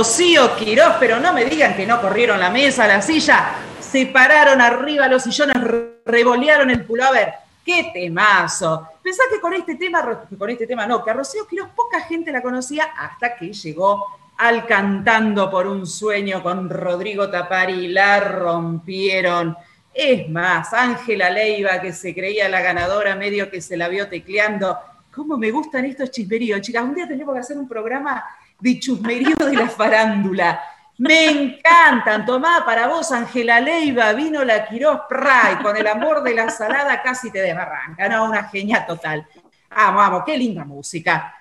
Rocío 0.00 0.56
Quirós, 0.56 0.94
pero 0.98 1.20
no 1.20 1.30
me 1.34 1.44
digan 1.44 1.76
que 1.76 1.86
no 1.86 2.00
corrieron 2.00 2.40
la 2.40 2.48
mesa, 2.48 2.86
la 2.86 3.02
silla, 3.02 3.50
se 3.80 4.06
pararon 4.06 4.58
arriba 4.58 5.06
los 5.08 5.24
sillones, 5.24 5.58
revolearon 6.06 6.70
el 6.70 6.86
pullover. 6.86 7.34
¡Qué 7.62 7.90
temazo! 7.92 8.88
Pensá 9.02 9.24
que 9.30 9.38
con 9.38 9.52
este 9.52 9.74
tema, 9.74 10.24
con 10.38 10.48
este 10.48 10.66
tema 10.66 10.86
no, 10.86 11.04
que 11.04 11.10
a 11.10 11.12
Rocío 11.12 11.46
Quirós 11.46 11.68
poca 11.76 12.00
gente 12.00 12.32
la 12.32 12.40
conocía 12.40 12.84
hasta 12.96 13.36
que 13.36 13.52
llegó 13.52 14.06
al 14.38 14.66
Cantando 14.66 15.50
por 15.50 15.66
un 15.66 15.86
Sueño 15.86 16.42
con 16.42 16.70
Rodrigo 16.70 17.28
Tapari, 17.28 17.88
la 17.88 18.20
rompieron. 18.20 19.54
Es 19.92 20.30
más, 20.30 20.72
Ángela 20.72 21.28
Leiva, 21.28 21.78
que 21.78 21.92
se 21.92 22.14
creía 22.14 22.48
la 22.48 22.62
ganadora, 22.62 23.16
medio 23.16 23.50
que 23.50 23.60
se 23.60 23.76
la 23.76 23.86
vio 23.88 24.08
tecleando. 24.08 24.78
¿Cómo 25.14 25.36
me 25.36 25.50
gustan 25.50 25.84
estos 25.84 26.10
chismeríos? 26.10 26.62
Chicas, 26.62 26.84
un 26.84 26.94
día 26.94 27.06
tenemos 27.06 27.34
que 27.34 27.40
hacer 27.40 27.58
un 27.58 27.68
programa 27.68 28.24
de 28.60 28.78
chusmerío 28.78 29.36
de 29.36 29.56
la 29.56 29.68
farándula. 29.68 30.60
Me 30.98 31.30
encantan. 31.30 32.26
Tomá 32.26 32.62
para 32.64 32.86
vos, 32.88 33.10
Ángela 33.10 33.58
Leiva, 33.60 34.12
vino 34.12 34.44
la 34.44 34.66
Quirós 34.66 35.00
Pray, 35.08 35.56
con 35.62 35.76
el 35.76 35.86
amor 35.86 36.22
de 36.22 36.34
la 36.34 36.50
salada 36.50 37.00
casi 37.02 37.30
te 37.30 37.40
desbarranca. 37.40 38.08
No, 38.08 38.26
una 38.26 38.44
genia 38.44 38.86
total. 38.86 39.26
Vamos, 39.74 39.96
vamos, 39.96 40.22
qué 40.26 40.36
linda 40.36 40.64
música. 40.64 41.34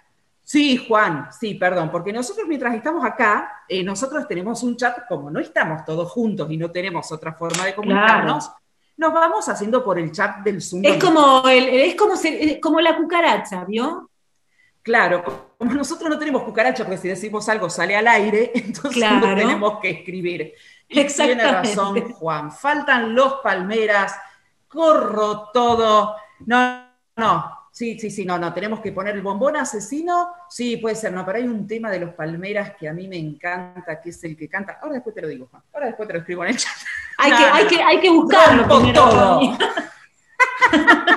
Sí, 0.49 0.83
Juan, 0.87 1.27
sí, 1.37 1.55
perdón, 1.55 1.91
porque 1.91 2.11
nosotros 2.11 2.47
mientras 2.47 2.73
estamos 2.73 3.05
acá, 3.05 3.63
eh, 3.67 3.83
nosotros 3.83 4.27
tenemos 4.27 4.63
un 4.63 4.75
chat, 4.77 5.07
como 5.07 5.29
no 5.29 5.39
estamos 5.39 5.85
todos 5.85 6.09
juntos 6.09 6.49
y 6.49 6.57
no 6.57 6.71
tenemos 6.71 7.11
otra 7.11 7.33
forma 7.33 7.65
de 7.65 7.75
comunicarnos, 7.75 8.49
nos 8.97 9.13
vamos 9.13 9.47
haciendo 9.47 9.83
por 9.83 9.99
el 9.99 10.11
chat 10.11 10.37
del 10.37 10.61
Zoom. 10.61 10.81
Es 10.85 11.03
como, 11.03 11.47
el, 11.47 11.69
es 11.69 11.95
como, 11.95 12.15
es 12.15 12.59
como 12.59 12.81
la 12.81 12.97
cucaracha, 12.97 13.63
¿vio? 13.65 14.08
Claro, 14.81 15.53
como 15.57 15.73
nosotros 15.73 16.09
no 16.09 16.17
tenemos 16.17 16.43
cucaracha, 16.43 16.83
porque 16.83 16.97
si 16.97 17.07
decimos 17.09 17.47
algo 17.49 17.69
sale 17.69 17.95
al 17.95 18.07
aire, 18.07 18.51
entonces 18.55 19.03
no 19.11 19.35
tenemos 19.35 19.79
que 19.79 19.89
escribir. 19.89 20.53
Tiene 20.87 21.51
razón 21.51 22.13
Juan, 22.13 22.51
faltan 22.51 23.13
los 23.13 23.35
palmeras, 23.43 24.15
corro 24.67 25.49
todo. 25.51 26.15
No, 26.45 26.87
no, 27.15 27.59
Sí, 27.71 27.97
sí, 27.99 28.09
sí, 28.09 28.25
no, 28.25 28.37
no, 28.37 28.51
tenemos 28.51 28.81
que 28.81 28.91
poner 28.91 29.15
el 29.15 29.21
bombón 29.21 29.55
asesino, 29.55 30.33
sí, 30.49 30.75
puede 30.77 30.95
ser, 30.95 31.13
no, 31.13 31.25
pero 31.25 31.37
hay 31.37 31.45
un 31.45 31.65
tema 31.67 31.89
de 31.91 31.99
los 31.99 32.13
palmeras 32.13 32.73
que 32.77 32.89
a 32.89 32.93
mí 32.93 33.07
me 33.07 33.17
encanta, 33.17 34.01
que 34.01 34.09
es 34.09 34.23
el 34.23 34.35
que 34.35 34.49
canta, 34.49 34.79
ahora 34.81 34.95
después 34.95 35.15
te 35.15 35.21
lo 35.21 35.27
digo, 35.27 35.47
Juan, 35.49 35.63
ahora 35.73 35.85
después 35.85 36.07
te 36.07 36.13
lo 36.13 36.19
escribo 36.19 36.43
en 36.43 36.49
el 36.49 36.57
chat. 36.57 36.73
Hay, 37.19 37.31
que, 37.31 37.37
hay, 37.53 37.67
que, 37.67 37.81
hay 37.81 37.99
que 38.01 38.09
buscarlo 38.09 38.67
todo. 38.67 39.39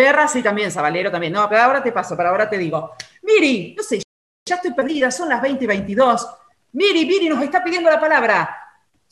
Perra 0.00 0.26
sí 0.26 0.42
también, 0.42 0.70
Sabalero 0.70 1.10
también, 1.10 1.34
no, 1.34 1.46
pero 1.46 1.60
ahora 1.60 1.82
te 1.82 1.92
paso, 1.92 2.16
pero 2.16 2.30
ahora 2.30 2.48
te 2.48 2.56
digo, 2.56 2.92
Miri, 3.20 3.74
no 3.76 3.82
sé, 3.82 4.00
ya 4.48 4.54
estoy 4.54 4.72
perdida, 4.72 5.10
son 5.10 5.28
las 5.28 5.42
20 5.42 5.62
y 5.62 5.66
22, 5.66 6.26
Miri, 6.72 7.04
Miri 7.04 7.28
nos 7.28 7.42
está 7.42 7.62
pidiendo 7.62 7.90
la 7.90 8.00
palabra, 8.00 8.56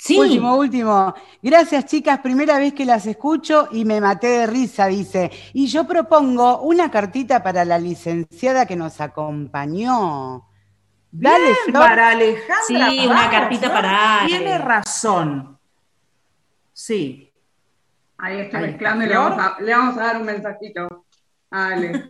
Sí. 0.01 0.16
Último, 0.16 0.56
último. 0.56 1.12
Gracias, 1.43 1.86
chicas. 1.86 2.20
Primera 2.20 2.56
vez 2.56 2.73
que 2.73 2.85
las 2.85 3.05
escucho 3.05 3.69
y 3.73 3.85
me 3.85 4.01
maté 4.01 4.28
de 4.28 4.47
risa, 4.47 4.86
dice. 4.86 5.28
Y 5.52 5.66
yo 5.66 5.89
propongo 5.89 6.60
una 6.60 6.89
cartita 6.89 7.43
para 7.43 7.65
la 7.65 7.81
licenciada 7.81 8.65
que 8.65 8.77
nos 8.77 9.01
acompañó. 9.01 10.47
Dale, 11.10 11.52
para 11.73 12.10
Alejandra. 12.10 12.90
Sí, 12.90 13.06
una 13.09 13.28
cartita 13.28 13.73
para 13.73 14.20
Ale. 14.20 14.28
Tiene 14.28 14.59
razón. 14.59 15.59
Sí. 16.73 17.28
Ahí 18.19 18.40
estoy 18.40 18.61
mezclando 18.61 19.05
y 19.05 19.09
le 19.09 19.15
vamos, 19.15 19.97
a, 19.97 20.01
dar 20.01 20.16
un 20.16 20.27
mensajito 20.27 21.07
Ale. 21.51 22.05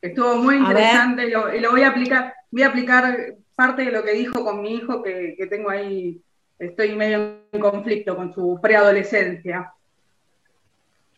Estuvo 0.00 0.36
muy 0.36 0.56
interesante 0.56 1.26
y 1.26 1.30
lo, 1.30 1.70
voy 1.70 1.82
a 1.82 1.88
aplicar. 1.88 2.34
Voy 2.50 2.62
a 2.62 2.68
aplicar 2.68 3.36
parte 3.54 3.84
de 3.84 3.92
lo 3.92 4.02
que 4.02 4.12
dijo 4.12 4.44
con 4.44 4.60
mi 4.60 4.74
hijo 4.74 5.02
que, 5.02 5.34
que 5.38 5.46
tengo 5.46 5.70
ahí 5.70 6.20
estoy 6.58 6.94
medio 6.96 7.38
en 7.52 7.60
conflicto 7.60 8.16
con 8.16 8.32
su 8.32 8.58
preadolescencia. 8.60 9.72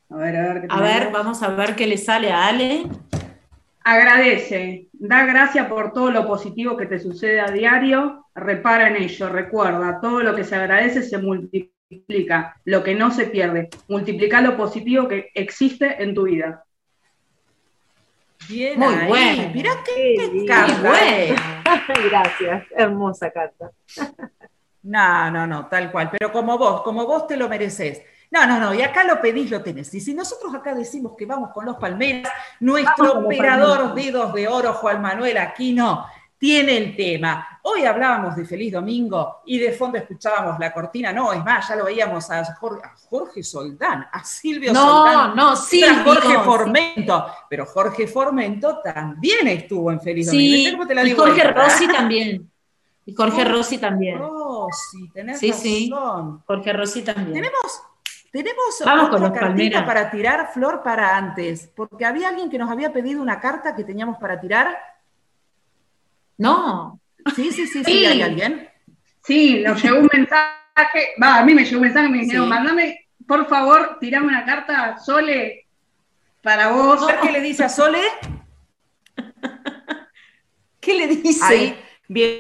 A 0.09 0.17
ver, 0.17 0.37
a 0.37 0.55
ver. 0.55 0.67
a 0.69 0.81
ver, 0.81 1.11
vamos 1.13 1.43
a 1.43 1.49
ver 1.49 1.75
qué 1.75 1.87
le 1.87 1.99
sale 1.99 2.31
a 2.31 2.47
Ale. 2.47 2.85
Agradece, 3.83 4.89
da 4.93 5.25
gracias 5.25 5.69
por 5.69 5.93
todo 5.93 6.11
lo 6.11 6.27
positivo 6.27 6.77
que 6.77 6.87
te 6.87 6.99
sucede 6.99 7.41
a 7.41 7.51
diario, 7.51 8.27
repara 8.35 8.89
en 8.89 8.97
ello, 8.97 9.29
recuerda, 9.29 10.01
todo 10.01 10.21
lo 10.21 10.35
que 10.35 10.43
se 10.43 10.57
agradece 10.57 11.03
se 11.03 11.19
multiplica, 11.19 11.76
lo 12.65 12.83
que 12.83 12.95
no 12.95 13.11
se 13.11 13.27
pierde, 13.27 13.69
multiplica 13.89 14.41
lo 14.41 14.57
positivo 14.57 15.07
que 15.09 15.31
existe 15.35 16.03
en 16.03 16.15
tu 16.15 16.25
vida. 16.25 16.65
Bien, 18.49 18.79
muy 18.79 18.95
bueno. 19.09 19.51
Mirá 19.55 19.73
qué 19.85 20.45
carta. 20.47 20.93
Gracias, 22.11 22.67
hermosa 22.77 23.31
carta. 23.31 23.71
No, 24.83 25.31
no, 25.31 25.47
no, 25.47 25.67
tal 25.67 25.91
cual. 25.91 26.11
Pero 26.11 26.31
como 26.33 26.57
vos, 26.59 26.83
como 26.83 27.07
vos 27.07 27.27
te 27.27 27.37
lo 27.37 27.49
mereces. 27.49 28.03
No, 28.31 28.47
no, 28.47 28.59
no, 28.59 28.75
y 28.75 28.83
acá 28.83 29.05
lo 29.05 29.21
pedís, 29.21 29.51
lo 29.51 29.63
tenés. 29.63 29.93
Y 29.95 30.01
si 30.01 30.13
nosotros 30.13 30.55
acá 30.55 30.75
decimos 30.75 31.15
que 31.17 31.27
vamos 31.27 31.51
con 31.53 31.65
los 31.65 31.77
Palmeras, 31.77 32.33
nuestro 32.61 33.21
operador 33.21 33.95
dedos 33.95 34.33
de 34.33 34.49
oro, 34.49 34.75
Juan 34.75 35.01
Manuel 35.01 35.39
Aquino, 35.39 36.07
tiene 36.39 36.77
el 36.77 36.97
tema. 36.97 37.61
Hoy 37.63 37.85
hablábamos 37.85 38.37
de 38.37 38.45
Feliz 38.45 38.73
Domingo 38.73 39.41
y 39.47 39.59
de 39.59 39.73
fondo 39.73 39.99
escuchábamos 39.99 40.59
la 40.59 40.73
cortina. 40.73 41.13
No, 41.13 41.33
es 41.33 41.45
más, 41.45 41.69
ya 41.69 41.77
lo 41.77 41.85
veíamos 41.85 42.31
a 42.31 42.45
Jorge, 43.09 43.43
Soldán, 43.43 44.07
a 44.13 44.23
Silvio 44.23 44.75
Soldán. 44.75 45.35
No, 45.35 45.51
no, 45.51 45.57
sí. 45.57 45.83
A 45.83 46.05
Jorge 46.05 46.39
Formento. 46.41 47.27
Pero 47.49 47.67
Jorge 47.67 48.07
Formento 48.07 48.81
también 48.83 49.49
estuvo 49.49 49.91
en 49.91 50.01
Feliz 50.01 50.27
Domingo. 50.27 50.85
y 51.05 51.11
Jorge 51.13 51.45
Rossi 51.53 51.89
también. 51.89 52.51
Y 53.07 53.15
Jorge 53.15 53.45
Rossi 53.45 53.79
también. 53.79 54.19
Rossi, 54.19 55.09
tenés 55.15 55.39
sí, 55.39 55.53
Sí, 55.53 55.91
Jorge 56.45 56.73
Rossi 56.73 57.03
también. 57.03 57.35
Tenemos, 57.35 57.83
tenemos 58.33 58.83
Vamos 58.85 59.11
otra 59.15 59.33
cartita 59.33 59.87
para 59.87 60.11
tirar, 60.11 60.51
Flor, 60.53 60.83
para 60.83 61.17
antes. 61.17 61.71
Porque 61.75 62.05
había 62.05 62.29
alguien 62.29 62.51
que 62.51 62.59
nos 62.59 62.71
había 62.71 62.93
pedido 62.93 63.23
una 63.23 63.41
carta 63.41 63.75
que 63.75 63.85
teníamos 63.85 64.19
para 64.19 64.41
tirar. 64.41 64.77
No. 66.39 67.01
Sí, 67.35 67.51
sí, 67.51 67.67
sí, 67.67 67.83
sí, 67.85 68.07
¿hay 68.07 68.23
alguien? 68.23 68.69
Sí, 69.25 69.63
nos 69.65 69.83
llegó 69.83 69.99
un 70.01 70.09
mensaje. 70.13 71.15
Va, 71.21 71.39
a 71.39 71.45
mí 71.45 71.55
me 71.55 71.65
llegó 71.65 71.77
un 71.77 71.83
mensaje, 71.83 72.09
me 72.09 72.19
dijeron, 72.19 72.49
mándame, 72.49 73.09
por 73.27 73.49
favor, 73.49 73.99
tirame 74.01 74.29
una 74.29 74.45
carta, 74.45 74.99
Sole, 74.99 75.67
para 76.43 76.69
vos. 76.69 77.07
¿Qué 77.23 77.33
le 77.33 77.41
dice 77.41 77.65
a 77.65 77.69
Sole? 77.69 78.03
¿Qué 80.81 80.95
le 80.95 81.09
dice? 81.09 81.77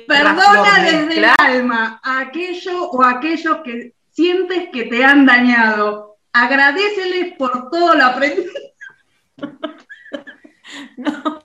Perdona 0.07 0.85
desde 0.85 1.19
el 1.19 1.27
alma 1.39 2.01
a 2.03 2.21
aquello 2.21 2.91
o 2.91 3.03
aquellos 3.03 3.59
que 3.65 3.95
sientes 4.11 4.69
que 4.73 4.85
te 4.85 5.05
han 5.05 5.27
dañado. 5.27 6.19
Agradeceles 6.33 7.35
por 7.37 7.71
todo 7.71 7.95
lo 7.95 8.05
aprendido. 8.05 8.53
No, 10.97 11.43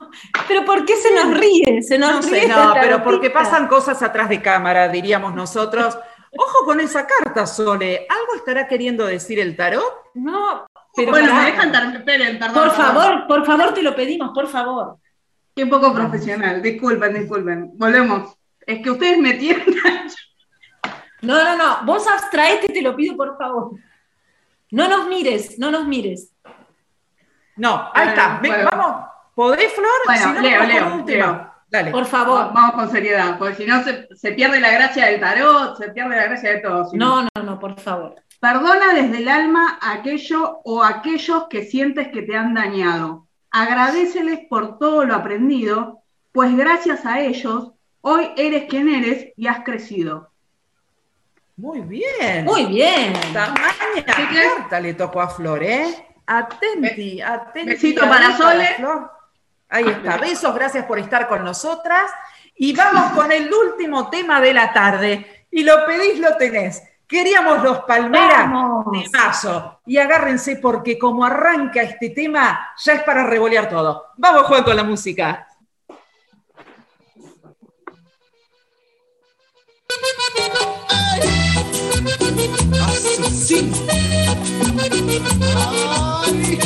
pero 0.47 0.65
¿por 0.65 0.85
qué 0.85 0.95
se 0.95 1.13
nos 1.13 1.37
ríe? 1.37 1.81
Se 1.83 1.97
nos 1.97 2.25
no 2.25 2.31
ríe 2.31 2.47
no, 2.47 2.73
pero 2.73 3.03
porque 3.03 3.29
pasan 3.29 3.67
cosas 3.67 4.01
atrás 4.01 4.29
de 4.29 4.41
cámara, 4.41 4.87
diríamos 4.87 5.35
nosotros. 5.35 5.97
Ojo 6.37 6.65
con 6.65 6.79
esa 6.79 7.05
carta, 7.05 7.45
Sole. 7.45 8.07
¿Algo 8.09 8.35
estará 8.35 8.67
queriendo 8.67 9.05
decir 9.05 9.39
el 9.39 9.55
tarot? 9.55 9.83
No, 10.13 10.65
pero 10.95 11.11
bueno, 11.11 11.33
me 11.33 11.45
dejan 11.45 11.95
esperen, 11.95 12.39
perdón. 12.39 12.53
Por 12.53 12.71
favor, 12.71 13.27
por 13.27 13.45
favor, 13.45 13.73
te 13.73 13.83
lo 13.83 13.95
pedimos, 13.95 14.31
por 14.33 14.47
favor. 14.47 14.97
Qué 15.55 15.65
poco 15.65 15.93
profesional, 15.93 16.61
disculpen, 16.61 17.13
disculpen. 17.13 17.71
Volvemos. 17.73 18.33
Es 18.65 18.81
que 18.81 18.91
ustedes 18.91 19.17
me 19.17 19.33
tiendan. 19.33 20.07
No, 21.21 21.43
no, 21.43 21.57
no. 21.57 21.85
Vos 21.85 22.07
abstraete, 22.07 22.67
te 22.67 22.81
lo 22.81 22.95
pido, 22.95 23.15
por 23.15 23.37
favor. 23.37 23.71
No 24.71 24.87
nos 24.87 25.07
mires, 25.07 25.59
no 25.59 25.69
nos 25.69 25.85
mires. 25.85 26.33
No, 27.57 27.89
ahí 27.93 28.09
está. 28.09 28.41
Vamos. 28.71 29.05
¿Podés, 29.35 29.71
Flor? 29.73 29.89
Bueno, 30.05 30.35
si 30.35 30.41
Leo, 30.41 30.63
Leo, 30.63 31.03
Leo. 31.05 31.51
Dale. 31.69 31.91
Por 31.91 32.05
favor. 32.05 32.51
Vamos 32.53 32.73
con 32.73 32.89
seriedad, 32.89 33.37
porque 33.37 33.55
si 33.55 33.65
no 33.65 33.81
se, 33.83 34.07
se, 34.13 34.33
pierde 34.33 34.59
la 34.59 34.71
gracia 34.71 35.05
del 35.05 35.21
tarot, 35.21 35.77
se 35.77 35.89
pierde 35.89 36.15
la 36.17 36.25
gracia 36.25 36.51
de 36.51 36.59
todo. 36.59 36.89
no, 36.93 37.23
no, 37.23 37.43
no, 37.43 37.59
por 37.59 37.79
favor. 37.79 38.15
Perdona 38.41 38.93
desde 38.93 39.19
el 39.19 39.29
alma 39.29 39.79
aquello 39.81 40.59
o 40.65 40.83
aquellos 40.83 41.47
que 41.49 41.63
sientes 41.63 42.09
que 42.09 42.23
te 42.23 42.35
han 42.35 42.53
dañado 42.53 43.27
agradeceles 43.51 44.39
por 44.49 44.79
todo 44.79 45.05
lo 45.05 45.13
aprendido, 45.13 46.01
pues 46.31 46.55
gracias 46.55 47.05
a 47.05 47.19
ellos 47.19 47.71
hoy 47.99 48.29
eres 48.37 48.65
quien 48.69 48.89
eres 48.89 49.33
y 49.35 49.47
has 49.47 49.63
crecido. 49.63 50.31
Muy 51.57 51.81
bien. 51.81 52.45
Muy 52.45 52.65
bien. 52.65 53.13
Tamaña 53.33 54.05
carta 54.05 54.79
le 54.79 54.93
tocó 54.93 55.21
a 55.21 55.27
Flor, 55.27 55.61
¿eh? 55.61 56.07
Atenti, 56.31 57.21
atenti. 57.21 57.71
Besito 57.71 58.07
para 58.07 58.37
Sole. 58.37 58.77
Ahí 59.67 59.85
está. 59.85 60.17
Besos, 60.17 60.55
gracias 60.55 60.85
por 60.85 60.97
estar 60.97 61.27
con 61.27 61.43
nosotras. 61.43 62.09
Y 62.55 62.73
vamos 62.73 63.11
con 63.11 63.31
el 63.31 63.51
último 63.53 64.09
tema 64.09 64.39
de 64.39 64.53
la 64.53 64.71
tarde. 64.71 65.45
Y 65.51 65.63
lo 65.63 65.85
pedís, 65.85 66.19
lo 66.19 66.37
tenés. 66.37 66.83
Queríamos 67.05 67.61
los 67.61 67.79
palmeras 67.79 68.49
de 68.93 69.09
paso. 69.11 69.81
Y 69.85 69.97
agárrense 69.97 70.55
porque 70.57 70.97
como 70.97 71.25
arranca 71.25 71.81
este 71.81 72.11
tema, 72.11 72.73
ya 72.77 72.93
es 72.93 73.03
para 73.03 73.25
revolear 73.25 73.67
todo. 73.67 74.05
Vamos, 74.15 74.43
Juan, 74.43 74.63
con 74.63 74.77
la 74.77 74.83
música. 74.85 75.47
Asesino. 82.87 83.75
Ay. 85.55 86.59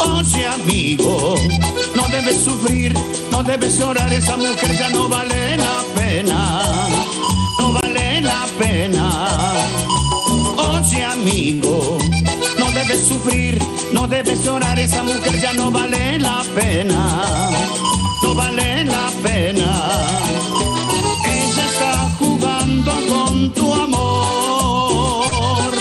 Oye 0.00 0.46
amigo, 0.46 1.34
debes 2.24 2.44
sufrir, 2.44 2.94
no 3.30 3.42
debes 3.42 3.78
llorar, 3.78 4.12
esa 4.12 4.36
mujer 4.36 4.78
ya 4.78 4.88
no 4.90 5.08
vale 5.08 5.56
la 5.56 5.82
pena, 5.96 6.62
no 7.58 7.72
vale 7.72 8.20
la 8.20 8.46
pena. 8.58 9.64
Oye 10.56 11.04
amigo, 11.04 11.98
no 12.58 12.70
debes 12.70 13.08
sufrir, 13.08 13.58
no 13.92 14.06
debes 14.06 14.44
llorar, 14.44 14.78
esa 14.78 15.02
mujer 15.02 15.40
ya 15.40 15.52
no 15.54 15.70
vale 15.70 16.18
la 16.20 16.44
pena, 16.54 17.50
no 18.22 18.34
vale 18.34 18.84
la 18.84 19.10
pena. 19.22 19.70
Ella 21.26 21.64
está 21.72 22.08
jugando 22.20 22.92
con 23.08 23.52
tu 23.52 23.74
amor, 23.74 25.72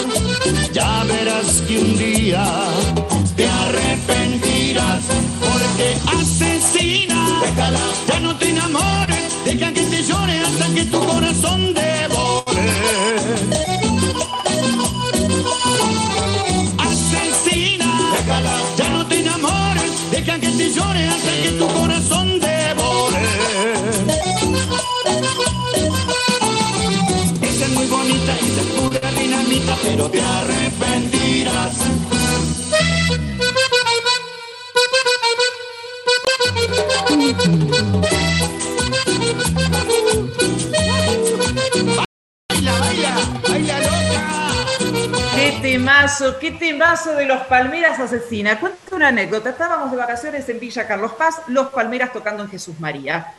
ya 0.73 1.03
verás 1.03 1.61
que 1.67 1.79
un 1.79 1.97
día 1.97 2.43
porque 5.81 5.97
asesina. 6.17 7.39
Déjala, 7.41 7.79
ya 8.07 8.19
no 8.19 8.35
te 8.37 8.49
enamores, 8.49 9.45
deja 9.45 9.73
que 9.73 9.81
te 9.81 10.03
llore 10.03 10.39
hasta 10.39 10.65
que 10.73 10.85
tu 10.85 10.99
corazón 10.99 11.73
devore. 11.73 12.71
Asesina, 16.77 18.11
déjala, 18.17 18.55
ya 18.77 18.89
no 18.89 19.05
te 19.07 19.19
enamores, 19.19 20.11
deja 20.11 20.39
que 20.39 20.49
te 20.49 20.71
llore 20.71 21.07
hasta 21.07 21.31
que 21.43 21.51
tu 21.59 21.67
corazón 21.67 22.39
devore. 22.39 23.25
Esa 27.41 27.65
es 27.65 27.71
muy 27.71 27.87
bonita, 27.87 28.31
esa 28.33 28.61
es 28.61 28.67
pura 28.77 29.11
dinamita, 29.11 29.75
pero 29.83 30.09
te 30.09 30.21
arrepentirás. 30.21 31.75
Baila, 42.47 42.79
baila, 42.79 43.15
baila 43.47 43.79
loca. 43.79 44.21
Qué 45.35 45.59
temazo, 45.61 46.39
qué 46.39 46.51
temazo 46.51 47.15
de 47.15 47.25
los 47.25 47.41
Palmeras 47.47 47.99
Asesina. 47.99 48.59
Cuento 48.59 48.95
una 48.95 49.09
anécdota. 49.09 49.49
Estábamos 49.49 49.91
de 49.91 49.97
vacaciones 49.97 50.47
en 50.49 50.59
Villa 50.59 50.87
Carlos 50.87 51.13
Paz, 51.13 51.41
los 51.47 51.67
Palmeras 51.67 52.13
tocando 52.13 52.43
en 52.43 52.49
Jesús 52.49 52.79
María. 52.79 53.33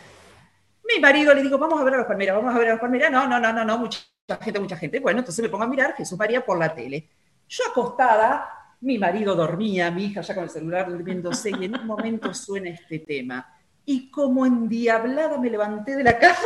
Mi 0.85 1.01
marido 1.01 1.33
le 1.33 1.43
digo, 1.43 1.59
vamos 1.59 1.81
a 1.81 1.85
ver 1.85 1.95
a 1.95 1.99
los 1.99 2.07
Palmeras, 2.07 2.37
vamos 2.37 2.55
a 2.55 2.59
ver 2.59 2.69
a 2.69 2.73
los 2.73 2.81
Palmeras. 2.81 3.11
No, 3.11 3.27
no, 3.27 3.41
no, 3.41 3.53
no, 3.53 3.65
no, 3.65 3.79
mucha 3.79 4.01
gente, 4.41 4.61
mucha 4.61 4.77
gente. 4.77 5.01
Bueno, 5.01 5.21
entonces 5.21 5.43
me 5.43 5.49
pongo 5.49 5.65
a 5.65 5.69
mirar 5.69 5.95
Jesús 5.95 6.19
María 6.19 6.45
por 6.45 6.59
la 6.59 6.75
tele. 6.75 7.09
Yo 7.49 7.65
acostada, 7.71 8.62
mi 8.83 8.99
marido 8.99 9.35
dormía, 9.35 9.91
mi 9.91 10.07
hija 10.07 10.21
ya 10.21 10.35
con 10.35 10.45
el 10.45 10.51
celular 10.51 10.89
durmiéndose, 10.91 11.51
y 11.51 11.65
en 11.65 11.79
un 11.79 11.87
momento 11.87 12.33
suena 12.35 12.71
este 12.71 12.99
tema. 13.01 13.47
Y 13.85 14.11
como 14.11 14.45
endiablada 14.47 15.39
me 15.39 15.51
levanté 15.51 15.97
de 15.97 16.05
la 16.05 16.19
cama 16.19 16.37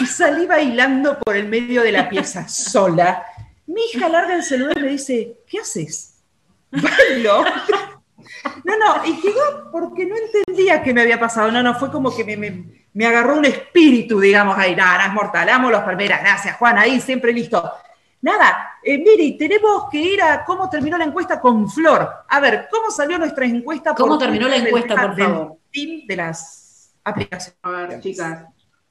y 0.00 0.06
salí 0.06 0.46
bailando 0.46 1.18
por 1.18 1.36
el 1.36 1.48
medio 1.48 1.82
de 1.82 1.92
la 1.92 2.08
pieza 2.08 2.46
sola. 2.48 3.24
Mi 3.66 3.80
hija 3.92 4.08
larga 4.08 4.34
el 4.34 4.42
celular 4.42 4.76
y 4.78 4.82
me 4.82 4.88
dice, 4.90 5.38
¿qué 5.48 5.58
haces? 5.60 6.20
Bailo. 6.70 7.44
No, 8.64 8.76
no, 8.78 9.06
y 9.06 9.20
quedó 9.20 9.70
porque 9.72 10.06
no 10.06 10.14
entendía 10.16 10.82
qué 10.82 10.92
me 10.92 11.02
había 11.02 11.18
pasado. 11.18 11.50
No, 11.50 11.62
no, 11.62 11.74
fue 11.74 11.90
como 11.90 12.14
que 12.14 12.24
me, 12.24 12.36
me- 12.36 12.64
me 12.92 13.06
agarró 13.06 13.36
un 13.38 13.44
espíritu, 13.44 14.18
digamos, 14.20 14.56
ahí, 14.58 14.74
nada, 14.74 15.06
es 15.06 15.12
mortal, 15.12 15.48
amo 15.48 15.70
los 15.70 15.82
palmeras, 15.82 16.20
gracias, 16.20 16.56
Juan, 16.56 16.78
ahí 16.78 17.00
siempre 17.00 17.32
listo. 17.32 17.70
Nada, 18.20 18.72
eh, 18.82 18.98
Miri, 18.98 19.38
tenemos 19.38 19.84
que 19.90 19.98
ir 19.98 20.20
a 20.22 20.44
cómo 20.44 20.68
terminó 20.68 20.98
la 20.98 21.04
encuesta 21.04 21.40
con 21.40 21.70
Flor. 21.70 22.08
A 22.28 22.40
ver, 22.40 22.66
¿cómo 22.70 22.90
salió 22.90 23.16
nuestra 23.18 23.46
encuesta? 23.46 23.94
¿Cómo 23.94 24.18
terminó 24.18 24.48
la 24.48 24.54
del- 24.56 24.66
encuesta, 24.66 24.94
por 25.00 25.16
favor? 25.16 25.56
team 25.70 26.06
de 26.06 26.16
las 26.16 26.94
aplicaciones. 27.04 27.58
A 27.62 27.70
ver, 27.70 28.00
chicas. 28.00 28.44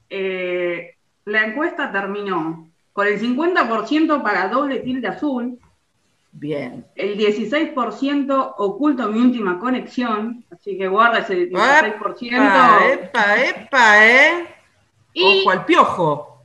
eh, 0.10 0.96
la 1.26 1.44
encuesta 1.46 1.92
terminó 1.92 2.70
con 2.94 3.08
el 3.08 3.20
50% 3.20 4.24
para 4.24 4.48
doble 4.48 4.80
tilde 4.80 5.08
azul, 5.10 5.60
Bien. 6.32 6.86
el 6.96 7.18
16% 7.18 8.54
oculto 8.58 9.08
mi 9.10 9.20
última 9.20 9.60
conexión, 9.60 10.46
así 10.52 10.78
que 10.78 10.88
guarda 10.88 11.20
ese 11.20 11.36
16%. 11.50 12.38
Epa, 12.38 12.88
epa, 12.94 13.44
epa, 13.44 14.06
¿eh? 14.08 14.48
Y 15.14 15.42
Ojo 15.42 15.50
al 15.52 15.66
piojo. 15.66 16.37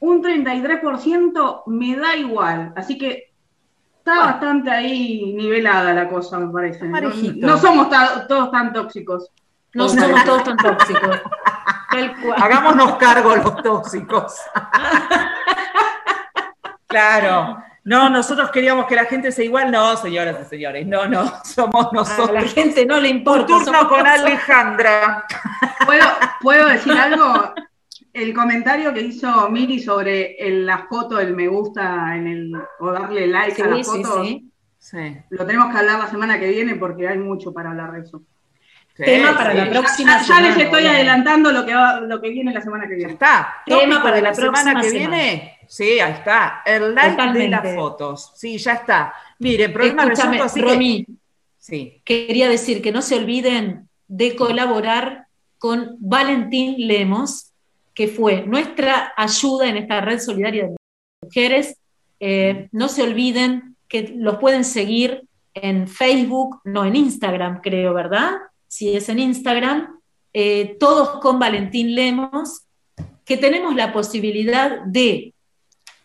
Un 0.00 0.22
33% 0.22 1.62
me 1.66 1.96
da 1.96 2.16
igual, 2.16 2.72
así 2.76 2.96
que 2.98 3.32
está 3.98 4.14
Ah. 4.14 4.24
bastante 4.26 4.70
ahí 4.70 5.34
nivelada 5.34 5.92
la 5.92 6.08
cosa, 6.08 6.38
me 6.38 6.52
parece. 6.52 6.86
No, 6.86 6.92
Parejito. 6.92 7.46
no 7.46 7.58
somos 7.58 7.90
ta- 7.90 8.26
todos 8.26 8.50
tan 8.50 8.72
tóxicos. 8.72 9.30
No 9.74 9.88
somos 9.88 10.24
todos 10.24 10.44
tan 10.44 10.56
tóxicos. 10.56 11.20
Hagámonos 12.36 12.96
cargo 12.96 13.36
los 13.36 13.62
tóxicos. 13.62 14.36
claro. 16.86 17.58
No, 17.84 18.10
nosotros 18.10 18.50
queríamos 18.50 18.84
que 18.86 18.94
la 18.96 19.06
gente 19.06 19.32
sea 19.32 19.44
igual. 19.46 19.70
No, 19.70 19.96
señoras 19.96 20.36
y 20.42 20.44
señores. 20.44 20.86
No, 20.86 21.06
no. 21.06 21.24
Somos 21.44 21.86
A 21.86 21.88
la 21.88 21.92
nosotros. 21.92 22.52
gente 22.54 22.84
no 22.84 23.00
le 23.00 23.10
Un 23.10 23.16
importa. 23.18 23.46
turno 23.46 23.64
somos 23.64 23.84
con 23.88 23.98
nosotros. 24.04 24.26
Alejandra. 24.26 25.24
¿Puedo, 25.86 26.04
¿Puedo 26.42 26.68
decir 26.68 26.92
algo? 26.92 27.54
El 28.22 28.34
comentario 28.34 28.92
que 28.92 29.00
hizo 29.02 29.48
Miri 29.50 29.78
sobre 29.80 30.34
el- 30.36 30.66
la 30.66 30.86
foto, 30.88 31.20
el 31.20 31.34
me 31.34 31.46
gusta 31.48 32.16
en 32.16 32.26
el, 32.26 32.52
o 32.80 32.90
darle 32.92 33.26
like 33.26 33.54
Sí, 33.56 33.62
a 33.62 33.66
la 33.66 33.76
sí, 33.76 33.84
foto, 33.84 34.24
sí. 34.24 34.44
Sí. 34.80 35.16
lo 35.30 35.44
tenemos 35.46 35.70
que 35.72 35.78
hablar 35.78 35.98
la 35.98 36.08
semana 36.10 36.38
que 36.38 36.48
viene 36.48 36.74
porque 36.76 37.08
hay 37.08 37.18
mucho 37.18 37.52
para 37.52 37.70
hablar 37.70 37.92
de 37.92 38.00
eso. 38.00 38.22
Tema 38.96 39.36
para 39.36 39.54
la 39.54 39.64
Ya- 39.66 39.70
próxima 39.70 40.12
ya, 40.14 40.18
ya 40.18 40.24
semana, 40.24 40.48
les 40.56 40.64
estoy 40.64 40.86
adelantando 40.86 41.52
lo 41.52 41.64
que, 41.64 41.74
va- 41.74 42.00
lo 42.00 42.20
que 42.20 42.30
viene 42.30 42.52
la 42.52 42.60
semana 42.60 42.84
que 42.86 42.92
Ya 42.92 42.96
viene. 42.96 43.12
está. 43.12 43.54
Tema 43.64 43.80
Tópico 43.82 44.02
para 44.02 44.16
de 44.16 44.22
la 44.22 44.28
la 44.30 44.34
semana 44.34 44.52
próxima 44.72 44.80
que 44.82 44.90
semana. 44.90 45.16
viene. 45.16 45.58
Sí, 45.68 46.00
ahí 46.00 46.12
está. 46.12 46.62
El 46.66 46.94
like 46.96 47.32
de 47.38 47.48
las 47.48 47.74
fotos. 47.76 48.32
Sí, 48.34 48.58
ya 48.58 48.72
está. 48.72 49.14
Miren, 49.38 49.72
problema 49.72 50.02
Escúchame, 50.04 50.38
resuelto, 50.42 50.72
así 50.74 51.04
que- 51.06 51.12
Sí. 51.58 52.02
quería 52.04 52.48
decir 52.48 52.82
que 52.82 52.90
no 52.90 53.02
se 53.02 53.14
olviden 53.16 53.88
de 54.08 54.34
colaborar 54.34 55.26
con 55.58 55.96
Valentín 56.00 56.74
Lemos, 56.78 57.47
que 57.98 58.06
fue 58.06 58.42
nuestra 58.46 59.12
ayuda 59.16 59.66
en 59.68 59.76
esta 59.76 60.00
red 60.00 60.20
solidaria 60.20 60.68
de 60.68 60.76
mujeres. 61.20 61.76
Eh, 62.20 62.68
no 62.70 62.86
se 62.88 63.02
olviden 63.02 63.74
que 63.88 64.14
los 64.16 64.36
pueden 64.36 64.62
seguir 64.62 65.24
en 65.52 65.88
Facebook, 65.88 66.60
no 66.62 66.84
en 66.84 66.94
Instagram, 66.94 67.60
creo, 67.60 67.92
¿verdad? 67.94 68.34
Si 68.68 68.94
es 68.94 69.08
en 69.08 69.18
Instagram, 69.18 69.98
eh, 70.32 70.76
todos 70.78 71.18
con 71.20 71.40
Valentín 71.40 71.96
Lemos, 71.96 72.66
que 73.24 73.36
tenemos 73.36 73.74
la 73.74 73.92
posibilidad 73.92 74.80
de 74.84 75.34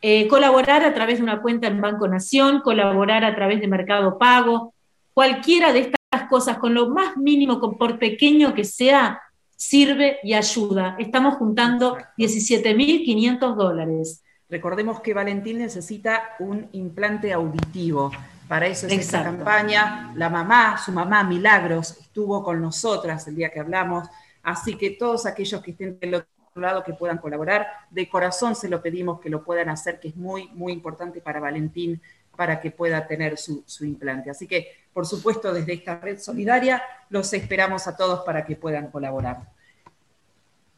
eh, 0.02 0.28
colaborar 0.28 0.84
a 0.84 0.96
través 0.96 1.18
de 1.18 1.24
una 1.24 1.44
cuenta 1.44 1.68
en 1.68 1.80
Banco 1.80 2.08
Nación, 2.08 2.62
colaborar 2.62 3.24
a 3.24 3.36
través 3.36 3.62
de 3.62 3.68
Mercado 3.68 4.18
Pago, 4.18 4.74
cualquiera 5.14 5.72
de 5.72 5.80
estas 5.82 6.28
cosas, 6.28 6.58
con 6.58 6.74
lo 6.74 6.90
más 6.90 7.18
mínimo, 7.18 7.60
con- 7.60 7.78
por 7.78 8.00
pequeño 8.00 8.56
que 8.56 8.64
sea, 8.64 9.22
sirve 9.64 10.20
y 10.24 10.34
ayuda. 10.34 10.98
Estamos 11.00 11.36
juntando 11.36 11.98
17.500 12.18 13.56
dólares. 13.56 14.22
Recordemos 14.50 15.00
que 15.00 15.14
Valentín 15.14 15.60
necesita 15.60 16.36
un 16.40 16.68
implante 16.74 17.32
auditivo. 17.32 18.12
Para 18.50 18.68
eso 18.68 18.88
es 18.88 18.94
esta 18.94 19.24
campaña. 19.24 20.12
La 20.16 20.30
mamá, 20.30 20.78
su 20.78 20.92
mamá 20.92 21.24
Milagros, 21.24 21.98
estuvo 22.02 22.44
con 22.44 22.62
nosotras 22.62 23.26
el 23.30 23.36
día 23.36 23.52
que 23.52 23.62
hablamos. 23.62 24.10
Así 24.44 24.76
que 24.76 24.92
todos 24.92 25.26
aquellos 25.26 25.62
que 25.64 25.72
estén 25.72 25.98
del 25.98 26.16
otro 26.16 26.28
lado 26.56 26.84
que 26.84 26.94
puedan 26.94 27.18
colaborar, 27.18 27.66
de 27.90 28.10
corazón 28.10 28.56
se 28.56 28.68
lo 28.68 28.82
pedimos 28.82 29.22
que 29.22 29.30
lo 29.30 29.46
puedan 29.46 29.70
hacer, 29.70 29.98
que 29.98 30.10
es 30.10 30.16
muy, 30.18 30.50
muy 30.50 30.74
importante 30.74 31.22
para 31.22 31.40
Valentín 31.40 32.02
para 32.36 32.60
que 32.60 32.72
pueda 32.72 33.06
tener 33.08 33.38
su, 33.38 33.64
su 33.66 33.86
implante. 33.86 34.30
Así 34.30 34.48
que, 34.48 34.86
por 34.94 35.06
supuesto, 35.06 35.54
desde 35.54 35.74
esta 35.74 36.00
red 36.00 36.20
solidaria, 36.20 36.84
los 37.10 37.34
esperamos 37.34 37.88
a 37.88 37.96
todos 37.96 38.22
para 38.26 38.46
que 38.46 38.56
puedan 38.56 38.90
colaborar. 38.90 39.42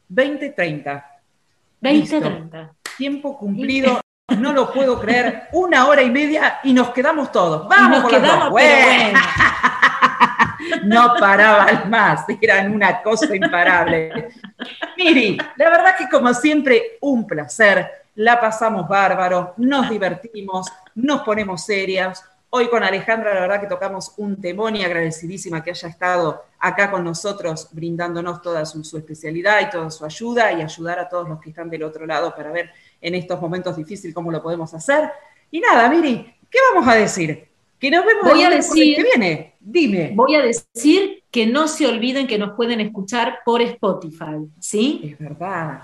2030. 0.10 1.12
2030. 1.82 2.74
Tiempo 2.98 3.38
cumplido, 3.38 4.02
no 4.38 4.54
lo 4.54 4.72
puedo 4.72 5.00
creer. 5.00 5.50
Una 5.52 5.88
hora 5.88 6.02
y 6.02 6.10
media 6.10 6.60
y 6.64 6.74
nos 6.74 6.90
quedamos 6.92 7.32
todos. 7.32 7.68
Vamos 7.68 8.04
nos 8.04 8.12
quedamos, 8.12 8.50
bueno. 8.50 9.20
no 10.86 11.14
paraban 11.20 11.90
más, 11.90 12.26
eran 12.42 12.74
una 12.74 13.02
cosa 13.02 13.36
imparable. 13.36 14.30
Miri, 14.98 15.38
la 15.56 15.70
verdad 15.70 15.96
que 15.98 16.08
como 16.10 16.34
siempre, 16.34 16.98
un 17.02 17.28
placer, 17.28 17.90
la 18.16 18.40
pasamos 18.40 18.88
bárbaro, 18.88 19.54
nos 19.58 19.90
divertimos, 19.90 20.68
nos 20.96 21.22
ponemos 21.22 21.64
serias. 21.66 22.24
Hoy 22.50 22.70
con 22.70 22.84
Alejandra, 22.84 23.34
la 23.34 23.42
verdad 23.42 23.60
que 23.62 23.68
tocamos 23.68 24.14
un 24.18 24.40
temón 24.40 24.78
y 24.78 24.84
agradecidísima 24.84 25.62
que 25.62 25.72
haya 25.72 25.90
estado 25.90 26.44
acá 26.60 26.90
con 26.90 27.04
nosotros, 27.04 27.68
brindándonos 27.74 28.42
toda 28.42 28.66
su, 28.66 28.82
su 28.84 28.98
especialidad 28.98 29.60
y 29.62 29.70
toda 29.70 29.92
su 29.92 30.06
ayuda 30.06 30.54
y 30.54 30.62
ayudar 30.62 31.00
a 31.00 31.10
todos 31.10 31.28
los 31.28 31.42
que 31.42 31.50
están 31.50 31.70
del 31.70 31.84
otro 31.84 32.06
lado 32.06 32.34
para 32.34 32.52
ver 32.52 32.70
en 33.02 33.14
estos 33.16 33.42
momentos 33.42 33.76
difíciles 33.76 34.16
cómo 34.16 34.32
lo 34.32 34.42
podemos 34.42 34.74
hacer. 34.74 35.10
Y 35.52 35.60
nada, 35.60 35.90
Miri, 35.90 36.34
¿qué 36.50 36.58
vamos 36.74 36.88
a 36.88 36.96
decir? 36.96 37.50
Que 37.78 37.92
nos 37.92 38.06
vemos 38.06 38.24
Voy 38.32 38.44
a 38.44 38.50
decir- 38.50 38.96
que 38.96 39.04
viene. 39.04 39.56
Dime. 39.60 40.12
Voy 40.16 40.36
a 40.36 40.42
decir 40.42 41.24
que 41.30 41.46
no 41.46 41.68
se 41.68 41.88
olviden 41.88 42.26
que 42.26 42.38
nos 42.38 42.56
pueden 42.56 42.80
escuchar 42.80 43.40
por 43.44 43.62
Spotify, 43.62 44.48
¿sí? 44.60 45.02
Es 45.12 45.20
verdad, 45.20 45.82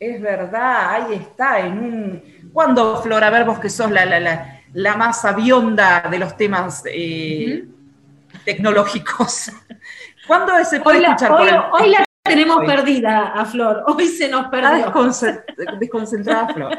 es 0.00 0.20
verdad, 0.20 0.90
ahí 0.94 1.14
está, 1.14 1.60
en 1.60 1.72
un... 1.78 2.50
¿Cuándo, 2.52 3.00
Flor? 3.02 3.22
A 3.22 3.30
ver 3.30 3.44
vos 3.44 3.58
que 3.60 3.68
sos 3.70 3.90
la, 3.90 4.04
la, 4.06 4.18
la, 4.18 4.60
la 4.72 4.96
más 4.96 5.24
avionda 5.24 6.00
de 6.10 6.18
los 6.18 6.36
temas 6.36 6.82
eh, 6.86 7.64
tecnológicos. 8.44 9.52
¿Cuándo 10.26 10.52
se 10.64 10.80
puede 10.80 10.96
Hoy 10.98 11.02
la, 11.02 11.08
escuchar 11.10 11.32
hoy- 11.32 11.38
por 11.38 11.48
el- 11.48 11.60
hoy 11.86 11.90
la 11.92 12.04
tenemos 12.22 12.56
Hoy. 12.58 12.66
perdida 12.66 13.32
a 13.34 13.44
Flor, 13.44 13.84
hoy 13.86 14.06
se 14.08 14.28
nos 14.28 14.44
Está 14.46 14.50
perdió. 14.50 14.86
desconce- 14.86 15.44
desconcentrada 15.78 16.48
Flor. 16.54 16.78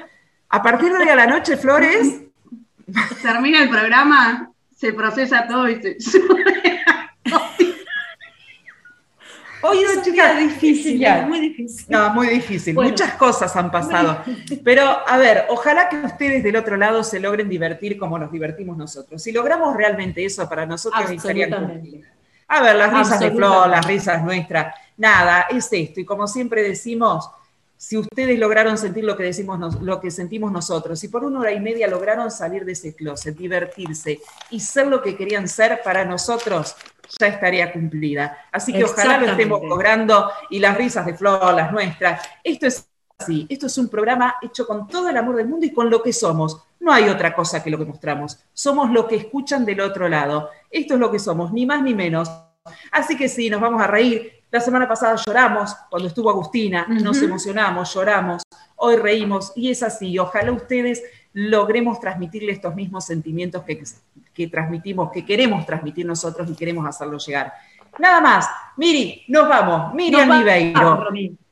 A 0.50 0.62
partir 0.62 0.92
de 0.92 1.00
hoy 1.00 1.10
a 1.10 1.16
la 1.16 1.28
noche, 1.28 1.58
Flores, 1.58 2.22
Termina 3.22 3.64
el 3.64 3.70
programa, 3.70 4.52
se 4.76 4.92
procesa 4.92 5.48
todo 5.48 5.70
y 5.70 5.82
se 6.02 6.20
hoy 9.64 9.82
no, 9.84 9.92
Es 9.92 9.98
un 9.98 10.04
chicas, 10.04 10.38
día 10.38 10.48
difícil, 10.48 11.04
es 11.04 11.28
muy 11.28 11.40
difícil. 11.40 11.86
No, 11.90 12.14
muy 12.14 12.28
difícil. 12.28 12.76
Bueno. 12.76 12.92
Muchas 12.92 13.14
cosas 13.14 13.56
han 13.56 13.72
pasado. 13.72 14.24
Pero, 14.64 14.84
a 15.08 15.18
ver, 15.18 15.46
ojalá 15.50 15.90
que 15.90 15.98
ustedes 15.98 16.44
del 16.44 16.56
otro 16.56 16.78
lado 16.78 17.04
se 17.04 17.20
logren 17.20 17.50
divertir 17.50 17.98
como 17.98 18.18
nos 18.18 18.32
divertimos 18.32 18.78
nosotros. 18.78 19.22
Si 19.22 19.32
logramos 19.32 19.76
realmente 19.76 20.24
eso 20.24 20.48
para 20.48 20.66
nosotros, 20.66 21.06
cumplidas. 21.06 21.62
A 22.48 22.62
ver, 22.62 22.76
las 22.76 22.94
risas 22.94 23.20
de 23.20 23.32
Flor, 23.32 23.70
las 23.70 23.86
risas 23.86 24.24
nuestras, 24.24 24.76
nada, 24.98 25.48
es 25.50 25.72
esto. 25.72 26.02
Y 26.02 26.06
como 26.06 26.28
siempre 26.28 26.62
decimos, 26.64 27.30
si 27.82 27.98
ustedes 27.98 28.38
lograron 28.38 28.78
sentir 28.78 29.04
lo 29.04 29.18
que 29.18 29.24
decimos 29.24 29.58
nos- 29.58 29.82
lo 29.82 30.00
que 30.00 30.12
sentimos 30.12 30.52
nosotros, 30.52 31.04
y 31.04 31.08
por 31.08 31.26
una 31.26 31.40
hora 31.40 31.52
y 31.52 31.60
media 31.60 31.88
lograron 31.88 32.30
salir 32.30 32.64
de 32.64 32.74
ese 32.74 32.94
closet, 32.94 33.36
divertirse 33.36 34.20
y 34.52 34.60
ser 34.60 34.86
lo 34.86 35.02
que 35.02 35.18
querían 35.18 35.48
ser 35.48 35.82
para 35.84 36.06
nosotros, 36.06 36.76
ya 37.20 37.26
estaría 37.26 37.74
cumplida. 37.74 38.38
Así 38.52 38.72
que 38.72 38.84
ojalá 38.84 39.18
lo 39.18 39.26
estemos 39.32 39.64
logrando 39.64 40.30
y 40.52 40.60
las 40.60 40.78
risas 40.78 41.08
de 41.08 41.16
Flor, 41.16 41.56
las 41.56 41.72
nuestras. 41.72 42.22
Esto 42.44 42.68
es 42.68 42.88
así, 43.18 43.48
esto 43.50 43.66
es 43.66 43.76
un 43.80 43.90
programa 43.90 44.36
hecho 44.44 44.68
con 44.68 44.88
todo 44.88 45.10
el 45.10 45.18
amor 45.18 45.38
del 45.38 45.48
mundo 45.48 45.66
y 45.66 45.74
con 45.74 45.90
lo 45.90 46.04
que 46.04 46.14
somos. 46.14 46.62
No 46.80 46.94
hay 46.94 47.10
otra 47.10 47.34
cosa 47.34 47.64
que 47.64 47.72
lo 47.72 47.80
que 47.80 47.86
mostramos. 47.86 48.38
Somos 48.54 48.92
lo 48.92 49.08
que 49.08 49.16
escuchan 49.16 49.66
del 49.66 49.82
otro 49.82 50.08
lado. 50.08 50.52
Esto 50.70 50.94
es 50.94 51.00
lo 51.00 51.12
que 51.12 51.18
somos, 51.18 51.52
ni 51.52 51.66
más 51.66 51.82
ni 51.82 51.96
menos. 51.96 52.30
Así 52.92 53.18
que 53.18 53.28
sí, 53.28 53.50
nos 53.50 53.60
vamos 53.60 53.82
a 53.82 53.88
reír. 53.88 54.41
La 54.52 54.60
semana 54.60 54.88
pasada 54.88 55.16
lloramos 55.16 55.74
cuando 55.90 56.08
estuvo 56.08 56.30
Agustina, 56.30 56.86
nos 56.88 57.22
emocionamos, 57.22 57.94
lloramos, 57.94 58.44
hoy 58.76 58.98
reímos 58.98 59.54
y 59.56 59.72
es 59.72 59.82
así. 59.82 60.20
Ojalá 60.20 60.52
ustedes 60.52 61.02
logremos 61.34 62.00
transmitirle 62.00 62.52
estos 62.52 62.76
mismos 62.76 63.06
sentimientos 63.06 63.64
que, 63.64 63.82
que 64.34 64.48
transmitimos, 64.48 65.12
que 65.12 65.26
queremos 65.26 65.66
transmitir 65.66 66.06
nosotros 66.06 66.50
y 66.50 66.56
queremos 66.56 66.86
hacerlo 66.86 67.18
llegar. 67.18 67.54
Nada 67.98 68.20
más. 68.20 68.50
Miri, 68.78 69.24
nos 69.30 69.48
vamos. 69.48 69.94
Miriam 69.94 70.28
Nos 70.28 70.40
Ribeiro. 70.40 70.80
vamos. 70.82 71.08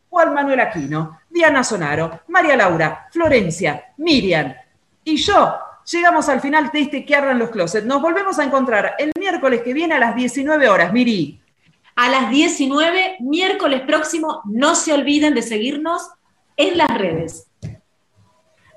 Juan 0.10 0.34
Manuel 0.34 0.60
Aquino, 0.60 1.20
Diana 1.30 1.64
Sonaro, 1.64 2.22
María 2.30 2.58
Laura, 2.58 3.08
Florencia, 3.12 3.94
Miriam 3.98 4.54
y 5.04 5.18
yo 5.18 5.56
llegamos 5.92 6.30
al 6.30 6.42
final 6.42 6.70
de 6.72 6.82
este 6.82 7.06
que 7.06 7.16
ardan 7.16 7.40
los 7.40 7.50
closets. 7.50 7.86
Nos 7.86 8.02
volvemos 8.02 8.38
a 8.40 8.44
encontrar 8.44 8.96
el 9.00 9.12
miércoles 9.18 9.62
que 9.64 9.74
viene 9.74 9.96
a 9.96 10.00
las 10.00 10.16
19 10.16 10.68
horas. 10.70 10.94
Miri, 10.94 11.40
A 12.02 12.08
las 12.08 12.30
19, 12.30 13.18
miércoles 13.20 13.82
próximo, 13.82 14.42
no 14.46 14.74
se 14.74 14.94
olviden 14.94 15.34
de 15.34 15.42
seguirnos 15.42 16.10
en 16.56 16.78
las 16.78 16.88
redes. 16.98 17.52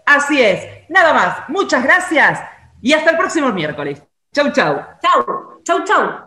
así 0.04 0.42
es. 0.42 0.66
Nada 0.88 1.14
más. 1.14 1.48
Muchas 1.48 1.84
gracias 1.84 2.40
y 2.80 2.92
hasta 2.92 3.10
el 3.12 3.16
próximo 3.16 3.52
miércoles. 3.52 4.02
Chau, 4.34 4.50
chau. 4.50 4.84
Chau, 5.00 5.60
chau, 5.62 5.84
chau. 5.84 6.21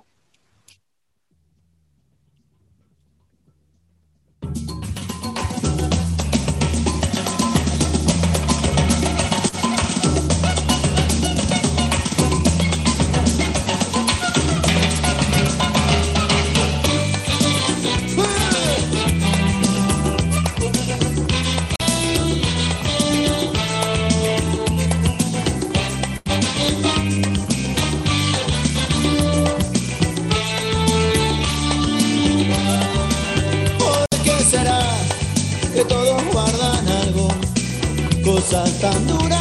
Qué 38.49 39.34